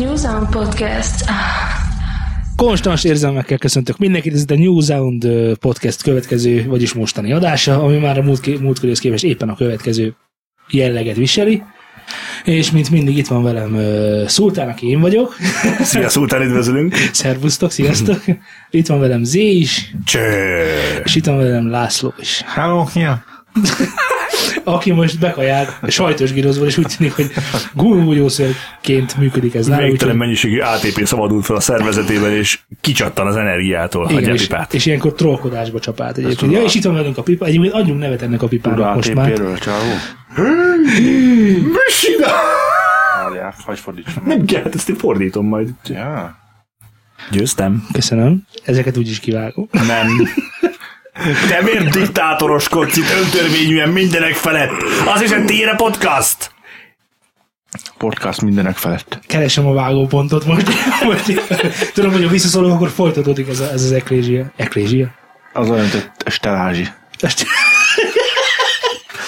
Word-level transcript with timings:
New 0.00 0.16
Sound 0.16 0.48
Podcast. 0.50 1.24
Konstans 2.56 3.04
érzelmekkel 3.04 3.58
köszöntök 3.58 3.98
mindenkit, 3.98 4.34
ez 4.34 4.40
itt 4.40 4.50
a 4.50 4.54
New 4.54 4.80
Sound 4.80 5.24
ö, 5.24 5.52
Podcast 5.60 6.02
következő, 6.02 6.66
vagyis 6.68 6.92
mostani 6.92 7.32
adása, 7.32 7.82
ami 7.82 7.98
már 7.98 8.18
a 8.18 8.22
múlt, 8.22 8.60
múltkorihoz 8.60 8.98
képest 8.98 9.24
éppen 9.24 9.48
a 9.48 9.56
következő 9.56 10.14
jelleget 10.68 11.16
viseli. 11.16 11.62
És 12.44 12.70
mint 12.70 12.90
mindig 12.90 13.16
itt 13.16 13.26
van 13.26 13.42
velem 13.42 13.74
uh, 13.74 14.26
Szultán, 14.26 14.68
aki 14.68 14.88
én 14.88 15.00
vagyok. 15.00 15.36
Szia, 15.80 16.08
Szultán, 16.08 16.42
üdvözlünk! 16.42 16.94
Szervusztok, 17.12 17.70
sziasztok! 17.70 18.22
Itt 18.70 18.86
van 18.86 19.00
velem 19.00 19.24
Zé 19.24 19.50
is, 19.50 19.94
Cső! 20.04 20.20
és 21.04 21.14
itt 21.14 21.26
van 21.26 21.36
velem 21.36 21.70
László 21.70 22.14
is. 22.18 22.42
Hello, 22.46 22.84
ja. 22.94 23.24
Aki 24.64 24.92
most 24.92 25.18
bekajált 25.18 25.78
sajtos 25.88 26.32
gírozból, 26.32 26.66
és 26.66 26.78
úgy 26.78 26.94
tűnik, 26.96 27.12
hogy 27.14 27.30
gumibúgyószerként 27.74 29.16
működik 29.16 29.54
ez 29.54 29.66
nála. 29.66 29.82
Végtelen 29.86 30.16
mennyiségű 30.16 30.58
ATP 30.58 31.06
szabadult 31.06 31.44
fel 31.44 31.56
a 31.56 31.60
szervezetében, 31.60 32.32
és 32.32 32.58
kicsattan 32.80 33.26
az 33.26 33.36
energiától. 33.36 34.02
Igen, 34.04 34.14
Hagyja 34.14 34.30
a 34.30 34.34
és, 34.34 34.46
pipát. 34.46 34.74
és 34.74 34.86
ilyenkor 34.86 35.12
trollkodásba 35.12 35.80
csapált 35.80 36.16
egyébként. 36.16 36.52
Ja, 36.52 36.62
és 36.62 36.74
itt 36.74 36.84
van 36.84 36.94
velünk 36.94 37.18
a 37.18 37.22
pipa. 37.22 37.46
Egyébként 37.46 37.72
adjunk 37.72 38.00
nevet 38.00 38.22
ennek 38.22 38.42
a 38.42 38.46
pipának 38.46 38.94
most 38.94 39.14
már. 39.14 39.32
Csávó. 39.58 39.92
Várjál, 43.22 43.54
fordítsam. 43.74 44.22
Nem 44.26 44.44
kell, 44.44 44.62
hát 44.62 44.74
ezt 44.74 44.88
én 44.88 44.96
fordítom 44.96 45.46
majd. 45.46 45.68
Ja. 45.88 46.38
Győztem? 47.30 47.86
Köszönöm. 47.92 48.46
Ezeket 48.64 48.96
úgy 48.96 49.08
is 49.08 49.20
kivágom. 49.20 49.68
Nem. 49.72 50.06
Te 51.48 51.60
miért 51.62 51.90
diktátoroskodsz 51.90 52.96
itt 52.96 53.10
öntörvényűen 53.22 53.88
mindenek 53.88 54.34
felett? 54.34 54.70
Az 55.14 55.22
is 55.22 55.30
egy 55.30 55.44
tére 55.44 55.74
podcast! 55.74 56.50
Podcast 57.98 58.42
mindenek 58.42 58.76
felett. 58.76 59.18
Keresem 59.26 59.66
a 59.66 59.72
vágópontot 59.72 60.44
most. 60.44 60.68
most 61.04 61.24
tudom, 61.94 62.12
hogy 62.12 62.22
ha 62.22 62.28
visszaszólok, 62.28 62.72
akkor 62.72 62.88
folytatódik 62.88 63.48
ez, 63.48 63.60
a, 63.60 63.70
ez 63.72 63.82
az 63.82 63.92
eklézsia. 63.92 64.52
Eklézsia? 64.56 65.06
Az 65.52 65.70
olyan, 65.70 65.80
mint 65.80 66.12
egy 66.24 66.32
stelázsi. 66.32 66.88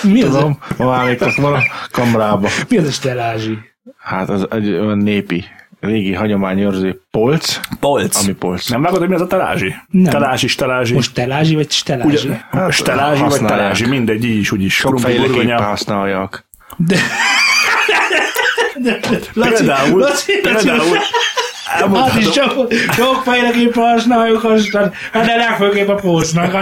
Mi 0.03 0.23
az, 0.23 0.35
a, 0.35 0.39
Tudom, 0.39 0.59
ma 0.77 0.95
állítok 0.95 1.37
van 1.37 1.55
a 1.55 1.63
kamrába. 1.91 2.49
mi 2.69 2.79
az 2.79 2.87
a 2.87 2.91
stelázsi? 2.91 3.59
Hát 3.99 4.29
az 4.29 4.47
egy 4.51 4.73
olyan 4.73 4.99
népi, 4.99 5.45
régi 5.83 6.15
hagyományőrző 6.15 7.01
polc, 7.11 7.61
Polc. 7.81 8.23
ami 8.23 8.33
polc. 8.33 8.69
Nem 8.69 8.83
vágod, 8.83 8.99
hogy 8.99 9.09
mi 9.09 9.15
az 9.15 9.21
a 9.21 9.27
talázsi? 9.27 9.75
Nem. 9.91 10.13
Talázsi, 10.13 10.47
stelázsi. 10.47 10.95
Most 10.95 11.15
telázsi 11.15 11.55
vagy 11.55 11.71
stelázsi? 11.71 12.29
Ugye, 12.29 12.37
Hát, 12.51 12.73
stelázsi 12.73 13.21
vagy 13.21 13.31
használják. 13.31 13.59
talázsi, 13.59 13.87
mindegy, 13.87 14.25
így 14.25 14.39
is, 14.39 14.53
úgy 14.53 14.63
is. 14.63 14.75
Sokféleképpen 14.75 15.63
használjak. 15.63 16.45
De... 16.77 16.97
Laci, 19.33 19.51
Például, 19.55 19.99
Laci, 20.01 20.33
például, 20.43 20.97
Hát 21.65 22.17
is 22.19 22.31
csak, 22.31 22.69
csak 22.97 23.23
fejleképpen 23.25 23.83
használjuk 23.83 24.45
aztán, 24.45 24.93
hát 25.13 25.27
de 25.27 25.37
legfőképp 25.37 25.89
a 25.89 25.95
pócnak. 25.95 26.53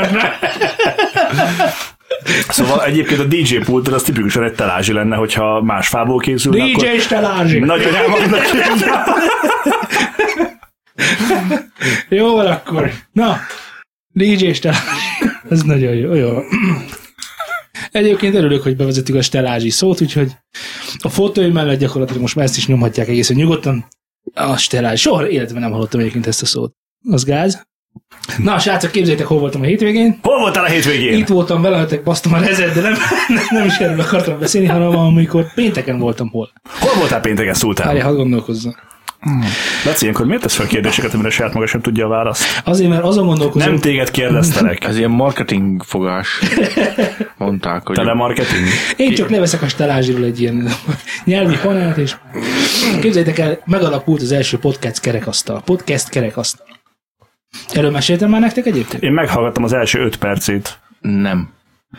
Szóval 2.49 2.85
egyébként 2.85 3.21
a 3.21 3.25
DJ 3.25 3.57
pultod 3.57 3.95
az 3.95 4.03
tipikusan 4.03 4.45
egy 4.45 4.55
talázsi 4.55 4.93
lenne, 4.93 5.17
hogyha 5.17 5.63
más 5.63 5.89
fából 5.89 6.19
készülne, 6.19 6.65
DJ 6.65 6.73
akkor 6.73 7.01
Stelázsi. 7.01 7.59
nagyon 7.59 7.95
elmondnak. 7.95 8.43
Jó 12.09 12.35
van 12.35 12.47
akkor. 12.47 12.91
Na, 13.13 13.37
DJ 14.13 14.53
Stelázsi. 14.53 14.85
Ez 15.51 15.63
nagyon 15.63 15.95
jó. 15.95 16.15
jó. 16.15 16.39
Egyébként 17.91 18.35
örülök, 18.35 18.63
hogy 18.63 18.77
bevezettük 18.77 19.15
a 19.15 19.23
Stelázsi 19.23 19.71
szót, 19.71 20.01
úgyhogy 20.01 20.33
a 20.99 21.09
fotói 21.09 21.51
mellett 21.51 21.79
gyakorlatilag 21.79 22.21
most 22.21 22.37
már 22.37 22.45
ezt 22.45 22.57
is 22.57 22.67
nyomhatják 22.67 23.09
egészen 23.09 23.37
nyugodtan. 23.37 23.87
A 24.35 24.57
Stelázsi. 24.57 24.97
Soha 24.97 25.29
életben 25.29 25.63
nem 25.63 25.71
hallottam 25.71 26.01
egyébként 26.01 26.27
ezt 26.27 26.43
a 26.43 26.47
szót. 26.47 26.75
Az 27.11 27.25
gáz. 27.25 27.63
Na, 28.39 28.59
srácok, 28.59 28.91
képzeljétek, 28.91 29.27
hol 29.27 29.39
voltam 29.39 29.61
a 29.61 29.65
hétvégén. 29.65 30.19
Hol 30.23 30.39
voltál 30.39 30.65
a 30.65 30.69
hétvégén? 30.69 31.19
Itt 31.19 31.29
voltam 31.29 31.63
veletek, 31.63 32.03
basztam 32.03 32.33
a 32.33 32.39
rezet, 32.39 32.75
de 32.75 32.81
nem, 32.81 32.93
nem, 33.29 33.45
nem 33.51 33.65
is 33.67 33.77
erről 33.77 34.01
akartam 34.01 34.39
beszélni, 34.39 34.67
hanem 34.67 34.97
amikor 34.97 35.55
pénteken 35.55 35.99
voltam 35.99 36.29
hol. 36.31 36.51
Hol 36.81 36.95
voltál 36.99 37.21
pénteken, 37.21 37.55
Szultán? 37.55 37.87
Várj, 37.87 37.99
hadd 37.99 38.15
gondolkozzon. 38.15 38.77
Laci, 39.85 40.03
ilyenkor 40.03 40.27
miért 40.27 40.43
tesz 40.43 40.55
fel 40.55 40.67
kérdéseket, 40.67 41.15
amire 41.15 41.31
saját 41.31 41.55
maga 41.55 41.67
sem 41.67 41.81
tudja 41.81 42.07
a 42.07 42.09
választ? 42.09 42.63
Azért, 42.65 42.91
mert 42.91 43.03
azon 43.03 43.27
gondolkozom, 43.27 43.69
Nem 43.69 43.81
téged 43.81 44.11
kérdeztelek. 44.11 44.85
Ez 44.85 44.99
ilyen 44.99 45.11
marketing 45.11 45.83
fogás. 45.83 46.39
Mondták, 47.37 47.87
hogy 47.87 47.97
Telemarketing? 47.97 48.67
Én 48.97 49.15
csak 49.15 49.31
leveszek 49.31 49.63
a 49.63 49.69
stelázsiról 49.69 50.25
egy 50.25 50.41
ilyen 50.41 50.69
nyelvi 51.25 51.57
panelt, 51.63 51.97
és 51.97 52.17
képzeljétek 53.01 53.39
el, 53.39 53.59
megalakult 53.65 54.23
az 54.23 54.33
első 54.33 54.59
podcast 54.59 55.01
kerekasztal. 55.01 55.63
Podcast 55.65 56.09
kerekasztal. 56.09 56.67
Erről 57.73 57.91
meséltem 57.91 58.31
már 58.31 58.41
nektek 58.41 58.67
egyébként? 58.67 59.03
Én 59.03 59.13
meghallgattam 59.13 59.65
az 59.65 59.73
első 59.73 60.01
öt 60.01 60.17
percét. 60.17 60.79
nem. 61.01 61.53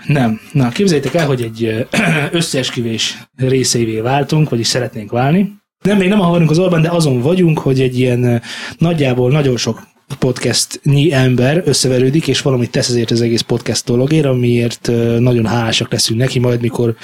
Nem. 0.06 0.40
Na, 0.52 0.70
képzeljétek 0.70 1.14
el, 1.14 1.26
hogy 1.26 1.42
egy 1.42 1.88
összeesküvés 2.32 3.18
részeivé 3.36 4.00
váltunk, 4.00 4.50
vagyis 4.50 4.68
szeretnénk 4.68 5.12
válni. 5.12 5.60
Nem, 5.82 5.98
még 5.98 6.10
nem 6.10 6.20
havarunk 6.20 6.50
az 6.50 6.60
orban, 6.60 6.82
de 6.82 6.90
azon 6.90 7.22
vagyunk, 7.22 7.60
hogy 7.60 7.82
egy 7.82 8.00
ilyen 8.00 8.42
nagyjából 8.78 9.32
nagyon 9.32 9.58
sok 9.58 9.82
podcastnyi 10.20 11.14
ember 11.14 11.62
összeverődik, 11.66 12.28
és 12.28 12.42
valamit 12.42 12.72
tesz 12.72 12.90
ezért 12.90 13.12
az 13.12 13.22
egész 13.22 13.42
podcast 13.42 13.86
dologért, 13.86 14.26
amiért 14.26 14.92
nagyon 15.20 15.46
hálásak 15.46 15.92
leszünk 15.92 16.20
neki, 16.20 16.40
majd 16.40 16.62
mikor 16.62 16.96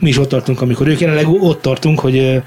mi 0.00 0.08
is 0.08 0.18
ott 0.18 0.28
tartunk, 0.28 0.60
amikor 0.60 0.88
ők 0.88 1.00
jelenleg 1.00 1.28
ott 1.28 1.62
tartunk, 1.62 2.00
hogy 2.00 2.42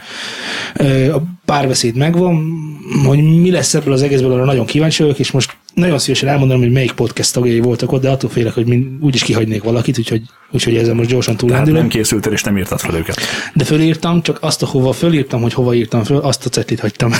a 1.11 1.21
párbeszéd 1.45 1.95
megvan, 1.95 2.59
hogy 3.05 3.39
mi 3.39 3.51
lesz 3.51 3.73
ebből 3.73 3.93
az 3.93 4.01
egészből, 4.01 4.31
arra 4.31 4.45
nagyon 4.45 4.65
kíváncsi 4.65 5.01
vagyok, 5.01 5.19
és 5.19 5.31
most 5.31 5.57
nagyon 5.79 5.99
szívesen 5.99 6.29
elmondanám, 6.29 6.63
hogy 6.63 6.71
melyik 6.71 6.91
podcast 6.91 7.33
tagjai 7.33 7.59
voltak 7.59 7.91
ott, 7.91 8.01
de 8.01 8.09
attól 8.09 8.29
félek, 8.29 8.53
hogy 8.53 8.65
mind, 8.65 9.03
úgyis 9.03 9.23
kihagynék 9.23 9.63
valakit, 9.63 9.97
úgyhogy, 9.97 10.21
úgyhogy 10.51 10.75
ezzel 10.75 10.93
most 10.93 11.09
gyorsan 11.09 11.37
túlendülök. 11.37 11.79
nem 11.79 11.89
készültél 11.89 12.31
és 12.31 12.43
nem 12.43 12.57
írtad 12.57 12.79
fel 12.79 12.95
őket. 12.95 13.19
De 13.53 13.63
fölírtam, 13.63 14.21
csak 14.21 14.37
azt, 14.41 14.63
ahova 14.63 14.91
fölírtam, 14.91 15.41
hogy 15.41 15.53
hova 15.53 15.73
írtam 15.73 16.03
föl, 16.03 16.17
azt 16.17 16.45
a 16.45 16.49
cetlit 16.49 16.79
hagytam. 16.79 17.11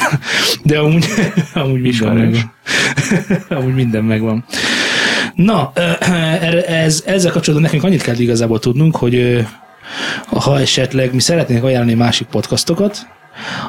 De 0.64 0.80
amúgy, 0.80 1.06
amúgy 1.54 1.82
minden 1.82 2.14
megvan. 2.14 2.54
amúgy 3.60 3.74
minden 3.74 4.04
megvan. 4.04 4.46
Na, 5.36 5.72
erre- 6.42 6.66
ez, 6.66 7.04
ezzel 7.06 7.32
kapcsolatban 7.32 7.70
nekünk 7.70 7.84
annyit 7.84 8.02
kell 8.02 8.18
igazából 8.18 8.60
tudnunk, 8.60 8.96
hogy 8.96 9.16
ö, 9.16 9.40
ha 10.26 10.60
esetleg 10.60 11.14
mi 11.14 11.20
szeretnénk 11.20 11.64
ajánlani 11.64 11.94
másik 11.94 12.28
podcastokat, 12.28 13.08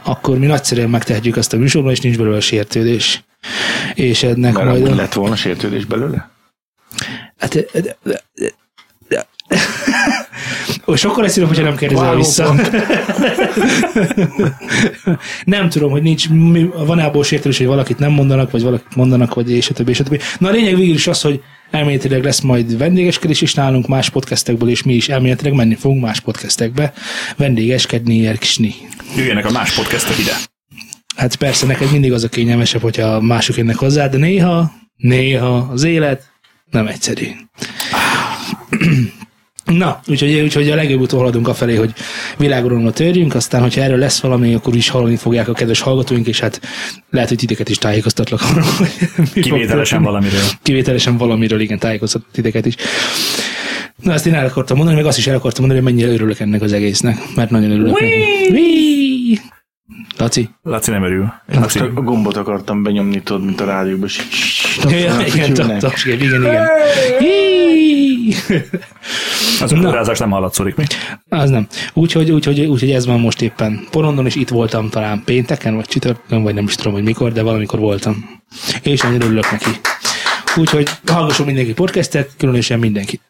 akkor 0.05 0.39
mi 0.39 0.47
nagyszerűen 0.47 0.91
megtehetjük 0.91 1.37
azt 1.37 1.53
a 1.53 1.57
műsorban, 1.57 1.93
és 1.93 2.01
nincs 2.01 2.17
belőle 2.17 2.41
sértődés. 2.41 3.23
És 3.95 4.23
ennek 4.23 4.55
Mert 4.55 4.67
majd... 4.67 4.97
lett 4.97 5.13
volna 5.13 5.37
sértődés 5.37 5.85
belőle? 5.85 6.31
Hát, 7.39 7.67
sokkal 10.95 11.25
egyszerűbb, 11.25 11.49
hogyha 11.49 11.65
nem 11.65 11.77
kérdezel 11.77 12.05
Váló 12.05 12.19
vissza. 12.19 12.55
nem 15.45 15.69
tudom, 15.69 15.91
hogy 15.91 16.03
nincs, 16.03 16.29
van-e 16.87 17.05
abból 17.05 17.25
sértődés, 17.25 17.59
hogy 17.59 17.67
valakit 17.67 17.99
nem 17.99 18.13
mondanak, 18.13 18.51
vagy 18.51 18.63
valakit 18.63 18.97
mondanak, 18.97 19.35
vagy 19.35 19.51
és 19.51 19.71
a 19.71 19.75
többi, 19.75 19.91
és 19.91 20.01
a 20.01 20.03
többi. 20.03 20.19
Na 20.39 20.49
a 20.49 20.51
lényeg 20.51 20.77
végül 20.77 20.95
is 20.95 21.07
az, 21.07 21.21
hogy 21.21 21.43
elméletileg 21.71 22.25
lesz 22.25 22.41
majd 22.41 22.79
vendégeskedés 22.79 23.41
is 23.41 23.55
nálunk 23.55 23.89
más 23.89 24.11
podcastekből, 24.11 24.69
és 24.69 24.83
mi 24.83 24.95
is 24.95 25.09
elméletileg 25.09 25.53
menni 25.53 25.75
fogunk 25.75 26.03
más 26.03 26.21
podcastekbe 26.21 26.93
vendégeskedni, 27.37 28.27
erkisni. 28.27 28.75
Jöjjenek 29.17 29.47
a 29.47 29.51
más 29.51 29.75
podcastok 29.75 30.19
ide. 30.19 30.33
Hát 31.21 31.37
persze, 31.37 31.67
neked 31.67 31.91
mindig 31.93 32.13
az 32.13 32.25
a 32.25 32.29
kényelmesebb, 32.29 32.83
hogyha 32.83 33.21
mások 33.21 33.57
jönnek 33.57 33.77
hozzá, 33.77 34.09
de 34.09 34.17
néha, 34.17 34.73
néha 34.97 35.69
az 35.73 35.83
élet 35.83 36.23
nem 36.71 36.87
egyszerű. 36.87 37.27
Na, 39.65 40.01
úgyhogy, 40.07 40.41
úgyhogy 40.41 40.71
a 40.71 40.75
legjobb 40.75 41.11
haladunk 41.11 41.49
afelé, 41.49 41.75
hogy 41.75 41.93
világuralomra 42.37 42.93
törjünk, 42.93 43.35
aztán, 43.35 43.61
hogyha 43.61 43.81
erről 43.81 43.99
lesz 43.99 44.21
valami, 44.21 44.55
akkor 44.55 44.77
is 44.77 44.89
hallani 44.89 45.17
fogják 45.17 45.49
a 45.49 45.53
kedves 45.53 45.81
hallgatóink, 45.81 46.27
és 46.27 46.41
hát 46.41 46.61
lehet, 47.11 47.29
hogy 47.29 47.39
titeket 47.39 47.69
is 47.69 47.79
tájékoztatlak 47.79 48.41
arról, 48.51 48.65
hogy 48.79 49.43
Kivételesen 49.43 50.03
valamiről. 50.03 50.45
Kivételesen 50.63 51.17
valamiről, 51.17 51.61
igen, 51.61 51.79
tájékoztat 51.79 52.23
titeket 52.33 52.67
is. 52.67 52.75
Na, 54.03 54.13
ezt 54.13 54.27
én 54.27 54.35
el 54.35 54.47
akartam 54.47 54.77
mondani, 54.77 54.99
meg 54.99 55.07
azt 55.07 55.19
is 55.19 55.27
el 55.27 55.37
akartam 55.37 55.67
mondani, 55.67 55.85
hogy 55.85 55.95
mennyire 55.95 56.15
örülök 56.15 56.41
ennek 56.41 56.63
az 56.63 56.73
egésznek, 56.73 57.19
mert 57.35 57.51
nagyon 57.51 57.71
örülök 57.71 58.01
neki. 58.01 58.15
Whee! 58.51 58.90
Laci? 60.21 60.49
Laci 60.63 60.91
nem 60.91 61.03
örül. 61.03 61.33
Most 61.47 61.75
Laci, 61.75 61.79
a 61.79 62.01
gombot 62.01 62.37
akartam 62.37 62.83
benyomni, 62.83 63.23
tudod, 63.23 63.45
mint 63.45 63.61
a 63.61 63.65
rádióban. 63.65 64.09
Ja, 64.89 64.99
igen, 64.99 65.47
fütyülnek. 65.47 65.81
taps, 65.81 66.05
igen, 66.05 66.21
igen, 66.21 66.69
az 69.61 69.73
ökörázás 69.73 70.19
nem 70.19 70.31
hallatszódik 70.31 70.75
mi? 70.75 70.85
Az 71.29 71.51
nem. 71.51 71.67
Úgyhogy, 71.93 72.31
úgyhogy, 72.31 72.61
úgyhogy 72.61 72.91
ez 72.91 73.07
van 73.07 73.21
most 73.21 73.43
éppen. 73.43 73.87
Porondon 73.91 74.27
is 74.27 74.35
itt 74.35 74.49
voltam 74.49 74.89
talán 74.89 75.23
pénteken, 75.25 75.75
vagy 75.75 75.85
csütörtökön, 75.85 76.43
vagy 76.43 76.55
nem 76.55 76.65
is 76.65 76.75
tudom, 76.75 76.93
hogy 76.93 77.03
mikor, 77.03 77.33
de 77.33 77.43
valamikor 77.43 77.79
voltam. 77.79 78.41
És 78.83 79.01
nagyon 79.01 79.23
örülök 79.23 79.51
neki. 79.51 79.71
Úgyhogy 80.57 80.89
hallgasson 81.07 81.47
mindenki 81.47 81.73
podcastet, 81.73 82.31
különösen 82.37 82.79
mindenki. 82.79 83.21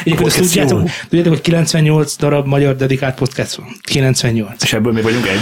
Egyébként 0.00 0.16
Podcast 0.16 0.38
tudjátok, 0.38 0.90
tudjátok, 1.08 1.32
hogy 1.32 1.40
98 1.40 2.16
darab 2.16 2.46
magyar 2.46 2.76
dedikált 2.76 3.14
podcast 3.14 3.54
van. 3.54 3.66
98. 3.80 4.62
És 4.62 4.72
ebből 4.72 4.92
mi 4.92 5.00
vagyunk 5.00 5.26
egy. 5.26 5.40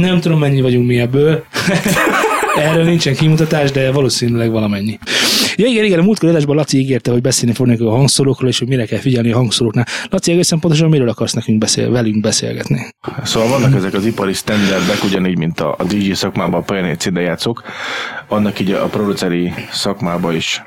Nem 0.00 0.20
tudom, 0.20 0.38
mennyi 0.38 0.60
vagyunk 0.60 0.86
mi 0.86 0.98
ebből. 0.98 1.44
Erről 2.56 2.84
nincsen 2.84 3.14
kimutatás, 3.14 3.70
de 3.70 3.90
valószínűleg 3.90 4.50
valamennyi. 4.50 4.98
Ja 5.56 5.66
igen, 5.66 5.84
igen, 5.84 5.98
a 5.98 6.02
múltkor 6.02 6.28
adásban 6.28 6.56
Laci 6.56 6.78
ígérte, 6.78 7.10
hogy 7.10 7.20
beszélni 7.20 7.54
fog 7.54 7.66
nekünk 7.66 7.88
a 7.88 7.92
hangszórókról, 7.92 8.48
és 8.48 8.58
hogy 8.58 8.68
mire 8.68 8.86
kell 8.86 8.98
figyelni 8.98 9.32
a 9.32 9.36
hangszóróknál. 9.36 9.86
Laci, 10.10 10.32
egészen 10.32 10.58
pontosan 10.58 10.88
miről 10.88 11.08
akarsz 11.08 11.32
nekünk 11.32 11.58
beszél, 11.58 11.90
velünk 11.90 12.20
beszélgetni? 12.20 12.86
Szóval 13.24 13.48
vannak 13.48 13.74
ezek 13.74 13.94
az 13.94 14.04
ipari 14.04 14.32
standardek, 14.32 15.04
ugyanígy, 15.04 15.38
mint 15.38 15.60
a, 15.60 15.74
a 15.78 15.84
DJ 15.84 16.12
szakmában 16.12 16.60
a 16.60 16.64
Pioneer 16.64 16.96
CD 16.96 17.16
játszók, 17.16 17.62
annak 18.28 18.60
így 18.60 18.70
a 18.70 18.86
produceri 18.86 19.52
szakmában 19.70 20.34
is. 20.34 20.62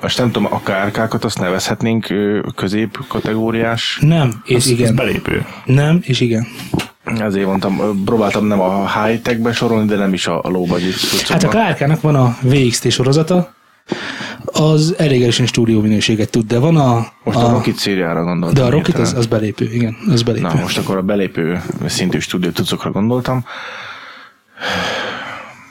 Most 0.00 0.18
nem 0.18 0.30
tudom, 0.30 0.52
a 0.52 0.60
KRK-kat 0.60 1.24
azt 1.24 1.38
nevezhetnénk 1.38 2.06
közép 2.54 2.98
kategóriás. 3.08 3.98
Nem, 4.00 4.42
és 4.44 4.54
Ez 4.56 4.70
igen. 4.70 4.94
belépő. 4.94 5.46
Nem, 5.64 5.98
és 6.02 6.20
igen. 6.20 6.46
Ezért 7.04 7.46
mondtam, 7.46 8.02
próbáltam 8.04 8.46
nem 8.46 8.60
a 8.60 9.02
high-techbe 9.02 9.52
sorolni, 9.52 9.86
de 9.86 9.96
nem 9.96 10.12
is 10.12 10.26
a, 10.26 10.42
a 10.42 10.48
low 10.48 10.66
Hát 11.28 11.44
a. 11.44 11.48
KRK-nak 11.48 12.00
van 12.00 12.14
a 12.14 12.36
VXT 12.42 12.90
sorozata, 12.90 13.54
az 14.44 14.94
elég 14.98 15.22
erősen 15.22 15.46
stúdió 15.46 15.80
minőséget 15.80 16.30
tud, 16.30 16.46
de 16.46 16.58
van 16.58 16.76
a... 16.76 17.06
Most 17.24 17.38
a, 17.38 17.50
Rocket 17.50 17.76
szériára 17.76 18.24
gondoltam. 18.24 18.62
De 18.62 18.68
a 18.68 18.70
Rocket 18.70 18.98
az, 18.98 19.12
az 19.12 19.26
belépő, 19.26 19.72
igen, 19.72 19.96
az 20.10 20.22
belépő. 20.22 20.46
Na, 20.46 20.54
most 20.54 20.78
akkor 20.78 20.96
a 20.96 21.02
belépő 21.02 21.62
szintű 21.86 22.18
stúdió 22.18 22.50
cuccokra 22.50 22.90
gondoltam, 22.90 23.44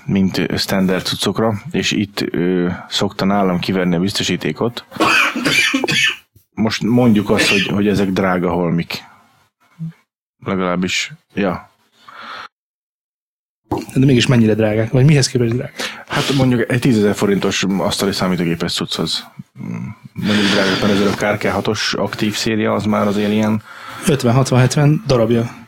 mint 0.07 0.57
standard 0.57 1.05
cuccokra, 1.05 1.61
és 1.71 1.91
itt 1.91 2.21
ö, 2.31 2.69
szokta 2.89 3.25
nálam 3.25 3.59
kiverni 3.59 3.95
a 3.95 3.99
biztosítékot. 3.99 4.85
Most 6.53 6.83
mondjuk 6.83 7.29
azt, 7.29 7.49
hogy, 7.49 7.65
hogy 7.67 7.87
ezek 7.87 8.09
drága 8.09 8.51
holmik. 8.51 9.03
Legalábbis, 10.45 11.13
ja. 11.33 11.69
De 13.95 14.05
mégis 14.05 14.27
mennyire 14.27 14.53
drágák, 14.53 14.91
vagy 14.91 15.05
mihez 15.05 15.27
képest 15.27 15.53
drágák? 15.53 16.03
Hát 16.07 16.33
mondjuk 16.33 16.71
egy 16.71 16.79
10 16.79 17.07
forintos 17.13 17.63
asztali 17.77 18.11
számítógépes 18.11 18.73
cucchoz. 18.73 19.27
Mondjuk 20.13 20.47
drága, 20.51 20.93
ez 20.93 21.01
a 21.01 21.15
KRK 21.15 21.41
6-os 21.43 21.97
aktív 21.97 22.35
széria, 22.35 22.73
az 22.73 22.83
már 22.83 23.07
azért 23.07 23.31
ilyen 23.31 23.61
50-60-70 24.05 24.95
darabja. 25.05 25.66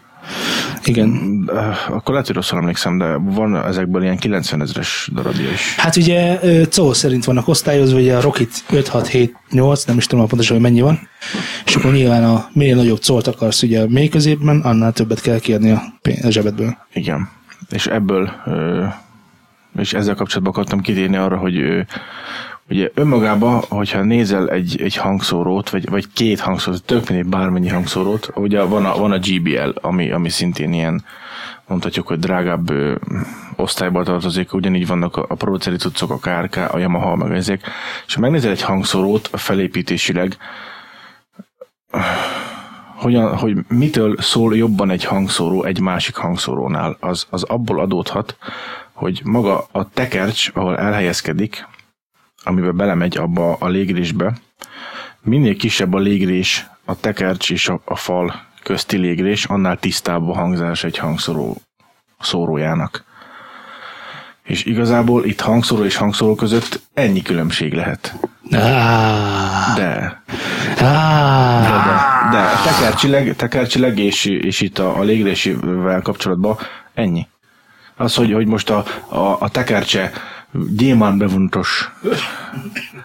Igen. 0.83 1.49
Akkor 1.87 2.11
lehet, 2.11 2.27
hogy 2.27 2.35
rosszul 2.35 2.57
emlékszem, 2.57 2.97
de 2.97 3.15
van 3.15 3.65
ezekből 3.65 4.03
ilyen 4.03 4.17
90 4.17 4.61
ezeres 4.61 5.09
darabja 5.13 5.51
is. 5.51 5.75
Hát 5.75 5.95
ugye 5.95 6.39
szó 6.69 6.93
szerint 6.93 7.25
vannak 7.25 7.47
osztályozva, 7.47 7.97
ugye 7.97 8.15
a 8.15 8.21
Rocket 8.21 8.49
5, 8.69 8.87
6, 8.87 9.07
7, 9.07 9.35
8, 9.51 9.83
nem 9.83 9.97
is 9.97 10.05
tudom 10.05 10.27
pontosan, 10.27 10.55
hogy 10.55 10.65
mennyi 10.65 10.81
van. 10.81 10.99
És 11.65 11.75
akkor 11.75 11.91
nyilván 11.91 12.23
a 12.23 12.49
minél 12.53 12.75
nagyobb 12.75 13.01
szólt 13.01 13.27
akarsz 13.27 13.61
ugye 13.61 13.81
a 13.81 13.87
mély 13.87 14.07
középben, 14.07 14.59
annál 14.59 14.93
többet 14.93 15.21
kell 15.21 15.39
kiadni 15.39 15.71
a, 15.71 15.81
pénz, 16.01 16.25
a 16.25 16.31
zsebedből. 16.31 16.77
Igen. 16.93 17.29
És 17.69 17.87
ebből, 17.87 18.31
és 19.79 19.93
ezzel 19.93 20.15
kapcsolatban 20.15 20.53
akartam 20.53 20.81
kitérni 20.81 21.15
arra, 21.15 21.37
hogy 21.37 21.85
ugye 22.69 22.89
önmagában, 22.93 23.61
hogyha 23.69 24.01
nézel 24.01 24.49
egy, 24.49 24.81
egy 24.81 24.95
hangszórót, 24.95 25.69
vagy, 25.69 25.89
vagy 25.89 26.07
két 26.13 26.39
hangszórót, 26.39 26.83
tök 26.83 27.09
mindegy 27.09 27.29
bármennyi 27.29 27.67
hangszórót, 27.67 28.29
ugye 28.35 28.61
van 28.61 28.85
a, 28.85 28.97
van 28.97 29.11
a 29.11 29.19
GBL, 29.19 29.69
ami, 29.81 30.11
ami 30.11 30.29
szintén 30.29 30.73
ilyen, 30.73 31.03
mondhatjuk, 31.67 32.07
hogy 32.07 32.19
drágább 32.19 32.69
ö, 32.69 32.95
osztályba 33.55 34.03
tartozik, 34.03 34.53
ugyanígy 34.53 34.87
vannak 34.87 35.17
a, 35.17 35.25
a 35.29 35.35
produceri 35.35 35.75
cuccok, 35.75 36.11
a 36.11 36.17
KRK, 36.17 36.73
a 36.73 36.77
Yamaha, 36.77 37.15
meg 37.15 37.31
ezek, 37.31 37.61
és 38.07 38.13
ha 38.13 38.21
megnézel 38.21 38.51
egy 38.51 38.61
hangszórót 38.61 39.29
felépítésileg, 39.33 40.37
hogyan, 42.95 43.37
hogy 43.37 43.57
mitől 43.67 44.15
szól 44.17 44.55
jobban 44.55 44.89
egy 44.89 45.03
hangszóró 45.03 45.63
egy 45.63 45.79
másik 45.79 46.15
hangszórónál, 46.15 46.97
az, 46.99 47.27
az 47.29 47.43
abból 47.43 47.79
adódhat, 47.79 48.37
hogy 48.93 49.21
maga 49.23 49.67
a 49.71 49.89
tekercs, 49.89 50.51
ahol 50.53 50.77
elhelyezkedik, 50.77 51.67
amiben 52.43 52.75
belemegy 52.75 53.17
abba 53.17 53.53
a 53.59 53.67
légrésbe, 53.67 54.33
minél 55.21 55.55
kisebb 55.55 55.93
a 55.93 55.99
légrés, 55.99 56.67
a 56.85 56.99
tekercs 56.99 57.51
és 57.51 57.69
a, 57.69 57.81
a 57.85 57.95
fal 57.95 58.47
közti 58.63 58.97
légrés, 58.97 59.45
annál 59.45 59.77
tisztább 59.77 60.29
a 60.29 60.33
hangzás 60.33 60.83
egy 60.83 60.97
hangszóró 60.97 61.57
szórójának. 62.19 63.03
És 64.43 64.65
igazából 64.65 65.25
itt 65.25 65.41
hangszóró 65.41 65.83
és 65.83 65.95
hangszóró 65.95 66.35
között 66.35 66.81
ennyi 66.93 67.21
különbség 67.21 67.73
lehet. 67.73 68.15
Ah, 68.51 69.75
De 69.75 70.21
ah, 70.79 71.61
de, 72.31 72.37
de 72.37 72.47
tekercsileg, 72.63 73.35
tekercsileg 73.35 73.99
és, 73.99 74.25
és 74.25 74.61
itt 74.61 74.79
a, 74.79 74.97
a 74.97 75.03
légrésével 75.03 76.01
kapcsolatban 76.01 76.57
ennyi. 76.93 77.27
Az, 77.95 78.15
hogy, 78.15 78.33
hogy 78.33 78.47
most 78.47 78.69
a, 78.69 78.83
a, 79.07 79.37
a 79.39 79.49
tekercse 79.49 80.11
gyémán 80.51 81.17
bevontos, 81.17 81.91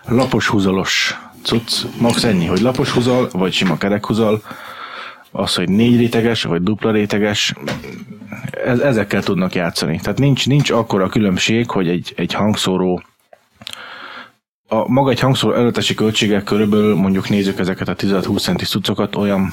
lapos 0.09 0.47
húzalos 0.47 1.19
cucc, 1.43 1.85
max 2.01 2.25
ennyi, 2.25 2.47
hogy 2.47 2.61
lapos 2.61 2.91
húzal, 2.91 3.29
vagy 3.33 3.53
sima 3.53 3.77
kerekhúzal, 3.77 4.43
az, 5.31 5.55
hogy 5.55 5.69
négy 5.69 5.97
réteges, 5.97 6.43
vagy 6.43 6.63
dupla 6.63 6.91
réteges, 6.91 7.55
ez, 8.65 8.79
ezekkel 8.79 9.23
tudnak 9.23 9.55
játszani. 9.55 10.01
Tehát 10.03 10.19
nincs, 10.19 10.47
nincs 10.47 10.71
akkora 10.71 11.09
különbség, 11.09 11.71
hogy 11.71 11.89
egy, 11.89 12.13
egy 12.17 12.33
hangszóró 12.33 13.03
a 14.69 14.89
maga 14.89 15.11
egy 15.11 15.21
hangszóró 15.21 15.55
előttesi 15.55 15.95
költségek 15.95 16.45
körülbelül 16.45 16.95
mondjuk 16.95 17.29
nézzük 17.29 17.59
ezeket 17.59 17.89
a 17.89 17.95
16-20 17.95 18.41
centis 18.41 18.69
cuccokat, 18.69 19.17
olyan 19.17 19.53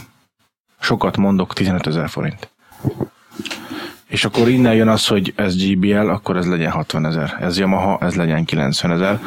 sokat 0.79 1.17
mondok, 1.17 1.53
15 1.53 1.87
ezer 1.87 2.09
forint. 2.09 2.49
És 4.11 4.25
akkor 4.25 4.49
innen 4.49 4.73
jön 4.73 4.87
az, 4.87 5.07
hogy 5.07 5.33
ez 5.35 5.65
GBL, 5.65 6.09
akkor 6.09 6.37
ez 6.37 6.45
legyen 6.45 6.71
60 6.71 7.05
ezer. 7.05 7.37
Ez 7.41 7.57
Yamaha, 7.57 7.97
ez 8.01 8.15
legyen 8.15 8.45
90 8.45 8.91
ezer. 8.91 9.19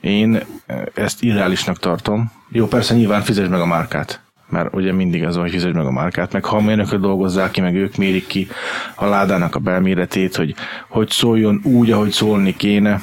Én 0.00 0.40
eh, 0.66 0.82
ezt 0.94 1.22
irreálisnak 1.22 1.78
tartom. 1.78 2.32
Jó, 2.50 2.66
persze 2.66 2.94
nyilván 2.94 3.22
fizesd 3.22 3.50
meg 3.50 3.60
a 3.60 3.66
márkát. 3.66 4.20
Mert 4.48 4.74
ugye 4.74 4.92
mindig 4.92 5.22
ez 5.22 5.34
van, 5.34 5.42
hogy 5.42 5.52
fizesd 5.52 5.74
meg 5.74 5.86
a 5.86 5.90
márkát, 5.90 6.32
meg 6.32 6.44
ha 6.44 6.56
a 6.56 6.60
mérnökök 6.60 7.00
dolgozzák 7.00 7.50
ki, 7.50 7.60
meg 7.60 7.74
ők 7.74 7.96
mérik 7.96 8.26
ki 8.26 8.48
a 8.94 9.06
ládának 9.06 9.54
a 9.54 9.58
belméretét, 9.58 10.36
hogy 10.36 10.54
hogy 10.88 11.10
szóljon 11.10 11.60
úgy, 11.64 11.90
ahogy 11.90 12.10
szólni 12.10 12.56
kéne, 12.56 13.00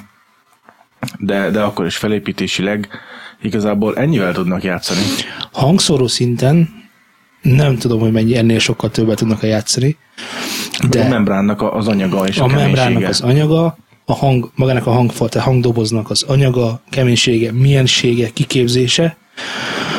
de, 1.17 1.49
de 1.49 1.61
akkor 1.61 1.85
is 1.85 1.97
felépítésileg 1.97 2.87
igazából 3.41 3.97
ennyivel 3.97 4.33
tudnak 4.33 4.63
játszani. 4.63 5.01
hangszóró 5.51 6.07
szinten 6.07 6.69
nem 7.41 7.77
tudom, 7.77 7.99
hogy 7.99 8.11
mennyi 8.11 8.37
ennél 8.37 8.59
sokkal 8.59 8.89
többet 8.89 9.17
tudnak 9.17 9.43
játszani, 9.43 9.97
De. 10.87 11.05
A 11.05 11.07
membránnak 11.07 11.61
a- 11.61 11.75
az 11.75 11.87
anyaga 11.87 12.27
és 12.27 12.37
a, 12.39 12.43
a 12.43 12.47
a 12.47 12.53
membránnak 12.53 13.03
az 13.03 13.21
anyaga, 13.21 13.77
a 14.05 14.13
hang, 14.13 14.51
magának 14.55 14.87
a 14.87 14.91
hangfal, 14.91 15.29
tehát 15.29 15.47
hangdoboznak 15.47 16.09
az 16.09 16.23
anyaga, 16.23 16.81
keménysége, 16.89 17.51
miensége, 17.51 18.29
kiképzése, 18.29 19.17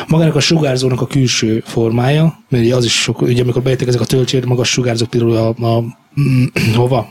magának 0.07 0.35
a 0.35 0.39
sugárzónak 0.39 1.01
a 1.01 1.07
külső 1.07 1.63
formája, 1.65 2.39
mert 2.49 2.71
az 2.71 2.85
is 2.85 3.01
sok, 3.01 3.21
ugye 3.21 3.41
amikor 3.41 3.61
bejöttek 3.61 3.87
ezek 3.87 4.01
a 4.01 4.05
töltsér 4.05 4.45
magas 4.45 4.69
sugárzók, 4.69 5.09
például 5.09 5.35
a, 5.35 5.47
a 5.77 5.81
mm, 6.21 6.43
hova? 6.75 7.07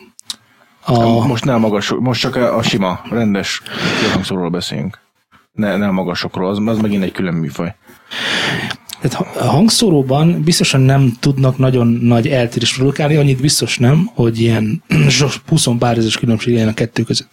A, 0.85 1.27
Most 1.27 1.45
nem 1.45 1.61
magas, 1.61 1.95
most 2.01 2.21
csak 2.21 2.37
a, 2.37 2.57
a 2.57 2.63
sima, 2.63 3.01
rendes 3.11 3.63
hangszóról 4.13 4.51
beszélünk. 4.51 4.99
Ne, 5.53 5.77
ne 5.77 5.87
a 5.87 5.93
magasokról, 5.93 6.49
az, 6.51 6.59
az 6.65 6.79
megint 6.79 7.03
egy 7.03 7.13
külön 7.13 7.35
műfaj. 7.35 7.75
Tehát 9.01 9.37
a 9.37 9.45
hangszóróban 9.45 10.43
biztosan 10.43 10.81
nem 10.81 11.17
tudnak 11.21 11.59
nagyon 11.59 11.87
nagy 11.87 12.29
eltérést 12.29 12.77
produkálni, 12.77 13.17
annyit 13.17 13.41
biztos 13.41 13.79
nem, 13.79 14.11
hogy 14.15 14.41
ilyen 14.41 14.83
20 15.49 15.67
pár 15.79 15.99
ezes 15.99 16.17
különbség 16.19 16.53
legyen 16.53 16.69
a 16.69 16.75
kettő 16.75 17.03
között. 17.03 17.31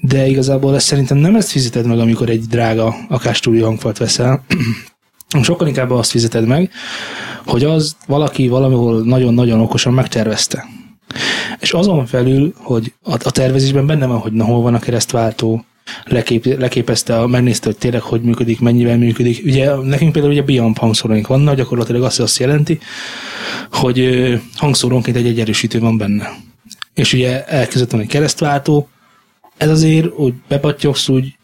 De 0.00 0.26
igazából 0.26 0.74
ezt 0.74 0.86
szerintem 0.86 1.16
nem 1.16 1.36
ezt 1.36 1.50
fizeted 1.50 1.86
meg, 1.86 1.98
amikor 1.98 2.28
egy 2.28 2.44
drága 2.44 2.94
akár 3.08 3.34
stúdió 3.34 3.64
hangfalt 3.64 3.98
veszel, 3.98 4.44
sokkal 5.42 5.68
inkább 5.68 5.90
azt 5.90 6.10
fizeted 6.10 6.46
meg, 6.46 6.70
hogy 7.46 7.64
az 7.64 7.96
valaki 8.06 8.48
valamihol 8.48 9.02
nagyon-nagyon 9.02 9.60
okosan 9.60 9.92
megtervezte. 9.92 10.66
És 11.60 11.72
azon 11.72 12.06
felül, 12.06 12.54
hogy 12.56 12.92
a, 13.02 13.12
a 13.12 13.30
tervezésben 13.30 13.86
benne 13.86 14.06
van, 14.06 14.18
hogy 14.18 14.32
na 14.32 14.44
hol 14.44 14.62
van 14.62 14.74
a 14.74 14.78
keresztváltó, 14.78 15.64
lekép, 16.04 16.58
leképezte, 16.58 17.26
megnézte, 17.26 17.66
hogy 17.66 17.76
tényleg 17.76 18.00
hogy 18.00 18.22
működik, 18.22 18.60
mennyivel 18.60 18.98
működik. 18.98 19.44
Ugye 19.44 19.74
nekünk 19.74 20.12
például 20.12 20.32
ugye 20.32 20.42
Biamp 20.42 20.78
hangszóróink 20.78 21.26
vannak, 21.26 21.56
gyakorlatilag 21.56 22.02
azt, 22.02 22.20
azt 22.20 22.38
jelenti, 22.38 22.78
hogy 23.72 24.40
hangszórónként 24.56 25.16
egy 25.16 25.26
egyerősítő 25.26 25.78
van 25.78 25.98
benne. 25.98 26.30
És 26.94 27.12
ugye 27.12 27.44
elkezdett 27.44 27.90
van 27.90 28.00
egy 28.00 28.06
keresztváltó, 28.06 28.88
ez 29.56 29.70
azért, 29.70 30.14
hogy 30.14 30.34
bepatyogsz 30.48 31.08
úgy, 31.08 31.38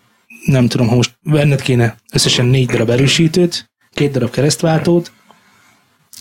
nem 0.45 0.69
tudom, 0.69 0.89
ha 0.89 0.95
most 0.95 1.19
venned 1.23 1.63
kéne 1.63 1.97
összesen 2.13 2.47
négy 2.47 2.67
darab 2.67 2.91
erősítőt, 2.91 3.71
két 3.93 4.13
darab 4.13 4.31
keresztváltót, 4.31 5.13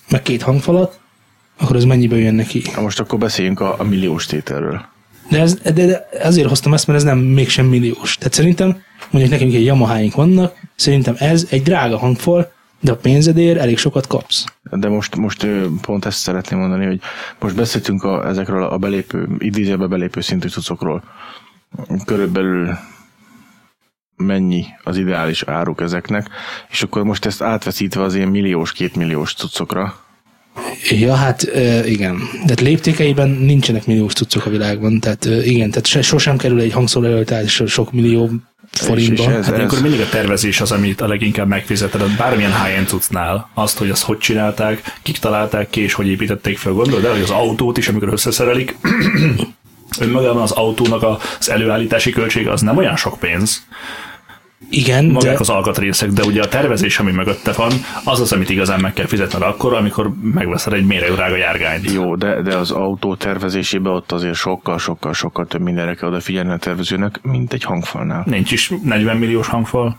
meg 0.10 0.22
két 0.22 0.42
hangfalat, 0.42 1.00
akkor 1.58 1.76
ez 1.76 1.84
mennyibe 1.84 2.18
jön 2.18 2.36
neki? 2.36 2.64
Na 2.76 2.82
most 2.82 3.00
akkor 3.00 3.20
beszéljünk 3.20 3.60
a, 3.60 3.80
a 3.80 3.84
milliós 3.84 4.26
tételről. 4.26 4.86
De, 5.30 5.40
ez, 5.40 5.54
de, 5.54 5.72
de 5.72 6.08
azért 6.24 6.48
hoztam 6.48 6.74
ezt, 6.74 6.88
mert 6.88 7.00
ez 7.00 7.06
nem 7.06 7.18
mégsem 7.18 7.66
milliós. 7.66 8.18
Tehát 8.18 8.34
szerintem, 8.34 8.82
mondjuk 9.10 9.34
nekünk 9.34 9.54
egy 9.54 9.66
Yamaháink 9.66 10.16
vannak, 10.16 10.56
szerintem 10.76 11.16
ez 11.18 11.48
egy 11.50 11.64
drága 11.64 11.98
hangfal, 11.98 12.54
de 12.80 12.92
a 12.92 12.96
pénzedért 12.96 13.60
elég 13.60 13.78
sokat 13.78 14.08
kapsz. 14.08 14.44
De 14.72 14.90
most, 14.90 15.16
most 15.16 15.48
pont 15.82 16.06
ezt 16.06 16.18
szeretném 16.18 16.60
mondani, 16.60 16.86
hogy 16.86 17.00
most 17.40 17.56
beszéltünk 17.56 18.04
a, 18.04 18.28
ezekről 18.28 18.64
a 18.64 18.78
belépő, 18.78 19.28
idézőbe 19.38 19.88
belépő 19.88 20.22
szintű 20.22 20.48
cuccokról. 20.48 21.04
Körülbelül 22.06 22.78
mennyi 24.16 24.66
az 24.84 24.98
ideális 24.98 25.44
áruk 25.44 25.82
ezeknek, 25.82 26.30
és 26.70 26.84
akkor 26.84 27.04
most 27.04 27.26
ezt 27.26 27.42
átveszítve 27.42 28.02
az 28.02 28.16
ilyen 28.16 28.28
milliós, 28.28 28.72
kétmilliós 28.72 29.34
cuccokra, 29.34 30.05
Ja, 30.90 31.14
hát 31.14 31.42
igen. 31.86 32.16
De 32.18 32.48
hát 32.48 32.62
léptékeiben 32.62 33.30
nincsenek 33.30 33.86
milliós 33.86 34.14
cuccok 34.14 34.46
a 34.46 34.50
világban, 34.50 35.00
tehát 35.00 35.26
igen, 35.26 35.70
tehát 35.70 35.86
se, 35.86 36.02
sosem 36.02 36.38
kerül 36.38 36.60
egy 36.60 36.72
hangszóró 36.74 37.06
előállítás 37.06 37.62
sok 37.68 37.92
millió 37.92 38.30
forintba. 38.72 39.24
és 39.24 39.28
ez- 39.30 39.46
Hát 39.46 39.56
ilyenkor 39.56 39.82
mindig 39.82 40.00
a 40.00 40.10
tervezés 40.10 40.62
az, 40.62 40.72
amit 40.72 41.02
a 41.02 41.08
leginkább 41.08 41.48
megfizeted, 41.48 42.16
bármilyen 42.18 42.64
high-end 42.64 42.88
cuccnál. 42.88 43.50
Azt, 43.54 43.78
hogy 43.78 43.90
azt 43.90 44.04
hogy 44.04 44.18
csinálták, 44.18 44.82
kik 45.04 45.18
találták 45.18 45.70
ki, 45.70 45.82
és 45.82 45.94
hogy 45.94 46.08
építették 46.08 46.58
fel. 46.58 46.72
Gondolod 46.74 47.06
el, 47.06 47.12
hogy 47.12 47.22
az 47.22 47.30
autót 47.30 47.78
is, 47.78 47.88
amikor 47.88 48.10
összeszerelik, 48.14 48.76
önmagában 50.00 50.42
az 50.42 50.52
autónak 50.52 51.04
az 51.04 51.50
előállítási 51.50 52.12
költség 52.12 52.48
az 52.48 52.62
nem 52.62 52.78
olyan 52.78 52.96
sok 52.96 53.20
pénz, 53.20 53.66
Igen, 54.70 55.06
magák 55.06 55.34
de, 55.34 55.40
az 55.40 55.50
alkatrészek, 55.50 56.10
de 56.10 56.24
ugye 56.24 56.42
a 56.42 56.48
tervezés, 56.48 57.00
ami 57.00 57.12
mögötte 57.12 57.52
van, 57.52 57.72
az 58.04 58.20
az, 58.20 58.32
amit 58.32 58.50
igazán 58.50 58.80
meg 58.80 58.94
kell 58.94 59.06
fizetned 59.06 59.42
akkor, 59.42 59.74
amikor 59.74 60.14
megveszed 60.34 60.74
egy 60.74 60.86
méregdrága 60.86 61.36
járgányt. 61.36 61.92
Jó, 61.92 62.16
de, 62.16 62.42
de 62.42 62.56
az 62.58 62.72
autó 62.72 63.16
tervezésében 63.16 63.94
ott 63.94 64.12
azért 64.12 64.36
sokkal, 64.36 64.78
sokkal, 64.78 65.14
sokkal 65.14 65.46
több 65.46 65.62
mindenre 65.62 65.94
kell 65.94 66.10
odafigyelni 66.10 66.52
a 66.52 66.58
tervezőnek, 66.58 67.20
mint 67.22 67.54
egy 67.54 67.64
hangfalnál. 67.64 68.24
Nincs 68.26 68.52
is 68.52 68.72
40 68.84 69.18
milliós 69.18 69.48
hangfal. 69.48 69.98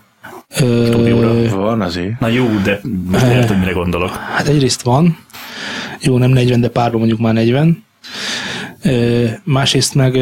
ö. 0.61 1.49
Van 1.51 1.81
azért. 1.81 2.21
Na 2.21 2.29
jó, 2.29 2.47
de 2.65 2.81
most 3.11 3.27
érted, 3.27 3.59
mire 3.59 3.73
gondolok. 3.73 4.11
hát 4.11 4.49
egyrészt 4.49 4.83
van, 4.83 5.19
jó, 6.01 6.19
nem 6.19 6.31
40, 6.31 6.61
de 6.61 6.69
párban 6.69 6.99
mondjuk 6.99 7.21
már 7.21 7.33
40. 7.33 7.85
Ö, 8.83 9.25
másrészt 9.45 9.95
meg 9.95 10.19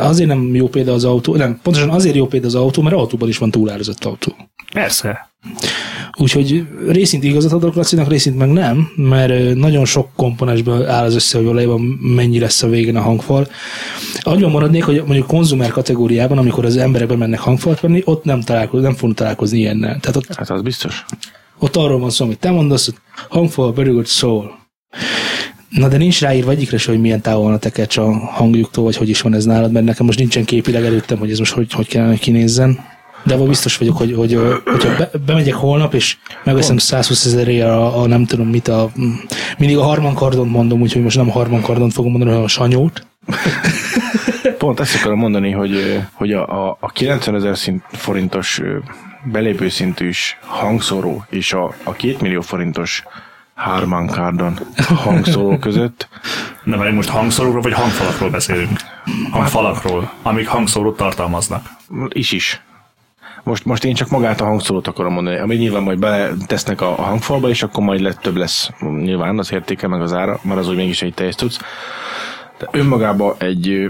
azért 0.00 0.28
nem 0.28 0.54
jó 0.54 0.68
példa 0.68 0.92
az 0.92 1.04
autó, 1.04 1.36
nem, 1.36 1.60
pontosan 1.62 1.90
azért 1.90 2.14
jó 2.14 2.26
példa 2.26 2.46
az 2.46 2.54
autó, 2.54 2.82
mert 2.82 2.96
autóban 2.96 3.28
is 3.28 3.38
van 3.38 3.50
túlárazott 3.50 4.04
autó. 4.04 4.36
Persze. 4.72 5.30
Úgyhogy 6.20 6.66
részint 6.88 7.24
igazat 7.24 7.52
adok 7.52 7.74
Lacinak, 7.74 8.08
részint 8.08 8.36
meg 8.36 8.48
nem, 8.48 8.88
mert 8.96 9.54
nagyon 9.54 9.84
sok 9.84 10.08
komponensből 10.16 10.86
áll 10.86 11.04
az 11.04 11.14
össze, 11.14 11.36
hogy 11.36 11.46
valójában 11.46 11.80
mennyi 12.00 12.38
lesz 12.38 12.62
a 12.62 12.68
végén 12.68 12.96
a 12.96 13.00
hangfal. 13.00 13.48
Annyiban 14.20 14.50
maradnék, 14.50 14.84
hogy 14.84 15.02
mondjuk 15.06 15.26
konzumer 15.26 15.70
kategóriában, 15.70 16.38
amikor 16.38 16.64
az 16.64 16.76
emberek 16.76 17.08
bemennek 17.08 17.38
hangfalt 17.38 17.80
venni, 17.80 18.02
ott 18.04 18.24
nem, 18.24 18.40
találkoz, 18.40 18.82
nem 18.82 18.94
fogunk 18.94 19.16
találkozni 19.16 19.58
ilyennel. 19.58 20.00
Tehát 20.00 20.16
ott, 20.16 20.34
Hát 20.34 20.50
az 20.50 20.62
biztos. 20.62 21.04
ott 21.58 21.76
arról 21.76 21.98
van 21.98 22.10
szó, 22.10 22.24
amit 22.24 22.38
te 22.38 22.50
mondasz, 22.50 22.84
hogy 22.84 22.94
hangfal, 23.28 23.72
very 23.72 23.90
good 23.90 24.06
soul. 24.06 24.50
Na 25.68 25.88
de 25.88 25.96
nincs 25.96 26.20
ráírva 26.20 26.50
egyikre 26.50 26.78
se, 26.78 26.90
hogy 26.90 27.00
milyen 27.00 27.20
távol 27.20 27.42
van 27.42 27.52
a 27.52 27.58
tekercs 27.58 27.96
a 27.96 28.12
hangjuktól, 28.12 28.84
vagy 28.84 28.96
hogy 28.96 29.08
is 29.08 29.20
van 29.20 29.34
ez 29.34 29.44
nálad, 29.44 29.72
mert 29.72 29.84
nekem 29.84 30.06
most 30.06 30.18
nincsen 30.18 30.44
képileg 30.44 30.84
előttem, 30.84 31.18
hogy 31.18 31.30
ez 31.30 31.38
most 31.38 31.52
hogy, 31.52 31.72
hogy 31.72 31.88
kellene 31.88 32.10
hogy 32.10 32.20
kinézzen. 32.20 32.78
De 33.22 33.34
abban 33.34 33.48
biztos 33.48 33.76
vagyok, 33.76 33.96
hogy, 33.96 34.14
hogy 34.14 34.34
ö, 34.34 34.54
hogyha 34.64 34.96
be, 34.96 35.10
bemegyek 35.26 35.54
holnap, 35.54 35.94
és 35.94 36.16
megveszem 36.44 36.78
120 36.78 37.24
ezerért 37.24 37.66
a, 37.66 38.00
a, 38.00 38.06
nem 38.06 38.24
tudom 38.24 38.48
mit, 38.48 38.68
a, 38.68 38.90
mindig 39.58 39.76
a 39.76 39.82
harman 39.82 40.14
kardont 40.14 40.50
mondom, 40.50 40.80
úgyhogy 40.80 41.02
most 41.02 41.16
nem 41.16 41.28
a 41.28 41.32
harman 41.32 41.60
kardont 41.60 41.92
fogom 41.92 42.10
mondani, 42.10 42.30
hanem 42.30 42.46
a 42.46 42.48
sanyót. 42.48 43.06
Pont 44.58 44.80
ezt 44.80 44.94
akarom 44.94 45.18
mondani, 45.18 45.50
hogy, 45.50 46.00
hogy 46.12 46.32
a, 46.32 46.68
a, 46.68 46.76
a 46.80 46.90
90 46.92 47.34
ezer 47.34 47.56
forintos 47.92 48.60
belépőszintűs 49.32 50.38
hangszóró 50.40 51.24
és 51.30 51.52
a, 51.52 51.74
a 51.82 51.92
2 51.92 52.16
millió 52.20 52.40
forintos 52.40 53.04
Harman 53.58 54.06
Kardon 54.06 54.58
hangszóró 55.04 55.58
között 55.58 56.08
Na, 56.64 56.76
mert 56.76 56.94
most 56.94 57.08
hangszórókról 57.08 57.62
vagy 57.62 57.72
hangfalakról 57.72 58.30
beszélünk. 58.30 58.78
Hangfalakról, 59.30 60.12
amik 60.22 60.48
hangszórót 60.48 60.96
tartalmaznak. 60.96 61.70
is 62.08 62.32
is. 62.32 62.62
Most, 63.42 63.64
most 63.64 63.84
én 63.84 63.94
csak 63.94 64.08
magát 64.08 64.40
a 64.40 64.44
hangszórót 64.44 64.86
akarom 64.86 65.12
mondani, 65.12 65.38
ami 65.38 65.56
nyilván 65.56 65.82
majd 65.82 65.98
beletesznek 65.98 66.80
a, 66.80 66.98
a 66.98 67.02
hangfalba, 67.02 67.48
és 67.48 67.62
akkor 67.62 67.84
majd 67.84 68.00
lett, 68.00 68.18
több 68.18 68.36
lesz 68.36 68.70
nyilván 68.80 69.38
az 69.38 69.52
értéke, 69.52 69.86
meg 69.86 70.00
az 70.00 70.12
ára, 70.12 70.38
mert 70.42 70.58
az 70.58 70.68
úgy 70.68 70.76
mégis 70.76 71.02
egy 71.02 71.14
teljes 71.14 71.34
tudsz. 71.34 71.58
De 72.58 72.68
önmagában 72.70 73.34
egy, 73.38 73.88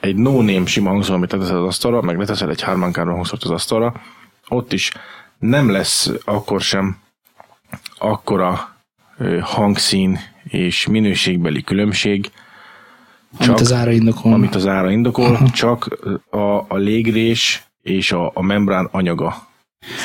egy 0.00 0.16
no-name 0.16 0.66
sima 0.66 0.88
hangszóró, 0.88 1.16
amit 1.16 1.32
leteszed 1.32 1.56
az 1.56 1.66
asztalra, 1.66 2.02
meg 2.02 2.18
leteszed 2.18 2.48
egy 2.48 2.62
Harman 2.62 2.92
Kardon 2.92 3.14
hangszórót 3.14 3.44
az 3.44 3.50
asztalra, 3.50 3.92
ott 4.48 4.72
is 4.72 4.92
nem 5.38 5.70
lesz 5.70 6.10
akkor 6.24 6.60
sem 6.60 6.96
akkora 7.98 8.75
hangszín 9.42 10.18
és 10.44 10.86
minőségbeli 10.86 11.62
különbség, 11.62 12.30
Amit 13.38 13.60
az 13.60 13.72
ára 13.72 13.90
indokol. 13.90 14.32
amit 14.32 14.54
az 14.54 14.66
ára 14.66 14.90
indokol, 14.90 15.38
csak 15.52 15.98
a, 16.30 16.38
a 16.68 16.76
légrés 16.76 17.62
és 17.82 18.12
a, 18.12 18.30
a 18.34 18.42
membrán 18.42 18.88
anyaga. 18.92 19.48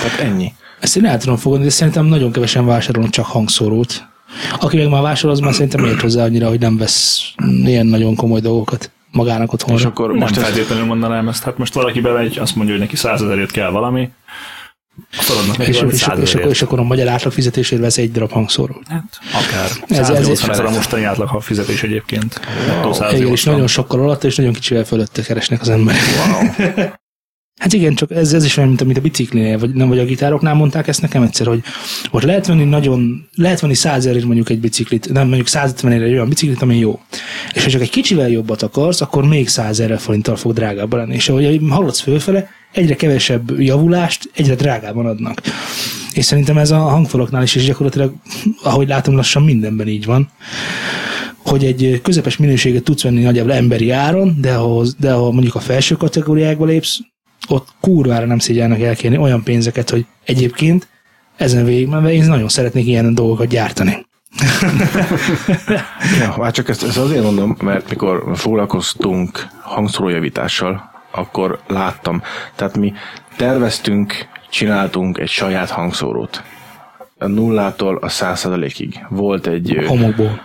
Tehát 0.01 0.19
ennyi. 0.19 0.53
Ezt 0.79 0.97
én 0.97 1.05
el 1.05 1.17
tudom 1.17 1.35
fogadni, 1.35 1.65
de 1.65 1.71
szerintem 1.71 2.05
nagyon 2.05 2.31
kevesen 2.31 2.65
vásárolnak 2.65 3.11
csak 3.11 3.25
hangszórót. 3.25 4.03
Aki 4.59 4.77
meg 4.77 4.89
már 4.89 5.01
vásárol, 5.01 5.31
az 5.31 5.39
már 5.39 5.53
szerintem 5.53 5.85
ért 5.85 6.01
hozzá 6.01 6.23
annyira, 6.23 6.47
hogy 6.47 6.59
nem 6.59 6.77
vesz 6.77 7.33
ilyen 7.63 7.85
nagyon 7.85 8.15
komoly 8.15 8.39
dolgokat 8.39 8.91
magának 9.11 9.53
otthonra. 9.53 9.79
És 9.79 9.85
akkor 9.85 10.07
Most 10.07 10.19
most 10.19 10.35
nem 10.35 10.43
ez, 10.43 10.49
feltétlenül 10.49 10.85
mondanám 10.85 11.27
ezt. 11.27 11.43
Hát 11.43 11.57
most 11.57 11.73
valaki 11.73 12.01
bemegy, 12.01 12.37
azt 12.39 12.55
mondja, 12.55 12.73
hogy 12.73 12.83
neki 12.83 12.95
100 12.95 13.21
ezerért 13.21 13.51
kell 13.51 13.69
valami, 13.69 14.09
és, 15.57 15.67
és, 15.91 15.99
100 15.99 16.19
és, 16.19 16.35
akkor, 16.35 16.49
és 16.49 16.61
akkor 16.61 16.79
a 16.79 16.83
magyar 16.83 17.07
átlag 17.07 17.33
fizetésért 17.33 17.81
vesz 17.81 17.97
egy 17.97 18.11
darab 18.11 18.31
hangszórót. 18.31 18.87
Hát, 18.89 19.19
akár. 19.33 19.69
Ez- 19.87 19.97
ez- 19.97 20.05
180 20.07 20.49
ezer 20.49 20.65
a 20.65 20.69
ez- 20.69 20.75
mostani 20.75 21.03
átlag 21.03 21.41
fizetés 21.41 21.83
egyébként. 21.83 22.39
Nettó 22.67 22.89
Igen, 22.89 22.91
és 22.91 22.95
180. 22.97 23.53
nagyon 23.53 23.67
sokkal 23.67 23.99
alatt, 23.99 24.23
és 24.23 24.35
nagyon 24.35 24.53
kicsivel 24.53 24.83
fölötte 24.85 25.21
keresnek 25.21 25.61
az 25.61 25.69
emberek. 25.69 26.01
wow. 26.27 26.67
Hát 27.61 27.73
igen, 27.73 27.95
csak 27.95 28.11
ez, 28.11 28.33
ez 28.33 28.43
is 28.43 28.57
olyan, 28.57 28.69
mint 28.69 28.81
amit 28.81 28.97
a 28.97 29.01
biciklinél, 29.01 29.59
vagy, 29.59 29.73
nem, 29.73 29.87
vagy 29.87 29.99
a 29.99 30.05
gitároknál 30.05 30.53
mondták 30.53 30.87
ezt 30.87 31.01
nekem 31.01 31.21
egyszer, 31.21 31.47
hogy 31.47 31.61
ott 32.11 32.21
lehet 32.21 32.47
venni 32.47 32.63
nagyon, 32.63 33.27
lehet 33.35 33.59
venni 33.59 33.73
100 33.73 33.95
ezerért 33.95 34.25
mondjuk 34.25 34.49
egy 34.49 34.59
biciklit, 34.59 35.11
nem 35.11 35.27
mondjuk 35.27 35.47
150 35.47 35.91
egy 35.91 36.11
olyan 36.11 36.29
biciklit, 36.29 36.61
ami 36.61 36.77
jó. 36.77 36.99
És 37.53 37.63
ha 37.63 37.69
csak 37.69 37.81
egy 37.81 37.89
kicsivel 37.89 38.29
jobbat 38.29 38.61
akarsz, 38.61 39.01
akkor 39.01 39.25
még 39.25 39.47
100 39.47 39.79
ezer 39.79 39.99
forinttal 39.99 40.35
fog 40.35 40.53
drágább 40.53 40.93
lenni. 40.93 41.13
És 41.13 41.29
ahogy 41.29 41.61
haladsz 41.69 41.99
fölfele, 41.99 42.49
egyre 42.71 42.95
kevesebb 42.95 43.59
javulást, 43.59 44.29
egyre 44.33 44.55
drágában 44.55 45.05
adnak. 45.05 45.41
És 46.13 46.25
szerintem 46.25 46.57
ez 46.57 46.71
a 46.71 46.77
hangfalaknál 46.77 47.43
is, 47.43 47.55
és 47.55 47.65
gyakorlatilag, 47.65 48.13
ahogy 48.63 48.87
látom, 48.87 49.15
lassan 49.15 49.43
mindenben 49.43 49.87
így 49.87 50.05
van 50.05 50.29
hogy 51.43 51.65
egy 51.65 51.99
közepes 52.03 52.37
minőséget 52.37 52.83
tudsz 52.83 53.03
venni 53.03 53.21
nagyjából 53.21 53.53
emberi 53.53 53.89
áron, 53.89 54.37
de 54.41 54.53
ha, 54.53 54.85
de 54.99 55.11
ha 55.11 55.31
mondjuk 55.31 55.55
a 55.55 55.59
felső 55.59 55.95
kategóriákba 55.95 56.65
lépsz, 56.65 56.99
ott 57.47 57.67
kurvára 57.79 58.25
nem 58.25 58.39
szégyelnek 58.39 58.81
elkérni 58.81 59.17
olyan 59.17 59.43
pénzeket, 59.43 59.89
hogy 59.89 60.05
egyébként 60.23 60.87
ezen 61.35 61.65
végigmenve 61.65 62.13
én 62.13 62.25
nagyon 62.25 62.49
szeretnék 62.49 62.85
ilyen 62.85 63.13
dolgokat 63.15 63.47
gyártani. 63.47 64.05
Ja, 66.19 66.43
hát 66.43 66.53
csak 66.53 66.69
ezt, 66.69 66.83
ezt 66.83 66.97
azért 66.97 67.23
mondom, 67.23 67.57
mert 67.61 67.89
mikor 67.89 68.31
foglalkoztunk 68.35 69.47
hangszórójavítással, 69.61 70.91
akkor 71.11 71.59
láttam. 71.67 72.21
Tehát 72.55 72.77
mi 72.77 72.93
terveztünk, 73.37 74.27
csináltunk 74.49 75.17
egy 75.17 75.29
saját 75.29 75.69
hangszórót. 75.69 76.43
A 77.17 77.27
nullától 77.27 77.97
a 77.97 78.09
százszerzalékig. 78.09 79.05
Volt 79.09 79.47
egy... 79.47 79.83
Homokból. 79.87 80.41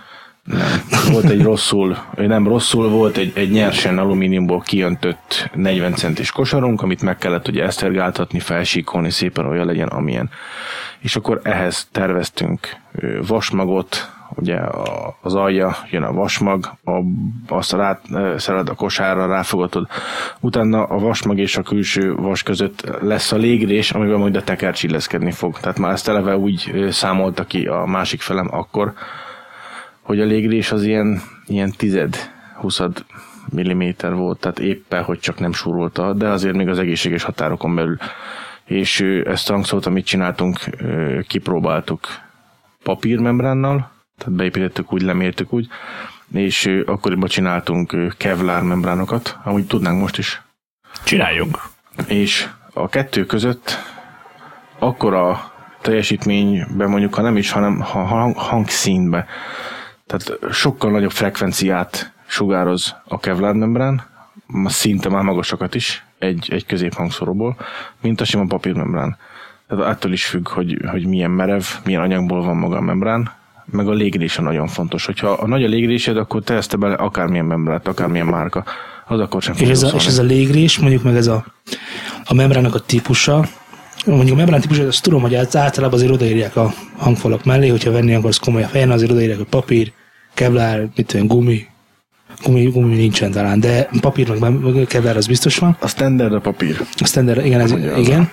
Volt 1.11 1.29
egy 1.29 1.41
rosszul, 1.41 1.97
nem 2.15 2.47
rosszul, 2.47 2.89
volt 2.89 3.17
egy, 3.17 3.31
egy 3.35 3.51
nyersen 3.51 3.97
alumíniumból 3.97 4.59
kiöntött 4.59 5.49
40 5.53 5.93
centis 5.93 6.31
kosarunk, 6.31 6.81
amit 6.81 7.01
meg 7.01 7.17
kellett 7.17 7.47
ugye 7.47 7.63
esztergáltatni, 7.63 8.39
felsíkolni, 8.39 9.09
szépen 9.09 9.45
olyan 9.45 9.65
legyen, 9.65 9.87
amilyen. 9.87 10.29
És 10.99 11.15
akkor 11.15 11.39
ehhez 11.43 11.87
terveztünk 11.91 12.75
vasmagot, 13.27 14.11
ugye 14.35 14.59
az 15.21 15.35
alja, 15.35 15.75
jön 15.89 16.03
a 16.03 16.13
vasmag, 16.13 16.71
a, 16.83 17.01
azt 17.47 17.71
rá, 17.71 17.99
szered 18.37 18.69
a 18.69 18.73
kosárra, 18.73 19.27
ráfogatod. 19.27 19.87
Utána 20.39 20.83
a 20.83 20.99
vasmag 20.99 21.39
és 21.39 21.57
a 21.57 21.61
külső 21.61 22.15
vas 22.15 22.43
között 22.43 22.89
lesz 23.01 23.31
a 23.31 23.35
légrés, 23.35 23.91
amivel 23.91 24.17
majd 24.17 24.35
a 24.35 24.43
tekercs 24.43 24.83
illeszkedni 24.83 25.31
fog. 25.31 25.59
Tehát 25.59 25.79
már 25.79 25.91
ezt 25.91 26.07
eleve 26.07 26.37
úgy 26.37 26.87
számolta 26.89 27.43
ki 27.43 27.65
a 27.65 27.85
másik 27.85 28.21
felem 28.21 28.47
akkor, 28.51 28.93
hogy 30.07 30.19
a 30.19 30.25
légrés 30.25 30.71
az 30.71 30.83
ilyen, 30.83 31.21
ilyen 31.45 31.71
tized, 31.71 32.31
huszad 32.55 33.05
milliméter 33.49 34.13
volt, 34.13 34.39
tehát 34.39 34.59
éppen, 34.59 35.03
hogy 35.03 35.19
csak 35.19 35.39
nem 35.39 35.53
súrolta, 35.53 36.13
de 36.13 36.27
azért 36.27 36.55
még 36.55 36.67
az 36.67 36.79
egészséges 36.79 37.23
határokon 37.23 37.75
belül. 37.75 37.97
És 38.65 39.01
ezt 39.23 39.49
a 39.49 39.53
hangszót, 39.53 39.85
amit 39.85 40.05
csináltunk, 40.05 40.59
kipróbáltuk 41.27 42.07
papírmembránnal, 42.83 43.91
tehát 44.17 44.37
beépítettük 44.37 44.93
úgy, 44.93 45.01
lemértük 45.01 45.53
úgy, 45.53 45.67
és 46.33 46.81
akkoriban 46.85 47.29
csináltunk 47.29 47.91
ö, 47.91 48.07
kevlár 48.17 48.61
membránokat, 48.61 49.37
amúgy 49.43 49.67
tudnánk 49.67 49.99
most 49.99 50.17
is. 50.17 50.41
Csináljunk. 51.03 51.61
És 52.07 52.47
a 52.73 52.89
kettő 52.89 53.25
között 53.25 53.77
akkora 54.79 55.51
teljesítményben 55.81 56.89
mondjuk, 56.89 57.13
ha 57.13 57.21
nem 57.21 57.37
is, 57.37 57.51
hanem 57.51 57.79
ha 57.79 58.03
hang, 58.03 58.37
hangszínbe. 58.37 59.25
Tehát 60.07 60.39
sokkal 60.51 60.91
nagyobb 60.91 61.11
frekvenciát 61.11 62.11
sugároz 62.27 62.95
a 63.07 63.19
Kevlar 63.19 63.53
membrán, 63.53 64.05
szinte 64.65 65.09
már 65.09 65.23
magasakat 65.23 65.75
is, 65.75 66.05
egy, 66.19 66.47
egy 66.51 66.65
középhangszóróból, 66.65 67.57
mint 68.01 68.21
a 68.21 68.25
sima 68.25 68.45
papírmembrán. 68.45 69.17
Tehát 69.67 69.85
attól 69.85 70.11
is 70.11 70.25
függ, 70.25 70.47
hogy, 70.47 70.77
hogy 70.85 71.05
milyen 71.05 71.31
merev, 71.31 71.63
milyen 71.85 72.01
anyagból 72.01 72.43
van 72.43 72.57
maga 72.57 72.77
a 72.77 72.81
membrán, 72.81 73.31
meg 73.65 73.87
a 73.87 73.93
légrése 73.93 74.41
nagyon 74.41 74.67
fontos. 74.67 75.05
Hogyha 75.05 75.29
a 75.29 75.47
nagy 75.47 75.63
a 75.63 75.67
légrésed, 75.67 76.17
akkor 76.17 76.43
te 76.43 76.53
ezt 76.53 76.79
bele 76.79 76.93
akármilyen 76.93 77.45
membrát, 77.45 77.87
akármilyen 77.87 78.25
márka, 78.27 78.63
az 79.07 79.19
akkor 79.19 79.41
sem 79.41 79.55
És 79.57 79.69
ez, 79.69 79.83
a, 79.83 79.87
és 79.95 80.05
ez 80.05 80.17
a 80.17 80.23
légrés, 80.23 80.79
mondjuk 80.79 81.03
meg 81.03 81.15
ez 81.15 81.27
a, 81.27 81.45
a 82.25 82.33
membrának 82.33 82.75
a 82.75 82.79
típusa, 82.79 83.45
mondjuk 84.15 84.31
a 84.35 84.35
membrán 84.37 84.61
típusa, 84.61 84.87
azt 84.87 85.03
tudom, 85.03 85.21
hogy 85.21 85.35
általában 85.35 85.93
azért 85.93 86.11
odaírják 86.11 86.55
a 86.55 86.73
hangfalak 86.97 87.43
mellé, 87.45 87.67
hogyha 87.67 87.91
venni 87.91 88.13
akarsz 88.13 88.37
komoly 88.37 88.63
a 88.63 88.67
fejen, 88.67 88.91
azért 88.91 89.11
odaírják, 89.11 89.37
hogy 89.37 89.47
papír, 89.47 89.91
kevlár, 90.33 90.87
mit 90.95 91.05
tudom, 91.07 91.27
gumi, 91.27 91.65
gumi, 92.43 92.63
gumi 92.65 92.95
nincsen 92.95 93.31
talán, 93.31 93.59
de 93.59 93.89
papír 94.01 94.39
meg 94.39 94.85
kevlár 94.87 95.17
az 95.17 95.27
biztos 95.27 95.57
van. 95.57 95.77
A 95.79 95.87
standard 95.87 96.33
a 96.33 96.39
papír. 96.39 96.81
A 96.97 97.05
standard, 97.05 97.45
igen, 97.45 97.59
ez, 97.59 97.71
Magyar. 97.71 97.97
igen. 97.97 98.29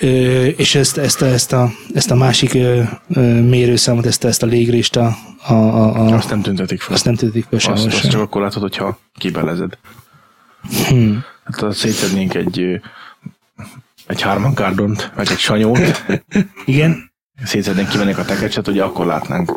Ö, 0.00 0.44
és 0.44 0.74
ezt, 0.74 0.98
ezt, 0.98 1.22
a, 1.22 1.26
ezt, 1.26 1.52
a, 1.52 1.70
ezt 1.94 2.10
a 2.10 2.14
másik 2.14 2.54
ö, 2.54 2.82
ö, 3.08 3.40
mérőszámot, 3.42 4.06
ezt, 4.06 4.24
a- 4.24 4.28
ezt 4.28 4.42
a 4.42 4.46
légrést, 4.46 4.96
a, 4.96 5.16
a, 5.46 5.52
a, 5.52 5.94
a, 5.96 6.14
Azt 6.14 6.30
nem 6.30 6.42
tüntetik 6.42 6.80
fel. 6.80 6.94
azt 6.94 7.04
nem 7.04 7.14
tudik 7.14 7.46
fel 7.50 7.58
sehol 7.58 7.76
azt, 7.76 7.86
azt 7.86 7.96
sem. 8.00 8.10
csak 8.10 8.20
akkor 8.20 8.42
látod, 8.42 8.62
hogyha 8.62 8.98
kibelezed. 9.18 9.78
Hmm. 10.88 11.24
Hát 11.44 11.60
ha 11.60 11.72
szétszednénk 11.72 12.34
egy, 12.34 12.80
egy 14.08 14.22
Harman 14.22 14.54
Kardont, 14.54 15.12
vagy 15.14 15.28
egy 15.30 15.38
sanyót, 15.38 16.04
Igen, 16.64 17.10
szétszednénk, 17.44 17.88
kivennék 17.88 18.18
a 18.18 18.24
tekercset, 18.24 18.68
ugye 18.68 18.82
akkor 18.82 19.06
látnánk, 19.06 19.52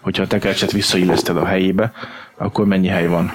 hogyha 0.00 0.22
a 0.22 0.26
tekercset 0.26 0.72
visszailleszted 0.72 1.36
a 1.36 1.46
helyébe, 1.46 1.92
akkor 2.36 2.66
mennyi 2.66 2.88
hely 2.88 3.06
van 3.06 3.32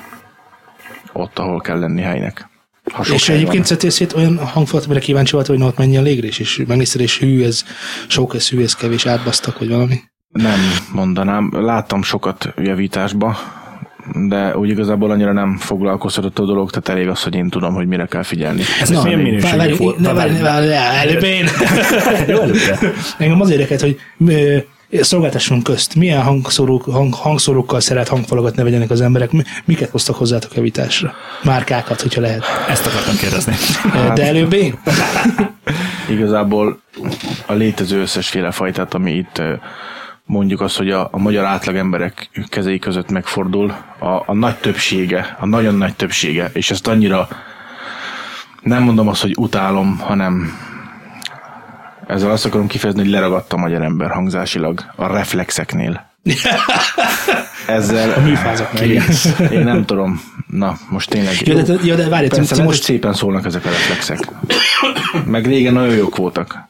ott, 1.13 1.39
ahol 1.39 1.61
kell 1.61 1.79
lenni 1.79 2.01
helynek. 2.01 2.49
Ha 2.91 3.03
sok 3.03 3.15
és 3.15 3.27
hely 3.27 3.35
egyébként 3.35 3.65
szedtél 3.65 3.89
szét 3.89 4.13
olyan 4.13 4.37
hangfalat, 4.37 4.85
amire 4.85 4.99
kíváncsi 4.99 5.31
volt, 5.31 5.47
hogy 5.47 5.57
na 5.57 5.65
ott 5.65 5.77
mennyi 5.77 5.97
a 5.97 6.01
légrés, 6.01 6.39
és 6.39 6.63
megnézted, 6.67 7.01
és 7.01 7.19
hű, 7.19 7.43
ez 7.43 7.63
sok, 8.07 8.35
ez 8.35 8.49
hű, 8.49 8.63
ez 8.63 8.75
kevés, 8.75 9.05
átbasztak, 9.05 9.59
vagy 9.59 9.69
valami. 9.69 9.99
Nem 10.29 10.59
mondanám. 10.91 11.49
Láttam 11.51 12.03
sokat 12.03 12.53
javításba, 12.57 13.37
de 14.13 14.57
úgy 14.57 14.69
igazából 14.69 15.11
annyira 15.11 15.31
nem 15.31 15.57
foglalkoztatott 15.57 16.39
a 16.39 16.45
dolog, 16.45 16.69
tehát 16.69 16.89
elég 16.89 17.07
az, 17.07 17.23
hogy 17.23 17.35
én 17.35 17.49
tudom, 17.49 17.73
hogy 17.73 17.87
mire 17.87 18.05
kell 18.05 18.23
figyelni. 18.23 18.61
Ezek 18.81 19.03
milyen 19.03 19.19
minőségű 19.19 19.57
várj, 20.41 20.73
előbb 20.73 21.23
én. 21.23 21.47
Jó, 22.27 22.39
előtte. 22.39 22.79
Engem 23.17 23.41
az 23.41 23.49
érdekelt, 23.49 23.81
hogy 23.81 23.99
ö, 24.27 24.57
szolgáltásunk 24.91 25.63
közt 25.63 25.95
milyen 25.95 26.21
hangszórók, 26.21 26.83
hang, 26.83 27.13
hangszórókkal 27.13 27.79
szeret 27.79 28.07
hangfalakat 28.07 28.55
ne 28.55 28.63
vegyenek 28.63 28.89
az 28.89 29.01
emberek, 29.01 29.31
mi- 29.31 29.43
miket 29.65 29.89
hoztak 29.89 30.15
hozzátok 30.15 30.55
javításra? 30.55 31.13
Márkákat, 31.43 32.01
hogyha 32.01 32.21
lehet. 32.21 32.43
Ezt 32.69 32.85
akartam 32.85 33.15
kérdezni. 33.15 33.53
Hát. 33.91 34.13
De 34.13 34.25
előbb 34.27 34.53
én? 34.53 34.79
Igazából 36.09 36.79
a 37.45 37.53
létező 37.53 38.01
összesféle 38.01 38.51
fajtát, 38.51 38.93
ami 38.93 39.11
itt 39.11 39.41
mondjuk 40.29 40.61
azt, 40.61 40.77
hogy 40.77 40.89
a, 40.89 41.07
a 41.11 41.17
magyar 41.17 41.45
átlag 41.45 41.75
emberek 41.75 42.29
kezei 42.49 42.79
között 42.79 43.09
megfordul, 43.09 43.73
a, 43.99 44.23
a 44.25 44.33
nagy 44.33 44.55
többsége, 44.55 45.37
a 45.39 45.45
nagyon 45.45 45.75
nagy 45.75 45.95
többsége, 45.95 46.49
és 46.53 46.71
ezt 46.71 46.87
annyira 46.87 47.27
nem 48.61 48.83
mondom 48.83 49.07
azt, 49.07 49.21
hogy 49.21 49.33
utálom, 49.37 49.97
hanem 49.97 50.57
ezzel 52.07 52.31
azt 52.31 52.45
akarom 52.45 52.67
kifejezni, 52.67 53.01
hogy 53.01 53.11
leragadt 53.11 53.53
a 53.53 53.57
magyar 53.57 53.81
ember 53.81 54.11
hangzásilag 54.11 54.85
a 54.95 55.07
reflexeknél. 55.07 56.11
Ezzel 57.67 58.13
A 58.13 58.19
műfázaknál, 58.19 58.83
igen. 58.83 59.05
Én 59.51 59.63
nem 59.63 59.85
tudom. 59.85 60.21
Na, 60.47 60.77
most 60.89 61.09
tényleg. 61.09 61.47
Jó, 61.47 61.61
de, 61.61 61.73
jó, 61.83 61.95
de 61.95 62.09
várj, 62.09 62.27
Persze, 62.27 62.63
most 62.63 62.83
szépen 62.83 63.13
szólnak 63.13 63.45
ezek 63.45 63.65
a 63.65 63.69
reflexek. 63.69 64.19
Meg 65.25 65.45
régen 65.45 65.73
nagyon 65.73 65.95
jók 65.95 66.15
voltak. 66.15 66.67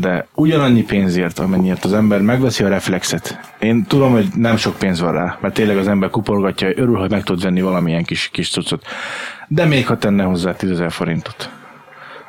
De 0.00 0.26
ugyanannyi 0.34 0.82
pénzért, 0.82 1.38
amennyiért 1.38 1.84
az 1.84 1.92
ember 1.92 2.20
megveszi 2.20 2.64
a 2.64 2.68
reflexet, 2.68 3.40
én 3.58 3.84
tudom, 3.84 4.12
hogy 4.12 4.28
nem 4.34 4.56
sok 4.56 4.76
pénz 4.78 5.00
van 5.00 5.12
rá, 5.12 5.38
mert 5.40 5.54
tényleg 5.54 5.76
az 5.76 5.88
ember 5.88 6.10
kuporgatja, 6.10 6.68
örül, 6.68 6.96
hogy 6.96 7.10
meg 7.10 7.22
tud 7.22 7.42
venni 7.42 7.60
valamilyen 7.60 8.04
kis, 8.04 8.28
kis 8.32 8.50
cuccot. 8.50 8.84
De 9.48 9.64
még 9.64 9.86
ha 9.86 9.98
tenne 9.98 10.22
hozzá 10.22 10.52
10 10.52 10.70
000 10.70 10.90
forintot, 10.90 11.50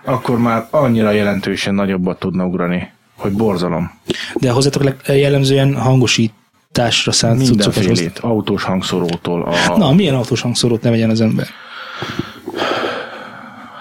akkor 0.06 0.39
már 0.39 0.67
annyira 0.69 1.12
jelentősen 1.12 1.73
nagyobbat 1.73 2.19
tudna 2.19 2.45
ugrani, 2.45 2.91
hogy 3.17 3.32
borzalom. 3.32 3.91
de 4.36 4.51
hozzátok 4.51 4.95
jellemzően 5.08 5.75
hangosításra 5.75 7.12
szánt. 7.12 7.38
Mindenfélét, 7.38 8.19
autós 8.19 8.63
hangszórótól. 8.63 9.41
A, 9.67 9.77
Na, 9.77 9.93
milyen 9.93 10.15
autós 10.15 10.41
hangszórót 10.41 10.82
ne 10.82 10.89
vegyen 10.89 11.10
az 11.10 11.21
ember? 11.21 11.47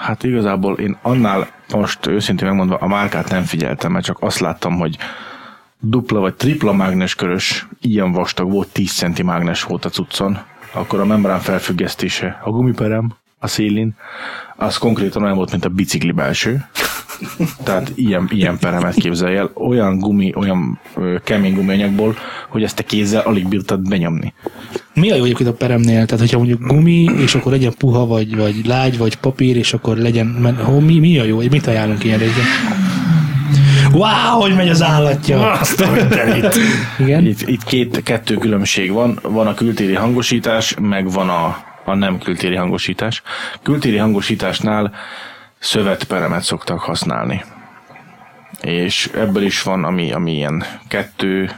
Hát 0.07 0.25
igazából 0.25 0.79
én 0.79 0.97
annál 1.03 1.49
most 1.75 2.07
őszintén 2.07 2.49
megmondva 2.49 2.77
a 2.77 2.87
márkát 2.87 3.31
nem 3.31 3.43
figyeltem, 3.43 3.93
mert 3.93 4.05
csak 4.05 4.17
azt 4.21 4.39
láttam, 4.39 4.79
hogy 4.79 4.97
dupla 5.81 6.21
vagy 6.21 6.35
tripla 6.35 6.73
mágneskörös, 6.73 7.67
ilyen 7.81 8.13
vastag 8.13 8.51
volt, 8.51 8.73
10 8.73 8.93
centi 8.93 9.23
mágnes 9.23 9.63
volt 9.63 9.85
a 9.85 9.89
cuccon, 9.89 10.39
akkor 10.73 11.01
a 11.01 11.05
membrán 11.05 11.41
felfüggesztése, 11.41 12.41
a 12.45 12.51
gumiperem, 12.51 13.15
a 13.47 13.49
szélin, 13.49 13.95
az 14.57 14.77
konkrétan 14.77 15.23
olyan 15.23 15.37
volt, 15.37 15.51
mint 15.51 15.65
a 15.65 15.69
bicikli 15.69 16.13
belső. 16.13 16.65
Tehát 17.63 17.93
ilyen, 17.95 18.29
ilyen 18.33 18.59
peremet 18.59 18.95
képzelj 18.95 19.37
el, 19.37 19.51
olyan 19.55 19.99
gumi, 19.99 20.33
olyan 20.37 20.81
ö, 20.97 21.17
kemény 21.25 21.55
gumianyagból, 21.55 22.17
hogy 22.49 22.63
ezt 22.63 22.77
te 22.77 22.83
kézzel 22.83 23.21
alig 23.21 23.49
bírtad 23.49 23.89
benyomni. 23.89 24.33
Mi 24.95 25.11
a 25.11 25.15
jó 25.17 25.25
egyébként 25.25 25.49
a 25.49 25.53
peremnél? 25.53 26.05
Tehát, 26.05 26.19
hogyha 26.19 26.39
mondjuk 26.39 26.67
gumi, 26.67 27.09
és 27.19 27.35
akkor 27.35 27.53
legyen 27.53 27.75
puha, 27.79 28.07
vagy, 28.07 28.37
vagy 28.37 28.67
lágy, 28.67 28.99
vagy 28.99 29.17
papír, 29.17 29.57
és 29.57 29.73
akkor 29.73 29.97
legyen... 29.97 30.27
Men- 30.27 30.57
Hó, 30.65 30.79
mi, 30.81 30.99
mi 30.99 31.19
a 31.19 31.25
jó? 31.25 31.37
Mit 31.51 31.67
ajánlunk 31.67 32.05
ilyen 32.05 32.19
régen? 32.19 32.45
Wow, 33.93 34.41
hogy 34.41 34.55
megy 34.55 34.69
az 34.69 34.83
állatja! 34.83 35.51
Azt 35.53 35.91
mindenit. 35.95 36.59
Igen? 36.99 37.27
Itt, 37.27 37.49
itt 37.49 37.65
két, 37.65 38.03
kettő 38.03 38.35
különbség 38.35 38.93
van. 38.93 39.19
Van 39.23 39.47
a 39.47 39.55
kültéri 39.55 39.95
hangosítás, 39.95 40.75
meg 40.81 41.11
van 41.11 41.29
a, 41.29 41.57
a 41.87 41.95
nem 41.95 42.19
kültéri 42.19 42.55
hangosítás. 42.55 43.23
Kültéri 43.63 43.97
hangosításnál 43.97 44.95
szövetperemet 45.59 46.43
szoktak 46.43 46.81
használni. 46.81 47.45
És 48.61 49.11
ebből 49.15 49.43
is 49.43 49.63
van, 49.63 49.85
ami, 49.85 50.13
ami 50.13 50.33
ilyen 50.33 50.65
kettő 50.89 51.51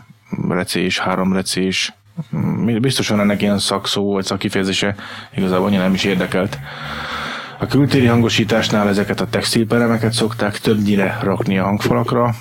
recés, 0.48 0.98
három 0.98 1.32
recés, 1.32 1.92
biztosan 2.80 3.20
ennek 3.20 3.42
ilyen 3.42 3.58
szakszó 3.58 4.12
vagy 4.12 4.24
szakkifejezése, 4.24 4.94
igazából 5.36 5.66
annyira 5.66 5.82
nem 5.82 5.94
is 5.94 6.04
érdekelt. 6.04 6.58
A 7.58 7.66
kültéri 7.66 8.06
hangosításnál 8.06 8.88
ezeket 8.88 9.20
a 9.20 9.28
textilperemeket 9.28 10.12
szokták 10.12 10.58
többnyire 10.58 11.18
rakni 11.22 11.58
a 11.58 11.64
hangfalakra, 11.64 12.34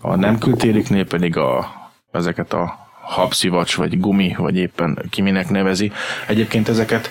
a 0.00 0.16
nem 0.16 0.38
kültériknél 0.38 1.06
pedig 1.06 1.36
a, 1.36 1.72
ezeket 2.12 2.52
a 2.52 2.83
habszivacs, 3.06 3.76
vagy 3.76 4.00
gumi, 4.00 4.34
vagy 4.38 4.56
éppen 4.56 4.98
ki 5.10 5.22
minek 5.22 5.50
nevezi. 5.50 5.92
Egyébként 6.26 6.68
ezeket 6.68 7.10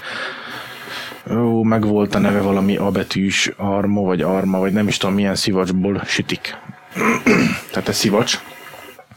Ó, 1.32 1.64
meg 1.64 1.86
volt 1.86 2.16
a 2.16 2.20
neve 2.20 2.42
valami 2.42 2.76
abetűs 2.76 3.52
arma, 3.58 4.02
vagy 4.02 4.22
arma, 4.22 4.60
vagy 4.60 4.74
nem 4.74 4.88
is 4.88 4.98
tudom 4.98 5.16
milyen 5.16 5.36
szivacsból 5.36 6.02
sütik. 6.06 6.58
Tehát 7.72 7.88
ez 7.88 7.98
szivacs. 7.98 8.40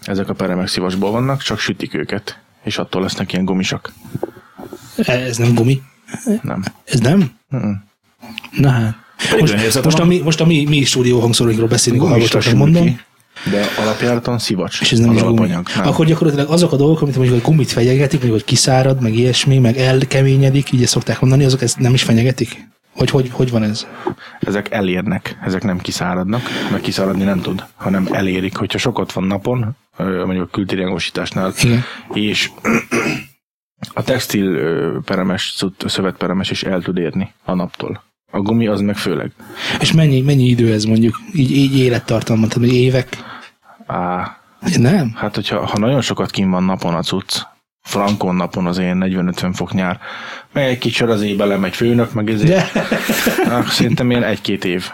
Ezek 0.03 0.29
a 0.29 0.35
peremek 0.35 0.69
szivacsból 0.69 1.11
vannak, 1.11 1.43
csak 1.43 1.59
sütik 1.59 1.95
őket. 1.95 2.39
És 2.65 2.79
attól 2.79 3.03
lesznek 3.03 3.33
ilyen 3.33 3.45
gumisak. 3.45 3.93
Ez 4.97 5.37
nem 5.37 5.55
gumi. 5.55 5.83
Nem. 6.43 6.65
Ez 6.85 7.01
nem? 7.01 7.31
Na 8.51 8.71
hát. 8.71 8.95
Most, 9.41 9.85
most, 9.85 9.99
a 9.99 10.05
mi, 10.05 10.19
most 10.19 10.41
a 10.41 10.47
mi, 10.47 10.65
mi 10.69 10.85
stúdió 10.85 11.21
hangszóróinkról 11.21 11.69
beszélünk, 11.69 12.03
a 12.03 12.07
Gumista 12.07 12.39
hallgatóknak 12.39 12.69
sül 12.69 12.81
mondom. 12.81 12.97
ki, 12.97 13.05
De 13.51 13.66
alapjáraton 13.83 14.38
szivacs. 14.38 14.81
És 14.81 14.92
ez 14.92 14.99
nem 14.99 15.09
az 15.09 15.16
is 15.16 15.22
alapanyag. 15.22 15.66
Nem. 15.77 15.87
Akkor 15.87 16.07
gyakorlatilag 16.07 16.51
azok 16.51 16.72
a 16.72 16.77
dolgok, 16.77 17.03
amit 17.03 17.16
mondjuk 17.16 17.44
a 17.44 17.49
gumit 17.49 17.70
fenyegetik, 17.70 18.20
mondjuk, 18.20 18.33
hogy 18.33 18.44
kiszárad, 18.44 19.01
meg 19.03 19.14
ilyesmi, 19.14 19.59
meg 19.59 19.77
elkeményedik, 19.77 20.72
így 20.72 20.83
ezt 20.83 20.92
szokták 20.92 21.20
mondani, 21.20 21.44
azok 21.44 21.62
ezt 21.62 21.79
nem 21.79 21.94
is 21.94 22.03
fenyegetik? 22.03 22.68
Hogy, 22.96 23.11
hogy, 23.11 23.31
hogy 23.33 23.51
van 23.51 23.62
ez? 23.62 23.87
ezek 24.40 24.70
elérnek, 24.70 25.38
ezek 25.44 25.62
nem 25.62 25.79
kiszáradnak, 25.79 26.42
mert 26.70 26.83
kiszáradni 26.83 27.25
nem 27.25 27.40
tud, 27.40 27.64
hanem 27.75 28.09
elérik. 28.12 28.57
Hogyha 28.57 28.79
sokat 28.79 29.12
van 29.12 29.25
napon, 29.25 29.77
mondjuk 29.96 30.44
a 30.44 30.51
Igen. 31.62 31.85
és 32.12 32.51
a 33.94 34.03
textil 34.03 34.59
peremes, 35.05 35.57
szövetperemes 35.87 36.51
is 36.51 36.62
el 36.62 36.83
tud 36.83 36.99
érni 36.99 37.33
a 37.44 37.55
naptól. 37.55 38.03
A 38.37 38.40
gumi 38.40 38.66
az 38.66 38.81
meg 38.81 38.96
főleg. 38.96 39.31
És 39.81 39.92
mennyi, 39.92 40.20
mennyi 40.20 40.44
idő 40.44 40.72
ez 40.72 40.85
mondjuk? 40.85 41.20
Így, 41.33 41.51
így 41.51 41.79
élettartalmat, 41.79 42.53
hogy 42.53 42.75
évek? 42.75 43.09
Á, 43.87 44.37
Nem? 44.79 45.12
hát 45.14 45.35
hogyha 45.35 45.66
ha 45.66 45.79
nagyon 45.79 46.01
sokat 46.01 46.31
kim 46.31 46.51
van 46.51 46.62
napon 46.62 46.94
a 46.94 47.03
cucc, 47.03 47.40
frankon 47.83 48.35
napon 48.35 48.66
az 48.66 48.79
ilyen 48.79 49.03
40-50 49.07 49.51
fok 49.55 49.72
nyár, 49.72 49.99
meg 50.53 50.64
egy 50.64 50.79
kicsit 50.79 51.09
az 51.09 51.22
éjbe 51.22 51.44
lemegy 51.44 51.75
főnök, 51.75 52.12
meg 52.12 52.31
ezért, 52.31 52.72
De, 52.72 52.83
ah, 53.51 53.66
szerintem 53.66 54.11
ilyen 54.11 54.22
egy-két 54.25 54.64
év. 54.64 54.90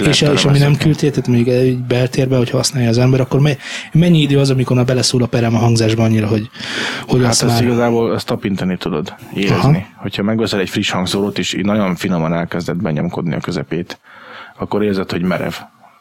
Lehet 0.00 0.06
És, 0.06 0.20
és 0.20 0.44
ami 0.44 0.58
nem 0.58 0.76
küldtél, 0.76 1.10
tehát 1.10 1.26
mondjuk 1.26 1.48
egy 1.48 1.78
beltérbe, 1.78 2.36
hogy 2.36 2.50
használja 2.50 2.88
az 2.88 2.98
ember, 2.98 3.20
akkor 3.20 3.40
me- 3.40 3.58
mennyi 3.92 4.20
idő 4.20 4.38
az, 4.38 4.50
amikor 4.50 4.76
már 4.76 4.84
beleszól 4.84 5.22
a 5.22 5.26
perem 5.26 5.54
a 5.54 5.58
hangzásba 5.58 6.02
annyira, 6.02 6.26
hogy, 6.26 6.50
hogy 7.06 7.20
Hát 7.20 7.30
azt 7.30 7.42
ezt 7.42 7.52
már... 7.52 7.62
igazából 7.62 8.14
ezt 8.14 8.26
tapintani 8.26 8.76
tudod, 8.76 9.14
érezni. 9.34 9.54
Aha. 9.56 9.86
Hogyha 9.96 10.22
megveszel 10.22 10.60
egy 10.60 10.70
friss 10.70 10.90
hangszórót, 10.90 11.38
és 11.38 11.56
nagyon 11.62 11.96
finoman 11.96 12.32
elkezded 12.34 12.76
benyomkodni 12.76 13.34
a 13.34 13.40
közepét, 13.40 13.98
akkor 14.58 14.82
érzed, 14.82 15.10
hogy 15.10 15.22
merev. 15.22 15.52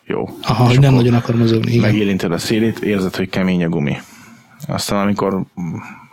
Jó. 0.05 0.29
Aha, 0.41 0.63
És 0.63 0.69
hogy 0.69 0.79
nem 0.79 0.93
nagyon 0.93 1.13
akar 1.13 1.35
mozogni. 1.35 1.71
Igen. 1.71 1.91
Megérinted 1.91 2.31
a 2.31 2.37
szélét, 2.37 2.79
érzed, 2.79 3.15
hogy 3.15 3.29
kemény 3.29 3.63
a 3.63 3.69
gumi. 3.69 3.97
Aztán 4.67 5.01
amikor, 5.01 5.43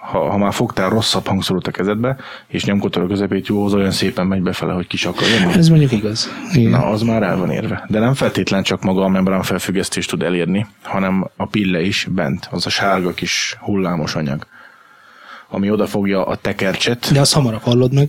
ha, 0.01 0.31
ha 0.31 0.39
már 0.39 0.53
fogtál 0.53 0.89
rosszabb 0.89 1.27
hangszórót 1.27 1.67
a 1.67 1.71
kezedbe, 1.71 2.17
és 2.47 2.65
nyomkodtad 2.65 3.03
a 3.03 3.07
közepét, 3.07 3.47
jó, 3.47 3.65
az 3.65 3.75
olyan 3.75 3.91
szépen 3.91 4.27
megy 4.27 4.43
befele, 4.43 4.73
hogy 4.73 4.87
ki 4.87 4.97
se 4.97 5.09
akar 5.09 5.29
jönni. 5.29 5.53
Ez 5.53 5.69
mondjuk 5.69 5.93
igaz. 5.93 6.29
Igen. 6.53 6.71
Na, 6.71 6.87
az 6.87 7.03
már 7.03 7.23
el 7.23 7.37
van 7.37 7.51
érve. 7.51 7.85
De 7.89 7.99
nem 7.99 8.15
feltétlen 8.15 8.63
csak 8.63 8.83
maga 8.83 9.05
a 9.05 9.09
membrán 9.09 9.43
felfüggesztés 9.43 10.07
tud 10.07 10.23
elérni, 10.23 10.67
hanem 10.83 11.31
a 11.37 11.47
pille 11.47 11.81
is 11.81 12.07
bent, 12.11 12.49
az 12.51 12.67
a 12.67 12.71
sárga 12.71 13.13
kis 13.13 13.57
hullámos 13.61 14.15
anyag, 14.15 14.47
ami 15.49 15.71
odafogja 15.71 16.27
a 16.27 16.37
tekercset. 16.37 17.13
De 17.13 17.21
azt 17.21 17.35
hamarabb 17.35 17.63
hallod 17.63 17.95
meg. 17.95 18.09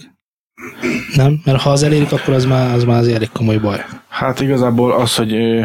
Nem? 1.16 1.42
Mert 1.46 1.62
ha 1.62 1.70
az 1.70 1.84
elérik, 1.84 2.12
akkor 2.12 2.34
az 2.34 2.46
már, 2.46 2.74
az 2.74 2.84
már 2.84 3.00
az 3.00 3.08
elég 3.08 3.30
komoly 3.32 3.58
baj. 3.58 3.86
Hát 4.08 4.40
igazából 4.40 4.92
az, 4.92 5.16
hogy 5.16 5.34
ö, 5.34 5.62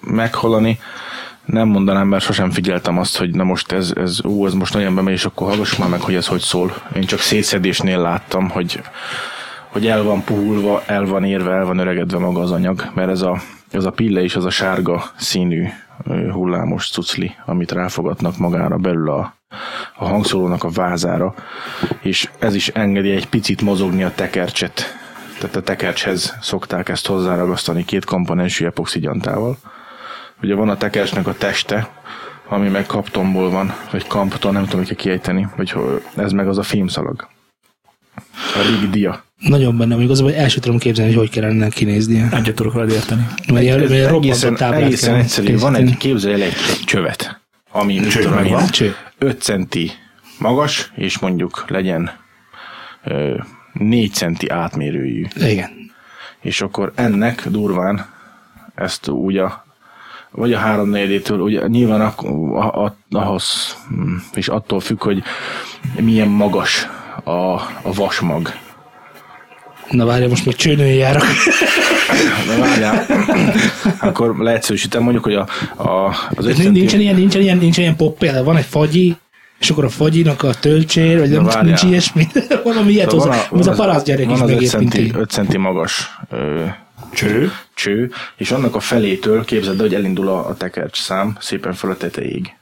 meghallani, 0.00 0.78
nem 1.44 1.68
mondanám, 1.68 2.08
mert 2.08 2.24
sosem 2.24 2.50
figyeltem 2.50 2.98
azt, 2.98 3.16
hogy 3.16 3.34
na 3.34 3.44
most 3.44 3.72
ez, 3.72 3.92
ez 3.96 4.24
ú, 4.24 4.46
ez 4.46 4.54
most 4.54 4.74
nagyon 4.74 4.94
bemegy, 4.94 5.12
és 5.12 5.24
akkor 5.24 5.48
hallgassuk 5.48 5.78
már 5.78 5.88
meg, 5.88 6.00
hogy 6.00 6.14
ez 6.14 6.26
hogy 6.26 6.40
szól. 6.40 6.74
Én 6.96 7.04
csak 7.04 7.18
szétszedésnél 7.18 7.98
láttam, 8.00 8.48
hogy, 8.48 8.80
hogy 9.68 9.86
el 9.86 10.02
van 10.02 10.24
puhulva, 10.24 10.82
el 10.86 11.04
van 11.04 11.24
érve, 11.24 11.50
el 11.50 11.64
van 11.64 11.78
öregedve 11.78 12.18
maga 12.18 12.40
az 12.40 12.50
anyag, 12.50 12.90
mert 12.94 13.10
ez 13.10 13.22
a, 13.22 13.40
ez 13.70 13.84
a 13.84 13.90
pille 13.90 14.22
is 14.22 14.36
az 14.36 14.44
a 14.44 14.50
sárga 14.50 15.04
színű 15.16 15.66
hullámos 16.32 16.90
cucli, 16.90 17.34
amit 17.46 17.72
ráfogatnak 17.72 18.38
magára 18.38 18.76
belül 18.76 19.10
a, 19.10 19.34
a 19.96 20.08
hangszórónak 20.08 20.64
a 20.64 20.70
vázára, 20.70 21.34
és 22.00 22.30
ez 22.38 22.54
is 22.54 22.68
engedi 22.68 23.10
egy 23.10 23.28
picit 23.28 23.62
mozogni 23.62 24.02
a 24.02 24.14
tekercset. 24.14 24.96
Tehát 25.38 25.56
a 25.56 25.62
tekercshez 25.62 26.36
szokták 26.40 26.88
ezt 26.88 27.06
hozzáragasztani 27.06 27.84
két 27.84 28.04
komponensű 28.04 28.64
epoxigyantával. 28.66 29.56
Ugye 30.44 30.54
van 30.54 30.68
a 30.68 30.76
tekercsnek 30.76 31.26
a 31.26 31.34
teste, 31.34 31.88
ami 32.48 32.68
meg 32.68 32.86
kaptomból 32.86 33.50
van, 33.50 33.74
vagy 33.90 34.06
kampton, 34.06 34.52
nem 34.52 34.64
tudom, 34.64 34.78
hogy 34.78 34.86
kell 34.86 34.96
kiejteni, 34.96 35.48
vagy 35.56 35.70
ho- 35.70 36.02
ez 36.16 36.32
meg 36.32 36.48
az 36.48 36.58
a 36.58 36.62
fémszalag. 36.62 37.28
A 38.54 38.60
régi 38.70 38.88
dia. 38.90 39.24
Nagyon 39.38 39.76
benne 39.76 39.94
vagyok, 39.94 40.10
az, 40.10 40.20
hogy 40.20 40.32
el 40.32 40.48
sem 40.48 40.60
tudom 40.60 40.78
képzelni, 40.78 41.10
hogy 41.10 41.20
hogy 41.20 41.30
kellene 41.30 41.52
ennek 41.52 41.72
kinéznie. 41.72 42.28
Egyet 42.32 42.54
tudok 42.54 42.72
veled 42.72 42.90
érteni. 42.90 43.26
Mert 43.52 43.62
ilyen, 43.64 43.90
ilyen 43.90 44.08
robbantott 44.08 44.56
táblát 44.56 44.82
egészen 44.82 45.10
kell 45.12 45.20
egyszerű. 45.20 45.58
Van 45.58 45.74
egy, 45.74 45.96
képzelj 45.96 46.34
el 46.34 46.40
egy, 46.42 46.54
egy 46.70 46.84
csövet, 46.84 47.40
ami 47.72 48.00
Cső 48.00 48.20
tudom 48.20 48.34
megvan. 48.34 48.66
Cső. 48.66 48.94
5 49.18 49.42
centi 49.42 49.90
magas, 50.38 50.92
és 50.94 51.18
mondjuk 51.18 51.64
legyen 51.68 52.10
ö, 53.04 53.36
4 53.72 54.12
centi 54.12 54.48
átmérőjű. 54.48 55.26
Igen. 55.34 55.70
És 56.40 56.60
akkor 56.60 56.92
ennek 56.94 57.48
durván 57.48 58.06
ezt 58.74 59.08
úgy 59.08 59.36
a 59.36 59.63
vagy 60.36 60.52
a 60.52 60.58
háromnegyedétől, 60.58 61.40
ugye 61.40 61.66
nyilván 61.66 62.00
ak- 62.00 62.24
a, 62.54 62.84
a, 62.84 62.96
ahhoz 63.10 63.76
hm, 63.88 64.14
és 64.34 64.48
attól 64.48 64.80
függ, 64.80 65.02
hogy 65.02 65.22
milyen 66.00 66.28
magas 66.28 66.86
a, 67.24 67.30
a 67.82 67.92
vasmag. 67.94 68.50
Na 69.90 70.04
várja, 70.04 70.28
most 70.28 70.46
még 70.46 70.56
csőnője 70.56 70.94
járok. 70.94 71.22
Na 72.48 72.58
várjál, 72.58 73.06
akkor 74.00 74.36
leegyszerűsítem, 74.38 75.02
mondjuk, 75.02 75.24
hogy 75.24 75.34
a, 75.34 75.46
a, 75.76 76.08
az 76.34 76.44
Nincsen 76.44 76.64
centi- 76.64 77.00
ilyen, 77.00 77.14
nincsen 77.14 77.40
ilyen, 77.40 77.58
nincsen 77.58 77.82
ilyen 77.82 77.96
pop 77.96 78.18
példa. 78.18 78.44
Van 78.44 78.56
egy 78.56 78.64
fagyi, 78.64 79.16
és 79.58 79.70
akkor 79.70 79.84
a 79.84 79.88
fagyinak 79.88 80.42
a 80.42 80.54
töltsér, 80.54 81.18
vagy 81.18 81.30
nem 81.30 81.44
várjál. 81.44 81.62
nincs 81.64 81.82
ilyesmi. 81.82 82.26
Valami 82.64 82.92
ilyet 82.92 83.10
Szóval 83.10 83.26
hozzá. 83.26 83.46
Ez 83.58 83.66
a 83.66 83.70
az- 83.70 83.76
parasz 83.76 84.02
gyerek 84.02 84.26
van 84.26 84.34
is 84.34 84.40
az 84.40 84.48
5 84.48 84.54
megért, 84.54 84.78
mint 84.78 84.92
centi, 84.92 85.06
én. 85.06 85.14
5 85.20 85.30
centi 85.30 85.56
magas 85.56 86.10
ö, 86.30 86.64
Cső. 87.14 87.52
cső, 87.74 88.10
és 88.36 88.50
annak 88.50 88.74
a 88.74 88.80
felétől 88.80 89.44
képzeld, 89.44 89.76
el, 89.76 89.86
hogy 89.86 89.94
elindul 89.94 90.28
a, 90.28 90.48
a 90.48 90.54
tekercs 90.56 91.00
szám 91.00 91.36
szépen 91.40 91.72
föl 91.72 91.90
a 91.90 91.96
tetejéig. 91.96 92.54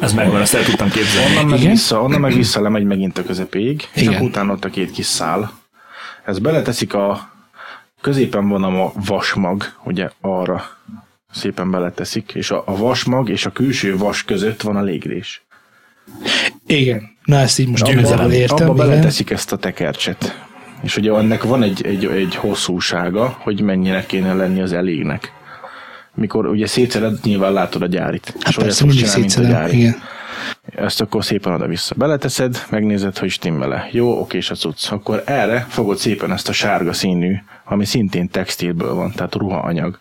Ez 0.00 0.12
megvan, 0.12 0.40
ezt 0.40 0.54
el 0.54 0.64
tudtam 0.64 0.90
képzelni. 0.90 1.30
Onnan 1.36 1.46
meg, 1.46 1.58
Igen? 1.58 1.70
vissza, 1.70 2.02
onnan 2.02 2.20
meg 2.20 2.34
vissza 2.34 2.60
lemegy 2.60 2.84
megint 2.84 3.18
a 3.18 3.24
közepéig, 3.24 3.88
és 3.94 4.02
Igen. 4.02 4.14
akkor 4.14 4.26
utána 4.26 4.52
ott 4.52 4.64
a 4.64 4.70
két 4.70 4.90
kis 4.90 5.06
szál. 5.06 5.52
Ez 6.24 6.38
beleteszik 6.38 6.94
a 6.94 7.32
középen 8.00 8.48
van 8.48 8.62
a 8.64 8.68
ma- 8.70 8.92
vasmag, 9.06 9.64
ugye 9.84 10.10
arra 10.20 10.64
szépen 11.32 11.70
beleteszik, 11.70 12.32
és 12.34 12.50
a, 12.50 12.62
a 12.66 12.76
vasmag 12.76 13.28
és 13.28 13.46
a 13.46 13.50
külső 13.50 13.96
vas 13.96 14.24
között 14.24 14.62
van 14.62 14.76
a 14.76 14.82
légrés. 14.82 15.42
Igen. 16.66 17.16
Na 17.24 17.36
ezt 17.36 17.58
így 17.58 17.68
most 17.68 17.84
Győzelem. 17.84 18.30
értem. 18.30 18.68
Abba 18.68 18.84
igen. 18.84 18.88
beleteszik 18.88 19.30
ezt 19.30 19.52
a 19.52 19.56
tekercset. 19.56 20.43
És 20.84 20.96
ugye 20.96 21.12
ennek 21.14 21.42
van 21.42 21.62
egy, 21.62 21.86
egy, 21.86 22.04
egy 22.04 22.34
hosszúsága, 22.34 23.36
hogy 23.38 23.60
mennyire 23.60 24.06
kéne 24.06 24.34
lenni 24.34 24.60
az 24.60 24.72
elégnek. 24.72 25.32
Mikor 26.14 26.46
ugye 26.46 26.66
szétszered, 26.66 27.18
nyilván 27.22 27.52
látod 27.52 27.82
a 27.82 27.86
gyárit. 27.86 28.34
Hát 28.40 28.48
és 28.48 28.56
persze, 28.56 28.84
mindig 28.84 29.04
csinálni, 29.04 29.20
mint 29.20 29.36
a 29.36 29.42
gyári. 29.42 29.78
Igen. 29.78 29.94
Ezt 30.76 31.00
akkor 31.00 31.24
szépen 31.24 31.52
oda-vissza 31.52 31.94
beleteszed, 31.98 32.66
megnézed, 32.70 33.18
hogy 33.18 33.30
stimmele. 33.30 33.88
Jó, 33.90 34.20
oké, 34.20 34.36
és 34.36 34.50
a 34.50 34.54
cucc. 34.54 34.90
Akkor 34.90 35.22
erre 35.26 35.66
fogod 35.68 35.96
szépen 35.96 36.32
ezt 36.32 36.48
a 36.48 36.52
sárga 36.52 36.92
színű, 36.92 37.34
ami 37.64 37.84
szintén 37.84 38.28
textilből 38.28 38.94
van, 38.94 39.12
tehát 39.12 39.34
ruhaanyag, 39.34 39.98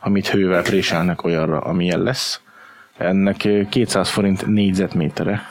amit 0.00 0.28
hővel 0.28 0.62
préselnek 0.62 1.24
olyanra, 1.24 1.58
amilyen 1.58 2.02
lesz. 2.02 2.40
Ennek 2.98 3.44
eh, 3.44 3.66
200 3.68 4.08
forint 4.08 4.46
négyzetmétere. 4.46 5.42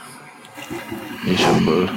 És 1.25 1.45
ebből 1.57 1.89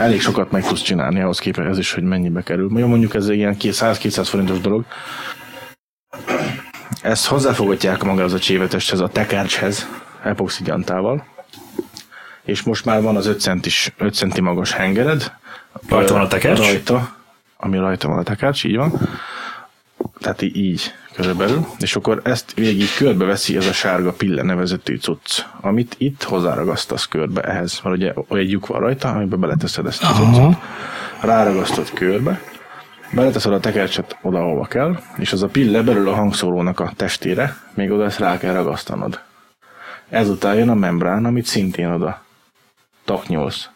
elég 0.00 0.20
sokat 0.20 0.50
meg 0.50 0.66
tudsz 0.66 0.82
csinálni 0.82 1.20
ahhoz 1.20 1.38
képest 1.38 1.68
ez 1.68 1.78
is, 1.78 1.92
hogy 1.92 2.02
mennyibe 2.02 2.42
kerül. 2.42 2.68
Mondjuk 2.68 3.14
ez 3.14 3.26
egy 3.26 3.36
ilyen 3.36 3.56
100-200 3.58 4.26
forintos 4.28 4.60
dolog. 4.60 4.84
Ezt 7.02 7.26
hozzáfogatják 7.26 8.02
maga 8.02 8.22
az 8.22 8.32
a 8.32 8.38
csévetesthez, 8.38 9.00
a 9.00 9.08
tekercshez, 9.08 9.88
epoxigyantával. 10.22 11.24
És 12.44 12.62
most 12.62 12.84
már 12.84 13.02
van 13.02 13.16
az 13.16 13.26
5 13.26 13.40
centis, 13.40 13.92
5 13.98 14.14
centi 14.14 14.40
magas 14.40 14.72
hengered. 14.72 15.32
Rajta 15.88 16.12
van 16.12 16.22
a 16.22 16.28
tekercs? 16.28 16.58
Rajta, 16.58 17.16
ami 17.56 17.78
rajta 17.78 18.08
van 18.08 18.18
a 18.18 18.22
tekercs, 18.22 18.64
így 18.64 18.76
van. 18.76 18.92
Tehát 20.18 20.42
így 20.42 20.94
körülbelül. 21.14 21.66
És 21.78 21.96
akkor 21.96 22.20
ezt 22.24 22.54
végig 22.54 22.94
körbe 22.96 23.24
veszi 23.24 23.56
ez 23.56 23.66
a 23.66 23.72
sárga 23.72 24.12
pille 24.12 24.42
nevezetű 24.42 24.96
cucc, 24.96 25.44
amit 25.60 25.94
itt 25.98 26.22
hozzáragasztasz 26.22 27.06
körbe 27.06 27.40
ehhez. 27.40 27.80
Mert 27.82 27.96
ugye 27.96 28.12
olyan 28.28 28.46
lyuk 28.46 28.66
van 28.66 28.80
rajta, 28.80 29.08
amiben 29.08 29.40
beleteszed 29.40 29.86
ezt 29.86 30.02
a 30.02 30.06
cuccot 30.06 30.56
ráragasztod 31.20 31.90
körbe, 31.90 32.40
beleteszed 33.12 33.52
a 33.52 33.60
tekercset 33.60 34.18
oda, 34.22 34.38
ahova 34.38 34.64
kell, 34.64 35.00
és 35.16 35.32
az 35.32 35.42
a 35.42 35.46
pille 35.46 35.82
belül 35.82 36.08
a 36.08 36.14
hangszórónak 36.14 36.80
a 36.80 36.92
testére, 36.96 37.56
még 37.74 37.90
oda 37.90 38.04
ezt 38.04 38.18
rá 38.18 38.38
kell 38.38 38.54
ragasztanod. 38.54 39.20
Ezután 40.08 40.54
jön 40.54 40.68
a 40.68 40.74
membrán, 40.74 41.24
amit 41.24 41.46
szintén 41.46 41.90
oda 41.90 42.22
taknyolsz. 43.04 43.68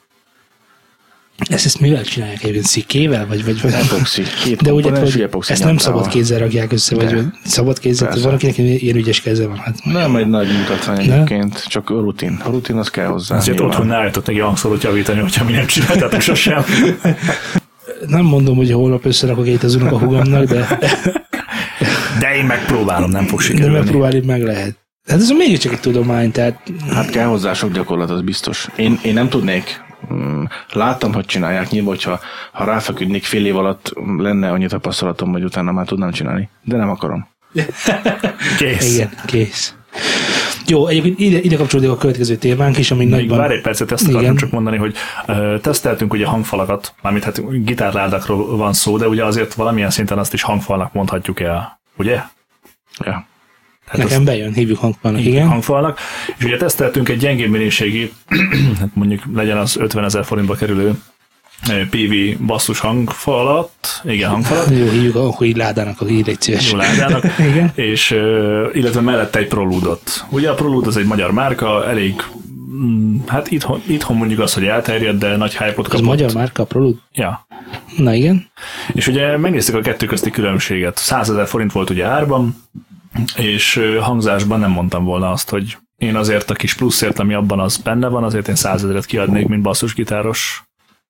Ezt, 1.38 1.64
ezt 1.66 1.80
mivel 1.80 2.04
csinálják 2.04 2.42
egyébként? 2.42 2.64
Szikével? 2.66 3.26
Vagy, 3.26 3.44
vagy, 3.44 3.60
vagy? 3.62 3.72
Epoxi. 3.72 4.22
Két 4.44 4.62
De 4.62 4.72
ugye, 4.72 4.98
hogy 4.98 5.20
epoxi 5.20 5.52
ezt 5.52 5.64
nem 5.64 5.76
szabad 5.76 6.08
kézzel 6.08 6.38
rakják 6.38 6.72
össze, 6.72 6.94
vagy 6.94 7.06
De. 7.06 7.14
vagy 7.14 7.24
szabad 7.44 7.78
kézzel, 7.78 8.08
Persze. 8.08 8.24
van, 8.24 8.34
akinek 8.34 8.58
ilyen 8.58 8.96
ügyes 8.96 9.20
keze 9.20 9.46
van. 9.46 9.56
Hát, 9.56 9.84
Nem 9.84 10.16
egy 10.16 10.26
nagy 10.28 10.48
mutatvány 10.58 11.06
Ne? 11.06 11.14
egyébként, 11.14 11.64
csak 11.66 11.90
a 11.90 11.94
rutin. 12.00 12.40
A 12.44 12.50
rutin 12.50 12.76
az 12.76 12.88
kell 12.90 13.06
hozzá. 13.06 13.36
Ezért 13.36 13.56
nyilván. 13.58 13.70
otthon 13.74 13.86
ne 13.86 13.94
állított 13.96 14.26
neki 14.26 14.38
hangszórót 14.38 14.82
javítani, 14.82 15.20
hogyha 15.20 15.44
mi 15.44 15.52
nem 15.52 15.66
csináltatok 15.66 16.20
sosem. 16.20 16.64
nem 18.06 18.24
mondom, 18.24 18.56
hogy 18.56 18.70
holnap 18.72 19.04
összerakok 19.04 19.46
itt 19.46 19.62
az 19.62 19.74
unokahúgomnak, 19.74 20.44
de, 20.44 20.78
De 22.18 22.34
én 22.36 22.44
megpróbálom, 22.44 23.10
nem 23.10 23.26
fog 23.26 23.38
de 23.38 23.44
sikerülni. 23.44 23.72
megpróbálni 23.78 24.20
meg 24.26 24.42
lehet. 24.42 24.76
Hát 25.06 25.18
ez 25.20 25.30
mégiscsak 25.30 25.72
egy 25.72 25.80
tudomány, 25.80 26.30
tehát 26.32 26.60
Hát 26.90 27.10
kell 27.10 27.26
hozzá 27.26 27.52
sok 27.52 27.72
gyakorlat, 27.72 28.10
az 28.10 28.20
biztos. 28.20 28.68
Én, 28.76 28.98
én 29.02 29.14
nem 29.14 29.28
tudnék. 29.28 29.83
Mm, 30.12 30.44
Láttam, 30.72 31.12
hogy 31.14 31.24
csinálják. 31.24 31.70
Nyilván, 31.70 31.90
hogyha 31.90 32.20
ha 32.52 32.64
ráfeküdnék 32.64 33.24
fél 33.24 33.46
év 33.46 33.56
alatt, 33.56 33.92
lenne 34.18 34.50
annyi 34.50 34.66
tapasztalatom, 34.66 35.32
hogy 35.32 35.44
utána 35.44 35.72
már 35.72 35.86
tudnám 35.86 36.10
csinálni. 36.10 36.48
De 36.62 36.76
nem 36.76 36.90
akarom. 36.90 37.28
Kész. 38.58 38.94
igen, 38.94 39.10
kész. 39.26 39.74
Jó, 40.66 40.86
egyébként 40.86 41.18
ide, 41.18 41.38
ide 41.38 41.56
kapcsolódik 41.56 41.92
a 41.92 41.96
következő 41.96 42.36
témánk 42.36 42.78
is, 42.78 42.90
ami 42.90 43.04
Még 43.04 43.12
nagyban... 43.12 43.38
várj 43.38 43.54
egy 43.54 43.60
percet, 43.60 43.92
ezt 43.92 44.02
akartam 44.02 44.22
Igen. 44.22 44.36
csak 44.36 44.50
mondani, 44.50 44.76
hogy 44.76 44.94
uh, 45.26 45.60
teszteltünk 45.60 46.12
ugye 46.12 46.26
hangfalakat, 46.26 46.94
mármint 47.02 47.24
hát 47.24 47.64
gitárládakról 47.64 48.56
van 48.56 48.72
szó, 48.72 48.96
de 48.96 49.08
ugye 49.08 49.24
azért 49.24 49.54
valamilyen 49.54 49.90
szinten 49.90 50.18
azt 50.18 50.32
is 50.32 50.42
hangfalnak 50.42 50.92
mondhatjuk 50.92 51.40
el, 51.40 51.80
ugye? 51.96 52.20
Ja. 53.04 53.26
Tehát 53.90 54.08
Nekem 54.08 54.24
bejön, 54.24 54.52
hívjuk 54.52 54.78
hangfalnak, 54.78 55.24
igen. 55.24 55.48
hangfalnak, 55.48 55.98
és 56.38 56.44
ugye 56.44 56.56
teszteltünk 56.56 57.08
egy 57.08 57.18
gyengébb 57.18 57.50
minőségi, 57.50 58.12
hát 58.80 58.88
mondjuk 58.94 59.22
legyen 59.34 59.56
az 59.56 59.76
50 59.76 60.04
ezer 60.04 60.24
forintba 60.24 60.54
kerülő 60.54 60.94
PV 61.90 62.44
basszus 62.46 62.78
hangfalat, 62.78 63.70
igen, 64.04 64.30
hangfalat, 64.30 64.70
Jó, 64.70 64.88
hívjuk, 64.90 65.14
akkor 65.14 65.46
így 65.46 65.56
ládának, 65.56 66.00
légy 66.00 66.40
szíves. 66.40 66.70
jó 66.70 66.76
ládának, 66.76 67.24
Igen. 67.50 67.72
és 67.74 68.10
ö, 68.10 68.68
illetve 68.72 69.00
mellette 69.00 69.38
egy 69.38 69.46
Proludot. 69.48 70.24
Ugye 70.28 70.50
a 70.50 70.54
Prolud 70.54 70.86
az 70.86 70.96
egy 70.96 71.06
magyar 71.06 71.32
márka, 71.32 71.88
elég 71.88 72.14
mm, 72.74 73.16
Hát 73.26 73.50
itthon, 73.50 73.82
itthon 73.86 74.16
mondjuk 74.16 74.40
az, 74.40 74.54
hogy 74.54 74.64
elterjedt, 74.64 75.18
de 75.18 75.36
nagy 75.36 75.56
hype-ot 75.56 75.86
Az 75.86 75.90
kapott. 75.90 76.06
magyar 76.06 76.32
márka, 76.32 76.62
a 76.62 76.66
Prolud? 76.66 76.96
Ja. 77.12 77.46
Na 77.96 78.14
igen. 78.14 78.46
És 78.92 79.06
ugye 79.06 79.36
megnéztük 79.36 79.74
a 79.74 79.80
kettő 79.80 80.06
közti 80.06 80.30
különbséget. 80.30 80.96
100 80.98 81.30
ezer 81.30 81.46
forint 81.46 81.72
volt 81.72 81.90
ugye 81.90 82.04
árban, 82.04 82.56
és 83.36 83.80
hangzásban 84.00 84.60
nem 84.60 84.70
mondtam 84.70 85.04
volna 85.04 85.30
azt, 85.30 85.50
hogy 85.50 85.76
én 85.96 86.16
azért 86.16 86.50
a 86.50 86.54
kis 86.54 86.74
pluszért, 86.74 87.18
ami 87.18 87.34
abban 87.34 87.60
az 87.60 87.76
benne 87.76 88.08
van, 88.08 88.24
azért 88.24 88.48
én 88.48 88.54
100 88.54 88.84
ezeret 88.84 89.04
kiadnék, 89.04 89.46
mint 89.46 89.62
basszusgitáros. 89.62 90.62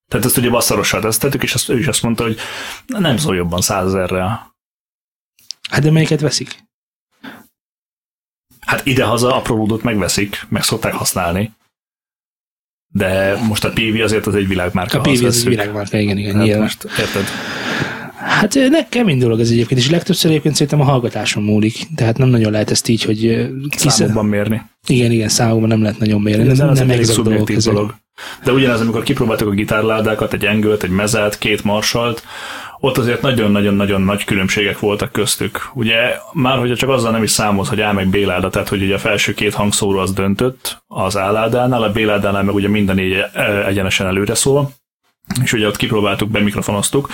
Tehát 0.08 0.26
ezt 0.26 0.36
ugye 0.36 0.50
basszarossal 0.50 1.00
tesztettük, 1.00 1.42
és 1.42 1.54
azt, 1.54 1.68
ő 1.68 1.78
is 1.78 1.86
azt 1.86 2.02
mondta, 2.02 2.22
hogy 2.22 2.38
nem 2.86 3.16
szól 3.16 3.36
jobban 3.36 3.60
100 3.60 3.86
ezerrel. 3.86 4.54
Hát 5.70 5.82
de 5.82 5.90
melyiket 5.90 6.20
veszik? 6.20 6.62
Hát 8.60 8.86
idehaza 8.86 9.36
a 9.36 9.40
Proludot 9.40 9.82
megveszik, 9.82 10.46
meg 10.48 10.62
szokták 10.62 10.92
használni. 10.94 11.52
De 12.86 13.36
most 13.36 13.64
a 13.64 13.72
PV 13.72 14.00
azért 14.02 14.26
az 14.26 14.34
egy 14.34 14.48
világmárka. 14.48 14.98
A 14.98 15.00
PV 15.00 15.24
az 15.24 15.38
egy 15.38 15.48
világmárka, 15.48 15.98
igen, 15.98 16.18
igen, 16.18 16.34
Hát 16.34 16.42
nyilván. 16.42 16.62
most 16.62 16.84
érted? 16.84 17.24
Hát 18.24 18.54
ne, 18.54 18.88
kemény 18.88 19.18
dolog 19.18 19.40
ez 19.40 19.50
egyébként, 19.50 19.80
és 19.80 19.90
legtöbbször 19.90 20.30
egyébként 20.30 20.54
szerintem 20.54 20.80
a 20.80 20.84
hallgatáson 20.84 21.42
múlik. 21.42 21.87
Tehát 21.96 22.18
nem 22.18 22.28
nagyon 22.28 22.52
lehet 22.52 22.70
ezt 22.70 22.88
így, 22.88 23.02
hogy 23.02 23.26
ö, 23.26 23.46
kisze... 23.68 23.90
Számokban 23.90 24.26
mérni. 24.26 24.62
Igen, 24.87 25.10
igen, 25.10 25.28
számokban 25.28 25.68
nem 25.68 25.82
lehet 25.82 25.98
nagyon 25.98 26.22
mérni. 26.22 26.48
Ez 26.48 26.58
Nem, 26.58 26.68
az 26.68 26.78
nem 26.78 26.90
egy 26.90 27.04
szubjektív 27.04 27.56
ezek. 27.56 27.72
dolog. 27.74 27.94
De 28.44 28.52
ugyanez, 28.52 28.80
amikor 28.80 29.02
kipróbáltuk 29.02 29.48
a 29.48 29.50
gitárládákat, 29.50 30.32
egy 30.32 30.44
engőt, 30.44 30.82
egy 30.82 30.90
mezát, 30.90 31.38
két 31.38 31.64
marsalt, 31.64 32.22
ott 32.80 32.98
azért 32.98 33.22
nagyon-nagyon-nagyon 33.22 34.00
nagy 34.02 34.24
különbségek 34.24 34.78
voltak 34.78 35.12
köztük. 35.12 35.70
Ugye 35.74 35.96
már, 36.32 36.58
hogyha 36.58 36.76
csak 36.76 36.88
azzal 36.88 37.10
nem 37.10 37.22
is 37.22 37.30
számolsz, 37.30 37.68
hogy 37.68 37.80
A 37.80 37.92
meg 37.92 38.08
B 38.08 38.14
láda, 38.14 38.50
tehát 38.50 38.68
hogy 38.68 38.82
ugye 38.82 38.94
a 38.94 38.98
felső 38.98 39.34
két 39.34 39.54
hangszóró 39.54 39.98
az 39.98 40.12
döntött 40.12 40.82
az 40.87 41.16
A 41.16 41.32
ládánál, 41.32 41.82
a 41.82 41.90
B 41.92 41.96
ládánál 41.96 42.42
meg 42.42 42.54
ugye 42.54 42.68
minden 42.68 42.98
eh, 42.98 43.66
egyenesen 43.66 44.06
előre 44.06 44.34
szól, 44.34 44.70
és 45.42 45.52
ugye 45.52 45.66
ott 45.66 45.76
kipróbáltuk, 45.76 46.30
bemikrofonoztuk. 46.30 47.08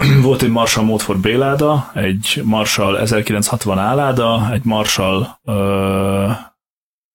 Volt 0.22 0.42
egy 0.42 0.50
Marshall 0.50 0.84
Modford 0.84 1.20
B 1.20 1.26
láda, 1.26 1.90
egy 1.94 2.40
Marshall 2.44 2.96
1960 2.96 3.78
A 3.78 3.94
láda, 3.94 4.48
egy 4.52 4.64
Marshall 4.64 5.26
uh, 5.42 6.30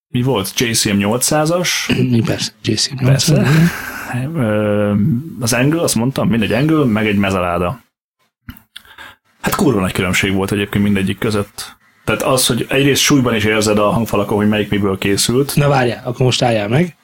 mi 0.07 0.21
volt? 0.21 0.59
JCM 0.59 0.97
800-as, 0.99 1.69
Mi 2.09 2.21
persze, 2.25 2.51
JC. 2.63 3.03
Persze. 3.03 3.45
Ö, 4.35 4.93
az 5.39 5.53
Angle, 5.53 5.81
azt 5.81 5.95
mondtam, 5.95 6.29
mindegy 6.29 6.51
Angle, 6.51 6.85
meg 6.85 7.07
egy 7.07 7.17
mezaláda. 7.17 7.83
Hát 9.41 9.55
kurva 9.55 9.79
nagy 9.79 9.91
különbség 9.91 10.33
volt 10.33 10.51
egyébként 10.51 10.83
mindegyik 10.83 11.17
között. 11.17 11.75
Tehát 12.03 12.21
az, 12.21 12.45
hogy 12.45 12.65
egyrészt 12.69 13.01
súlyban 13.01 13.35
is 13.35 13.43
érzed 13.43 13.77
a 13.77 13.89
hangfalakon, 13.89 14.37
hogy 14.37 14.47
melyik 14.47 14.69
miből 14.69 14.97
készült. 14.97 15.55
Na 15.55 15.67
várjál, 15.67 16.01
akkor 16.05 16.25
most 16.25 16.41
álljál 16.41 16.67
meg. 16.67 16.95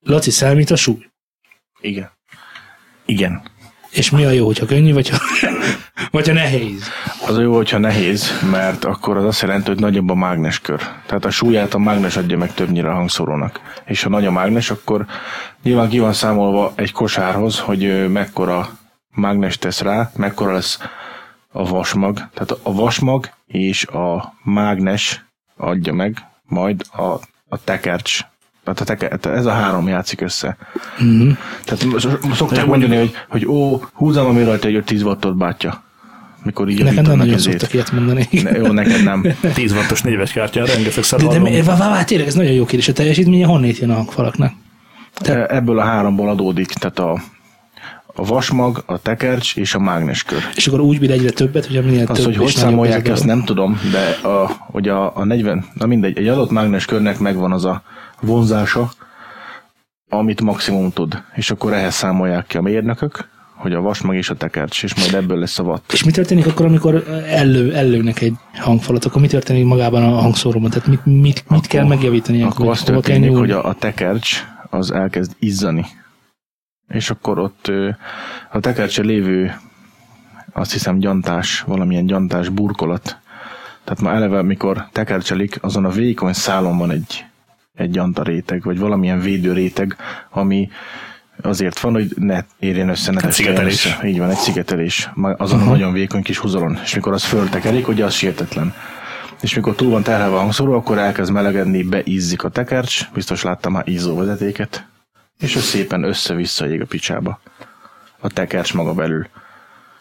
Laci 0.00 0.30
számít 0.30 0.70
a 0.70 0.76
súly. 0.76 1.10
Igen. 1.80 2.10
Igen. 3.04 3.42
És 3.90 4.10
mi 4.10 4.24
a 4.24 4.30
jó, 4.30 4.46
hogyha 4.46 4.66
könnyű, 4.66 4.92
vagy 4.92 5.08
ha, 5.08 5.16
vagy 6.10 6.26
ha 6.26 6.32
nehéz? 6.32 6.88
Az 7.26 7.36
a 7.36 7.40
jó, 7.40 7.54
hogyha 7.54 7.78
nehéz, 7.78 8.40
mert 8.50 8.84
akkor 8.84 9.16
az 9.16 9.24
azt 9.24 9.40
jelenti, 9.40 9.68
hogy 9.68 9.80
nagyobb 9.80 10.10
a 10.10 10.14
mágneskör. 10.14 10.80
Tehát 11.06 11.24
a 11.24 11.30
súlyát 11.30 11.74
a 11.74 11.78
mágnes 11.78 12.16
adja 12.16 12.38
meg 12.38 12.54
többnyire 12.54 12.90
a 12.90 12.94
hangszórónak. 12.94 13.60
És 13.84 14.02
ha 14.02 14.08
nagy 14.08 14.26
a 14.26 14.30
mágnes, 14.30 14.70
akkor 14.70 15.06
nyilván 15.62 15.88
ki 15.88 15.98
van 15.98 16.12
számolva 16.12 16.72
egy 16.74 16.92
kosárhoz, 16.92 17.58
hogy 17.58 18.10
mekkora 18.10 18.68
mágnes 19.10 19.58
tesz 19.58 19.80
rá, 19.80 20.10
mekkora 20.16 20.52
lesz 20.52 20.78
a 21.52 21.64
vasmag. 21.64 22.14
Tehát 22.16 22.58
a 22.62 22.72
vasmag 22.72 23.28
és 23.46 23.86
a 23.86 24.34
mágnes 24.42 25.24
adja 25.56 25.92
meg 25.92 26.16
majd 26.46 26.82
a, 26.92 27.02
a 27.48 27.64
tekercs. 27.64 28.20
Tehát 28.64 29.26
ez 29.26 29.46
a 29.46 29.50
három 29.52 29.88
játszik 29.88 30.20
össze. 30.20 30.56
Mm-hmm. 31.02 31.30
Tehát 31.64 31.80
szokták 32.34 32.66
mondjuk- 32.66 32.66
mondani, 32.66 32.96
hogy, 32.96 33.12
hogy 33.28 33.46
ó, 33.46 33.82
húzom, 33.92 34.26
ami 34.26 34.44
rajta 34.44 34.68
egy 34.68 34.82
10 34.84 35.02
wattot 35.02 35.36
bátya. 35.36 35.82
Mikor 36.42 36.68
így 36.68 36.84
Nekem 36.84 37.04
nem 37.04 37.16
nagyon 37.16 37.34
ezért. 37.34 37.50
szoktak 37.50 37.72
ilyet 37.74 37.92
mondani. 37.92 38.28
Ne, 38.42 38.50
jó, 38.50 38.66
neked 38.66 39.02
nem. 39.02 39.24
10 39.54 39.72
wattos 39.72 40.02
négyves 40.02 40.32
kártya, 40.32 40.66
rengeteg 40.66 41.04
De, 41.16 41.26
de 41.26 41.38
mi- 41.38 41.62
vá, 41.62 41.76
vá, 41.76 41.88
vá, 41.88 42.04
tényleg 42.04 42.26
ez 42.26 42.34
nagyon 42.34 42.52
jó 42.52 42.64
kérdés. 42.64 42.88
A 42.88 42.92
teljesítménye 42.92 43.46
honnét 43.46 43.78
jön 43.78 43.90
a 43.90 43.94
hangfalaknak? 43.94 44.52
E- 45.24 45.46
Ebből 45.48 45.78
a 45.78 45.84
háromból 45.84 46.28
adódik, 46.28 46.66
tehát 46.68 46.98
a, 46.98 47.22
a 48.14 48.24
vasmag, 48.24 48.82
a 48.86 48.98
tekercs 48.98 49.56
és 49.56 49.74
a 49.74 49.78
mágneskör. 49.78 50.38
És 50.54 50.66
akkor 50.66 50.80
úgy 50.80 50.98
bír 50.98 51.10
egyre 51.10 51.30
többet, 51.30 51.66
hogy 51.66 51.84
minél 51.84 52.04
Azt, 52.06 52.22
több 52.22 52.24
hogy 52.24 52.36
hogy 52.36 52.50
számolják 52.50 52.96
ez 52.96 53.02
ki, 53.02 53.08
a 53.08 53.12
azt 53.12 53.24
dolog. 53.24 53.36
nem 53.36 53.46
tudom, 53.46 53.80
de 53.92 54.28
a, 54.28 54.50
hogy 54.58 54.88
a, 54.88 55.16
a 55.16 55.24
40, 55.24 55.64
na 55.74 55.86
mindegy, 55.86 56.18
egy 56.18 56.28
adott 56.28 56.50
mágneskörnek 56.50 57.18
megvan 57.18 57.52
az 57.52 57.64
a 57.64 57.82
vonzása, 58.20 58.90
amit 60.08 60.40
maximum 60.40 60.90
tud. 60.92 61.22
És 61.34 61.50
akkor 61.50 61.72
ehhez 61.72 61.94
számolják 61.94 62.46
ki 62.46 62.56
a 62.56 62.60
mérnökök, 62.60 63.28
hogy 63.56 63.72
a 63.72 63.80
vasmag 63.80 64.14
és 64.14 64.30
a 64.30 64.34
tekercs, 64.34 64.82
és 64.82 64.94
majd 64.94 65.14
ebből 65.14 65.38
lesz 65.38 65.58
a 65.58 65.62
watt. 65.62 65.92
És 65.92 66.04
mi 66.04 66.10
történik 66.10 66.46
akkor, 66.46 66.66
amikor 66.66 67.22
ellő, 67.28 67.74
ellőnek 67.74 68.20
egy 68.20 68.34
hangfalat? 68.54 69.04
Akkor 69.04 69.20
mi 69.20 69.26
történik 69.28 69.64
magában 69.64 70.02
a 70.02 70.20
hangszóróban? 70.20 70.70
Tehát 70.70 70.86
mit, 70.86 71.06
mit, 71.06 71.44
mit 71.48 71.66
kell 71.66 71.86
megjavítani? 71.86 72.42
Akkor 72.42 72.68
az 72.68 72.80
hova 72.80 73.00
kell 73.00 73.14
történik, 73.14 73.36
hogy 73.36 73.50
a, 73.50 73.64
a 73.64 73.74
tekercs 73.74 74.44
az 74.70 74.90
elkezd 74.90 75.32
izzani. 75.38 75.86
És 76.90 77.10
akkor 77.10 77.38
ott 77.38 77.70
a 78.50 78.60
tekercse 78.60 79.02
lévő 79.02 79.54
azt 80.52 80.72
hiszem 80.72 80.98
gyantás, 80.98 81.60
valamilyen 81.60 82.06
gyantás 82.06 82.48
burkolat. 82.48 83.18
Tehát 83.84 84.00
már 84.00 84.14
eleve, 84.14 84.42
mikor 84.42 84.86
tekercselik, 84.92 85.58
azon 85.60 85.84
a 85.84 85.90
vékony 85.90 86.32
szálon 86.32 86.78
van 86.78 86.90
egy, 86.90 87.24
egy 87.74 87.90
gyantaréteg, 87.90 88.62
vagy 88.62 88.78
valamilyen 88.78 89.20
védőréteg, 89.20 89.96
ami 90.30 90.68
azért 91.42 91.80
van, 91.80 91.92
hogy 91.92 92.12
ne 92.16 92.40
érjen 92.58 92.88
össze, 92.88 93.10
ne 93.12 93.20
Hát 93.20 93.24
testkeljen 93.26 93.54
szigetelés. 93.70 93.86
össze. 93.86 94.08
Így 94.08 94.18
van, 94.18 94.30
egy 94.30 94.36
szigetelés. 94.36 95.10
Ma- 95.14 95.34
Azon 95.38 95.60
a 95.60 95.64
nagyon 95.64 95.92
vékony 95.92 96.22
kis 96.22 96.38
húzalon. 96.38 96.78
És 96.82 96.94
mikor 96.94 97.12
az 97.12 97.24
föltekerik, 97.24 97.88
ugye 97.88 98.04
az 98.04 98.14
sértetlen. 98.14 98.74
És 99.40 99.54
mikor 99.54 99.74
túl 99.74 99.90
van 99.90 100.02
terhelve 100.02 100.36
a 100.36 100.38
hangszóró, 100.40 100.72
akkor 100.74 100.98
elkezd 100.98 101.32
melegedni, 101.32 101.82
beizzik 101.82 102.44
a 102.44 102.48
tekercs, 102.48 103.10
biztos 103.14 103.42
láttam 103.42 103.72
már 103.72 103.88
izzó 103.88 104.16
vezetéket, 104.16 104.86
és 105.40 105.56
az 105.56 105.62
szépen 105.62 106.02
össze-vissza 106.02 106.68
ég 106.68 106.80
a 106.80 106.86
picsába. 106.86 107.40
A 108.18 108.28
tekercs 108.28 108.74
maga 108.74 108.94
belül. 108.94 109.26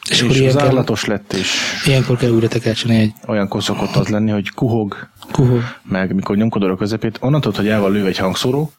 És, 0.10 0.21
És, 0.21 0.41
az 0.41 0.58
állatos 0.58 1.06
lett, 1.06 1.34
és 1.34 1.58
ilyenkor 1.86 2.17
kell 2.17 2.30
újra 2.30 2.47
tekercseni 2.47 2.95
egy 2.95 3.13
olyan 3.28 3.49
szokott 3.60 3.95
az 3.95 4.08
lenni, 4.08 4.32
hogy 4.32 4.49
kuhog, 4.49 5.08
kuhó. 5.32 5.60
meg 5.84 6.15
mikor 6.15 6.36
nyomkodod 6.36 6.69
a 6.69 6.75
közepét, 6.75 7.17
onnan 7.21 7.41
tudod, 7.41 7.58
hogy 7.58 7.67
el 7.67 7.82
van 7.82 7.91
lőve 7.91 8.08
egy 8.08 8.17
hangszóró, 8.17 8.71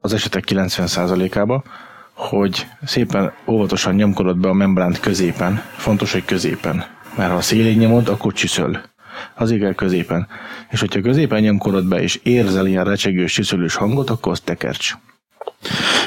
az 0.00 0.12
esetek 0.12 0.44
90%-ába, 0.46 1.62
hogy 2.12 2.66
szépen 2.84 3.32
óvatosan 3.46 3.94
nyomkodod 3.94 4.38
be 4.38 4.48
a 4.48 4.52
membránt 4.52 5.00
középen. 5.00 5.62
Fontos, 5.76 6.12
hogy 6.12 6.24
középen. 6.24 6.84
Mert 7.16 7.30
ha 7.30 7.36
a 7.36 7.40
szélén 7.40 7.78
nyomod, 7.78 8.08
akkor 8.08 8.32
csüszöl. 8.32 8.80
Azért 9.34 9.60
kell 9.60 9.74
középen. 9.74 10.28
És 10.70 10.80
hogyha 10.80 11.00
középen 11.00 11.40
nyomkodod 11.40 11.88
be, 11.88 12.02
és 12.02 12.20
érzel 12.22 12.66
ilyen 12.66 12.84
recsegős, 12.84 13.32
csüszölős 13.32 13.74
hangot, 13.74 14.10
akkor 14.10 14.32
az 14.32 14.40
tekercs. 14.40 14.94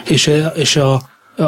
És, 0.05 0.27
a- 0.27 0.47
és 0.55 0.75
a, 0.75 0.93
a, 1.37 1.43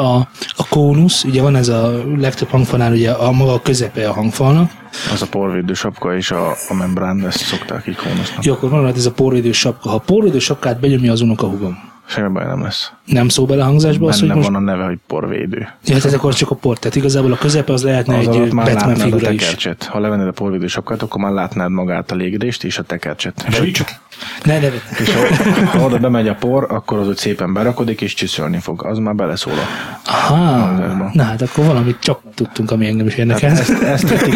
a 0.56 0.66
kónusz, 0.68 1.24
ugye 1.24 1.42
van 1.42 1.56
ez 1.56 1.68
a 1.68 2.02
legtöbb 2.16 2.48
hangfalnál, 2.48 2.92
ugye 2.92 3.10
a 3.10 3.30
maga 3.32 3.52
a 3.52 3.60
közepe 3.62 4.08
a 4.08 4.12
hangfalnak, 4.12 4.70
Az 5.12 5.22
a 5.22 5.26
porvédő 5.26 5.74
sapka 5.74 6.16
és 6.16 6.30
a, 6.30 6.50
a 6.68 6.74
membrán, 6.74 7.26
ezt 7.26 7.38
szokták 7.38 7.86
így 7.86 7.96
hónasznak. 7.98 8.44
jó, 8.44 8.52
akkor 8.52 8.70
van 8.70 8.86
ez 8.86 9.06
a 9.06 9.12
porvédő 9.12 9.52
sapka. 9.52 9.88
Ha 9.88 9.94
a 9.94 9.98
porvédő 9.98 10.38
sapkát 10.38 10.80
benyomja 10.80 11.12
az 11.12 11.20
unokahúgom, 11.20 11.78
Semmi 12.06 12.32
baj 12.32 12.44
nem 12.46 12.62
lesz. 12.62 12.92
Nem 13.08 13.28
szó 13.28 13.44
bele 13.46 13.62
a 13.62 13.66
hangzásba 13.66 14.08
az, 14.08 14.18
hogy 14.18 14.28
Benne 14.28 14.40
most... 14.40 14.50
van 14.52 14.62
a 14.62 14.64
neve, 14.64 14.84
hogy 14.84 14.98
porvédő. 15.06 15.58
Ja, 15.84 15.96
tehát 15.96 16.12
akkor 16.12 16.34
csak 16.34 16.50
a 16.50 16.54
port. 16.54 16.80
Tehát 16.80 16.96
igazából 16.96 17.32
a 17.32 17.36
közepe 17.36 17.72
az 17.72 17.82
lehetne 17.84 18.16
Az 18.18 18.28
egy 18.28 18.54
Batman 18.54 18.94
figura 18.94 19.30
is. 19.30 19.40
tekercset. 19.40 19.84
Ha 19.84 19.98
levennéd 19.98 20.26
a 20.26 20.32
porvédő 20.32 20.66
sapkát, 20.66 21.02
akkor 21.02 21.20
már 21.20 21.32
látnád 21.32 21.70
magát 21.70 22.10
a 22.10 22.14
légrést 22.14 22.64
és 22.64 22.78
a 22.78 22.82
tekercset. 22.82 23.44
És, 23.48 23.58
De 23.58 23.66
így 23.66 23.72
csak 23.72 23.88
Ne, 24.44 24.58
ne, 24.58 24.68
ne. 24.68 24.74
és 25.00 25.14
ha, 25.14 25.78
ha 25.78 25.84
oda 25.84 25.98
bemegy 25.98 26.28
a 26.28 26.34
por, 26.34 26.66
akkor 26.70 26.98
az 26.98 27.08
úgy 27.08 27.16
szépen 27.16 27.52
berakodik 27.52 28.00
és 28.00 28.14
csüszölni 28.14 28.58
fog. 28.58 28.84
Az 28.84 28.98
már 28.98 29.14
beleszól 29.14 29.52
a 29.52 29.66
Aha, 30.10 31.10
na 31.12 31.22
hát 31.22 31.42
akkor 31.42 31.64
valamit 31.64 31.96
csak 32.00 32.20
tudtunk, 32.34 32.70
ami 32.70 32.86
engem 32.86 33.06
is 33.06 33.14
érdekel. 33.14 33.50
Ezt, 33.50 33.82
esztetik, 33.82 34.34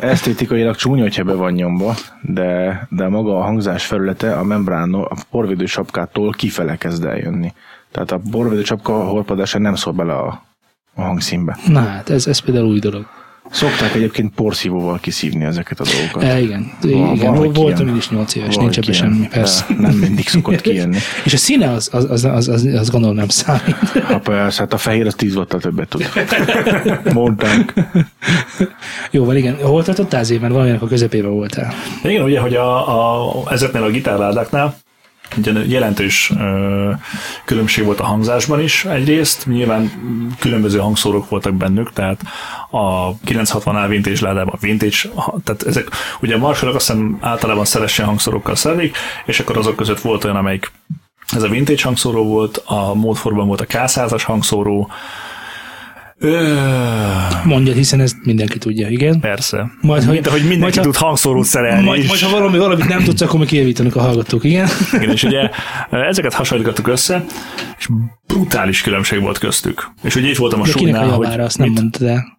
esztétikailag 0.00 0.76
csúnya, 0.76 1.02
hogyha 1.02 1.24
be 1.24 1.32
van 1.34 1.52
nyomva, 1.52 1.94
de, 2.20 2.86
de 2.90 3.08
maga 3.08 3.38
a 3.38 3.42
hangzás 3.42 3.86
felülete 3.86 4.34
a 4.34 4.44
membrán, 4.44 4.94
a 4.94 5.14
porvédő 5.30 5.66
sapkától 5.66 6.30
kifele 6.32 6.76
kezd 6.76 7.04
eljönni. 7.04 7.52
Tehát 7.94 8.12
a 8.12 8.20
porvédő 8.30 8.64
sapka 8.64 9.04
horpadása 9.04 9.58
nem 9.58 9.74
szól 9.74 9.92
bele 9.92 10.12
a, 10.12 10.42
a 10.94 11.02
hangszínbe. 11.02 11.58
Na 11.66 11.80
hát, 11.80 12.10
ez, 12.10 12.26
ez 12.26 12.38
például 12.38 12.66
új 12.66 12.78
dolog. 12.78 13.06
Szokták 13.50 13.94
egyébként 13.94 14.34
porszívóval 14.34 14.98
kiszívni 15.00 15.44
ezeket 15.44 15.80
a 15.80 15.84
dolgokat. 15.84 16.22
E, 16.22 16.40
igen, 16.40 16.72
Van- 16.80 17.14
igen 17.14 17.30
van, 17.30 17.36
hogy 17.36 17.54
voltam 17.54 17.88
én 17.88 17.96
is 17.96 18.10
8 18.10 18.34
éves, 18.34 18.56
nincs 18.56 18.78
ebben 18.78 18.92
semmi, 18.92 19.28
persze. 19.28 19.64
de 19.68 19.74
Nem 19.80 19.94
mindig 19.94 20.28
szokott 20.28 20.60
kijönni. 20.60 20.98
És 21.24 21.32
a 21.32 21.36
színe 21.36 21.70
az, 21.70 21.88
az, 21.92 22.10
az, 22.10 22.24
az, 22.24 22.48
az, 22.48 22.64
az 22.64 22.90
gondolom 22.90 23.16
nem 23.16 23.28
számít. 23.28 23.76
Ha 24.04 24.18
persze, 24.18 24.60
hát 24.60 24.72
a 24.72 24.78
fehér 24.78 25.06
az 25.06 25.14
10 25.14 25.36
wattal 25.36 25.60
többet 25.60 25.88
tud. 25.88 26.08
Mondták. 27.12 27.74
Jó, 29.10 29.24
van, 29.24 29.36
igen. 29.36 29.56
Hol 29.62 29.82
tartottál 29.82 30.20
azért, 30.20 30.40
mert 30.40 30.52
valaminek 30.52 30.82
a 30.82 30.86
közepében 30.86 31.30
voltál. 31.30 31.74
Igen, 32.02 32.22
ugye, 32.22 32.40
hogy 32.40 32.54
a, 32.54 33.38
a, 33.40 33.42
ezeknél 33.50 33.82
a 33.82 33.90
gitárládáknál 33.90 34.76
ugye 35.36 35.64
jelentős 35.66 36.32
különbség 37.44 37.84
volt 37.84 38.00
a 38.00 38.04
hangzásban 38.04 38.60
is 38.60 38.84
egyrészt, 38.84 39.46
nyilván 39.46 39.92
különböző 40.38 40.78
hangszórok 40.78 41.28
voltak 41.28 41.54
bennük, 41.54 41.92
tehát 41.92 42.20
a 42.70 43.16
960 43.18 43.88
vintage 43.88 44.20
ládában 44.20 44.58
vintage, 44.60 44.96
tehát 45.44 45.62
ezek, 45.66 45.88
ugye 46.20 46.34
a 46.34 46.38
marshallok 46.38 46.76
azt 46.76 46.86
hiszem 46.86 47.18
általában 47.20 47.64
szeresen 47.64 48.06
hangszórókkal 48.06 48.54
szerelik, 48.54 48.96
és 49.24 49.40
akkor 49.40 49.56
azok 49.56 49.76
között 49.76 50.00
volt 50.00 50.24
olyan, 50.24 50.36
amelyik 50.36 50.70
ez 51.32 51.42
a 51.42 51.48
vintage 51.48 51.82
hangszóró 51.82 52.24
volt, 52.24 52.56
a 52.56 52.94
módforban 52.94 53.46
volt 53.46 53.60
a 53.60 53.66
K100-as 53.66 54.22
hangszóró, 54.24 54.90
Mondja, 57.44 57.72
hiszen 57.72 58.00
ezt 58.00 58.16
mindenki 58.22 58.58
tudja, 58.58 58.88
igen. 58.88 59.20
persze. 59.20 59.70
Majd, 59.80 60.02
hogy- 60.04 60.12
Mint 60.12 60.26
ahogy 60.26 60.40
mindenki 60.40 60.60
majd, 60.62 60.74
ha- 60.76 60.82
tud 60.82 60.96
hangszórót 60.96 61.44
szerelni. 61.44 61.84
Majd, 61.84 62.06
majd, 62.06 62.20
ha 62.20 62.30
valami, 62.30 62.58
valamit 62.58 62.88
nem 62.88 63.02
tudsz, 63.02 63.20
akkor 63.20 63.38
meg 63.38 63.48
kijavítanak 63.48 63.96
a 63.96 64.00
hallgatók, 64.00 64.44
igen. 64.44 64.68
Igen, 64.92 65.10
és 65.10 65.22
ugye 65.22 65.50
ezeket 65.90 66.34
hasonlítottuk 66.34 66.88
össze, 66.88 67.24
és 67.78 67.88
brutális 68.26 68.82
különbség 68.82 69.20
volt 69.20 69.38
köztük. 69.38 69.90
És 70.02 70.14
ugye 70.16 70.28
itt 70.28 70.36
voltam 70.36 70.60
a 70.60 70.64
De 70.66 70.72
kinek 70.72 70.94
a 70.94 70.98
súlynál, 70.98 71.16
hogy 71.16 71.40
azt 71.40 71.58
nem 71.58 71.68
mit- 71.68 71.78
mondtad 71.80 72.06
el. 72.08 72.38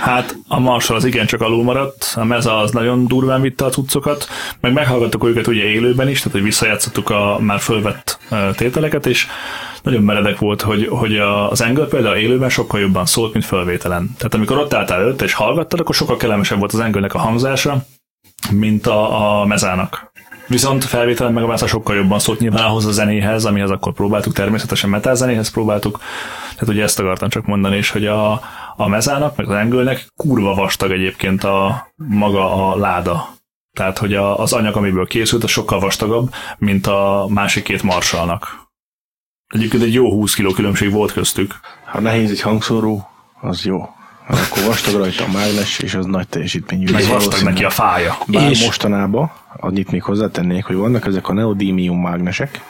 hát 0.00 0.36
a 0.48 0.58
Marshall 0.60 0.96
az 0.96 1.04
igen 1.04 1.26
csak 1.26 1.40
alul 1.40 1.62
maradt, 1.62 2.12
a 2.16 2.24
Meza 2.24 2.58
az 2.58 2.70
nagyon 2.70 3.06
durván 3.06 3.40
vitte 3.40 3.64
a 3.64 3.68
cuccokat, 3.68 4.28
meg 4.60 4.72
meghallgattuk 4.72 5.24
őket 5.24 5.46
ugye 5.46 5.62
élőben 5.64 6.08
is, 6.08 6.16
tehát 6.18 6.32
hogy 6.32 6.42
visszajátszottuk 6.42 7.10
a 7.10 7.38
már 7.40 7.60
fölvett 7.60 8.18
tételeket, 8.56 9.06
és 9.06 9.26
nagyon 9.82 10.02
meredek 10.02 10.38
volt, 10.38 10.62
hogy, 10.62 10.86
hogy 10.86 11.18
az 11.18 11.60
Angle 11.60 11.84
például 11.84 12.16
élőben 12.16 12.48
sokkal 12.48 12.80
jobban 12.80 13.06
szólt, 13.06 13.32
mint 13.32 13.44
fölvételen. 13.44 14.14
Tehát 14.16 14.34
amikor 14.34 14.58
ott 14.58 14.74
álltál 14.74 15.00
előtt 15.00 15.22
és 15.22 15.32
hallgattad, 15.32 15.80
akkor 15.80 15.94
sokkal 15.94 16.16
kellemesebb 16.16 16.58
volt 16.58 16.72
az 16.72 16.80
Angle-nek 16.80 17.14
a 17.14 17.18
hangzása, 17.18 17.84
mint 18.50 18.86
a, 18.86 19.40
a 19.40 19.46
mezának. 19.46 20.10
Viszont 20.50 20.84
felvételen 20.84 21.32
meg 21.32 21.42
a 21.42 21.46
Mesa 21.46 21.66
sokkal 21.66 21.96
jobban 21.96 22.18
szólt 22.18 22.38
nyilván 22.38 22.64
ahhoz 22.64 22.86
a 22.86 22.92
zenéhez, 22.92 23.44
amihez 23.44 23.70
akkor 23.70 23.92
próbáltuk, 23.92 24.32
természetesen 24.32 24.90
metal 24.90 25.14
zenéhez 25.14 25.50
próbáltuk. 25.50 26.00
Tehát 26.54 26.74
ugye 26.74 26.82
ezt 26.82 26.98
akartam 26.98 27.28
csak 27.28 27.46
mondani, 27.46 27.76
és 27.76 27.90
hogy 27.90 28.06
a, 28.06 28.40
a 28.76 28.88
mezának, 28.88 29.36
meg 29.36 29.48
az 29.48 29.54
engölnek 29.54 30.06
kurva 30.16 30.54
vastag 30.54 30.90
egyébként 30.90 31.44
a 31.44 31.88
maga 31.96 32.70
a 32.70 32.76
láda. 32.76 33.28
Tehát, 33.76 33.98
hogy 33.98 34.14
a, 34.14 34.38
az 34.38 34.52
anyag, 34.52 34.76
amiből 34.76 35.06
készült, 35.06 35.44
az 35.44 35.50
sokkal 35.50 35.80
vastagabb, 35.80 36.30
mint 36.58 36.86
a 36.86 37.26
másik 37.28 37.64
két 37.64 37.82
marsalnak. 37.82 38.69
Egyébként 39.50 39.82
egy 39.82 39.94
jó 39.94 40.10
20 40.12 40.34
kg 40.34 40.54
különbség 40.54 40.90
volt 40.90 41.12
köztük. 41.12 41.54
Ha 41.84 42.00
nehéz 42.00 42.30
egy 42.30 42.40
hangszóró, 42.40 43.10
az 43.40 43.64
jó. 43.64 43.94
Akkor 44.28 44.64
vastag 44.66 44.94
rajta 44.94 45.24
a 45.24 45.30
mágnes, 45.30 45.78
és 45.78 45.94
az 45.94 46.06
nagy 46.06 46.28
teljesítményű. 46.28 46.90
Meg 46.90 47.06
vastag 47.06 47.42
neki 47.42 47.64
a 47.64 47.70
fája. 47.70 48.18
Bár 48.26 48.50
És- 48.50 48.64
mostanában, 48.64 49.30
annyit 49.56 49.90
még 49.90 50.02
hozzátennék, 50.02 50.64
hogy 50.64 50.76
vannak 50.76 51.06
ezek 51.06 51.28
a 51.28 51.32
neodímium 51.32 52.00
mágnesek, 52.00 52.60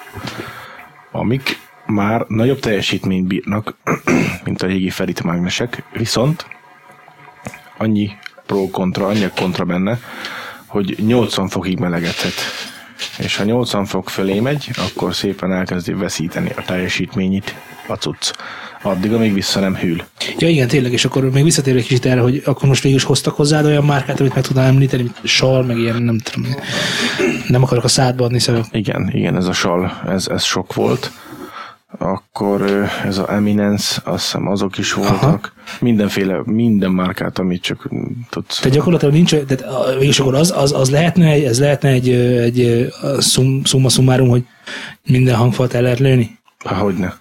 amik 1.11 1.59
már 1.87 2.25
nagyobb 2.29 2.59
teljesítményt 2.59 3.27
bírnak, 3.27 3.75
mint 4.45 4.62
a 4.62 4.66
régi 4.66 4.90
ferit 4.90 5.23
mágnesek, 5.23 5.83
viszont 5.93 6.47
annyi 7.79 8.11
pro-kontra, 8.47 9.07
annyi 9.07 9.29
kontra 9.37 9.64
benne, 9.64 9.99
hogy 10.66 10.95
80 11.07 11.49
fokig 11.49 11.79
melegedhet. 11.79 12.35
És 13.19 13.37
ha 13.37 13.45
80 13.45 13.85
fok 13.85 14.11
fölé 14.11 14.41
megy, 14.41 14.71
akkor 14.77 15.15
szépen 15.15 15.53
elkezdi 15.53 15.93
veszíteni 15.93 16.53
a 16.57 16.63
teljesítményét 16.63 17.55
a 17.87 17.95
cucc. 17.95 18.33
Addig, 18.83 19.13
amíg 19.13 19.35
vissza 19.35 19.61
nem 19.61 19.77
hűl. 19.77 20.05
Ja 20.39 20.49
igen, 20.49 20.69
tényleg, 20.69 20.93
és 20.93 21.05
akkor 21.05 21.31
még 21.31 21.45
visszatérve 21.45 21.81
kicsit 21.81 22.07
erre, 22.07 22.21
hogy 22.21 22.43
akkor 22.45 22.69
most 22.69 22.83
végül 22.83 22.99
is 22.99 23.05
hoztak 23.05 23.35
hozzád 23.35 23.65
olyan 23.65 23.85
márkát, 23.85 24.21
amit 24.21 24.35
meg 24.35 24.45
tudnám 24.45 24.67
említeni, 24.67 25.03
mint 25.03 25.17
sal, 25.23 25.63
meg 25.63 25.79
ilyen, 25.79 26.03
nem 26.03 26.19
tudom, 26.19 26.55
nem 27.49 27.63
akarok 27.63 27.85
a 27.85 27.89
szádba 27.89 28.25
adni, 28.25 28.39
szóval 28.39 28.67
Igen, 28.71 29.11
igen, 29.13 29.37
ez 29.37 29.47
a 29.47 29.53
sal, 29.53 30.01
ez, 30.07 30.27
ez 30.29 30.45
sok 30.45 30.75
volt. 30.75 31.11
Akkor 31.98 32.88
ez 33.05 33.18
a 33.18 33.33
Eminence, 33.33 34.00
azt 34.05 34.24
hiszem 34.24 34.46
azok 34.46 34.79
is 34.79 34.92
voltak. 34.92 35.22
Aha. 35.22 35.76
Mindenféle, 35.81 36.40
minden 36.44 36.90
márkát, 36.90 37.38
amit 37.38 37.62
csak 37.62 37.88
tudsz. 38.31 38.59
Tehát 38.59 38.76
gyakorlatilag 38.76 39.14
nincs, 39.14 39.31
tehát 39.31 39.64
végülis 39.92 40.20
akkor 40.20 40.35
az, 40.35 40.53
az, 40.57 40.72
az 40.72 40.90
lehetne, 40.90 41.33
ez 41.33 41.61
lehetne 41.61 41.88
egy, 41.88 42.09
egy 42.11 42.88
szum, 43.18 43.64
summarum, 43.64 44.29
hogy 44.29 44.44
minden 45.03 45.35
hangfalt 45.35 45.74
el 45.74 45.83
lehet 45.83 45.98
lőni. 45.98 46.38
Hogyne. 46.64 47.18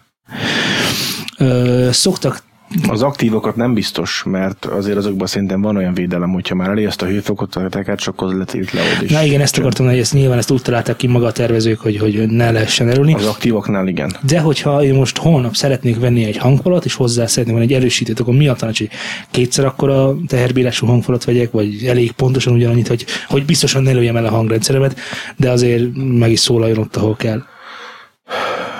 Szoktak 1.91 2.43
Az 2.87 3.01
aktívokat 3.01 3.55
nem 3.55 3.73
biztos, 3.73 4.23
mert 4.25 4.65
azért 4.65 4.97
azokban 4.97 5.27
szerintem 5.27 5.61
van 5.61 5.75
olyan 5.75 5.93
védelem, 5.93 6.29
hogyha 6.29 6.55
már 6.55 6.69
elé 6.69 6.85
azt 6.85 7.01
a 7.01 7.05
hőfokot, 7.05 7.55
a 7.55 7.69
tekercsokhoz 7.69 8.33
letilt 8.33 8.71
le 8.71 8.81
oda 8.81 9.03
is. 9.03 9.11
Na 9.11 9.23
igen, 9.23 9.41
ezt 9.41 9.57
akartam, 9.57 9.85
hogy 9.85 9.97
ezt 9.97 10.13
nyilván 10.13 10.37
ezt 10.37 10.51
úgy 10.51 10.61
találták 10.61 10.95
ki 10.95 11.07
maga 11.07 11.25
a 11.25 11.31
tervezők, 11.31 11.79
hogy, 11.79 11.97
hogy 11.97 12.29
ne 12.29 12.51
lehessen 12.51 12.89
elülni. 12.89 13.13
Az 13.13 13.25
aktívoknál 13.25 13.87
igen. 13.87 14.15
De 14.21 14.39
hogyha 14.39 14.83
én 14.83 14.93
most 14.93 15.17
holnap 15.17 15.55
szeretnék 15.55 15.99
venni 15.99 16.25
egy 16.25 16.37
hangfalat, 16.37 16.85
és 16.85 16.93
hozzá 16.93 17.25
szeretnék 17.25 17.57
venni 17.57 17.73
egy 17.73 17.79
erősítőt, 17.79 18.19
akkor 18.19 18.33
mi 18.33 18.47
a 18.47 18.53
tanács, 18.53 18.77
hogy 18.77 18.89
kétszer 19.31 19.65
akkor 19.65 19.89
a 19.89 20.15
teherbírású 20.27 20.85
hangfalat 20.85 21.23
vegyek, 21.23 21.51
vagy 21.51 21.85
elég 21.85 22.11
pontosan 22.11 22.53
ugyanannyit, 22.53 22.87
hogy, 22.87 23.05
hogy 23.27 23.45
biztosan 23.45 23.83
ne 23.83 23.91
lőjem 23.91 24.15
el 24.15 24.25
a 24.25 24.29
hangrendszeremet, 24.29 24.99
de 25.35 25.49
azért 25.49 25.83
meg 25.95 26.31
is 26.31 26.39
szólaljon 26.39 26.77
ott, 26.77 26.95
ahol 26.95 27.15
kell. 27.15 27.43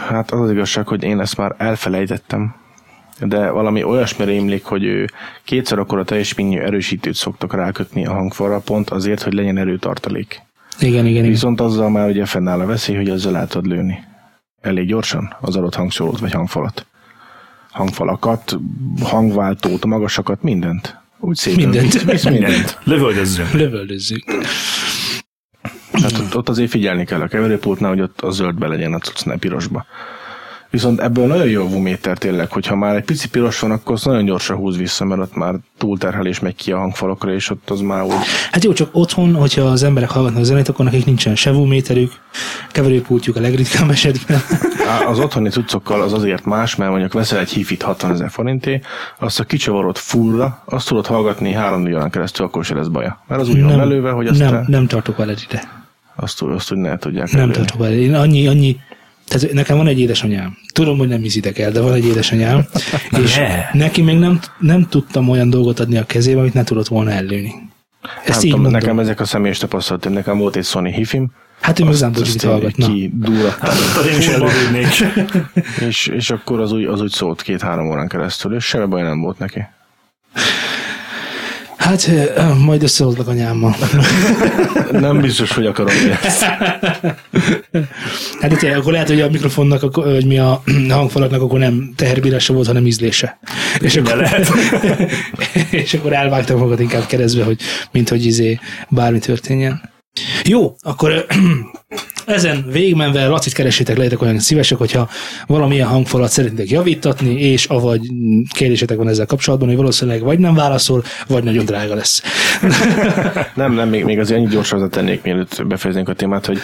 Hát 0.08 0.32
az 0.32 0.39
az 0.39 0.52
igazság, 0.52 0.88
hogy 0.88 1.04
én 1.04 1.19
ezt 1.19 1.38
már 1.38 1.56
elfelejtettem, 1.58 2.56
de 3.21 3.49
valami 3.49 3.84
olyasmi 3.84 4.25
rémlik, 4.25 4.63
hogy 4.63 4.84
ő 4.84 5.10
kétszer 5.43 5.79
akkor 5.79 5.99
a 5.99 6.03
teljesítményű 6.03 6.60
erősítőt 6.60 7.15
szoktak 7.15 7.53
rákötni 7.53 8.05
a 8.05 8.13
hangfalra, 8.13 8.60
pont 8.60 8.89
azért, 8.89 9.21
hogy 9.21 9.34
legyen 9.34 9.58
erőtartalék. 9.58 10.41
Igen, 10.79 11.05
igen, 11.05 11.05
igen. 11.05 11.29
Viszont 11.29 11.62
azzal 11.62 11.89
már 11.89 12.10
ugye 12.10 12.25
fennáll 12.25 12.60
a 12.60 12.65
veszély, 12.65 12.95
hogy 12.95 13.10
ezzel 13.10 13.38
el 13.38 13.47
tudod 13.47 13.71
lőni. 13.71 14.03
Elég 14.62 14.88
gyorsan 14.88 15.36
az 15.41 15.55
adott 15.55 15.75
hangszólót 15.75 16.19
vagy 16.19 16.32
hangfalat. 16.32 16.86
Hangfalakat, 17.71 18.58
hangváltót, 19.03 19.86
magasakat, 19.86 20.43
mindent. 20.43 20.97
Úgy 21.19 21.36
szépen. 21.36 21.69
Mindent. 21.69 21.93
Visz, 21.93 22.03
visz 22.03 22.23
mindent. 22.23 22.79
Lövöldözzünk. 22.84 23.51
Lövöldözzük. 23.51 24.23
Hát 25.91 26.19
ott, 26.19 26.36
ott 26.36 26.49
azért 26.49 26.69
figyelni 26.69 27.05
kell 27.05 27.21
a 27.21 27.27
keverőpultnál, 27.27 27.89
hogy 27.89 28.01
ott 28.01 28.21
a 28.21 28.32
zöldbe 28.32 28.67
legyen 28.67 28.93
a 28.93 28.97
cucc, 28.97 29.25
ne 29.25 29.38
pirosba. 29.38 29.86
Viszont 30.69 30.99
ebből 30.99 31.27
nagyon 31.27 31.47
jó 31.47 31.67
vuméter 31.69 32.17
tényleg, 32.17 32.51
hogyha 32.51 32.75
már 32.75 32.95
egy 32.95 33.03
pici 33.03 33.29
piros 33.29 33.60
van, 33.60 33.71
akkor 33.71 33.93
az 33.93 34.03
nagyon 34.03 34.25
gyorsan 34.25 34.58
húz 34.58 34.77
vissza, 34.77 35.05
mert 35.05 35.21
ott 35.21 35.36
már 35.36 35.55
túlterhelés 35.77 36.39
megy 36.39 36.55
ki 36.55 36.71
a 36.71 36.77
hangfalakra, 36.77 37.34
és 37.34 37.49
ott 37.49 37.69
az 37.69 37.82
már 37.82 38.03
úgy 38.03 38.13
Hát 38.51 38.63
jó, 38.63 38.73
csak 38.73 38.89
otthon, 38.91 39.34
hogyha 39.36 39.62
az 39.62 39.84
emberek 39.84 40.10
hallgatnak 40.10 40.41
a 40.41 40.43
zenét, 40.43 40.69
akkor 40.69 40.86
nekik 40.86 41.05
nincsen 41.05 41.36
se 41.36 41.51
méterük, 41.51 42.12
keverőpultjuk 42.71 43.36
a 43.36 43.39
legritkább 43.39 43.89
esetben. 43.89 44.39
Az 45.08 45.19
otthoni 45.19 45.49
cuccokkal 45.49 46.01
az 46.01 46.13
azért 46.13 46.45
más, 46.45 46.75
mert 46.75 46.89
mondjuk 46.89 47.13
veszel 47.13 47.39
egy 47.39 47.49
hifit 47.49 47.82
60 47.82 48.12
ezer 48.12 48.29
forinté, 48.29 48.82
azt 49.19 49.39
a 49.39 49.43
kicsavarod 49.43 49.97
fullra, 49.97 50.63
azt 50.65 50.88
tudod 50.88 51.05
hallgatni 51.05 51.53
három 51.53 51.86
órán 51.86 52.10
keresztül, 52.10 52.45
akkor 52.45 52.65
se 52.65 52.75
lesz 52.75 52.88
baja. 52.88 53.23
Mert 53.27 53.41
az 53.41 53.49
úgy 53.49 53.63
van 53.63 53.77
lelőve, 53.77 54.12
hogy 54.12 54.27
azt, 54.27 54.39
nem, 54.39 54.53
nem, 54.53 54.65
nem 54.67 54.88
tartok 54.88 55.17
veled 55.17 55.39
ide. 55.49 55.63
azt, 56.15 56.41
azt 56.41 56.71
úgy 56.71 56.77
ne 56.77 56.97
tudják 56.97 57.32
Nem 57.32 57.39
lelőni. 57.39 57.58
tartok 57.58 57.77
veled. 57.79 57.97
Én 57.97 58.15
annyi, 58.15 58.47
annyi, 58.47 58.77
tehát 59.30 59.52
nekem 59.54 59.78
van 59.78 59.88
egy 59.88 60.00
édesanyám. 60.00 60.58
Tudom, 60.74 60.98
hogy 60.98 61.08
nem 61.08 61.22
hiszitek 61.22 61.58
el, 61.58 61.72
de 61.72 61.82
van 61.82 61.94
egy 61.94 62.06
édesanyám. 62.06 62.65
és 63.24 63.36
Ne. 63.36 63.70
neki 63.74 64.02
még 64.02 64.18
nem, 64.18 64.39
nem 64.60 64.88
tudtam 64.89 65.30
olyan 65.30 65.50
dolgot 65.50 65.80
adni 65.80 65.98
a 65.98 66.04
kezébe, 66.06 66.39
amit 66.39 66.54
ne 66.54 66.63
tudott 66.63 66.88
volna 66.88 67.12
ellőni. 67.12 67.54
Ezt 68.02 68.28
Nem 68.28 68.36
így 68.36 68.42
tudom, 68.42 68.62
mondom. 68.62 68.72
nekem 68.82 69.00
ezek 69.00 69.20
a 69.20 69.26
személyes 69.26 69.58
tapasztalatom. 69.58 70.13
Nekem 70.13 70.38
volt 70.38 70.56
egy 70.56 70.65
Sony 70.65 70.86
hifim, 70.94 71.32
Hát 71.62 71.80
ő 71.80 71.84
még 71.84 71.92
azt, 71.94 72.02
nem 72.02 72.12
azt 72.12 72.24
tudott 72.24 72.44
én 72.44 72.50
hallgatna. 72.50 72.86
ki 72.94 73.13
Tehát 73.60 74.10
én 74.12 74.18
is 74.18 74.28
előrődnék. 74.28 74.88
és, 75.88 76.08
és 76.08 76.30
akkor 76.30 76.60
az 76.60 76.72
úgy, 76.72 76.84
az 76.86 77.01
úgy 77.01 77.12
szólt 77.12 77.41
két-három 77.41 77.89
órán 77.89 78.08
keresztül, 78.08 78.56
és 78.56 78.64
semmi 78.66 78.86
baj 78.86 79.01
nem 79.01 79.22
volt 79.22 79.39
neki. 79.39 79.60
Hát 81.80 82.11
majd 82.57 82.84
összehozlak 82.84 83.27
anyámmal. 83.27 83.75
Nem 84.91 85.21
biztos, 85.21 85.51
hogy 85.51 85.65
akarom 85.65 85.93
ezt. 86.23 86.43
Hát 88.41 88.53
de 88.59 88.75
akkor 88.75 88.91
lehet, 88.91 89.07
hogy 89.07 89.21
a 89.21 89.30
mikrofonnak, 89.30 89.95
hogy 89.95 90.25
mi 90.25 90.39
a 90.39 90.63
hangfalaknak 90.89 91.41
akkor 91.41 91.59
nem 91.59 91.93
teherbírása 91.95 92.53
volt, 92.53 92.67
hanem 92.67 92.86
ízlése. 92.86 93.39
És 93.80 93.95
akkor, 93.95 94.15
lehet. 94.17 94.47
és 95.84 95.93
akkor 95.93 96.13
elvágtam 96.13 96.59
magad 96.59 96.80
inkább 96.80 97.05
keresztbe, 97.05 97.43
hogy 97.43 97.59
mint 97.91 98.09
hogy 98.09 98.25
izé 98.25 98.59
bármi 98.89 99.19
történjen. 99.19 99.82
Jó, 100.43 100.75
akkor 100.80 101.25
ezen 102.30 102.65
végmenve 102.71 103.27
Lacit 103.27 103.53
keresétek, 103.53 103.97
legyetek 103.97 104.21
olyan 104.21 104.39
szívesek, 104.39 104.77
hogyha 104.77 105.09
valamilyen 105.47 105.88
hangfalat 105.88 106.30
szeretnétek 106.30 106.69
javítatni, 106.69 107.39
és 107.39 107.65
avagy 107.65 108.01
kérdésetek 108.53 108.97
van 108.97 109.07
ezzel 109.07 109.25
kapcsolatban, 109.25 109.67
hogy 109.67 109.77
valószínűleg 109.77 110.21
vagy 110.21 110.39
nem 110.39 110.53
válaszol, 110.53 111.03
vagy 111.27 111.43
nagyon 111.43 111.65
drága 111.65 111.95
lesz. 111.95 112.23
Nem, 113.55 113.73
nem, 113.73 113.89
még, 113.89 114.03
még 114.03 114.19
azért 114.19 114.39
ennyi 114.39 114.49
gyorsan 114.49 114.89
tennék, 114.89 115.21
mielőtt 115.21 115.67
befejeznénk 115.67 116.09
a 116.09 116.13
témát, 116.13 116.45
hogy 116.45 116.59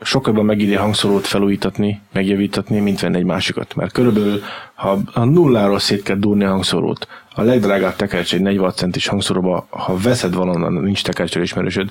sokkal 0.00 0.32
jobban 0.32 0.46
megíri 0.46 0.74
hangszórót 0.74 1.26
felújítatni, 1.26 2.00
megjavítani, 2.12 2.80
mint 2.80 3.00
venni 3.00 3.16
egy 3.16 3.24
másikat. 3.24 3.74
Mert 3.74 3.92
körülbelül, 3.92 4.42
ha 4.74 4.98
a 5.12 5.24
nulláról 5.24 5.78
szét 5.78 6.02
kell 6.02 6.16
durni 6.16 6.44
a 6.44 6.50
hangszórót, 6.50 7.06
a 7.38 7.42
legdrágább 7.42 7.96
tekercs 7.96 8.34
egy 8.34 8.40
40 8.40 8.72
centis 8.72 9.06
hangszóróba, 9.06 9.66
ha 9.70 9.96
veszed 9.96 10.34
valonnan, 10.34 10.72
nincs 10.72 11.02
tekercsel 11.02 11.42
ismerősöd, 11.42 11.90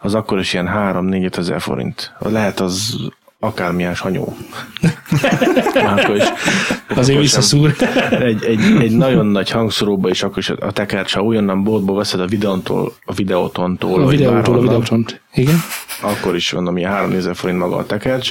az 0.00 0.14
akkor 0.14 0.38
is 0.38 0.52
ilyen 0.52 0.70
3-4 0.74 1.36
ezer 1.36 1.60
forint. 1.60 2.12
Lehet 2.18 2.60
az 2.60 2.96
akármilyen 3.40 3.94
sanyó. 3.94 4.36
Akkor 5.96 6.16
is. 6.16 6.24
Azért 6.94 7.20
visszaszúr. 7.20 7.74
Egy, 8.10 8.44
egy, 8.44 8.60
egy, 8.80 8.96
nagyon 8.96 9.26
nagy 9.26 9.50
hangszoróba 9.50 10.08
is 10.08 10.22
akkor 10.22 10.38
is 10.38 10.50
a 10.50 10.72
tekercs, 10.72 11.14
ha 11.14 11.22
olyannan 11.22 11.64
boltba 11.64 11.94
veszed 11.94 12.20
a 12.20 12.26
videóntól, 12.26 12.92
a 13.04 13.12
videótontól, 13.12 14.02
A 14.02 14.06
videótól, 14.06 14.58
a 14.58 14.60
videótont. 14.60 15.20
Igen. 15.34 15.56
akkor 16.02 16.34
is 16.34 16.52
mondom, 16.52 16.76
ilyen 16.76 16.90
3000 16.90 17.34
forint 17.34 17.58
maga 17.58 17.76
a 17.76 17.86
tekercs. 17.86 18.30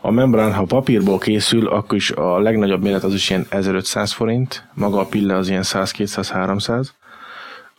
A 0.00 0.10
membrán, 0.10 0.52
ha 0.52 0.64
papírból 0.64 1.18
készül, 1.18 1.66
akkor 1.66 1.96
is 1.96 2.10
a 2.10 2.38
legnagyobb 2.38 2.82
méret 2.82 3.04
az 3.04 3.14
is 3.14 3.30
ilyen 3.30 3.46
1500 3.48 4.12
forint, 4.12 4.68
maga 4.74 5.00
a 5.00 5.04
pille 5.04 5.36
az 5.36 5.48
ilyen 5.48 5.62
100-200-300. 5.64 6.86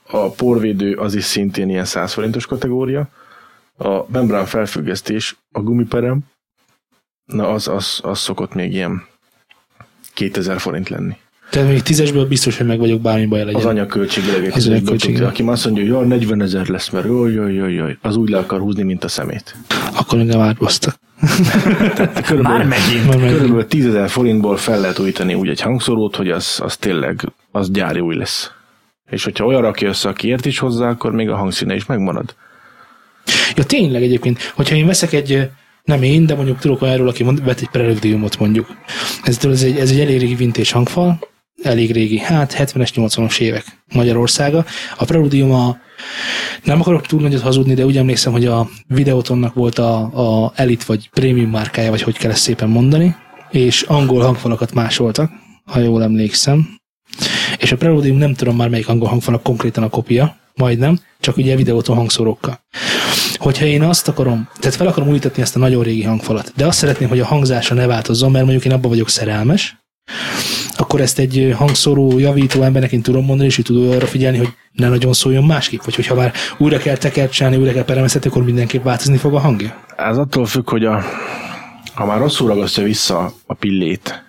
A 0.07 0.29
porvédő 0.29 0.93
az 0.93 1.15
is 1.15 1.23
szintén 1.23 1.69
ilyen 1.69 1.85
100 1.85 2.13
forintos 2.13 2.45
kategória. 2.45 3.07
A 3.77 4.05
membrán 4.11 4.45
felfüggesztés, 4.45 5.35
a 5.51 5.59
gumiperem, 5.59 6.19
na 7.25 7.49
az, 7.49 7.67
az, 7.67 7.99
az 8.03 8.19
szokott 8.19 8.53
még 8.53 8.73
ilyen 8.73 9.03
2000 10.13 10.59
forint 10.59 10.89
lenni. 10.89 11.15
Tehát 11.49 11.67
még 11.69 11.81
tízesből 11.81 12.27
biztos, 12.27 12.57
hogy 12.57 12.67
meg 12.67 12.79
vagyok, 12.79 13.01
bármi 13.01 13.25
baj 13.25 13.39
legyen. 13.39 13.55
Az 13.55 13.65
anyaköltségileg 13.65 14.51
Az 14.55 14.67
anyaköltségileg. 14.67 15.27
Aki 15.27 15.43
azt 15.43 15.65
mondja, 15.65 15.83
hogy 15.83 15.91
jaj, 15.91 16.05
40 16.07 16.41
ezer 16.41 16.67
lesz, 16.67 16.89
mert 16.89 17.05
jaj, 17.05 17.33
jaj, 17.33 17.53
jaj, 17.53 17.73
jaj, 17.73 17.97
az 18.01 18.15
úgy 18.15 18.29
le 18.29 18.37
akar 18.37 18.59
húzni, 18.59 18.83
mint 18.83 19.03
a 19.03 19.07
szemét. 19.07 19.55
Akkor 19.93 20.19
engem 20.19 20.39
átbasztak. 20.39 20.95
Körülbelül, 22.25 22.41
Már 22.41 22.65
megint. 22.65 23.05
Már 23.05 23.15
megint. 23.17 23.31
körülbelül 23.31 23.67
10 23.67 23.85
ezer 23.85 24.09
forintból 24.09 24.57
fel 24.57 24.79
lehet 24.79 24.99
újítani 24.99 25.33
úgy 25.33 25.49
egy 25.49 25.61
hangszorót, 25.61 26.15
hogy 26.15 26.29
az, 26.29 26.59
az 26.63 26.77
tényleg 26.77 27.31
az 27.51 27.71
gyári 27.71 27.99
új 27.99 28.15
lesz. 28.15 28.51
És 29.09 29.23
hogyha 29.23 29.45
olyan 29.45 29.61
rakja 29.61 29.87
össze, 29.87 30.09
aki 30.09 30.27
ért 30.27 30.45
is 30.45 30.59
hozzá, 30.59 30.89
akkor 30.89 31.11
még 31.11 31.29
a 31.29 31.35
hangszíne 31.35 31.75
is 31.75 31.85
megmarad. 31.85 32.35
Ja, 33.55 33.63
tényleg 33.63 34.03
egyébként, 34.03 34.41
hogyha 34.55 34.75
én 34.75 34.85
veszek 34.85 35.13
egy, 35.13 35.49
nem 35.83 36.03
én, 36.03 36.25
de 36.25 36.35
mondjuk 36.35 36.59
tudok 36.59 36.81
olyanról, 36.81 37.07
aki 37.07 37.23
mond, 37.23 37.43
vett 37.43 37.59
egy 37.59 37.69
preludiumot 37.69 38.39
mondjuk. 38.39 38.67
Ez, 39.23 39.45
ez, 39.45 39.63
egy, 39.63 39.77
ez 39.77 39.91
egy 39.91 39.99
elég 39.99 40.19
régi 40.19 40.35
vintage 40.35 40.69
hangfal, 40.71 41.19
elég 41.63 41.91
régi, 41.91 42.19
hát 42.19 42.55
70-es, 42.57 42.89
80-as 42.95 43.39
évek 43.39 43.65
Magyarországa. 43.93 44.65
A 44.97 45.05
preludium 45.05 45.51
a, 45.51 45.77
nem 46.63 46.79
akarok 46.79 47.05
túl 47.05 47.21
nagyot 47.21 47.41
hazudni, 47.41 47.73
de 47.73 47.85
úgy 47.85 47.97
emlékszem, 47.97 48.31
hogy 48.31 48.45
a 48.45 48.69
Videotonnak 48.87 49.53
volt 49.53 49.79
a, 49.79 49.95
a 50.45 50.51
Elite 50.55 50.83
vagy 50.87 51.09
Premium 51.09 51.49
márkája, 51.49 51.89
vagy 51.89 52.01
hogy 52.01 52.17
kell 52.17 52.31
ezt 52.31 52.41
szépen 52.41 52.69
mondani, 52.69 53.15
és 53.51 53.81
angol 53.81 54.21
hangfalakat 54.21 54.73
másoltak, 54.73 55.31
ha 55.65 55.79
jól 55.79 56.03
emlékszem. 56.03 56.67
És 57.57 57.71
a 57.71 57.77
Preludium 57.77 58.17
nem 58.17 58.33
tudom 58.33 58.55
már 58.55 58.69
melyik 58.69 58.87
angol 58.87 59.07
hangfalak 59.07 59.43
konkrétan 59.43 59.83
a 59.83 59.89
kopia, 59.89 60.35
majdnem, 60.55 60.99
csak 61.19 61.37
ugye 61.37 61.55
videóton 61.55 61.95
hangszórókkal. 61.95 62.59
Hogyha 63.35 63.65
én 63.65 63.81
azt 63.81 64.07
akarom, 64.07 64.49
tehát 64.59 64.75
fel 64.75 64.87
akarom 64.87 65.09
újítatni 65.09 65.41
ezt 65.41 65.55
a 65.55 65.59
nagyon 65.59 65.83
régi 65.83 66.03
hangfalat, 66.03 66.51
de 66.55 66.65
azt 66.65 66.77
szeretném, 66.77 67.09
hogy 67.09 67.19
a 67.19 67.25
hangzása 67.25 67.73
ne 67.73 67.85
változzon, 67.85 68.31
mert 68.31 68.43
mondjuk 68.43 68.65
én 68.65 68.71
abban 68.71 68.89
vagyok 68.89 69.09
szerelmes, 69.09 69.77
akkor 70.77 71.01
ezt 71.01 71.19
egy 71.19 71.39
ö, 71.39 71.49
hangszóró 71.49 72.19
javító 72.19 72.61
embernek 72.61 72.91
én 72.91 73.01
tudom 73.01 73.25
mondani, 73.25 73.49
és 73.49 73.61
ő 73.69 73.91
arra 73.91 74.05
figyelni, 74.05 74.37
hogy 74.37 74.53
ne 74.71 74.89
nagyon 74.89 75.13
szóljon 75.13 75.43
másképp, 75.43 75.81
vagy 75.83 75.95
hogyha 75.95 76.15
már 76.15 76.33
újra 76.57 76.77
kell 76.77 76.97
tekercselni, 76.97 77.55
újra 77.55 77.71
kell 77.71 77.85
peremeztetni, 77.85 78.29
akkor 78.29 78.43
mindenképp 78.43 78.83
változni 78.83 79.17
fog 79.17 79.33
a 79.33 79.39
hangja. 79.39 79.75
Ez 79.97 80.17
attól 80.17 80.45
függ, 80.45 80.69
hogy 80.69 80.85
a, 80.85 81.03
ha 81.93 82.05
már 82.05 82.17
rosszul 82.17 82.47
ragasztja 82.47 82.83
vissza 82.83 83.33
a 83.45 83.53
pillét, 83.53 84.23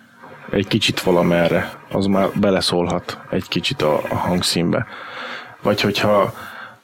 egy 0.51 0.67
kicsit 0.67 1.01
valamerre, 1.01 1.71
az 1.91 2.05
már 2.05 2.29
beleszólhat 2.39 3.17
egy 3.31 3.47
kicsit 3.47 3.81
a, 3.81 4.01
a 4.09 4.15
hangszínbe. 4.15 4.85
Vagy 5.65 5.81
hogyha 5.81 6.33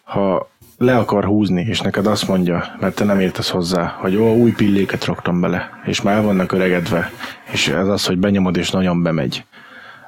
ha 0.04 0.50
le 0.78 0.98
akar 0.98 1.26
húzni, 1.26 1.66
és 1.70 1.80
neked 1.80 2.06
azt 2.06 2.28
mondja, 2.28 2.76
mert 2.80 2.96
te 2.96 3.04
nem 3.04 3.20
értesz 3.20 3.50
hozzá, 3.50 3.98
hogy 4.00 4.16
ó, 4.16 4.36
új 4.36 4.52
pilléket 4.52 5.06
raktam 5.06 5.40
bele, 5.40 5.70
és 5.86 6.02
már 6.02 6.22
vannak 6.24 6.52
öregedve, 6.52 7.12
és 7.52 7.68
ez 7.68 7.88
az, 7.88 8.06
hogy 8.06 8.18
benyomod, 8.18 8.58
és 8.58 8.70
nagyon 8.70 9.04
bemegy, 9.04 9.46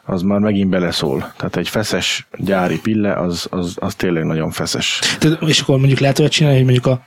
az 0.05 0.21
már 0.21 0.39
megint 0.39 0.69
beleszól. 0.69 1.33
Tehát 1.37 1.55
egy 1.55 1.69
feszes 1.69 2.27
gyári 2.37 2.79
pille, 2.79 3.13
az, 3.13 3.47
az, 3.49 3.75
az 3.79 3.95
tényleg 3.95 4.23
nagyon 4.25 4.51
feszes. 4.51 4.99
Tehát, 5.19 5.41
és 5.41 5.59
akkor 5.59 5.77
mondjuk 5.77 5.99
lehet 5.99 6.19
olyat 6.19 6.31
csinálni, 6.31 6.57
hogy 6.57 6.65
mondjuk 6.65 6.85
a, 6.85 7.01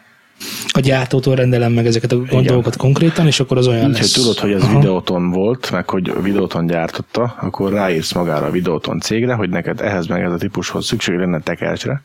a 0.73 0.81
gyártótól 0.81 1.35
rendelem 1.35 1.73
meg 1.73 1.87
ezeket 1.87 2.13
a 2.13 2.17
Igen. 2.17 2.43
dolgokat 2.43 2.77
konkrétan, 2.77 3.27
és 3.27 3.41
akkor 3.41 3.57
az 3.57 3.67
olyan 3.67 3.89
Így, 3.89 3.97
lesz. 3.97 4.15
hogy 4.15 4.23
tudod, 4.23 4.39
hogy 4.39 4.53
ez 4.53 4.63
Aha. 4.63 4.79
videóton 4.79 5.31
volt, 5.31 5.71
meg 5.71 5.91
hogy 5.91 6.23
videóton 6.23 6.67
gyártotta, 6.67 7.35
akkor 7.41 7.73
ráírsz 7.73 8.13
magára 8.13 8.47
a 8.47 8.51
videóton 8.51 9.01
cégre, 9.01 9.35
hogy 9.35 9.49
neked 9.49 9.81
ehhez 9.81 10.07
meg 10.07 10.23
ez 10.23 10.33
a 10.33 10.37
típushoz 10.37 10.87
szükség 10.87 11.15
lenne 11.15 11.41
tekercsre, 11.41 12.03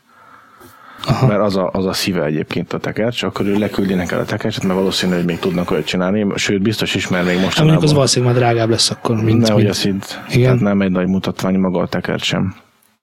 Aha. 1.06 1.26
mert 1.26 1.40
az 1.40 1.56
a, 1.56 1.70
az 1.72 1.86
a 1.86 1.92
szíve 1.92 2.24
egyébként 2.24 2.72
a 2.72 2.78
tekercs, 2.78 3.22
akkor 3.22 3.46
ő 3.46 3.58
leküldi 3.58 3.94
neked 3.94 4.18
a 4.18 4.24
tekercset, 4.24 4.62
mert 4.62 4.78
valószínű, 4.78 5.14
hogy 5.14 5.24
még 5.24 5.38
tudnak 5.38 5.70
olyat 5.70 5.86
csinálni, 5.86 6.26
sőt, 6.34 6.62
biztos 6.62 6.94
is, 6.94 7.08
mert 7.08 7.26
még 7.26 7.38
Hát 7.38 7.58
mondjuk 7.58 7.82
az 7.82 7.92
valószínűleg 7.92 8.34
már 8.34 8.42
drágább 8.42 8.68
lesz 8.70 8.90
akkor, 8.90 9.22
mint, 9.22 9.46
nehogy 9.46 9.62
mint 9.62 9.76
hidd, 9.76 10.00
Igen. 10.28 10.42
tehát 10.42 10.60
nem 10.60 10.80
egy 10.80 10.90
nagy 10.90 11.06
mutatvány 11.06 11.58
maga 11.58 11.80
a 11.80 11.86
tekercs 11.86 12.24
sem. 12.24 12.54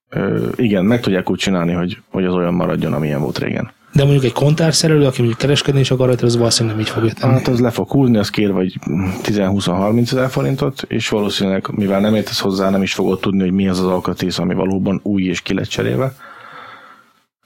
Ö, 0.10 0.48
igen, 0.56 0.86
meg 0.86 1.00
tudják 1.00 1.30
úgy 1.30 1.38
csinálni, 1.38 1.74
hogy, 1.74 1.98
hogy 2.12 2.26
az 2.26 2.34
olyan 2.34 2.54
maradjon, 2.54 2.94
amilyen 2.94 3.22
volt 3.22 3.38
régen. 3.38 3.72
De 3.92 4.04
mondjuk 4.04 4.24
egy 4.24 4.32
kontárszerelő, 4.32 5.06
aki 5.06 5.18
mondjuk 5.18 5.40
kereskedni 5.40 5.80
is 5.80 5.92
akar, 5.92 6.08
rajta, 6.08 6.26
az 6.26 6.38
valószínűleg 6.38 6.78
nem 6.78 6.86
így 6.86 6.92
fogja 6.92 7.14
tenni. 7.14 7.34
Hát 7.34 7.48
az 7.48 7.60
le 7.60 7.70
fog 7.70 7.90
húzni, 7.90 8.18
az 8.18 8.30
kér 8.30 8.52
vagy 8.52 8.80
10-20-30 9.24 10.02
ezer 10.02 10.30
forintot, 10.30 10.86
és 10.88 11.10
valószínűleg, 11.10 11.68
mivel 11.72 12.00
nem 12.00 12.16
értesz 12.16 12.40
hozzá, 12.40 12.70
nem 12.70 12.82
is 12.82 12.94
fogod 12.94 13.20
tudni, 13.20 13.42
hogy 13.42 13.52
mi 13.52 13.68
az 13.68 13.80
az 13.80 13.86
alkatrész, 13.86 14.38
ami 14.38 14.54
valóban 14.54 15.00
új 15.04 15.24
és 15.24 15.42
ki 15.42 15.54
lett 15.54 15.68
cserélve. 15.68 16.14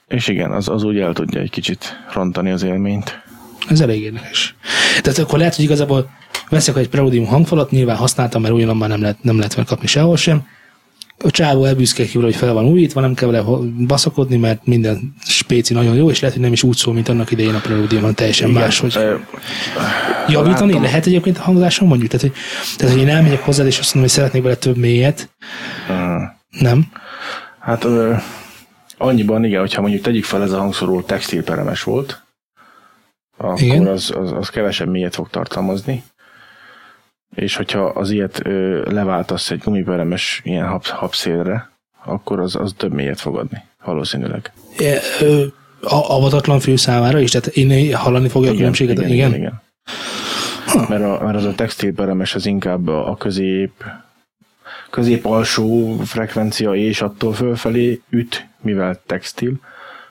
És 0.08 0.28
igen, 0.28 0.52
az, 0.52 0.70
az 0.70 0.84
úgy 0.84 0.98
el 0.98 1.14
tudja 1.14 1.42
egy 1.42 1.50
kicsit 1.50 2.00
rontani 2.14 2.52
az 2.52 2.64
élményt. 2.64 3.22
Ez 3.70 3.82
elég 3.82 4.02
érdekes. 4.02 4.56
Tehát 5.02 5.20
akkor 5.20 5.38
lehet, 5.38 5.56
hogy 5.56 5.66
igazából 5.66 6.10
veszek 6.50 6.78
egy 6.78 6.90
Preludium 6.90 7.26
hangfalat, 7.26 7.72
nyilván 7.72 7.98
használtam, 7.98 8.42
mert 8.42 8.54
ugyanan 8.54 8.78
már 8.78 8.90
nem 8.90 9.02
lehet, 9.02 9.24
nem 9.24 9.38
lehet 9.38 9.56
megkapni 9.56 9.88
sehol 9.88 10.18
sem. 10.18 10.46
A 11.24 11.32
csávó 11.32 11.66
elbűszkedik 11.66 12.14
róla, 12.14 12.26
hogy 12.26 12.36
fel 12.36 12.54
van 12.54 12.66
újítva, 12.66 13.02
nem 13.02 13.14
kell 13.14 13.30
vele 13.30 13.44
baszakodni, 13.88 14.38
mert 14.38 14.66
minden 14.66 15.16
spéci 15.26 15.74
nagyon 15.74 15.96
jó, 15.96 16.10
és 16.10 16.20
lehet, 16.20 16.36
hogy 16.36 16.44
nem 16.46 16.54
is 16.54 16.64
úgy 16.64 16.76
szól, 16.76 16.94
mint 16.94 17.10
annak 17.10 17.32
idején 17.32 17.56
a 17.56 17.60
Preludium, 17.60 18.00
hanem 18.02 18.16
teljesen 18.16 18.50
más, 18.50 18.80
hogy 18.80 18.94
Ö, 18.98 19.16
javítani 20.28 20.68
láttam. 20.68 20.82
lehet 20.84 21.06
egyébként 21.06 21.38
a 21.38 21.42
hangzáson 21.42 21.88
mondjuk? 21.88 22.12
Tehát, 22.12 22.26
hogy, 22.26 22.36
tehát, 22.78 22.94
hogy 22.94 23.04
én 23.04 23.10
elmegyek 23.10 23.44
hozzád, 23.44 23.66
és 23.66 23.80
azt 23.80 23.94
mondom, 23.94 24.12
hogy 24.12 24.20
szeretnék 24.20 24.44
vele 24.44 24.56
több 24.56 24.78
mélyet, 24.78 25.30
ö, 25.90 26.16
nem? 26.50 26.86
Hát 27.60 27.84
ö, 27.84 28.14
annyiban 28.98 29.44
igen, 29.44 29.60
hogyha 29.60 29.82
mondjuk 29.82 30.04
tegyük 30.04 30.24
fel 30.24 30.42
ez 30.42 30.52
a 30.52 30.58
hangszóró 30.60 31.02
textilperemes 31.02 31.84
volt, 31.84 32.24
akkor 33.38 33.62
Igen. 33.62 33.88
az, 33.88 34.14
az, 34.18 34.32
az 34.32 34.50
kevesebb 34.50 34.88
mélyet 34.90 35.16
fog 35.16 35.30
tartalmazni. 35.30 36.04
És 37.36 37.56
hogyha 37.56 37.86
az 37.86 38.10
ilyet 38.10 38.42
ö, 38.46 38.82
leváltasz 38.92 39.52
egy 39.52 39.60
gumiperemes 39.60 40.42
ilyen 40.44 40.68
hab, 40.68 40.86
habszélre, 40.86 41.70
akkor 42.06 42.40
az, 42.40 42.56
az 42.56 42.74
több 42.78 42.94
mélyet 42.94 43.20
fog 43.20 43.38
adni, 43.38 43.58
valószínűleg. 43.86 44.52
E, 44.78 45.00
ö, 45.22 45.46
a- 45.82 46.10
avatatlan 46.16 46.60
fő 46.60 46.76
számára 46.76 47.20
is? 47.20 47.32
Tehát 47.32 47.48
én 47.48 47.96
hallani 47.96 48.28
fogja 48.28 48.52
a 48.52 48.56
különbséget? 48.56 48.98
igen, 48.98 49.10
igen, 49.12 49.36
igen. 49.36 49.62
Mert, 50.90 51.04
a, 51.04 51.24
mert 51.24 51.38
az 51.38 51.46
a 51.46 51.56
textilperemes 51.56 52.36
az 52.36 52.46
inkább 52.46 52.88
a, 52.88 53.16
közép 53.20 53.72
közép 54.90 55.26
alsó 55.26 55.98
frekvencia 56.04 56.74
és 56.74 57.02
attól 57.02 57.34
fölfelé 57.34 58.02
üt, 58.10 58.48
mivel 58.62 59.02
textil. 59.06 59.54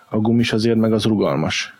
A 0.08 0.16
gumis 0.16 0.52
azért 0.52 0.76
meg 0.76 0.92
az 0.92 1.04
rugalmas. 1.04 1.74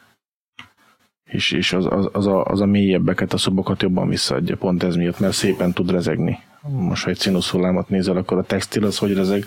És, 1.32 1.50
és 1.50 1.72
az, 1.72 1.86
az, 1.90 2.08
az, 2.12 2.26
a, 2.26 2.44
az 2.44 2.60
a 2.60 2.66
mélyebbeket, 2.66 3.32
a 3.32 3.38
szobokat 3.38 3.82
jobban 3.82 4.08
visszaadja, 4.08 4.56
pont 4.56 4.82
ez 4.82 4.96
miatt, 4.96 5.18
mert 5.18 5.32
szépen 5.32 5.72
tud 5.72 5.90
rezegni. 5.90 6.38
Most, 6.60 7.04
ha 7.04 7.10
egy 7.10 7.18
színuszhullámot 7.18 7.88
nézel, 7.88 8.16
akkor 8.16 8.38
a 8.38 8.42
textil 8.42 8.84
az 8.84 8.98
hogy 8.98 9.14
rezeg, 9.14 9.44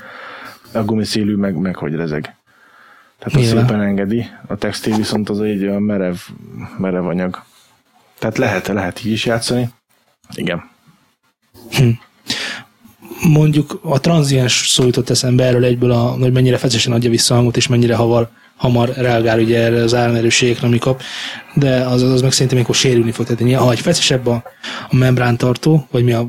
a 0.74 0.84
gumiszélű 0.84 1.36
meg, 1.36 1.56
meg 1.56 1.76
hogy 1.76 1.96
rezeg. 1.96 2.36
Tehát 3.20 3.40
az 3.40 3.48
szépen 3.48 3.82
engedi, 3.82 4.26
a 4.48 4.56
textil 4.56 4.96
viszont 4.96 5.30
az 5.30 5.42
egy 5.42 5.64
olyan 5.64 5.82
merev, 5.82 6.16
merev 6.78 7.06
anyag. 7.06 7.44
Tehát 8.20 8.38
lehet, 8.38 8.68
lehet 8.68 9.06
így 9.06 9.12
is 9.12 9.26
játszani. 9.26 9.70
Igen. 10.34 10.64
Mondjuk 13.28 13.80
a 13.82 14.00
tranziens 14.00 14.70
szó 14.70 14.86
jutott 14.86 15.10
eszembe 15.10 15.44
erről 15.44 15.64
egyből, 15.64 15.92
a, 15.92 15.98
hogy 15.98 16.32
mennyire 16.34 16.58
feszesen 16.58 16.94
adja 16.94 17.10
vissza 17.10 17.36
hangot, 17.36 17.58
és 17.58 17.68
mennyire 17.68 17.96
havar 17.96 18.30
hamar 18.56 18.94
reagál 18.96 19.40
ugye 19.40 19.60
erre 19.60 19.82
az 19.82 19.94
áramerőségekre, 19.94 20.68
ami 20.68 20.78
kap, 20.78 21.02
de 21.54 21.76
az, 21.76 22.02
az 22.02 22.22
meg 22.22 22.32
szerintem 22.32 22.58
amikor 22.58 22.76
sérülni 22.76 23.12
fog. 23.12 23.26
Tehát 23.26 23.56
ha 23.56 23.72
egy 23.72 23.80
feszesebb 23.80 24.28
a, 24.28 24.44
a 24.90 24.96
membrántartó, 24.96 25.88
vagy 25.92 26.04
mi 26.04 26.12
a 26.12 26.28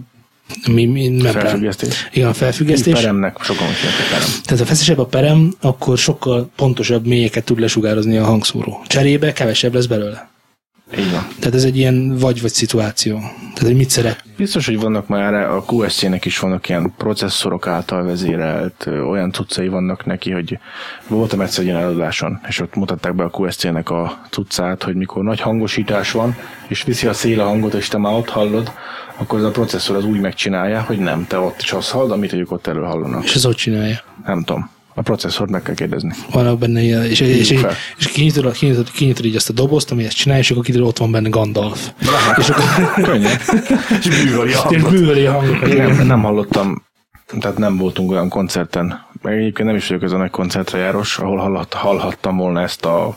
mi, 0.67 0.85
mi 0.85 1.09
membrán. 1.09 1.33
Felfüggesztés. 1.33 2.09
Igen, 2.13 2.29
a 2.29 2.33
felfüggesztés. 2.33 2.95
Peremnek 2.95 3.43
sokan 3.43 3.69
is 3.69 3.83
a 3.83 4.13
perem. 4.13 4.29
Tehát 4.45 4.59
ha 4.59 4.65
feszesebb 4.65 4.99
a 4.99 5.07
perem, 5.07 5.55
akkor 5.61 5.99
sokkal 5.99 6.51
pontosabb 6.57 7.07
mélyeket 7.07 7.45
tud 7.45 7.61
lesugározni 7.61 8.17
a 8.17 8.25
hangszóró. 8.25 8.83
Cserébe 8.87 9.33
kevesebb 9.33 9.75
lesz 9.75 9.87
belőle. 9.87 10.29
Így 10.95 11.13
van. 11.13 11.27
Tehát 11.39 11.55
ez 11.55 11.65
egy 11.65 11.77
ilyen 11.77 12.17
vagy-vagy 12.19 12.53
szituáció. 12.53 13.17
Tehát, 13.19 13.59
hogy 13.59 13.77
mit 13.77 13.91
szeret. 13.91 14.25
Biztos, 14.37 14.67
hogy 14.67 14.81
vannak 14.81 15.09
már 15.09 15.35
a 15.35 15.65
QSC-nek 15.71 16.25
is 16.25 16.39
vannak 16.39 16.69
ilyen 16.69 16.93
processzorok 16.97 17.67
által 17.67 18.03
vezérelt, 18.03 18.87
olyan 18.87 19.33
cuccai 19.33 19.69
vannak 19.69 20.05
neki, 20.05 20.31
hogy 20.31 20.59
voltam 21.09 21.41
egyszer 21.41 21.61
egy 21.61 21.67
ilyen 21.67 21.81
előadáson, 21.81 22.41
és 22.49 22.61
ott 22.61 22.75
mutatták 22.75 23.15
be 23.15 23.25
a 23.25 23.31
QSC-nek 23.39 23.91
a 23.91 24.21
cuccát, 24.31 24.83
hogy 24.83 24.95
mikor 24.95 25.23
nagy 25.23 25.41
hangosítás 25.41 26.11
van, 26.11 26.37
és 26.69 26.83
viszi 26.83 27.07
a 27.07 27.13
szél 27.13 27.41
a 27.41 27.45
hangot, 27.45 27.75
és 27.75 27.89
te 27.89 27.99
már 27.99 28.13
ott 28.13 28.29
hallod, 28.29 28.73
akkor 29.17 29.39
ez 29.39 29.45
a 29.45 29.51
processzor 29.51 29.97
az 29.97 30.05
úgy 30.05 30.21
megcsinálja, 30.21 30.83
hogy 30.83 30.99
nem, 30.99 31.27
te 31.27 31.39
ott 31.39 31.63
is 31.63 31.73
azt 31.73 31.91
hallod, 31.91 32.11
amit 32.11 32.33
ők 32.33 32.53
ott 32.53 32.67
elő 32.67 32.83
hallanak. 32.83 33.25
És 33.25 33.35
ez 33.35 33.45
hogy 33.45 33.57
csinálja. 33.57 34.03
Nem 34.27 34.45
tudom. 34.45 34.71
A 34.99 35.03
processzort 35.03 35.51
meg 35.51 35.63
kell 35.63 35.75
kérdezni. 35.75 36.11
Vannak 36.31 36.59
benne 36.59 36.83
ilyen, 36.83 37.05
és, 37.05 37.21
és, 37.21 37.51
és, 37.51 37.65
és 37.99 38.07
kinyitod, 38.07 38.53
kinyitod, 38.53 38.91
kinyitod, 38.91 39.25
így 39.25 39.37
azt 39.37 39.49
a 39.49 39.53
dobozt, 39.53 39.91
ami 39.91 40.05
ezt 40.05 40.17
csinálja, 40.17 40.43
és 40.43 40.51
akkor 40.51 40.65
kiderül, 40.65 40.87
ott 40.87 40.99
van 40.99 41.11
benne 41.11 41.29
Gandalf. 41.29 41.91
és 42.37 42.49
akkor 42.49 43.05
Könnyen. 43.05 43.39
És 44.03 44.09
bűvöli 44.09 44.53
a 44.53 44.55
és 44.55 44.57
hangot. 44.57 44.91
bűvöli 44.91 45.27
a. 45.27 45.43
Nem, 45.67 46.07
nem 46.07 46.23
hallottam, 46.23 46.85
tehát 47.39 47.59
nem 47.59 47.77
voltunk 47.77 48.11
olyan 48.11 48.29
koncerten, 48.29 49.07
meg 49.23 49.39
egyébként 49.39 49.69
nem 49.69 49.77
is 49.77 49.89
vagyok 49.89 50.03
ez 50.03 50.13
a 50.13 50.17
nagy 50.17 50.31
koncertre 50.31 50.79
járos, 50.79 51.19
ahol 51.19 51.39
hallhat, 51.39 51.75
hallhattam 51.75 52.37
volna 52.37 52.61
ezt 52.61 52.85
a 52.85 53.17